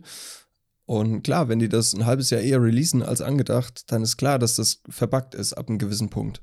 Und 0.86 1.24
klar, 1.24 1.50
wenn 1.50 1.60
die 1.60 1.70
das 1.70 1.94
ein 1.94 2.06
halbes 2.06 2.30
Jahr 2.30 2.42
eher 2.42 2.62
releasen 2.62 3.04
als 3.04 3.22
angedacht, 3.22 3.92
dann 3.92 4.04
ist 4.04 4.18
klar, 4.18 4.40
dass 4.40 4.56
das 4.56 4.82
verbuggt 4.88 5.36
ist 5.36 5.54
ab 5.54 5.68
einem 5.68 5.80
gewissen 5.80 6.10
Punkt. 6.10 6.42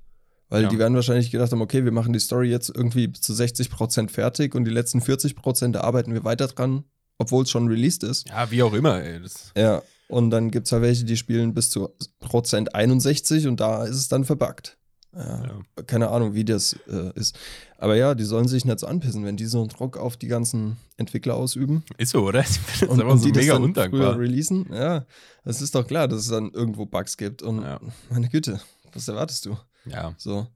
Weil 0.48 0.64
Ja. 0.64 0.68
die 0.68 0.78
werden 0.78 0.94
wahrscheinlich 0.94 1.30
gedacht 1.30 1.52
haben, 1.52 1.62
okay, 1.62 1.84
wir 1.84 1.92
machen 1.92 2.12
die 2.12 2.18
Story 2.18 2.50
jetzt 2.50 2.68
irgendwie 2.74 3.10
zu 3.12 3.32
60% 3.32 4.10
fertig 4.10 4.54
und 4.54 4.64
die 4.64 4.70
letzten 4.70 5.00
40% 5.00 5.72
da 5.72 5.80
arbeiten 5.82 6.12
wir 6.12 6.24
weiter 6.24 6.48
dran, 6.48 6.84
obwohl 7.22 7.44
es 7.44 7.50
schon 7.50 7.68
released 7.68 8.02
ist. 8.04 8.28
Ja, 8.28 8.50
wie 8.50 8.62
auch 8.62 8.72
immer, 8.74 9.02
ey. 9.02 9.20
Das, 9.22 9.52
Ja, 9.56 9.82
und 10.08 10.30
dann 10.30 10.50
gibt 10.50 10.66
es 10.66 10.72
halt 10.72 10.82
welche, 10.82 11.04
die 11.04 11.16
spielen 11.16 11.54
bis 11.54 11.70
zu 11.70 11.88
Prozent 12.20 12.74
61 12.74 13.46
und 13.46 13.60
da 13.60 13.84
ist 13.84 13.96
es 13.96 14.08
dann 14.08 14.24
verbuggt. 14.24 14.76
Ja, 15.14 15.42
Ja. 15.76 15.82
Keine 15.86 16.08
Ahnung, 16.08 16.34
wie 16.34 16.44
das 16.44 16.74
äh, 16.88 17.12
ist. 17.14 17.38
Aber 17.78 17.96
ja, 17.96 18.14
die 18.14 18.24
sollen 18.24 18.48
sich 18.48 18.64
nicht 18.64 18.78
so 18.80 18.86
anpissen, 18.86 19.24
wenn 19.24 19.36
die 19.36 19.46
so 19.46 19.60
einen 19.60 19.68
Druck 19.68 19.96
auf 19.96 20.16
die 20.16 20.26
ganzen 20.28 20.76
Entwickler 20.96 21.34
ausüben 21.34 21.82
ist 21.98 22.10
so, 22.12 22.24
oder? 22.26 22.40
Ich 22.74 22.80
das 22.80 22.88
und, 22.88 23.02
und 23.02 23.18
so 23.18 23.26
die 23.26 23.32
das 23.32 23.42
mega 23.42 23.54
dann 23.54 23.62
undankbar. 23.64 24.14
früher 24.14 24.18
releasen. 24.20 24.66
Ja, 24.72 25.04
es 25.44 25.60
ist 25.60 25.74
doch 25.74 25.86
klar, 25.86 26.08
dass 26.08 26.20
es 26.20 26.28
dann 26.28 26.50
irgendwo 26.52 26.86
Bugs 26.86 27.16
gibt. 27.16 27.42
Und 27.42 27.62
Ja. 27.62 27.80
meine 28.10 28.28
Güte, 28.28 28.60
was 28.92 29.08
erwartest 29.08 29.46
du? 29.46 29.56
Ja, 29.86 30.14
So. 30.18 30.46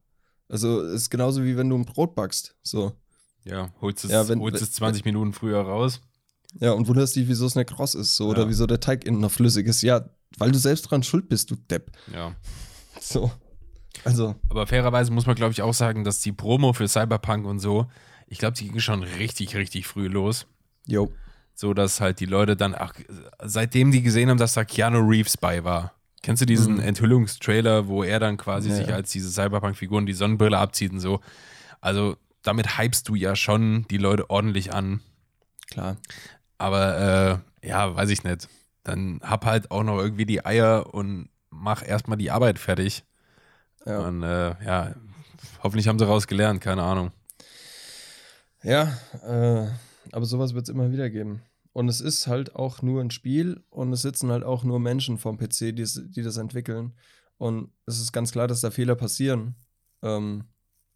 Also 0.49 0.81
ist 0.83 1.11
genauso 1.11 1.43
wie 1.45 1.57
wenn 1.57 1.69
du 1.69 1.77
ein 1.77 1.85
Brot 1.85 2.15
backst. 2.15 2.55
So. 2.63 2.93
ja, 3.45 3.71
holst 3.81 4.05
es, 4.05 4.11
Ja, 4.13 4.27
wenn- 4.29 4.41
holst 4.41 4.63
es 4.63 4.73
20 4.73 5.05
Minuten 5.05 5.33
früher 5.33 5.61
raus. 5.61 6.01
Ja, 6.59 6.73
und 6.73 6.89
wunderst 6.89 7.17
dich, 7.17 7.29
wieso 7.29 7.47
es 7.47 7.55
nicht 7.55 7.69
kross 7.71 7.95
ist, 7.95 8.17
so, 8.17 8.25
Ja. 8.25 8.31
oder 8.31 8.49
wieso 8.49 8.67
der 8.67 8.81
Teig 8.81 9.05
innen 9.05 9.21
noch 9.21 9.31
flüssig 9.31 9.67
ist. 9.67 9.83
Ja, 9.83 10.09
weil 10.39 10.51
du 10.53 10.59
selbst 10.59 10.83
dran 10.91 11.03
schuld 11.03 11.29
bist, 11.29 11.51
du 11.51 11.57
Depp. 11.57 11.91
Ja. 12.13 12.35
So. 13.01 13.31
Also, 14.05 14.37
Aber 14.49 14.67
fairerweise 14.67 15.11
muss 15.13 15.27
man, 15.27 15.35
glaube 15.37 15.53
ich, 15.53 15.63
auch 15.63 15.75
sagen, 15.75 16.05
dass 16.05 16.21
die 16.21 16.33
Promo 16.33 16.73
für 16.73 16.87
Cyberpunk 16.89 17.47
und 17.47 17.59
so, 17.59 17.87
ich 18.27 18.39
glaube, 18.39 18.57
die 18.57 18.69
ging 18.69 18.79
schon 18.81 19.03
richtig, 19.03 19.57
richtig 19.57 19.87
früh 19.87 20.09
los. 20.09 20.47
jo. 20.87 21.13
So 21.59 21.73
dass 21.73 22.03
halt 22.03 22.21
die 22.21 22.27
Leute 22.27 22.55
dann, 22.55 22.75
ach, 22.75 22.93
seitdem 23.43 23.91
die 23.91 24.03
gesehen 24.03 24.29
haben, 24.29 24.37
dass 24.37 24.53
da 24.53 24.65
Keanu 24.67 24.99
Reeves 25.09 25.39
bei 25.39 25.65
war. 25.65 25.95
Kennst 26.23 26.43
du 26.43 26.47
diesen 26.47 26.75
Mhm. 26.75 26.81
Enthüllungstrailer, 26.81 27.89
wo 27.89 28.03
er 28.03 28.21
dann 28.21 28.37
quasi 28.37 28.69
Ja, 28.69 28.75
sich 28.77 28.93
als 28.93 29.11
diese 29.11 29.31
Cyberpunk-Figuren 29.31 30.05
die 30.05 30.13
Sonnenbrille 30.13 30.59
abzieht 30.59 30.93
und 30.93 31.01
so? 31.01 31.21
Also, 31.81 32.17
damit 32.43 32.79
hypst 32.79 33.09
du 33.09 33.15
ja 33.15 33.35
schon 33.37 33.87
die 33.91 33.97
Leute 33.97 34.29
ordentlich 34.29 34.75
an. 34.75 35.01
Klar. 35.71 35.97
Aber 36.59 37.43
äh, 37.63 37.69
ja, 37.69 37.95
weiß 37.95 38.11
ich 38.11 38.25
nicht. 38.25 38.49
Dann 38.83 39.21
hab 39.23 39.45
halt 39.45 39.71
auch 39.71 39.83
noch 39.83 39.99
irgendwie 39.99 40.27
die 40.27 40.45
Eier 40.45 40.95
und 40.95 41.29
mach 41.51 41.87
erstmal 41.87 42.19
die 42.19 42.31
Arbeit 42.31 42.59
fertig. 42.59 43.05
Ja. 43.85 44.01
Und 44.01 44.23
äh, 44.23 44.55
ja, 44.65 44.95
hoffentlich 45.63 45.89
haben 45.89 45.99
sie 45.99 46.07
rausgelernt, 46.07 46.61
keine 46.61 46.83
Ahnung. 46.83 47.13
Ja, 48.63 48.99
äh, 49.23 49.69
aber 50.13 50.25
sowas 50.25 50.55
wird 50.55 50.69
es 50.69 50.75
immer 50.75 50.91
wieder 50.91 51.11
geben. 51.11 51.43
Und 51.73 51.89
es 51.89 52.01
ist 52.01 52.27
halt 52.27 52.57
auch 52.57 52.81
nur 52.81 53.03
ein 53.03 53.11
Spiel 53.11 53.63
und 53.71 53.93
es 53.93 54.03
sitzen 54.03 54.31
halt 54.31 54.45
auch 54.45 54.65
nur 54.65 54.81
Menschen 54.81 55.19
vom 55.19 55.37
PC, 55.37 55.77
die, 55.77 55.85
die 55.85 56.23
das 56.23 56.39
entwickeln. 56.39 56.95
Und 57.37 57.71
es 57.85 58.01
ist 58.01 58.13
ganz 58.13 58.33
klar, 58.33 58.49
dass 58.49 58.63
da 58.63 58.71
Fehler 58.71 58.95
passieren. 58.95 59.57
Ähm, 60.03 60.45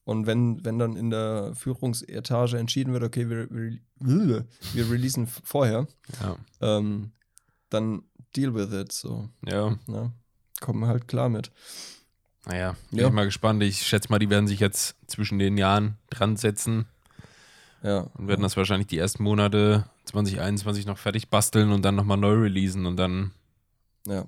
und 0.05 0.27
wenn, 0.27 0.65
wenn 0.65 0.79
dann 0.79 0.97
in 0.97 1.11
der 1.11 1.53
Führungsetage 1.55 2.59
entschieden 2.59 2.93
wird, 2.93 3.03
okay, 3.05 3.29
wir, 3.29 3.49
wir, 3.51 4.45
wir 4.73 4.91
releasen 4.91 5.27
vorher, 5.27 5.87
Ja, 6.23 6.37
ähm, 6.61 7.13
dann 7.69 8.03
deal 8.37 8.55
with 8.55 8.73
it. 8.73 8.93
So, 8.93 9.29
ja. 9.47 9.77
ne? 9.87 10.13
Kommen 10.61 10.87
halt 10.87 11.07
klar 11.09 11.29
mit. 11.29 11.51
naja, 12.47 12.75
bin 12.91 13.01
Ja. 13.01 13.07
ich 13.09 13.13
mal 13.13 13.25
gespannt. 13.25 13.63
Ich 13.63 13.87
schätze 13.87 14.09
mal, 14.11 14.19
die 14.19 14.31
werden 14.31 14.49
sich 14.49 14.61
jetzt 14.61 14.97
zwischen 15.07 15.39
den 15.39 15.57
Jahren 15.59 15.97
dran 16.11 16.37
setzen 16.37 16.87
Ja. 17.83 18.01
und 18.15 18.27
werden 18.29 18.43
das 18.43 18.57
wahrscheinlich 18.57 18.89
die 18.89 18.99
ersten 18.99 19.23
Monate 19.23 19.85
2021 20.07 20.87
noch 20.87 20.99
fertig 20.99 21.29
basteln 21.29 21.71
und 21.73 21.83
dann 21.83 21.95
nochmal 21.95 22.17
neu 22.17 22.35
releasen 22.35 22.87
und 22.87 22.97
dann, 22.97 23.33
Ja. 24.07 24.25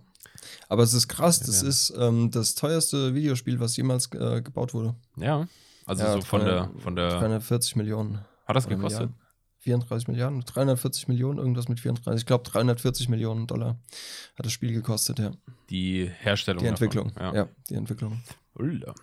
Aber 0.68 0.82
es 0.82 0.94
ist 0.94 1.08
krass, 1.08 1.40
Ja, 1.40 1.46
das 1.46 1.62
ja. 1.62 1.68
ist 1.68 1.94
ähm, 1.98 2.30
das 2.30 2.54
teuerste 2.54 3.14
Videospiel, 3.14 3.60
was 3.60 3.76
jemals 3.76 4.12
äh, 4.12 4.42
gebaut 4.42 4.74
wurde. 4.74 4.94
ja. 5.16 5.46
Also 5.84 6.04
Ja, 6.04 6.12
so 6.12 6.20
von 6.20 6.44
der, 6.44 6.70
von 6.78 6.94
der, 6.94 7.08
340 7.08 7.74
Millionen. 7.74 8.20
hat 8.46 8.54
das 8.54 8.68
gekostet? 8.68 9.10
Milliarden. 9.10 9.16
34 9.58 10.08
Milliarden, 10.08 10.40
340 10.44 11.08
Millionen, 11.08 11.38
irgendwas 11.38 11.68
mit 11.68 11.80
34. 11.80 12.22
Ich 12.22 12.26
glaube 12.26 12.44
340 12.44 13.08
Millionen 13.08 13.46
Dollar 13.48 13.78
hat 14.36 14.46
das 14.46 14.52
Spiel 14.52 14.72
gekostet, 14.72 15.18
ja. 15.18 15.32
Die 15.70 16.08
Herstellung. 16.08 16.62
Die 16.62 16.68
Entwicklung. 16.68 17.12
Davon. 17.14 17.34
Ja. 17.34 17.48
die 17.68 17.74
Entwicklung. 17.74 18.22
Ulla. 18.54 18.94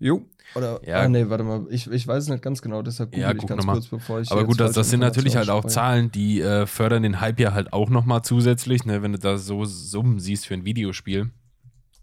Jo. 0.00 0.24
Oder, 0.54 0.80
Ja. 0.86 1.00
ah, 1.02 1.08
nee, 1.08 1.28
warte 1.28 1.44
mal, 1.44 1.66
ich, 1.70 1.90
ich 1.90 2.06
weiß 2.06 2.22
es 2.24 2.28
nicht 2.30 2.42
ganz 2.42 2.62
genau, 2.62 2.82
deshalb 2.82 3.14
Ja, 3.14 3.28
google 3.32 3.36
ich 3.36 3.40
guck 3.40 3.48
ganz 3.50 3.66
kurz, 3.66 3.86
bevor 3.88 4.20
ich 4.20 4.30
Aber 4.30 4.44
gut, 4.44 4.60
das, 4.60 4.72
das 4.72 4.90
sind 4.90 5.00
natürlich 5.00 5.36
halt 5.36 5.50
auch. 5.50 5.64
Zahlen, 5.66 6.10
die 6.10 6.40
äh, 6.40 6.66
fördern 6.66 7.02
den 7.02 7.20
Hype 7.20 7.40
ja 7.40 7.52
halt 7.52 7.72
auch 7.72 7.90
nochmal 7.90 8.22
zusätzlich, 8.22 8.84
ne, 8.84 9.02
wenn 9.02 9.12
du 9.12 9.18
da 9.18 9.36
so 9.38 9.64
Summen 9.64 10.20
siehst 10.20 10.46
für 10.46 10.54
ein 10.54 10.64
Videospiel. 10.64 11.30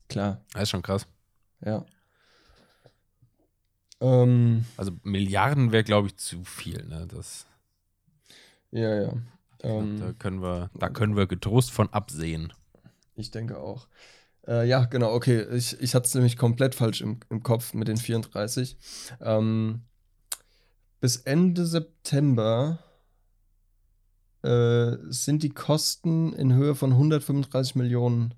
Klar, 0.09 0.41
Das 0.53 0.63
ist 0.63 0.69
schon 0.69 0.81
krass. 0.83 1.07
ja. 1.65 1.85
Ähm, 4.01 4.65
Also 4.77 4.91
Milliarden 5.03 5.71
wäre, 5.71 5.83
glaube 5.83 6.07
ich, 6.07 6.17
zu 6.17 6.43
viel. 6.43 6.85
Ne? 6.85 7.07
Das, 7.09 7.45
ja, 8.71 9.01
ja. 9.03 9.13
da, 9.59 9.69
Ähm, 9.69 10.15
können 10.19 10.41
wir, 10.41 10.69
da 10.77 10.89
können 10.89 11.15
wir 11.15 11.27
getrost 11.27 11.71
von 11.71 11.89
absehen. 11.93 12.51
Ich 13.15 13.31
denke 13.31 13.57
auch. 13.57 13.87
Äh, 14.47 14.67
ja, 14.67 14.85
genau, 14.85 15.13
okay. 15.13 15.45
Ich, 15.55 15.79
ich 15.81 15.95
hatte 15.95 16.05
es 16.07 16.13
nämlich 16.13 16.37
komplett 16.37 16.75
falsch 16.75 17.01
im, 17.01 17.19
im 17.29 17.41
Kopf 17.43 17.73
mit 17.73 17.87
den 17.87 17.97
34. 17.97 18.77
Ähm, 19.21 19.81
bis 20.99 21.17
Ende 21.17 21.65
September 21.65 22.79
äh, 24.43 24.97
sind 25.09 25.43
die 25.43 25.49
Kosten 25.49 26.33
in 26.33 26.53
Höhe 26.53 26.75
von 26.75 26.91
135 26.91 27.75
Millionen 27.75 28.33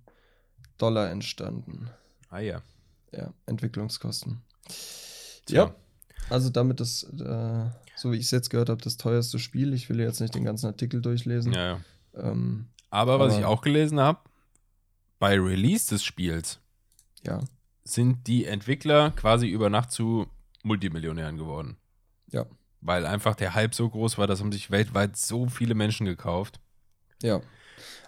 Dollar 0.77 1.09
entstanden. 1.09 1.89
Ah 2.29 2.39
ja. 2.39 2.61
Ja, 3.11 3.33
Entwicklungskosten. 3.45 4.41
Tja. 5.45 5.65
Ja, 5.65 5.75
also 6.29 6.49
damit 6.49 6.79
das, 6.79 7.03
äh, 7.03 7.65
so 7.95 8.11
wie 8.11 8.17
ich 8.17 8.25
es 8.25 8.31
jetzt 8.31 8.49
gehört 8.49 8.69
habe, 8.69 8.81
das 8.81 8.97
teuerste 8.97 9.39
Spiel. 9.39 9.73
Ich 9.73 9.89
will 9.89 9.99
jetzt 9.99 10.19
nicht 10.19 10.35
den 10.35 10.43
ganzen 10.43 10.67
Artikel 10.67 11.01
durchlesen. 11.01 11.53
ja, 11.53 11.65
ja. 11.67 11.79
Ähm, 12.15 12.67
Aber 12.89 13.19
was 13.19 13.31
Aber- 13.33 13.39
ich 13.39 13.45
auch 13.45 13.61
gelesen 13.61 13.99
habe, 13.99 14.19
bei 15.19 15.39
Release 15.39 15.89
des 15.89 16.03
Spiels 16.03 16.59
ja, 17.25 17.39
sind 17.83 18.27
die 18.27 18.45
Entwickler 18.45 19.11
quasi 19.11 19.47
über 19.47 19.69
Nacht 19.69 19.91
zu 19.91 20.27
Multimillionären 20.63 21.37
geworden. 21.37 21.77
ja, 22.31 22.45
Weil 22.81 23.05
einfach 23.05 23.35
der 23.35 23.53
Hype 23.55 23.73
so 23.73 23.89
groß 23.89 24.17
war, 24.17 24.27
dass 24.27 24.39
haben 24.41 24.51
sich 24.51 24.69
weltweit 24.71 25.15
so 25.17 25.47
viele 25.47 25.75
Menschen 25.75 26.05
gekauft. 26.05 26.59
Ja, 27.23 27.41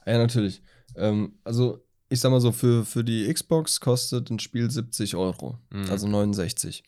ja, 0.05 0.17
natürlich. 0.17 0.61
Ähm, 0.95 1.39
also, 1.43 1.85
ich 2.09 2.19
sag 2.19 2.31
mal 2.31 2.41
so, 2.41 2.51
für, 2.51 2.85
für 2.85 3.03
die 3.03 3.31
Xbox 3.31 3.79
kostet 3.79 4.29
ein 4.29 4.39
Spiel 4.39 4.69
70 4.69 5.15
Euro, 5.15 5.59
Mhm. 5.71 5.89
also 5.89 6.07
69. 6.07 6.83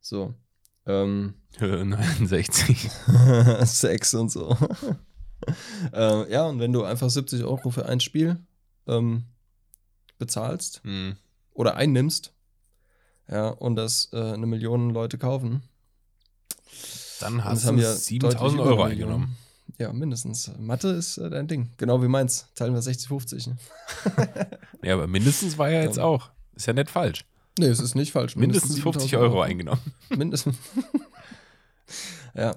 So. 0.00 0.34
Ähm, 0.86 1.34
69. 1.60 2.90
Sex 3.64 4.14
und 4.14 4.30
so. 4.30 4.56
äh, 5.92 6.32
ja, 6.32 6.46
und 6.46 6.58
wenn 6.60 6.72
du 6.72 6.84
einfach 6.84 7.10
70 7.10 7.44
Euro 7.44 7.70
für 7.70 7.86
ein 7.86 8.00
Spiel 8.00 8.38
ähm, 8.86 9.24
bezahlst 10.18 10.80
Hm. 10.84 11.16
oder 11.54 11.76
einnimmst, 11.76 12.32
ja, 13.30 13.48
und 13.48 13.76
das 13.76 14.08
äh, 14.12 14.32
eine 14.32 14.46
Million 14.46 14.90
Leute 14.90 15.18
kaufen, 15.18 15.62
Dann 17.20 17.44
hast 17.44 17.68
du 17.68 17.74
ja 17.74 17.92
7000 17.94 18.40
deutlich 18.42 18.60
Euro 18.60 18.82
eingenommen. 18.84 19.36
Ja, 19.78 19.92
mindestens. 19.92 20.50
Mathe 20.58 20.88
ist 20.88 21.18
äh, 21.18 21.28
dein 21.30 21.46
Ding. 21.46 21.70
Genau 21.76 22.02
wie 22.02 22.08
meins. 22.08 22.46
Teilen 22.54 22.74
wir 22.74 22.80
60-50. 22.80 23.48
Ne? 23.50 23.56
Ja, 24.82 24.94
aber 24.94 25.06
mindestens 25.06 25.58
war 25.58 25.68
ja 25.70 25.82
jetzt 25.82 25.96
Ja. 25.98 26.04
auch. 26.04 26.30
Ist 26.54 26.66
ja 26.66 26.72
nicht 26.72 26.88
falsch. 26.90 27.24
Nee, 27.58 27.66
es 27.66 27.80
ist 27.80 27.94
nicht 27.96 28.12
falsch. 28.12 28.34
Mindestens 28.36 28.78
50 28.80 29.10
7000 29.10 29.20
Euro 29.22 29.42
eingenommen. 29.42 29.80
Mindestens. 30.08 30.56
ja. 32.34 32.56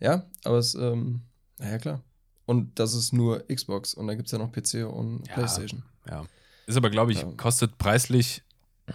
Ja, 0.00 0.24
aber 0.44 0.58
es, 0.58 0.74
ähm, 0.74 1.22
naja, 1.58 1.78
klar. 1.78 2.00
Und 2.46 2.78
das 2.78 2.94
ist 2.94 3.12
nur 3.12 3.44
Xbox 3.46 3.94
und 3.94 4.06
da 4.06 4.14
gibt 4.14 4.26
es 4.26 4.32
ja 4.32 4.38
noch 4.38 4.52
PC 4.52 4.84
und 4.86 5.26
Ja. 5.28 5.34
Playstation. 5.34 5.82
Ja. 6.08 6.26
Ist 6.66 6.76
aber, 6.76 6.90
glaube 6.90 7.12
ich, 7.12 7.20
Ja. 7.22 7.30
kostet 7.36 7.76
preislich 7.78 8.42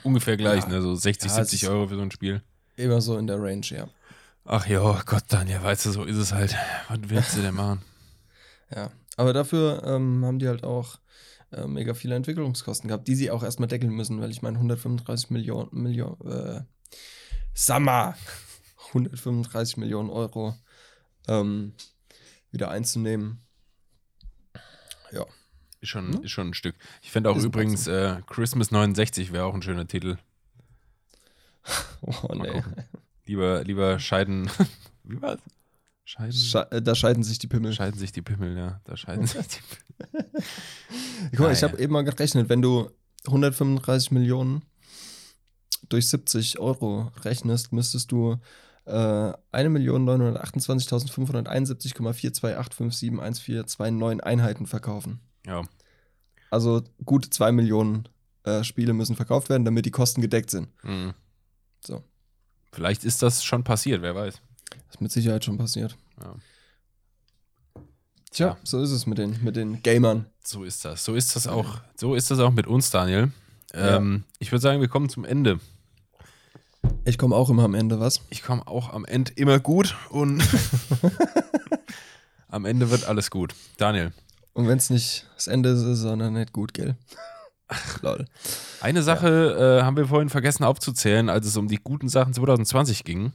ungefähr 0.04 0.38
gleich, 0.38 0.64
Ja. 0.64 0.70
ne? 0.70 0.82
So 0.82 0.96
60, 0.96 1.30
Ja, 1.30 1.36
70 1.36 1.60
es 1.60 1.64
ist- 1.64 1.70
Euro 1.70 1.88
für 1.88 1.96
so 1.96 2.02
ein 2.02 2.12
Spiel. 2.12 2.42
Immer 2.76 3.02
so 3.02 3.18
in 3.18 3.28
der 3.28 3.42
Range, 3.42 3.66
ja. 3.68 3.88
Ach 4.46 4.66
ja, 4.68 5.02
Gott, 5.06 5.24
dann, 5.30 5.48
ja, 5.48 5.62
weißt 5.64 5.86
du, 5.86 5.92
so 5.92 6.04
ist 6.06 6.18
es 6.18 6.32
halt. 6.34 6.56
Was 6.88 7.00
willst 7.04 7.38
du 7.38 7.42
denn 7.42 7.56
machen? 7.56 7.82
Ja. 8.76 8.92
Aber 9.18 9.34
dafür 9.34 9.82
ähm, 9.84 10.24
haben 10.24 10.38
die 10.38 10.48
halt 10.48 10.64
auch 10.64 11.00
äh, 11.52 11.66
mega 11.66 11.96
viele 11.96 12.14
Entwicklungskosten 12.14 12.88
gehabt, 12.88 13.08
die 13.08 13.16
sie 13.16 13.32
auch 13.32 13.42
erstmal 13.42 13.68
deckeln 13.68 13.92
müssen, 13.94 14.22
weil 14.22 14.30
ich 14.30 14.44
meine 14.44 14.60
135 14.60 15.32
Millionen, 15.32 15.70
Millionen, 15.72 16.22
äh, 16.32 16.62
Summer, 17.56 18.16
135 18.94 19.78
Millionen 19.78 20.12
Euro 20.12 20.56
ähm, 21.28 21.74
wieder 22.52 22.70
einzunehmen. 22.70 23.42
Ja. 25.12 25.26
Ist 25.82 25.90
schon, 25.90 26.14
Hm? 26.14 26.24
ist 26.24 26.32
schon 26.32 26.48
ein 26.50 26.54
Stück. 26.54 26.76
Ich 27.02 27.12
finde 27.12 27.30
auch 27.30 27.38
Ist 27.38 27.46
übrigens, 27.46 27.88
äh, 27.88 28.18
Christmas 28.28 28.72
69 28.72 29.32
wäre 29.32 29.46
auch 29.46 29.54
ein 29.54 29.62
schöner 29.62 29.88
Titel. 29.88 30.18
Oh 32.02 32.34
nee. 32.34 32.64
Lieber, 33.26 33.64
lieber 33.64 34.00
scheiden. 34.00 34.50
Wie 35.04 35.22
war's? 35.22 35.40
Scheiden. 36.06 36.32
Sche 36.34 36.72
äh, 36.72 36.82
da 36.82 36.96
scheiden 36.96 37.22
sich 37.24 37.38
die 37.38 37.48
Pimmel. 37.48 37.74
scheiden 37.74 38.00
sich 38.00 38.12
die 38.12 38.22
Pimmel, 38.24 38.58
ja. 38.58 38.82
Da 38.86 38.98
scheiden 38.98 39.28
sich 39.28 39.46
die 39.48 39.60
Pimmel. 40.08 40.30
Guck 41.32 41.40
mal, 41.42 41.52
ich 41.54 41.62
habe 41.62 41.78
eben 41.78 41.94
mal 41.94 42.04
gerechnet, 42.04 42.50
wenn 42.50 42.62
du 42.64 42.90
135 43.28 44.12
Millionen 44.12 44.64
durch 45.90 46.08
70 46.08 46.58
Euro 46.60 47.12
rechnest, 47.24 47.72
müsstest 47.74 48.12
du 48.12 48.38
äh, 48.86 49.34
1.928.571,428571429 52.90 54.20
Einheiten 54.22 54.66
verkaufen. 54.66 55.20
Ja. 55.46 55.64
Also 56.52 56.82
gut 57.06 57.26
2 57.34 57.52
Millionen 57.52 58.08
äh, 58.44 58.64
Spiele 58.64 58.94
müssen 58.94 59.16
verkauft 59.16 59.50
werden, 59.50 59.66
damit 59.66 59.86
die 59.86 59.92
Kosten 59.92 60.22
gedeckt 60.22 60.50
sind. 60.50 60.70
Mhm. 60.84 61.14
So. 61.86 62.04
Vielleicht 62.72 63.04
ist 63.04 63.22
das 63.22 63.44
schon 63.44 63.64
passiert, 63.64 64.02
wer 64.02 64.16
weiß. 64.16 64.42
Das 64.70 64.96
ist 64.96 65.02
mit 65.02 65.12
Sicherheit 65.12 65.44
schon 65.46 65.58
passiert. 65.58 65.98
Ja. 66.22 66.36
Tja, 68.32 68.48
Ja. 68.48 68.58
so 68.64 68.82
ist 68.82 68.92
es 68.92 69.06
mit 69.06 69.18
den, 69.18 69.44
mit 69.44 69.56
den 69.56 69.82
Gamern. 69.84 70.26
So 70.44 70.64
ist 70.64 70.86
das. 70.86 71.04
So 71.04 71.16
ist 71.16 71.36
das 71.36 71.48
auch. 71.48 71.80
So 71.96 72.16
ist 72.16 72.30
das 72.32 72.40
auch 72.40 72.52
mit 72.52 72.68
uns, 72.68 72.90
Daniel. 72.92 73.32
Ähm, 73.74 74.24
Ich 74.40 74.52
würde 74.52 74.62
sagen, 74.62 74.82
wir 74.82 74.88
kommen 74.88 75.10
zum 75.10 75.26
Ende. 75.26 75.60
Ich 77.06 77.18
komme 77.18 77.36
auch 77.36 77.50
immer 77.50 77.64
am 77.64 77.74
Ende, 77.76 78.00
was? 78.00 78.22
Ich 78.30 78.42
komme 78.44 78.66
auch 78.68 78.92
am 78.94 79.06
Ende 79.06 79.32
immer 79.36 79.60
gut 79.60 79.96
und 80.10 80.42
am 82.48 82.66
Ende 82.66 82.90
wird 82.90 83.06
alles 83.06 83.30
gut. 83.32 83.54
Daniel, 83.78 84.12
Und 84.54 84.68
wenn 84.68 84.78
es 84.78 84.90
nicht 84.90 85.28
das 85.36 85.48
Ende 85.48 85.70
ist, 85.70 85.82
sondern 86.00 86.34
nicht 86.34 86.54
gut, 86.54 86.74
gell? 86.74 86.96
Lol. 88.02 88.26
eine 88.82 89.04
Sache 89.04 89.80
äh, 89.80 89.84
haben 89.84 89.96
wir 89.96 90.08
vorhin 90.08 90.30
vergessen 90.30 90.64
aufzuzählen, 90.64 91.30
als 91.30 91.46
es 91.46 91.56
um 91.56 91.68
die 91.68 91.78
guten 91.78 92.10
Sachen 92.10 92.34
2020 92.34 93.04
ging. 93.04 93.32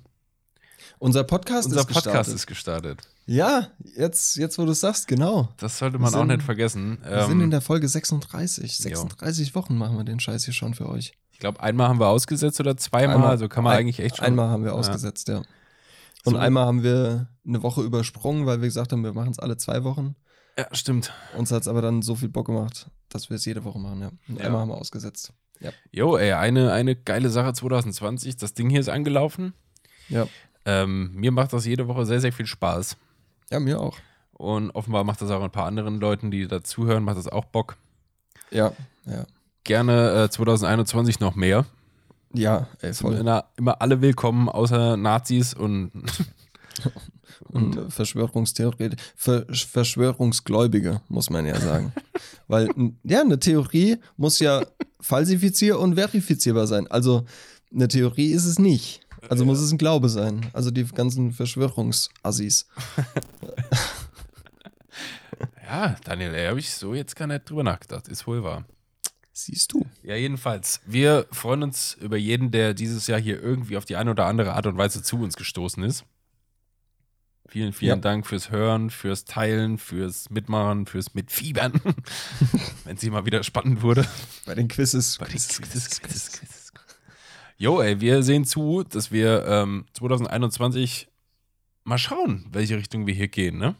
Unser 0.99 1.25
Podcast 1.25 1.67
Unser 1.67 1.81
ist 1.81 1.87
gestartet. 1.89 2.13
Podcast 2.13 2.35
ist 2.35 2.47
gestartet. 2.47 3.01
Ja, 3.27 3.69
jetzt, 3.97 4.37
jetzt 4.37 4.59
wo 4.59 4.65
du 4.65 4.73
es 4.73 4.81
sagst, 4.81 5.07
genau. 5.09 5.49
Das 5.59 5.79
sollte 5.79 5.99
man 5.99 6.13
Wir 6.13 6.17
auch 6.19 6.21
sind- 6.23 6.29
nicht 6.29 6.43
vergessen. 6.43 6.99
Wir 7.07 7.23
sind 7.25 7.39
in 7.39 7.41
Ähm, 7.43 7.51
der 7.51 7.61
Folge 7.61 7.89
36. 7.89 8.79
jo. 8.81 8.83
36 8.85 9.55
Wochen 9.55 9.77
machen 9.77 9.97
wir 9.97 10.05
den 10.05 10.21
Scheiß 10.21 10.45
hier 10.45 10.55
schon 10.55 10.75
für 10.75 10.89
euch. 10.89 11.15
ich 11.33 11.39
glaube, 11.41 11.61
einmal 11.61 11.89
haben 11.89 11.99
wir 12.01 12.09
ausgesetzt 12.09 12.59
oder 12.61 12.77
zweimal. 12.77 13.17
Einmal- 13.17 13.31
also 13.31 13.49
kann 13.49 13.65
man 13.65 13.73
ein- 13.75 13.81
eigentlich 13.81 14.01
echt 14.01 14.17
schon. 14.19 14.27
Einmal 14.27 14.49
haben 14.49 14.65
wir 14.65 14.75
ausgesetzt, 14.75 15.29
ja. 15.29 15.43
Und 16.25 16.35
So. 16.35 16.39
einmal 16.39 16.65
haben 16.67 16.83
wir 16.83 17.29
eine 17.47 17.63
Woche 17.63 17.83
übersprungen, 17.83 18.47
weil 18.47 18.61
wir 18.63 18.69
gesagt 18.69 18.93
haben, 18.93 19.03
wir 19.05 19.13
machen 19.13 19.31
es 19.31 19.39
alle 19.39 19.57
zwei 19.57 19.85
Wochen. 19.85 20.17
Ja, 20.59 20.67
stimmt. 20.73 21.13
Uns 21.37 21.51
hat 21.51 21.63
es 21.63 21.69
aber 21.69 21.83
dann 21.83 22.03
so 22.03 22.15
viel 22.15 22.29
Bock 22.29 22.47
gemacht, 22.47 22.87
dass 23.09 23.29
wir 23.31 23.37
es 23.37 23.45
jede 23.45 23.65
Woche 23.65 23.79
machen, 23.79 24.01
ja. 24.03 24.11
Und 24.29 24.39
Ja. 24.39 24.47
einmal 24.47 24.61
haben 24.63 24.69
wir 24.69 24.77
ausgesetzt. 24.79 25.33
Jo, 25.93 26.17
ey, 26.17 26.33
eine, 26.33 26.73
eine 26.73 26.95
geile 26.95 27.31
Sache 27.31 27.53
2020. 27.55 28.37
Das 28.37 28.53
Ding 28.55 28.69
hier 28.69 28.81
ist 28.81 28.89
angelaufen. 28.91 29.55
Ja. 30.11 30.27
Ähm, 30.67 31.13
mir 31.15 31.33
macht 31.33 31.53
das 31.55 31.65
jede 31.65 31.89
Woche 31.89 32.05
sehr, 32.07 32.21
sehr 32.21 32.33
viel 32.33 32.47
Spaß. 32.47 32.97
Ja, 33.51 33.61
mir 33.61 33.81
auch. 33.81 33.97
Und 34.33 34.71
offenbar 34.73 35.05
macht 35.05 35.23
das 35.23 35.31
auch 35.31 35.43
ein 35.43 35.51
paar 35.51 35.65
anderen 35.67 36.01
Leuten, 36.01 36.31
die 36.31 36.47
dazuhören, 36.49 37.05
macht 37.05 37.17
das 37.17 37.29
auch 37.29 37.45
Bock. 37.47 37.77
Ja, 38.51 38.73
ja. 39.07 39.25
Gerne 39.63 40.25
äh, 40.25 40.29
2021 40.29 41.21
noch 41.21 41.35
mehr. 41.35 41.65
Ja, 42.35 42.67
ey, 42.83 42.93
voll. 42.93 43.15
immer, 43.15 43.45
immer 43.57 43.81
alle 43.81 44.03
willkommen, 44.03 44.49
außer 44.51 44.97
Nazis 44.99 45.55
und 45.55 45.93
Und 47.49 47.77
äh, 47.77 47.91
Verschwörungstheorie, 47.91 48.91
Ver 49.17 49.47
Verschwörungsgläubige, 49.51 51.01
muss 51.09 51.31
man 51.31 51.47
ja 51.47 51.61
sagen. 51.61 51.93
Weil, 52.49 52.69
ja, 53.03 53.21
eine 53.21 53.39
Theorie 53.39 53.99
muss 54.17 54.39
ja 54.39 54.65
falsifizier- 55.01 55.79
und 55.79 55.95
verifizierbar 55.95 56.67
sein. 56.67 56.87
Also, 56.89 57.25
eine 57.73 57.89
Theorie 57.89 58.31
ist 58.31 58.45
es 58.45 58.59
nicht. 58.59 59.05
Also 59.29 59.45
muss 59.45 59.61
es 59.61 59.73
ein 59.73 59.79
Glaube 59.79 60.09
sein. 60.09 60.47
Also 60.53 60.71
die 60.71 60.85
ganzen 60.85 61.33
Verschwörungsassis. 61.33 62.67
ja, 65.67 65.97
Daniel, 66.05 66.49
habe 66.49 66.61
ich 66.61 66.71
so 66.71 66.95
jetzt 66.95 67.17
gar 67.17 67.27
nicht 67.27 67.49
drüber 67.49 67.65
nachgedacht. 67.65 68.09
Ist 68.09 68.27
wohl 68.27 68.43
wahr. 68.43 68.65
Siehst 69.33 69.73
du. 69.73 69.85
Ja, 70.03 70.15
jedenfalls. 70.15 70.81
Wir 70.87 71.27
freuen 71.33 71.65
uns 71.65 71.97
über 72.01 72.17
jeden, 72.17 72.53
der 72.53 72.73
dieses 72.73 73.09
Jahr 73.09 73.21
hier 73.21 73.43
irgendwie 73.43 73.77
auf 73.77 73.85
die 73.85 73.97
eine 73.97 74.13
oder 74.13 74.27
andere 74.27 74.55
Art 74.55 74.67
und 74.67 74.77
Weise 74.77 75.03
zu 75.03 75.17
uns 75.17 75.35
gestoßen 75.35 75.83
ist. 75.83 76.05
Vielen, 77.55 77.73
vielen 77.73 77.89
Ja. 77.91 77.97
Dank 78.03 78.27
fürs 78.27 78.51
Hören, 78.51 78.91
fürs 78.91 79.27
Teilen, 79.27 79.79
fürs 79.79 80.29
Mitmachen, 80.29 80.87
fürs 80.87 81.15
Mitfiebern. 81.15 81.81
Wenn 82.85 82.97
sie 82.97 83.11
mal 83.11 83.27
wieder 83.27 83.45
spannend 83.45 83.81
wurde. 83.81 84.05
Bei 84.45 84.57
den 84.57 84.67
Quizzes. 84.67 85.19
Bei 85.19 85.27
den 85.27 85.35
Quizzes, 85.35 86.01
Quizzes, 86.01 86.33
Quizzes. 86.33 86.73
Jo, 87.57 87.81
ey, 87.81 88.01
wir 88.01 88.25
sehen 88.25 88.45
zu, 88.45 88.83
dass 88.83 89.13
wir 89.13 89.47
ähm, 89.47 89.85
2021 89.93 91.07
mal 91.85 91.97
schauen, 91.97 92.45
welche 92.51 92.77
Richtung 92.77 93.07
wir 93.07 93.15
hier 93.15 93.29
gehen, 93.29 93.57
ne? 93.59 93.77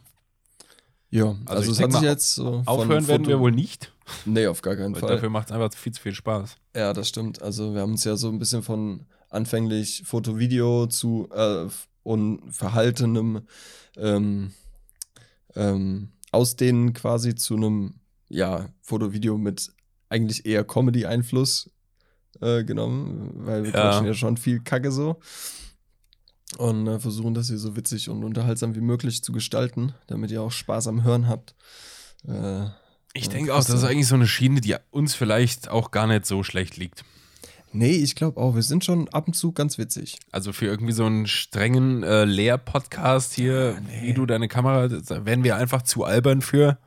Ja, 1.09 1.35
Also 1.45 1.69
also, 1.69 1.71
es 1.73 1.81
hat 1.81 1.91
sich 1.91 2.01
jetzt 2.01 2.33
so. 2.33 2.63
Aufhören 2.65 3.09
werden 3.09 3.27
wir 3.27 3.41
wohl 3.41 3.51
nicht, 3.51 3.91
Nee, 4.23 4.47
auf 4.47 4.61
gar 4.61 4.77
keinen 4.77 4.93
weil 4.93 5.01
Fall. 5.01 5.09
dafür 5.15 5.29
macht 5.29 5.47
es 5.47 5.51
einfach 5.51 5.73
viel 5.77 5.91
zu 5.91 6.01
viel 6.01 6.15
Spaß. 6.15 6.55
Ja, 6.77 6.93
das 6.93 7.09
stimmt. 7.09 7.41
Also 7.41 7.73
wir 7.73 7.81
haben 7.81 7.91
uns 7.91 8.05
ja 8.05 8.15
so 8.15 8.29
ein 8.29 8.39
bisschen 8.39 8.63
von 8.63 9.05
anfänglich 9.29 10.03
Foto, 10.05 10.39
Video 10.39 10.87
zu 10.87 11.27
äh, 11.35 11.65
und 12.05 12.51
verhaltenem 12.51 13.41
ähm, 13.97 14.53
ähm, 15.55 16.09
Ausdehnen 16.31 16.93
quasi 16.93 17.35
zu 17.35 17.55
einem 17.55 17.95
ja, 18.29 18.69
Foto, 18.81 19.11
Video 19.13 19.37
mit 19.37 19.71
eigentlich 20.09 20.45
eher 20.45 20.63
Comedy-Einfluss 20.63 21.69
äh, 22.41 22.63
genommen, 22.63 23.31
weil 23.45 23.63
wir 23.63 23.71
Ja. 23.71 23.81
quatschen 23.81 24.05
ja 24.05 24.13
schon 24.13 24.37
viel 24.37 24.59
Kacke 24.61 24.91
so. 24.91 25.19
Und 26.57 26.87
äh, 26.87 26.99
versuchen 26.99 27.33
das 27.33 27.47
hier 27.47 27.57
so 27.57 27.75
witzig 27.75 28.07
und 28.09 28.23
unterhaltsam 28.23 28.75
wie 28.75 28.81
möglich 28.81 29.23
zu 29.23 29.31
gestalten, 29.31 29.93
damit 30.07 30.29
ihr 30.31 30.41
auch 30.41 30.51
Spaß 30.51 30.87
am 30.87 31.03
Hören 31.03 31.27
habt. 31.27 31.55
Äh, 32.27 32.65
Ich 33.13 33.25
Ja, 33.25 33.31
denke 33.31 33.53
auch, 33.53 33.57
das 33.63 33.69
ist 33.69 33.83
ja. 33.83 33.89
eigentlich 33.89 34.07
so 34.07 34.15
eine 34.15 34.27
Schiene, 34.27 34.61
die 34.61 34.75
uns 34.91 35.15
vielleicht 35.15 35.69
auch 35.69 35.89
gar 35.91 36.05
nicht 36.05 36.25
so 36.25 36.43
schlecht 36.43 36.77
liegt. 36.77 37.03
Nee, 37.75 37.91
ich 37.91 38.15
glaube 38.15 38.39
auch, 38.39 38.55
wir 38.55 38.61
sind 38.63 38.83
schon 38.85 39.07
ab 39.09 39.27
und 39.27 39.33
zu 39.33 39.51
ganz 39.51 39.77
witzig. 39.77 40.17
Also 40.31 40.53
für 40.53 40.65
irgendwie 40.65 40.93
so 40.93 41.05
einen 41.05 41.27
strengen 41.27 42.03
äh, 42.03 42.25
Lehr-Podcast 42.25 43.33
hier, 43.33 43.75
Ah, 43.77 43.81
nee. 43.87 44.07
wie 44.09 44.13
du 44.13 44.25
deine 44.25 44.47
Kamera, 44.47 44.87
da 44.87 45.25
wären 45.25 45.43
wir 45.43 45.55
einfach 45.57 45.81
zu 45.83 46.03
albern 46.03 46.41
für. 46.41 46.77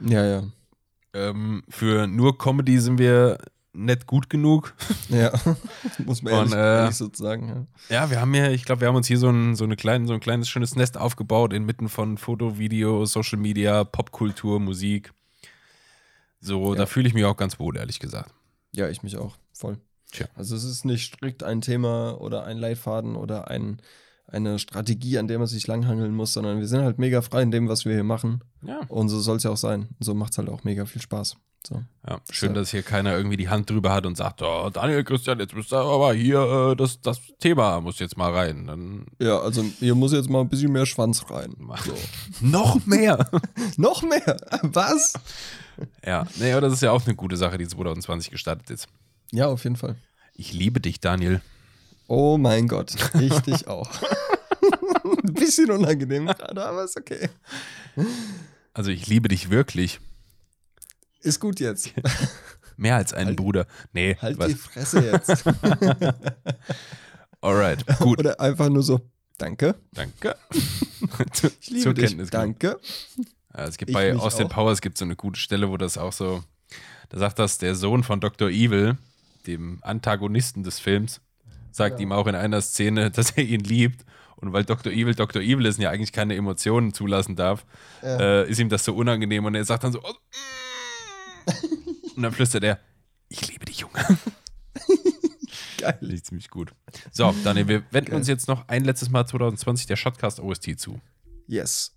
Ja, 0.00 0.24
ja. 0.24 0.42
Ähm, 1.14 1.62
für 1.68 2.06
nur 2.06 2.36
Comedy 2.38 2.78
sind 2.78 2.98
wir 2.98 3.38
nicht 3.72 4.06
gut 4.06 4.28
genug. 4.30 4.74
Ja, 5.08 5.32
muss 6.04 6.22
man 6.22 6.32
ehrlich, 6.34 6.52
Und, 6.52 6.58
äh, 6.58 6.78
ehrlich 6.80 6.96
sozusagen. 6.96 7.66
Ja. 7.88 7.94
Ja, 8.04 8.10
wir 8.10 8.20
haben 8.20 8.34
ja, 8.34 8.50
ich 8.50 8.64
glaube, 8.64 8.82
wir 8.82 8.88
haben 8.88 8.96
uns 8.96 9.06
hier 9.06 9.18
so 9.18 9.30
ein, 9.30 9.54
so, 9.56 9.64
eine 9.64 9.76
kleine, 9.76 10.06
so 10.06 10.12
ein 10.12 10.20
kleines 10.20 10.48
schönes 10.48 10.76
Nest 10.76 10.98
aufgebaut 10.98 11.52
inmitten 11.54 11.88
von 11.88 12.18
Foto, 12.18 12.58
Video, 12.58 13.06
Social 13.06 13.38
Media, 13.38 13.84
Popkultur, 13.84 14.60
Musik. 14.60 15.12
So, 16.40 16.72
Ja. 16.74 16.80
da 16.80 16.86
fühle 16.86 17.08
ich 17.08 17.14
mich 17.14 17.24
auch 17.24 17.36
ganz 17.36 17.58
wohl, 17.58 17.76
ehrlich 17.76 18.00
gesagt. 18.00 18.32
ja, 18.72 18.88
ich 18.88 19.02
mich 19.02 19.16
auch, 19.16 19.36
voll. 19.54 19.78
Tja. 20.12 20.26
Also 20.36 20.56
es 20.56 20.64
ist 20.64 20.84
nicht 20.84 21.14
strikt 21.14 21.42
ein 21.42 21.60
Thema 21.60 22.20
oder 22.20 22.44
ein 22.44 22.56
Leitfaden 22.58 23.16
oder 23.16 23.48
ein, 23.48 23.80
eine 24.26 24.58
Strategie, 24.58 25.18
an 25.18 25.28
der 25.28 25.38
man 25.38 25.46
sich 25.46 25.66
langhangeln 25.66 26.14
muss, 26.14 26.32
sondern 26.32 26.60
wir 26.60 26.66
sind 26.68 26.82
halt 26.82 26.98
mega 26.98 27.20
frei 27.22 27.42
in 27.42 27.50
dem, 27.50 27.68
was 27.68 27.84
wir 27.84 27.94
hier 27.94 28.04
machen. 28.04 28.42
Ja. 28.62 28.80
Und 28.88 29.08
so 29.08 29.20
soll 29.20 29.36
es 29.36 29.42
ja 29.42 29.50
auch 29.50 29.56
sein. 29.56 29.88
Und 29.98 30.04
so 30.04 30.14
macht 30.14 30.32
es 30.32 30.38
halt 30.38 30.48
auch 30.48 30.64
mega 30.64 30.86
viel 30.86 31.02
Spaß. 31.02 31.36
So. 31.66 31.82
ja. 32.08 32.20
Schön, 32.30 32.50
So. 32.50 32.54
dass 32.54 32.70
hier 32.70 32.82
keiner 32.82 33.16
irgendwie 33.16 33.36
die 33.36 33.48
Hand 33.48 33.68
drüber 33.68 33.92
hat 33.92 34.06
und 34.06 34.16
sagt, 34.16 34.42
oh, 34.42 34.70
Daniel, 34.70 35.02
Christian, 35.04 35.40
jetzt 35.40 35.54
müsst 35.54 35.72
ihr 35.72 35.78
aber 35.78 36.14
hier, 36.14 36.70
äh, 36.70 36.76
das, 36.76 37.00
das 37.00 37.20
Thema 37.40 37.80
muss 37.80 37.98
jetzt 37.98 38.16
mal 38.16 38.32
rein. 38.32 38.66
Dann 38.66 39.06
Ja, 39.20 39.40
also 39.40 39.62
hier 39.62 39.94
muss 39.94 40.12
jetzt 40.12 40.30
mal 40.30 40.40
ein 40.40 40.48
bisschen 40.48 40.72
mehr 40.72 40.86
Schwanz 40.86 41.28
rein. 41.30 41.54
So. 41.84 41.94
noch 42.46 42.86
mehr. 42.86 43.28
Noch 43.76 44.02
mehr? 44.02 44.36
Was? 44.62 45.14
ja, 46.06 46.26
nee, 46.36 46.52
aber 46.52 46.62
das 46.62 46.74
ist 46.74 46.82
ja 46.82 46.92
auch 46.92 47.04
eine 47.04 47.14
gute 47.16 47.36
Sache, 47.36 47.58
die 47.58 47.66
2020 47.68 48.30
gestartet 48.30 48.70
ist. 48.70 48.86
Ja, 49.32 49.46
auf 49.46 49.64
jeden 49.64 49.76
Fall. 49.76 49.96
Ich 50.34 50.52
liebe 50.52 50.80
dich, 50.80 51.00
Daniel. 51.00 51.40
Oh 52.06 52.38
mein 52.38 52.68
Gott, 52.68 52.94
ich 53.20 53.34
dich 53.42 53.66
auch. 53.68 53.90
ein 55.24 55.34
bisschen 55.34 55.70
unangenehm 55.70 56.26
gerade, 56.26 56.64
aber 56.64 56.84
ist 56.84 56.96
okay. 56.96 57.28
Also 58.72 58.90
ich 58.90 59.06
liebe 59.06 59.28
dich 59.28 59.50
wirklich. 59.50 60.00
Ist 61.20 61.40
gut 61.40 61.60
jetzt. 61.60 61.92
Mehr 62.76 62.96
als 62.96 63.12
einen 63.12 63.28
Halt- 63.28 63.36
Bruder. 63.36 63.66
Nee, 63.92 64.16
Halt 64.22 64.38
was? 64.38 64.48
die 64.48 64.54
Fresse 64.54 65.00
jetzt. 65.04 65.44
Alright, 67.40 67.84
gut. 67.98 68.18
Oder 68.20 68.40
einfach 68.40 68.68
nur 68.68 68.82
so, 68.82 69.00
danke. 69.36 69.74
Danke. 69.92 70.36
Ich 71.60 71.70
liebe 71.70 71.82
Zur 71.82 71.94
dich. 71.94 72.06
Kenntnis. 72.06 72.30
Danke. 72.30 72.78
Ja, 73.56 73.64
es 73.64 73.76
gibt 73.76 73.90
Ich 73.90 73.94
bei 73.94 74.14
Austin 74.16 74.46
auch. 74.46 74.50
Powers 74.50 74.80
gibt 74.80 74.98
so 74.98 75.04
eine 75.04 75.16
gute 75.16 75.38
Stelle, 75.38 75.68
wo 75.68 75.76
das 75.76 75.98
auch 75.98 76.12
so, 76.12 76.42
da 77.10 77.18
sagt 77.18 77.38
das 77.38 77.58
der 77.58 77.74
Sohn 77.74 78.02
von 78.02 78.20
Dr. 78.20 78.48
Evil, 78.48 78.96
dem 79.46 79.78
Antagonisten 79.82 80.62
des 80.62 80.78
Films, 80.80 81.20
sagt 81.70 81.98
Ja. 81.98 82.02
ihm 82.02 82.12
auch 82.12 82.26
in 82.26 82.34
einer 82.34 82.60
Szene, 82.60 83.10
dass 83.10 83.30
er 83.32 83.44
ihn 83.44 83.60
liebt. 83.60 84.04
Und 84.36 84.52
weil 84.52 84.64
Dr. 84.64 84.92
Evil 84.92 85.14
Dr. 85.16 85.42
Evil 85.42 85.66
ist 85.66 85.78
und 85.78 85.82
ja 85.82 85.90
eigentlich 85.90 86.12
keine 86.12 86.36
Emotionen 86.36 86.94
zulassen 86.94 87.34
darf, 87.34 87.66
Ja. 88.02 88.42
äh, 88.42 88.48
ist 88.50 88.60
ihm 88.60 88.68
das 88.68 88.84
so 88.84 88.94
unangenehm 88.94 89.44
und 89.44 89.54
er 89.56 89.64
sagt 89.64 89.82
dann 89.84 89.92
so, 89.92 90.00
oh, 90.02 90.12
mm. 90.12 92.16
und 92.16 92.22
dann 92.22 92.32
flüstert 92.32 92.62
er, 92.62 92.78
ich 93.28 93.48
liebe 93.48 93.64
dich, 93.64 93.80
Junge. 93.80 93.94
Geil. 95.78 95.98
Ich 96.12 96.24
ziemlich 96.24 96.50
gut. 96.50 96.72
So, 97.12 97.34
Daniel, 97.44 97.68
wir 97.68 97.82
wenden 97.90 98.10
Geil. 98.10 98.18
uns 98.18 98.28
jetzt 98.28 98.48
noch 98.48 98.66
ein 98.68 98.84
letztes 98.84 99.10
Mal 99.10 99.26
2020 99.26 99.86
der 99.86 99.96
Shotcast 99.96 100.40
OST 100.40 100.78
zu. 100.78 101.00
Yes. 101.46 101.94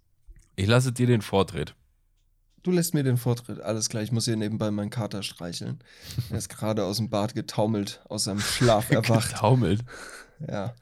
Ich 0.56 0.68
lasse 0.68 0.92
dir 0.92 1.08
den 1.08 1.22
Vortritt. 1.22 1.76
Du 2.64 2.72
lässt 2.72 2.94
mir 2.94 3.04
den 3.04 3.18
Vortritt. 3.18 3.60
Alles 3.60 3.90
klar, 3.90 4.04
ich 4.04 4.12
muss 4.12 4.26
hier 4.26 4.36
nebenbei 4.36 4.70
meinen 4.70 4.92
Kater 4.92 5.24
streicheln. 5.24 5.80
Er 6.30 6.38
ist 6.38 6.50
gerade 6.50 6.86
aus 6.86 6.98
dem 6.98 7.10
Bad 7.10 7.34
getaumelt, 7.34 8.02
aus 8.08 8.26
seinem 8.26 8.40
Schlaf 8.40 8.92
erwacht. 8.92 9.32
Taumelt. 9.32 9.84
Ja. 10.48 10.76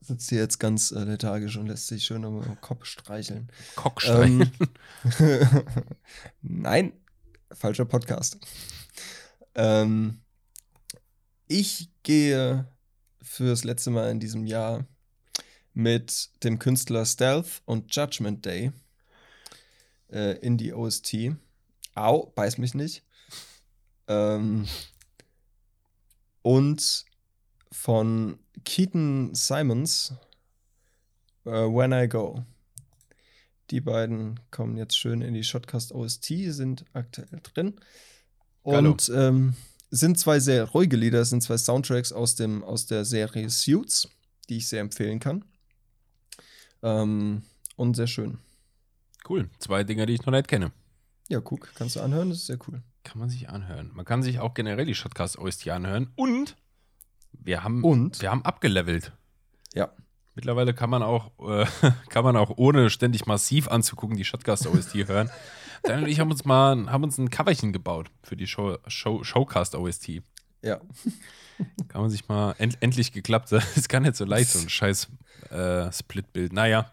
Sitzt 0.00 0.28
hier 0.30 0.38
jetzt 0.38 0.58
ganz 0.58 0.92
äh, 0.92 1.00
lethargisch 1.04 1.56
und 1.56 1.66
lässt 1.66 1.88
sich 1.88 2.04
schön 2.04 2.24
am 2.24 2.60
Kopf 2.60 2.86
streicheln. 2.86 3.50
Cockstein. 3.74 4.50
Ähm, 5.18 5.62
Nein, 6.42 6.92
falscher 7.52 7.84
Podcast. 7.84 8.38
Ähm, 9.54 10.20
ich 11.48 11.90
gehe 12.02 12.66
fürs 13.22 13.64
letzte 13.64 13.90
Mal 13.90 14.10
in 14.10 14.20
diesem 14.20 14.46
Jahr 14.46 14.86
mit 15.74 16.30
dem 16.44 16.58
Künstler 16.58 17.04
Stealth 17.04 17.62
und 17.64 17.94
Judgment 17.94 18.44
Day 18.44 18.72
äh, 20.14 20.38
in 20.38 20.56
die 20.56 20.72
OST. 20.72 21.32
Au, 21.94 22.32
beiß 22.34 22.58
mich 22.58 22.74
nicht. 22.74 23.02
Ähm, 24.08 24.66
und 26.42 27.04
von 27.72 28.38
Keaton 28.64 29.34
Simons 29.34 30.14
äh, 31.44 31.50
When 31.50 31.92
I 31.92 32.08
Go. 32.08 32.44
Die 33.70 33.80
beiden 33.80 34.40
kommen 34.50 34.76
jetzt 34.76 34.96
schön 34.96 35.22
in 35.22 35.34
die 35.34 35.44
Shotcast 35.44 35.92
OST, 35.92 36.26
sind 36.48 36.84
aktuell 36.92 37.40
drin. 37.42 37.74
Und 38.62 39.10
ähm, 39.14 39.54
sind 39.90 40.18
zwei 40.18 40.38
sehr 40.38 40.64
ruhige 40.64 40.96
Lieder, 40.96 41.24
sind 41.24 41.42
zwei 41.42 41.56
Soundtracks 41.56 42.12
aus, 42.12 42.34
dem, 42.34 42.62
aus 42.62 42.86
der 42.86 43.04
Serie 43.04 43.48
Suits, 43.50 44.08
die 44.48 44.58
ich 44.58 44.68
sehr 44.68 44.80
empfehlen 44.80 45.18
kann. 45.18 45.44
Ähm, 46.82 47.42
und 47.76 47.96
sehr 47.96 48.06
schön. 48.06 48.38
Cool. 49.28 49.48
Zwei 49.58 49.84
Dinge, 49.84 50.06
die 50.06 50.14
ich 50.14 50.24
noch 50.26 50.32
nicht 50.32 50.48
kenne. 50.48 50.72
Ja, 51.28 51.40
guck, 51.40 51.74
kannst 51.74 51.96
du 51.96 52.00
anhören, 52.00 52.28
das 52.28 52.38
ist 52.38 52.46
sehr 52.46 52.58
cool. 52.68 52.82
Kann 53.02 53.18
man 53.18 53.30
sich 53.30 53.48
anhören. 53.48 53.90
Man 53.94 54.04
kann 54.04 54.22
sich 54.22 54.40
auch 54.40 54.54
generell 54.54 54.84
die 54.84 54.94
Shotcast 54.94 55.38
OST 55.38 55.68
anhören. 55.68 56.12
Und 56.16 56.56
wir 57.32 57.64
haben, 57.64 57.82
Und? 57.82 58.20
wir 58.20 58.30
haben 58.30 58.44
abgelevelt. 58.44 59.12
Ja. 59.74 59.90
Mittlerweile 60.34 60.74
kann 60.74 60.90
man 60.90 61.02
auch, 61.02 61.30
äh, 61.48 61.66
kann 62.08 62.24
man 62.24 62.36
auch 62.36 62.50
ohne 62.56 62.90
ständig 62.90 63.26
massiv 63.26 63.68
anzugucken 63.68 64.16
die 64.16 64.24
Shotcast 64.24 64.66
OST 64.66 64.94
hören. 65.08 65.30
Dann 65.82 66.04
und 66.04 66.08
ich 66.08 66.20
haben 66.20 66.30
uns 66.30 66.44
mal 66.44 66.90
haben 66.90 67.04
uns 67.04 67.18
ein 67.18 67.30
Coverchen 67.30 67.72
gebaut 67.72 68.10
für 68.22 68.36
die 68.36 68.46
Show, 68.46 68.78
Show, 68.86 69.22
Showcast 69.22 69.74
OST. 69.74 70.22
Ja. 70.62 70.80
Kann 71.88 72.00
man 72.00 72.10
sich 72.10 72.26
mal 72.26 72.54
end, 72.58 72.78
endlich 72.80 73.12
geklappt. 73.12 73.52
Ist 73.52 73.88
gar 73.88 74.00
nicht 74.00 74.16
so 74.16 74.24
leicht, 74.24 74.50
so 74.50 74.58
ein 74.58 74.68
scheiß 74.68 75.08
äh, 75.50 75.92
Splitbild. 75.92 76.52
Naja, 76.52 76.90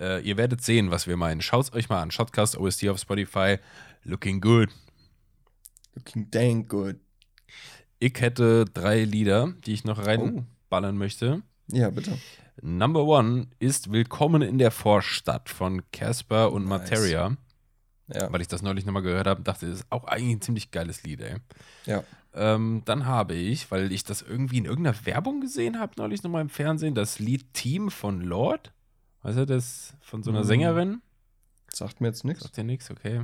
äh, 0.00 0.20
ihr 0.22 0.36
werdet 0.36 0.62
sehen, 0.64 0.90
was 0.90 1.06
wir 1.06 1.16
meinen. 1.16 1.40
Schaut 1.42 1.72
euch 1.74 1.88
mal 1.88 2.00
an. 2.02 2.10
Shotcast 2.10 2.56
OST 2.56 2.88
auf 2.88 2.98
Spotify. 2.98 3.58
Looking 4.02 4.40
good. 4.40 4.70
Looking 5.94 6.30
dang 6.30 6.66
good. 6.66 6.96
Ich 7.98 8.14
hätte 8.20 8.64
drei 8.64 9.04
Lieder, 9.04 9.52
die 9.66 9.72
ich 9.74 9.84
noch 9.84 9.98
Oh. 9.98 10.02
reinballern 10.02 10.96
möchte. 10.96 11.42
Ja, 11.70 11.90
bitte. 11.90 12.18
Number 12.62 13.04
one 13.04 13.48
ist 13.58 13.92
Willkommen 13.92 14.42
in 14.42 14.58
der 14.58 14.70
Vorstadt 14.70 15.48
von 15.48 15.82
Casper 15.92 16.52
und 16.52 16.62
Nice. 16.66 16.80
Materia. 16.90 17.36
Ja. 18.12 18.32
Weil 18.32 18.40
ich 18.40 18.48
das 18.48 18.62
neulich 18.62 18.84
nochmal 18.84 19.02
gehört 19.02 19.26
habe, 19.26 19.42
dachte, 19.42 19.66
das 19.68 19.80
ist 19.80 19.86
auch 19.90 20.04
eigentlich 20.04 20.36
ein 20.36 20.40
ziemlich 20.40 20.70
geiles 20.72 21.04
Lied, 21.04 21.20
ey. 21.20 21.36
Ja. 21.86 22.02
Ähm, 22.34 22.82
dann 22.84 23.06
habe 23.06 23.34
ich, 23.34 23.70
weil 23.70 23.92
ich 23.92 24.04
das 24.04 24.22
irgendwie 24.22 24.58
in 24.58 24.64
irgendeiner 24.64 24.96
Werbung 25.06 25.40
gesehen 25.40 25.78
habe, 25.78 25.92
neulich 25.96 26.22
nochmal 26.22 26.42
im 26.42 26.48
Fernsehen, 26.48 26.94
das 26.94 27.18
Lied 27.18 27.52
Team 27.54 27.90
von 27.90 28.20
Lord. 28.20 28.72
Weißt 29.22 29.38
du, 29.38 29.46
das 29.46 29.94
von 30.00 30.22
so 30.22 30.30
einer 30.30 30.40
Mhm. 30.40 30.44
Sängerin? 30.46 31.02
Sagt 31.72 32.00
mir 32.00 32.08
jetzt 32.08 32.24
nichts. 32.24 32.42
Sagt 32.42 32.56
dir 32.56 32.64
nichts, 32.64 32.90
okay. 32.90 33.22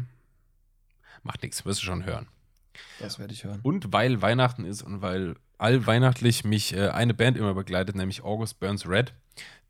Macht 1.23 1.43
nichts, 1.43 1.65
wirst 1.65 1.81
du 1.83 1.87
schon 1.87 2.05
hören. 2.05 2.29
Das 3.01 3.19
werde 3.19 3.33
ich 3.33 3.45
hören. 3.45 3.61
Und 3.63 3.93
weil 3.93 4.21
Weihnachten 4.23 4.65
ist 4.65 4.83
und 4.83 5.01
weil 5.03 5.37
allweihnachtlich 5.59 6.45
mich 6.45 6.75
äh, 6.75 6.89
eine 6.91 7.15
Band 7.15 7.37
immer 7.39 7.55
begleitet, 7.55 7.97
nämlich 7.97 8.23
August 8.23 8.61
Burns 8.61 8.87
Red, 8.87 9.15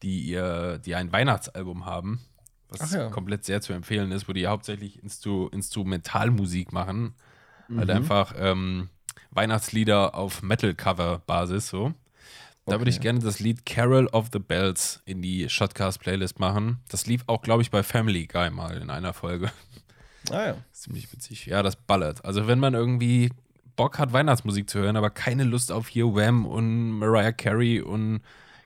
die, 0.03 0.21
ihr, 0.23 0.79
die 0.79 0.95
ein 0.97 1.13
Weihnachtsalbum 1.13 1.87
haben, 1.87 2.21
was 2.69 2.93
ja. 2.93 3.09
komplett 3.11 3.45
sehr 3.45 3.61
zu 3.61 3.73
empfehlen 3.73 4.11
ist, 4.11 4.29
wo 4.29 4.33
die 4.33 4.49
hauptsächlich 4.49 5.01
Instru 5.03 5.47
Instrumentalmusik 5.49 6.73
machen. 6.73 7.15
Halt 7.75 7.89
Mhm. 7.89 7.95
einfach 7.97 8.35
ähm, 8.37 8.91
Weihnachtslieder 9.31 10.15
auf 10.17 10.43
Metal-Cover-Basis 10.43 11.69
so. 11.69 11.95
Da 12.67 12.79
würde 12.81 12.91
ich 12.91 12.97
Okay. 12.97 13.05
gerne 13.05 13.21
das 13.21 13.39
Lied 13.39 13.65
Carol 13.65 14.07
of 14.09 14.29
the 14.33 14.39
Bells 14.41 15.01
in 15.05 15.23
die 15.23 15.49
Shotcast-Playlist 15.49 16.41
machen. 16.41 16.79
Das 16.89 17.07
lief 17.07 17.23
auch, 17.29 17.43
glaube 17.43 17.63
ich, 17.63 17.71
bei 17.71 17.83
Family 17.83 18.27
Guy 18.27 18.51
mal 18.51 18.77
in 18.77 18.91
einer 18.91 19.13
Folge. 19.13 19.51
Ah 20.31 20.47
ja. 20.49 20.57
Ziemlich 20.73 21.13
witzig. 21.13 21.47
Ja, 21.47 21.63
das 21.63 21.77
ballert. 21.77 22.25
Also 22.25 22.49
wenn 22.49 22.59
man 22.59 22.75
irgendwie 22.75 23.31
Bock 23.77 23.99
hat, 24.01 24.13
Weihnachtsmusik 24.13 24.69
zu 24.69 24.81
hören, 24.81 24.97
aber 24.97 25.11
keine 25.11 25.45
Lust 25.45 25.71
auf 25.71 25.87
hier 25.87 26.07
Wham 26.07 26.45
und 26.47 26.91
Mariah 26.99 27.31
Carey 27.33 27.81
und 27.81 28.21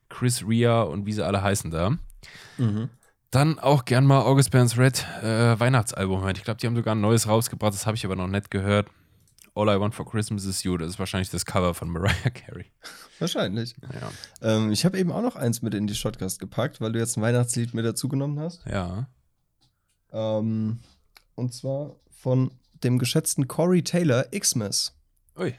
Chris 0.08 0.44
Rea 0.48 0.82
und 0.82 1.04
wie 1.04 1.12
sie 1.12 1.24
alle 1.24 1.42
heißen 1.42 1.70
da, 1.70 1.96
Mhm. 2.58 2.88
dann 3.30 3.58
auch 3.58 3.84
gern 3.84 4.06
mal 4.06 4.22
August 4.22 4.50
Burns 4.50 4.78
Red 4.78 5.06
äh, 5.22 5.58
Weihnachtsalbum. 5.60 6.26
Ich 6.28 6.42
glaube, 6.44 6.58
die 6.58 6.66
haben 6.66 6.76
sogar 6.76 6.94
ein 6.94 7.00
neues 7.00 7.28
rausgebracht, 7.28 7.74
das 7.74 7.86
habe 7.86 7.96
ich 7.96 8.04
aber 8.06 8.16
noch 8.16 8.26
nicht 8.28 8.50
gehört. 8.50 8.88
All 9.54 9.68
I 9.68 9.78
Want 9.80 9.94
for 9.94 10.06
Christmas 10.08 10.44
is 10.44 10.62
You, 10.62 10.76
das 10.76 10.90
ist 10.90 10.98
wahrscheinlich 10.98 11.30
das 11.30 11.44
Cover 11.44 11.74
von 11.74 11.90
Mariah 11.90 12.30
Carey. 12.30 12.66
Wahrscheinlich. 13.18 13.74
Ja. 13.92 14.10
Ähm, 14.56 14.70
ich 14.72 14.84
habe 14.84 14.98
eben 14.98 15.10
auch 15.12 15.22
noch 15.22 15.36
eins 15.36 15.60
mit 15.62 15.74
in 15.74 15.86
die 15.86 15.94
Shotcast 15.94 16.38
gepackt, 16.38 16.80
weil 16.80 16.92
du 16.92 16.98
jetzt 16.98 17.16
ein 17.16 17.22
Weihnachtslied 17.22 17.74
mit 17.74 17.84
dazugenommen 17.84 18.38
hast. 18.40 18.64
Ja. 18.66 19.08
Ähm, 20.12 20.78
und 21.34 21.54
zwar 21.54 21.96
von 22.10 22.50
dem 22.82 22.98
geschätzten 22.98 23.48
Corey 23.48 23.82
Taylor, 23.82 24.24
Xmas. 24.24 24.94
Ui. 25.38 25.54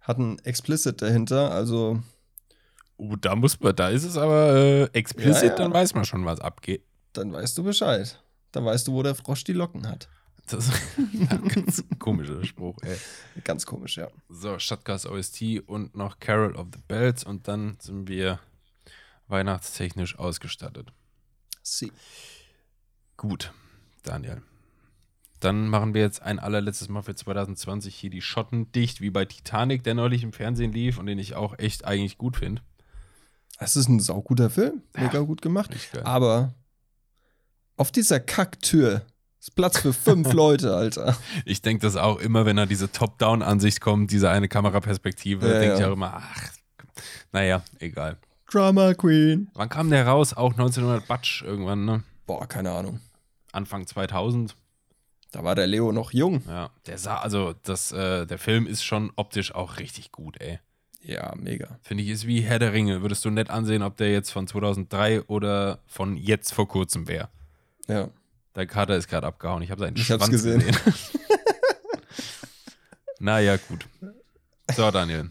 Hat 0.00 0.18
ein 0.18 0.38
Explicit 0.40 1.00
dahinter, 1.02 1.50
also 1.52 2.00
Oh, 2.98 3.14
da 3.16 3.36
muss 3.36 3.60
man, 3.60 3.76
da 3.76 3.90
ist 3.90 4.04
es 4.04 4.16
aber 4.16 4.54
äh, 4.54 4.82
explicit, 4.94 5.42
Ja, 5.42 5.48
ja. 5.50 5.54
dann 5.56 5.72
weiß 5.74 5.94
man 5.94 6.04
schon, 6.06 6.24
was 6.24 6.40
abgeht. 6.40 6.82
dann 7.12 7.32
weißt 7.32 7.58
du 7.58 7.62
Bescheid. 7.64 8.22
Dann 8.52 8.64
weißt 8.64 8.88
du, 8.88 8.92
wo 8.92 9.02
der 9.02 9.14
Frosch 9.14 9.44
die 9.44 9.52
Locken 9.52 9.86
hat. 9.86 10.08
Das 10.46 10.68
ist 10.68 10.80
ein 11.30 11.48
ganz 11.48 11.84
komischer 11.98 12.44
Spruch, 12.44 12.76
ey. 12.82 12.96
Ganz 13.42 13.66
komisch, 13.66 13.96
ja. 13.96 14.08
So, 14.28 14.58
Stadtgas 14.58 15.06
OST 15.06 15.62
und 15.66 15.96
noch 15.96 16.20
Carol 16.20 16.54
of 16.54 16.68
the 16.72 16.80
Bells 16.86 17.24
und 17.24 17.48
dann 17.48 17.76
sind 17.80 18.08
wir 18.08 18.38
weihnachtstechnisch 19.28 20.18
ausgestattet. 20.18 20.92
Sie. 21.62 21.92
Gut, 23.16 23.52
Daniel. 24.02 24.42
Dann 25.40 25.68
machen 25.68 25.94
wir 25.94 26.00
jetzt 26.00 26.22
ein 26.22 26.38
allerletztes 26.38 26.88
Mal 26.88 27.02
für 27.02 27.14
2020 27.14 27.94
hier 27.94 28.10
die 28.10 28.22
Schotten 28.22 28.70
dicht, 28.72 29.00
wie 29.00 29.10
bei 29.10 29.24
Titanic, 29.24 29.82
der 29.84 29.94
neulich 29.94 30.22
im 30.22 30.32
Fernsehen 30.32 30.72
lief 30.72 30.98
und 30.98 31.06
den 31.06 31.18
ich 31.18 31.34
auch 31.34 31.58
echt 31.58 31.84
eigentlich 31.84 32.18
gut 32.18 32.36
finde. 32.36 32.62
Es 33.58 33.76
ist 33.76 33.88
ein 33.88 34.00
sauguter 34.00 34.50
Film. 34.50 34.82
Mega 34.94 35.20
gut 35.20 35.42
gemacht. 35.42 35.74
Aber 36.04 36.54
auf 37.76 37.90
dieser 37.90 38.20
Kacktür 38.20 39.06
ist 39.40 39.54
Platz 39.54 39.78
für 39.78 39.92
fünf 39.92 40.32
Leute, 40.32 40.74
Alter. 40.74 41.16
Ich 41.44 41.62
denke 41.62 41.82
das 41.86 41.96
auch 41.96 42.18
immer, 42.18 42.46
wenn 42.46 42.58
er 42.58 42.66
diese 42.66 42.90
Top-Down-Ansicht 42.90 43.80
kommt, 43.80 44.10
diese 44.10 44.30
eine 44.30 44.48
Kameraperspektive, 44.48 45.46
Ja, 45.46 45.58
denke 45.58 45.74
ich 45.74 45.80
ja. 45.80 45.88
auch 45.88 45.92
immer, 45.92 46.14
ach, 46.14 46.48
naja, 47.32 47.62
egal. 47.78 48.16
Drama 48.50 48.94
Queen. 48.94 49.50
Wann 49.54 49.68
kam 49.68 49.90
der 49.90 50.06
raus? 50.06 50.32
Auch 50.34 50.52
1900 50.52 51.06
Batsch 51.06 51.42
irgendwann, 51.42 51.84
ne? 51.84 52.02
Boah, 52.26 52.46
keine 52.46 52.70
Ahnung. 52.70 53.00
Anfang 53.52 53.86
2000. 53.86 54.54
Da 55.32 55.42
war 55.44 55.54
der 55.54 55.66
Leo 55.66 55.92
noch 55.92 56.12
jung. 56.12 56.42
Ja, 56.46 56.70
der 56.86 56.98
sah, 56.98 57.18
also 57.18 57.54
das, 57.64 57.92
äh, 57.92 58.26
der 58.26 58.38
Film 58.38 58.66
ist 58.66 58.84
schon 58.84 59.12
optisch 59.16 59.54
auch 59.54 59.78
richtig 59.78 60.12
gut, 60.12 60.40
ey. 60.40 60.60
Ja, 61.02 61.34
mega. 61.36 61.78
Finde 61.82 62.02
ich, 62.02 62.08
ist 62.10 62.26
wie 62.26 62.40
Herr 62.40 62.58
der 62.58 62.72
Ringe. 62.72 63.02
Würdest 63.02 63.24
du 63.24 63.30
nett 63.30 63.50
ansehen, 63.50 63.82
ob 63.82 63.96
der 63.96 64.10
jetzt 64.12 64.30
von 64.30 64.46
2003 64.46 65.22
oder 65.22 65.80
von 65.86 66.16
jetzt 66.16 66.52
vor 66.54 66.66
kurzem 66.68 67.06
wäre. 67.08 67.28
Ja. 67.86 68.08
Dein 68.56 68.68
Kater 68.68 68.96
ist 68.96 69.08
gerade 69.08 69.26
abgehauen. 69.26 69.60
Ich 69.62 69.70
habe 69.70 69.80
seinen 69.82 69.96
Ich 69.96 70.10
hab's 70.10 70.24
Schwanz 70.24 70.30
gesehen. 70.30 70.60
gesehen. 70.60 70.76
naja, 73.18 73.58
gut. 73.58 73.86
So, 74.74 74.90
Daniel. 74.90 75.30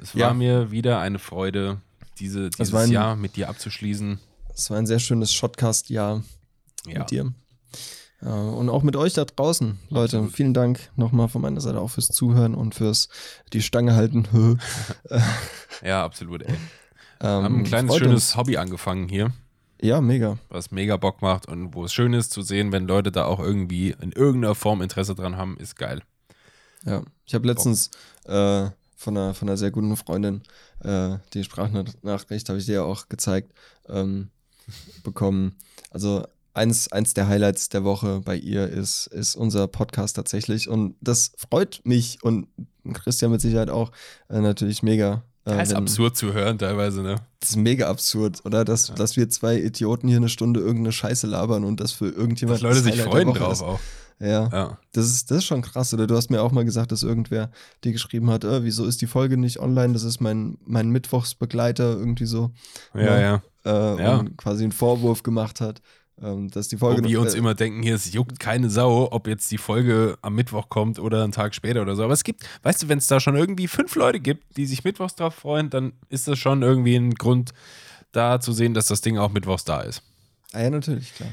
Es 0.00 0.14
war 0.14 0.20
Ja. 0.20 0.32
mir 0.34 0.70
wieder 0.70 0.98
eine 0.98 1.18
Freude, 1.18 1.82
diese, 2.18 2.48
dieses 2.48 2.72
ein- 2.74 2.90
Jahr 2.90 3.16
mit 3.16 3.36
dir 3.36 3.50
abzuschließen. 3.50 4.18
Es 4.54 4.70
war 4.70 4.78
ein 4.78 4.86
sehr 4.86 4.98
schönes 4.98 5.30
Shotcast-Jahr. 5.34 6.22
Ja. 6.86 7.00
mit 7.00 7.10
dir. 7.10 7.34
Äh, 8.22 8.26
und 8.28 8.70
auch 8.70 8.82
mit 8.84 8.94
euch 8.96 9.12
da 9.12 9.24
draußen, 9.26 9.78
Leute. 9.90 10.16
Absolut. 10.18 10.34
Vielen 10.36 10.54
Dank 10.54 10.88
nochmal 10.96 11.28
von 11.28 11.42
meiner 11.42 11.60
Seite 11.60 11.80
auch 11.80 11.88
fürs 11.90 12.06
Zuhören 12.08 12.54
und 12.54 12.74
fürs 12.76 13.08
die 13.52 13.60
Stange 13.62 13.94
halten. 13.94 14.58
Ja, 15.84 16.02
absolut, 16.04 16.40
ey. 16.42 16.54
ähm, 17.20 17.26
haben 17.28 17.56
ein 17.58 17.64
kleines, 17.64 17.94
schönes 17.96 18.14
uns. 18.14 18.36
Hobby 18.36 18.56
angefangen 18.56 19.08
hier, 19.10 19.32
Ja, 19.80 20.00
mega. 20.00 20.38
was 20.48 20.70
mega 20.70 20.96
Bock 20.96 21.22
macht 21.22 21.46
und 21.46 21.74
wo 21.74 21.84
es 21.84 21.92
schön 21.92 22.12
ist 22.12 22.32
zu 22.32 22.42
sehen, 22.42 22.72
wenn 22.72 22.86
Leute 22.86 23.12
da 23.12 23.26
auch 23.26 23.40
irgendwie 23.40 23.94
in 24.00 24.12
irgendeiner 24.12 24.54
Form 24.54 24.82
Interesse 24.82 25.14
dran 25.14 25.36
haben, 25.36 25.56
ist 25.58 25.76
geil. 25.76 26.00
Ja, 26.84 27.02
ich 27.26 27.34
habe 27.34 27.46
letztens 27.46 27.90
äh, 28.24 28.70
von, 28.96 29.16
einer, 29.16 29.34
von 29.34 29.48
einer 29.48 29.56
sehr 29.56 29.70
guten 29.70 29.96
Freundin 29.96 30.42
äh, 30.82 31.18
die 31.34 31.44
Sprachnachricht, 31.44 32.48
habe 32.48 32.58
ich 32.58 32.66
dir 32.66 32.74
ja 32.74 32.82
auch 32.82 33.08
gezeigt, 33.08 33.52
ähm, 33.88 34.30
bekommen. 35.02 35.56
Also 35.90 36.24
eins, 36.54 36.90
eins 36.90 37.14
der 37.14 37.28
Highlights 37.28 37.68
der 37.68 37.84
Woche 37.84 38.20
bei 38.24 38.36
ihr 38.36 38.68
ist, 38.68 39.06
ist 39.08 39.36
unser 39.36 39.66
Podcast 39.68 40.16
tatsächlich 40.16 40.68
und 40.68 40.96
das 41.00 41.32
freut 41.36 41.80
mich 41.84 42.22
und 42.22 42.48
Christian 42.92 43.30
mit 43.30 43.40
Sicherheit 43.40 43.70
auch 43.70 43.92
äh, 44.28 44.40
natürlich 44.40 44.82
mega. 44.82 45.22
Äh, 45.46 45.50
Das 45.56 45.68
ist 45.68 45.70
wenn- 45.70 45.76
absurd 45.78 46.16
zu 46.16 46.32
hören 46.34 46.58
teilweise, 46.58 47.02
ne? 47.02 47.16
Das 47.40 47.50
ist 47.50 47.56
mega 47.56 47.88
absurd, 47.88 48.44
oder? 48.44 48.64
Dass, 48.64 48.92
dass 48.94 49.16
wir 49.16 49.28
zwei 49.30 49.56
Idioten 49.58 50.08
hier 50.08 50.16
eine 50.18 50.28
Stunde 50.28 50.60
irgendeine 50.60 50.92
Scheiße 50.92 51.26
labern 51.26 51.64
und 51.64 51.80
das 51.80 51.92
für 51.92 52.08
irgendjemand 52.08 52.56
Dass 52.58 52.62
Leute 52.62 52.80
sich 52.80 52.92
Highlight 52.92 53.04
der 53.06 53.12
freuen 53.12 53.34
drauf 53.34 53.52
ist. 53.52 53.62
auch. 53.62 53.80
Ja. 54.18 54.48
Ja. 54.50 54.78
Das 54.92 55.06
ist, 55.06 55.30
das 55.30 55.38
ist 55.38 55.44
schon 55.44 55.60
krass, 55.62 55.92
oder? 55.94 56.06
Du 56.06 56.16
hast 56.16 56.30
mir 56.30 56.40
auch 56.42 56.50
mal 56.50 56.64
gesagt, 56.64 56.90
dass 56.90 57.02
irgendwer 57.02 57.50
dir 57.84 57.92
geschrieben 57.92 58.30
hat, 58.30 58.44
äh, 58.44 58.64
wieso 58.64 58.86
ist 58.86 59.02
die 59.02 59.06
Folge 59.06 59.36
nicht 59.36 59.60
online? 59.60 59.92
Das 59.92 60.02
ist 60.04 60.20
mein, 60.20 60.56
mein 60.64 60.88
Mittwochsbegleiter 60.90 61.90
irgendwie 61.96 62.24
so. 62.26 62.50
Ja, 62.94 63.18
ja. 63.20 63.42
Äh, 63.64 64.02
Ja. 64.02 64.16
Und 64.16 64.36
quasi 64.38 64.62
einen 64.64 64.72
Vorwurf 64.72 65.22
gemacht 65.22 65.60
hat, 65.60 65.80
ähm, 66.22 66.48
dass 66.50 66.68
die 66.68 66.76
Folge. 66.76 67.04
Wo 67.04 67.08
wir 67.08 67.20
uns 67.20 67.34
äh, 67.34 67.38
immer 67.38 67.54
denken, 67.54 67.82
hier, 67.82 67.94
es 67.94 68.12
juckt 68.12 68.38
keine 68.38 68.70
Sau, 68.70 69.08
ob 69.10 69.26
jetzt 69.26 69.50
die 69.50 69.58
Folge 69.58 70.18
am 70.22 70.34
Mittwoch 70.34 70.68
kommt 70.68 70.98
oder 70.98 71.22
einen 71.22 71.32
Tag 71.32 71.54
später 71.54 71.82
oder 71.82 71.94
so. 71.94 72.04
Aber 72.04 72.12
es 72.14 72.24
gibt, 72.24 72.44
weißt 72.62 72.82
du, 72.82 72.88
wenn 72.88 72.98
es 72.98 73.06
da 73.06 73.20
schon 73.20 73.36
irgendwie 73.36 73.68
fünf 73.68 73.94
Leute 73.94 74.20
gibt, 74.20 74.56
die 74.56 74.66
sich 74.66 74.84
mittwochs 74.84 75.14
drauf 75.14 75.34
freuen, 75.34 75.70
dann 75.70 75.92
ist 76.08 76.26
das 76.26 76.38
schon 76.38 76.62
irgendwie 76.62 76.96
ein 76.96 77.14
Grund, 77.14 77.52
da 78.12 78.40
zu 78.40 78.52
sehen, 78.52 78.72
dass 78.72 78.86
das 78.86 79.02
Ding 79.02 79.18
auch 79.18 79.30
mittwochs 79.30 79.64
da 79.64 79.82
ist. 79.82 80.02
Ah, 80.52 80.62
ja, 80.62 80.70
natürlich, 80.70 81.14
klar. 81.14 81.28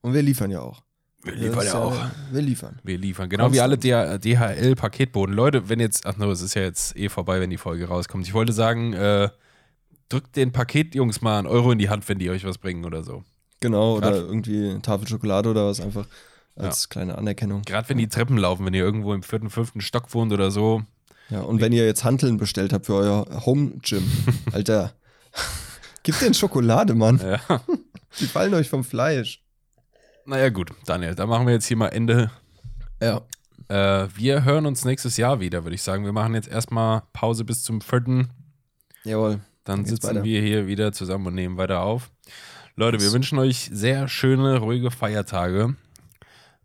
Und 0.00 0.12
wir 0.12 0.22
liefern 0.22 0.50
ja 0.50 0.60
auch. 0.60 0.82
Wir 1.22 1.34
liefern 1.34 1.66
ja 1.66 1.74
auch. 1.74 1.96
Wir 2.30 2.42
liefern. 2.42 2.78
Wir 2.84 2.98
liefern. 2.98 3.28
Genau 3.28 3.52
wie 3.52 3.60
alle 3.60 3.76
DHL-Paketboden. 3.76 5.34
Leute, 5.34 5.68
wenn 5.68 5.80
jetzt, 5.80 6.06
ach 6.06 6.16
no, 6.16 6.30
es 6.30 6.40
ist 6.40 6.54
ja 6.54 6.62
jetzt 6.62 6.96
eh 6.96 7.08
vorbei, 7.08 7.40
wenn 7.40 7.50
die 7.50 7.56
Folge 7.56 7.88
rauskommt. 7.88 8.26
Ich 8.26 8.34
wollte 8.34 8.52
sagen, 8.52 8.92
äh, 8.92 9.28
drückt 10.08 10.36
den 10.36 10.52
Paketjungs 10.52 11.20
mal 11.22 11.38
einen 11.38 11.48
Euro 11.48 11.72
in 11.72 11.78
die 11.78 11.88
Hand, 11.88 12.08
wenn 12.08 12.18
die 12.18 12.30
euch 12.30 12.44
was 12.44 12.58
bringen 12.58 12.84
oder 12.84 13.02
so. 13.02 13.24
Genau, 13.60 13.98
Grad- 13.98 14.12
oder 14.12 14.16
irgendwie 14.22 14.70
eine 14.70 14.82
Tafel 14.82 15.08
Schokolade 15.08 15.50
oder 15.50 15.66
was 15.66 15.80
einfach 15.80 16.06
als 16.56 16.88
kleine 16.88 17.18
Anerkennung. 17.18 17.62
Gerade 17.62 17.88
wenn 17.88 17.98
die 17.98 18.08
Treppen 18.08 18.38
laufen, 18.38 18.64
wenn 18.64 18.74
ihr 18.74 18.82
irgendwo 18.82 19.12
im 19.14 19.22
vierten, 19.22 19.50
fünften 19.50 19.80
Stock 19.80 20.12
wohnt 20.14 20.32
oder 20.32 20.50
so. 20.50 20.82
Ja, 21.28 21.40
und 21.40 21.60
wenn 21.60 21.72
ihr 21.72 21.84
jetzt 21.84 22.04
Hanteln 22.04 22.36
bestellt 22.36 22.72
habt 22.72 22.86
für 22.86 22.94
euer 22.94 23.46
Home 23.46 23.72
Gym, 23.82 24.04
Alter, 24.52 24.92
gib 26.02 26.18
den 26.18 26.34
Schokolade, 26.34 26.94
Mann. 26.94 27.20
Ja. 27.22 27.40
Die 28.20 28.26
fallen 28.26 28.54
euch 28.54 28.68
vom 28.68 28.84
Fleisch. 28.84 29.42
Naja, 30.24 30.48
gut, 30.48 30.70
Daniel, 30.86 31.14
da 31.14 31.26
machen 31.26 31.46
wir 31.46 31.54
jetzt 31.54 31.66
hier 31.66 31.76
mal 31.76 31.88
Ende. 31.88 32.30
Ja. 33.00 33.22
Äh, 33.68 34.08
wir 34.14 34.44
hören 34.44 34.66
uns 34.66 34.84
nächstes 34.84 35.16
Jahr 35.16 35.40
wieder, 35.40 35.64
würde 35.64 35.74
ich 35.74 35.82
sagen. 35.82 36.04
Wir 36.04 36.12
machen 36.12 36.34
jetzt 36.34 36.48
erstmal 36.48 37.02
Pause 37.12 37.44
bis 37.44 37.62
zum 37.62 37.80
4. 37.80 38.26
Jawohl. 39.04 39.40
Dann 39.64 39.84
sitzen 39.84 40.22
wir 40.22 40.40
hier 40.40 40.66
wieder 40.66 40.92
zusammen 40.92 41.26
und 41.26 41.34
nehmen 41.34 41.56
weiter 41.56 41.80
auf. 41.82 42.10
Leute, 42.78 43.00
wir 43.00 43.10
wünschen 43.12 43.38
euch 43.38 43.70
sehr 43.72 44.06
schöne, 44.06 44.58
ruhige 44.58 44.90
Feiertage. 44.90 45.74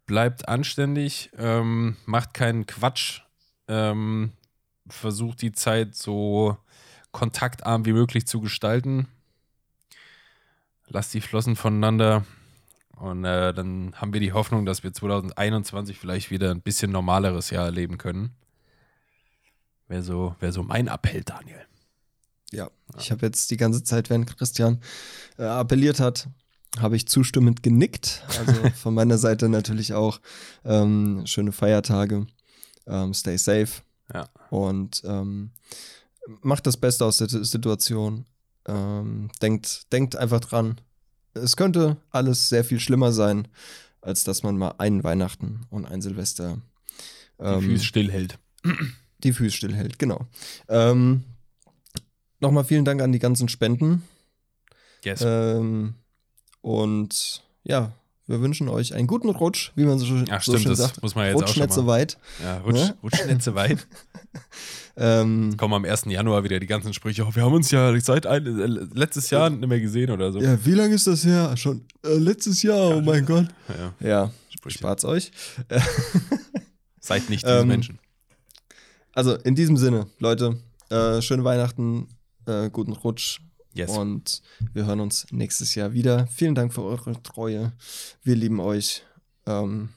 Bleibt 0.05 0.49
anständig, 0.49 1.31
ähm, 1.37 1.95
macht 2.05 2.33
keinen 2.33 2.65
Quatsch, 2.65 3.21
ähm, 3.69 4.33
versucht 4.89 5.41
die 5.41 5.53
Zeit 5.53 5.95
so 5.95 6.57
kontaktarm 7.13 7.85
wie 7.85 7.93
möglich 7.93 8.27
zu 8.27 8.41
gestalten. 8.41 9.07
Lasst 10.89 11.13
die 11.13 11.21
Flossen 11.21 11.55
voneinander. 11.55 12.25
Und 12.97 13.23
äh, 13.23 13.53
dann 13.53 13.93
haben 13.95 14.11
wir 14.11 14.19
die 14.19 14.33
Hoffnung, 14.33 14.65
dass 14.65 14.83
wir 14.83 14.93
2021 14.93 15.97
vielleicht 15.97 16.29
wieder 16.29 16.51
ein 16.51 16.61
bisschen 16.61 16.91
normaleres 16.91 17.51
Jahr 17.51 17.63
erleben 17.63 17.97
können. 17.97 18.35
Wäre 19.87 20.03
so, 20.03 20.35
wär 20.41 20.51
so 20.51 20.61
mein 20.61 20.87
Appell, 20.87 21.23
Daniel. 21.23 21.65
Ja, 22.53 22.69
ich 22.99 23.11
habe 23.11 23.25
jetzt 23.25 23.49
die 23.51 23.57
ganze 23.57 23.83
Zeit, 23.83 24.09
während 24.09 24.35
Christian 24.37 24.81
äh, 25.37 25.43
appelliert 25.43 25.99
hat, 25.99 26.27
habe 26.79 26.95
ich 26.95 27.07
zustimmend 27.07 27.63
genickt. 27.63 28.23
Also 28.39 28.53
von 28.75 28.93
meiner 28.93 29.17
Seite 29.17 29.49
natürlich 29.49 29.93
auch 29.93 30.19
ähm, 30.65 31.23
schöne 31.25 31.51
Feiertage. 31.51 32.27
Ähm, 32.87 33.13
stay 33.13 33.37
safe. 33.37 33.81
Ja. 34.13 34.27
Und 34.49 35.01
ähm, 35.05 35.51
macht 36.41 36.67
das 36.67 36.77
Beste 36.77 37.05
aus 37.05 37.17
der 37.17 37.29
Si- 37.29 37.43
Situation. 37.45 38.25
Ähm, 38.67 39.29
denkt, 39.41 39.91
denkt 39.91 40.15
einfach 40.15 40.39
dran. 40.41 40.79
Es 41.33 41.55
könnte 41.55 41.97
alles 42.09 42.49
sehr 42.49 42.63
viel 42.65 42.79
schlimmer 42.79 43.11
sein, 43.13 43.47
als 44.01 44.23
dass 44.25 44.43
man 44.43 44.57
mal 44.57 44.75
einen 44.77 45.03
Weihnachten 45.03 45.61
und 45.69 45.85
ein 45.85 46.01
Silvester 46.01 46.57
Die 47.39 47.43
ähm, 47.45 47.61
Füße 47.61 47.85
stillhält. 47.85 48.37
die 49.23 49.31
Füße 49.33 49.55
stillhält, 49.55 49.97
genau. 49.97 50.27
Ähm, 50.67 51.23
Nochmal 52.41 52.63
vielen 52.65 52.83
Dank 52.85 53.01
an 53.01 53.11
die 53.13 53.19
ganzen 53.19 53.47
Spenden. 53.47 54.03
Yes. 55.05 55.21
Ähm, 55.25 55.93
und 56.61 57.41
ja, 57.63 57.91
wir 58.27 58.41
wünschen 58.41 58.67
euch 58.69 58.93
einen 58.93 59.07
guten 59.07 59.29
Rutsch, 59.29 59.71
wie 59.75 59.83
man 59.85 59.97
so, 59.99 60.05
schön- 60.05 60.25
Ach 60.29 60.41
so 60.41 60.51
stimmt, 60.51 60.63
schön 60.63 60.71
das 60.71 60.79
sagt. 60.79 61.01
muss 61.03 61.15
man 61.15 61.27
jetzt 61.27 61.35
Rutsch 61.35 61.43
auch 61.45 61.53
schon 61.53 61.63
nicht 61.63 61.73
so 61.73 61.87
weit. 61.87 62.17
Ja, 62.43 62.57
rutsch, 62.59 62.75
Ne? 62.75 62.97
rutsch 63.03 63.25
nicht 63.25 63.41
so 63.43 63.55
weit. 63.55 63.87
Ähm, 64.97 65.55
Kommen 65.55 65.73
am 65.73 65.85
1. 65.85 66.03
Januar 66.07 66.43
wieder 66.43 66.59
die 66.59 66.67
ganzen 66.67 66.93
Sprüche. 66.93 67.25
Oh, 67.25 67.33
wir 67.33 67.43
haben 67.45 67.53
uns 67.53 67.71
ja 67.71 67.97
seit 68.01 68.27
ein, 68.27 68.45
äh, 68.45 68.65
letztes 68.93 69.29
Jahr 69.29 69.49
nicht 69.49 69.65
mehr 69.67 69.79
gesehen 69.79 70.11
oder 70.11 70.33
so. 70.33 70.39
ja, 70.41 70.63
wie 70.65 70.73
lange 70.73 70.93
ist 70.95 71.07
das 71.07 71.23
her? 71.25 71.55
Schon 71.55 71.85
äh, 72.05 72.15
letztes 72.15 72.61
Jahr, 72.61 72.97
oh 72.97 73.01
mein 73.01 73.25
Gott. 73.25 73.47
Ja, 73.69 73.93
Ja, 74.05 74.31
Sprüche. 74.49 74.79
spart's 74.79 75.05
euch. 75.05 75.31
Seid 76.99 77.29
nicht 77.29 77.45
diese 77.45 77.59
Ähm, 77.59 77.67
Menschen. 77.69 77.99
Also 79.13 79.35
in 79.35 79.55
diesem 79.55 79.77
Sinne, 79.77 80.07
Leute, 80.19 80.57
äh, 80.89 81.21
schöne 81.21 81.45
Weihnachten, 81.45 82.07
äh, 82.45 82.69
guten 82.69 82.93
Rutsch 82.93 83.39
Yes. 83.73 83.89
und 83.91 84.41
wir 84.73 84.85
hören 84.85 84.99
uns 84.99 85.27
nächstes 85.31 85.75
Jahr 85.75 85.93
wieder. 85.93 86.27
Vielen 86.27 86.55
Dank 86.55 86.73
für 86.73 86.83
eure 86.83 87.21
Treue. 87.23 87.71
Wir 88.21 88.35
lieben 88.35 88.59
euch. 88.59 89.03
Ähm, 89.45 89.89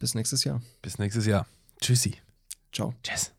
bis 0.00 0.14
nächstes 0.16 0.42
Jahr. 0.42 0.60
Bis 0.82 0.98
nächstes 0.98 1.26
Jahr. 1.26 1.46
Tschüssi. 1.80 2.16
Ciao. 2.72 2.92
Tschüss. 3.04 3.32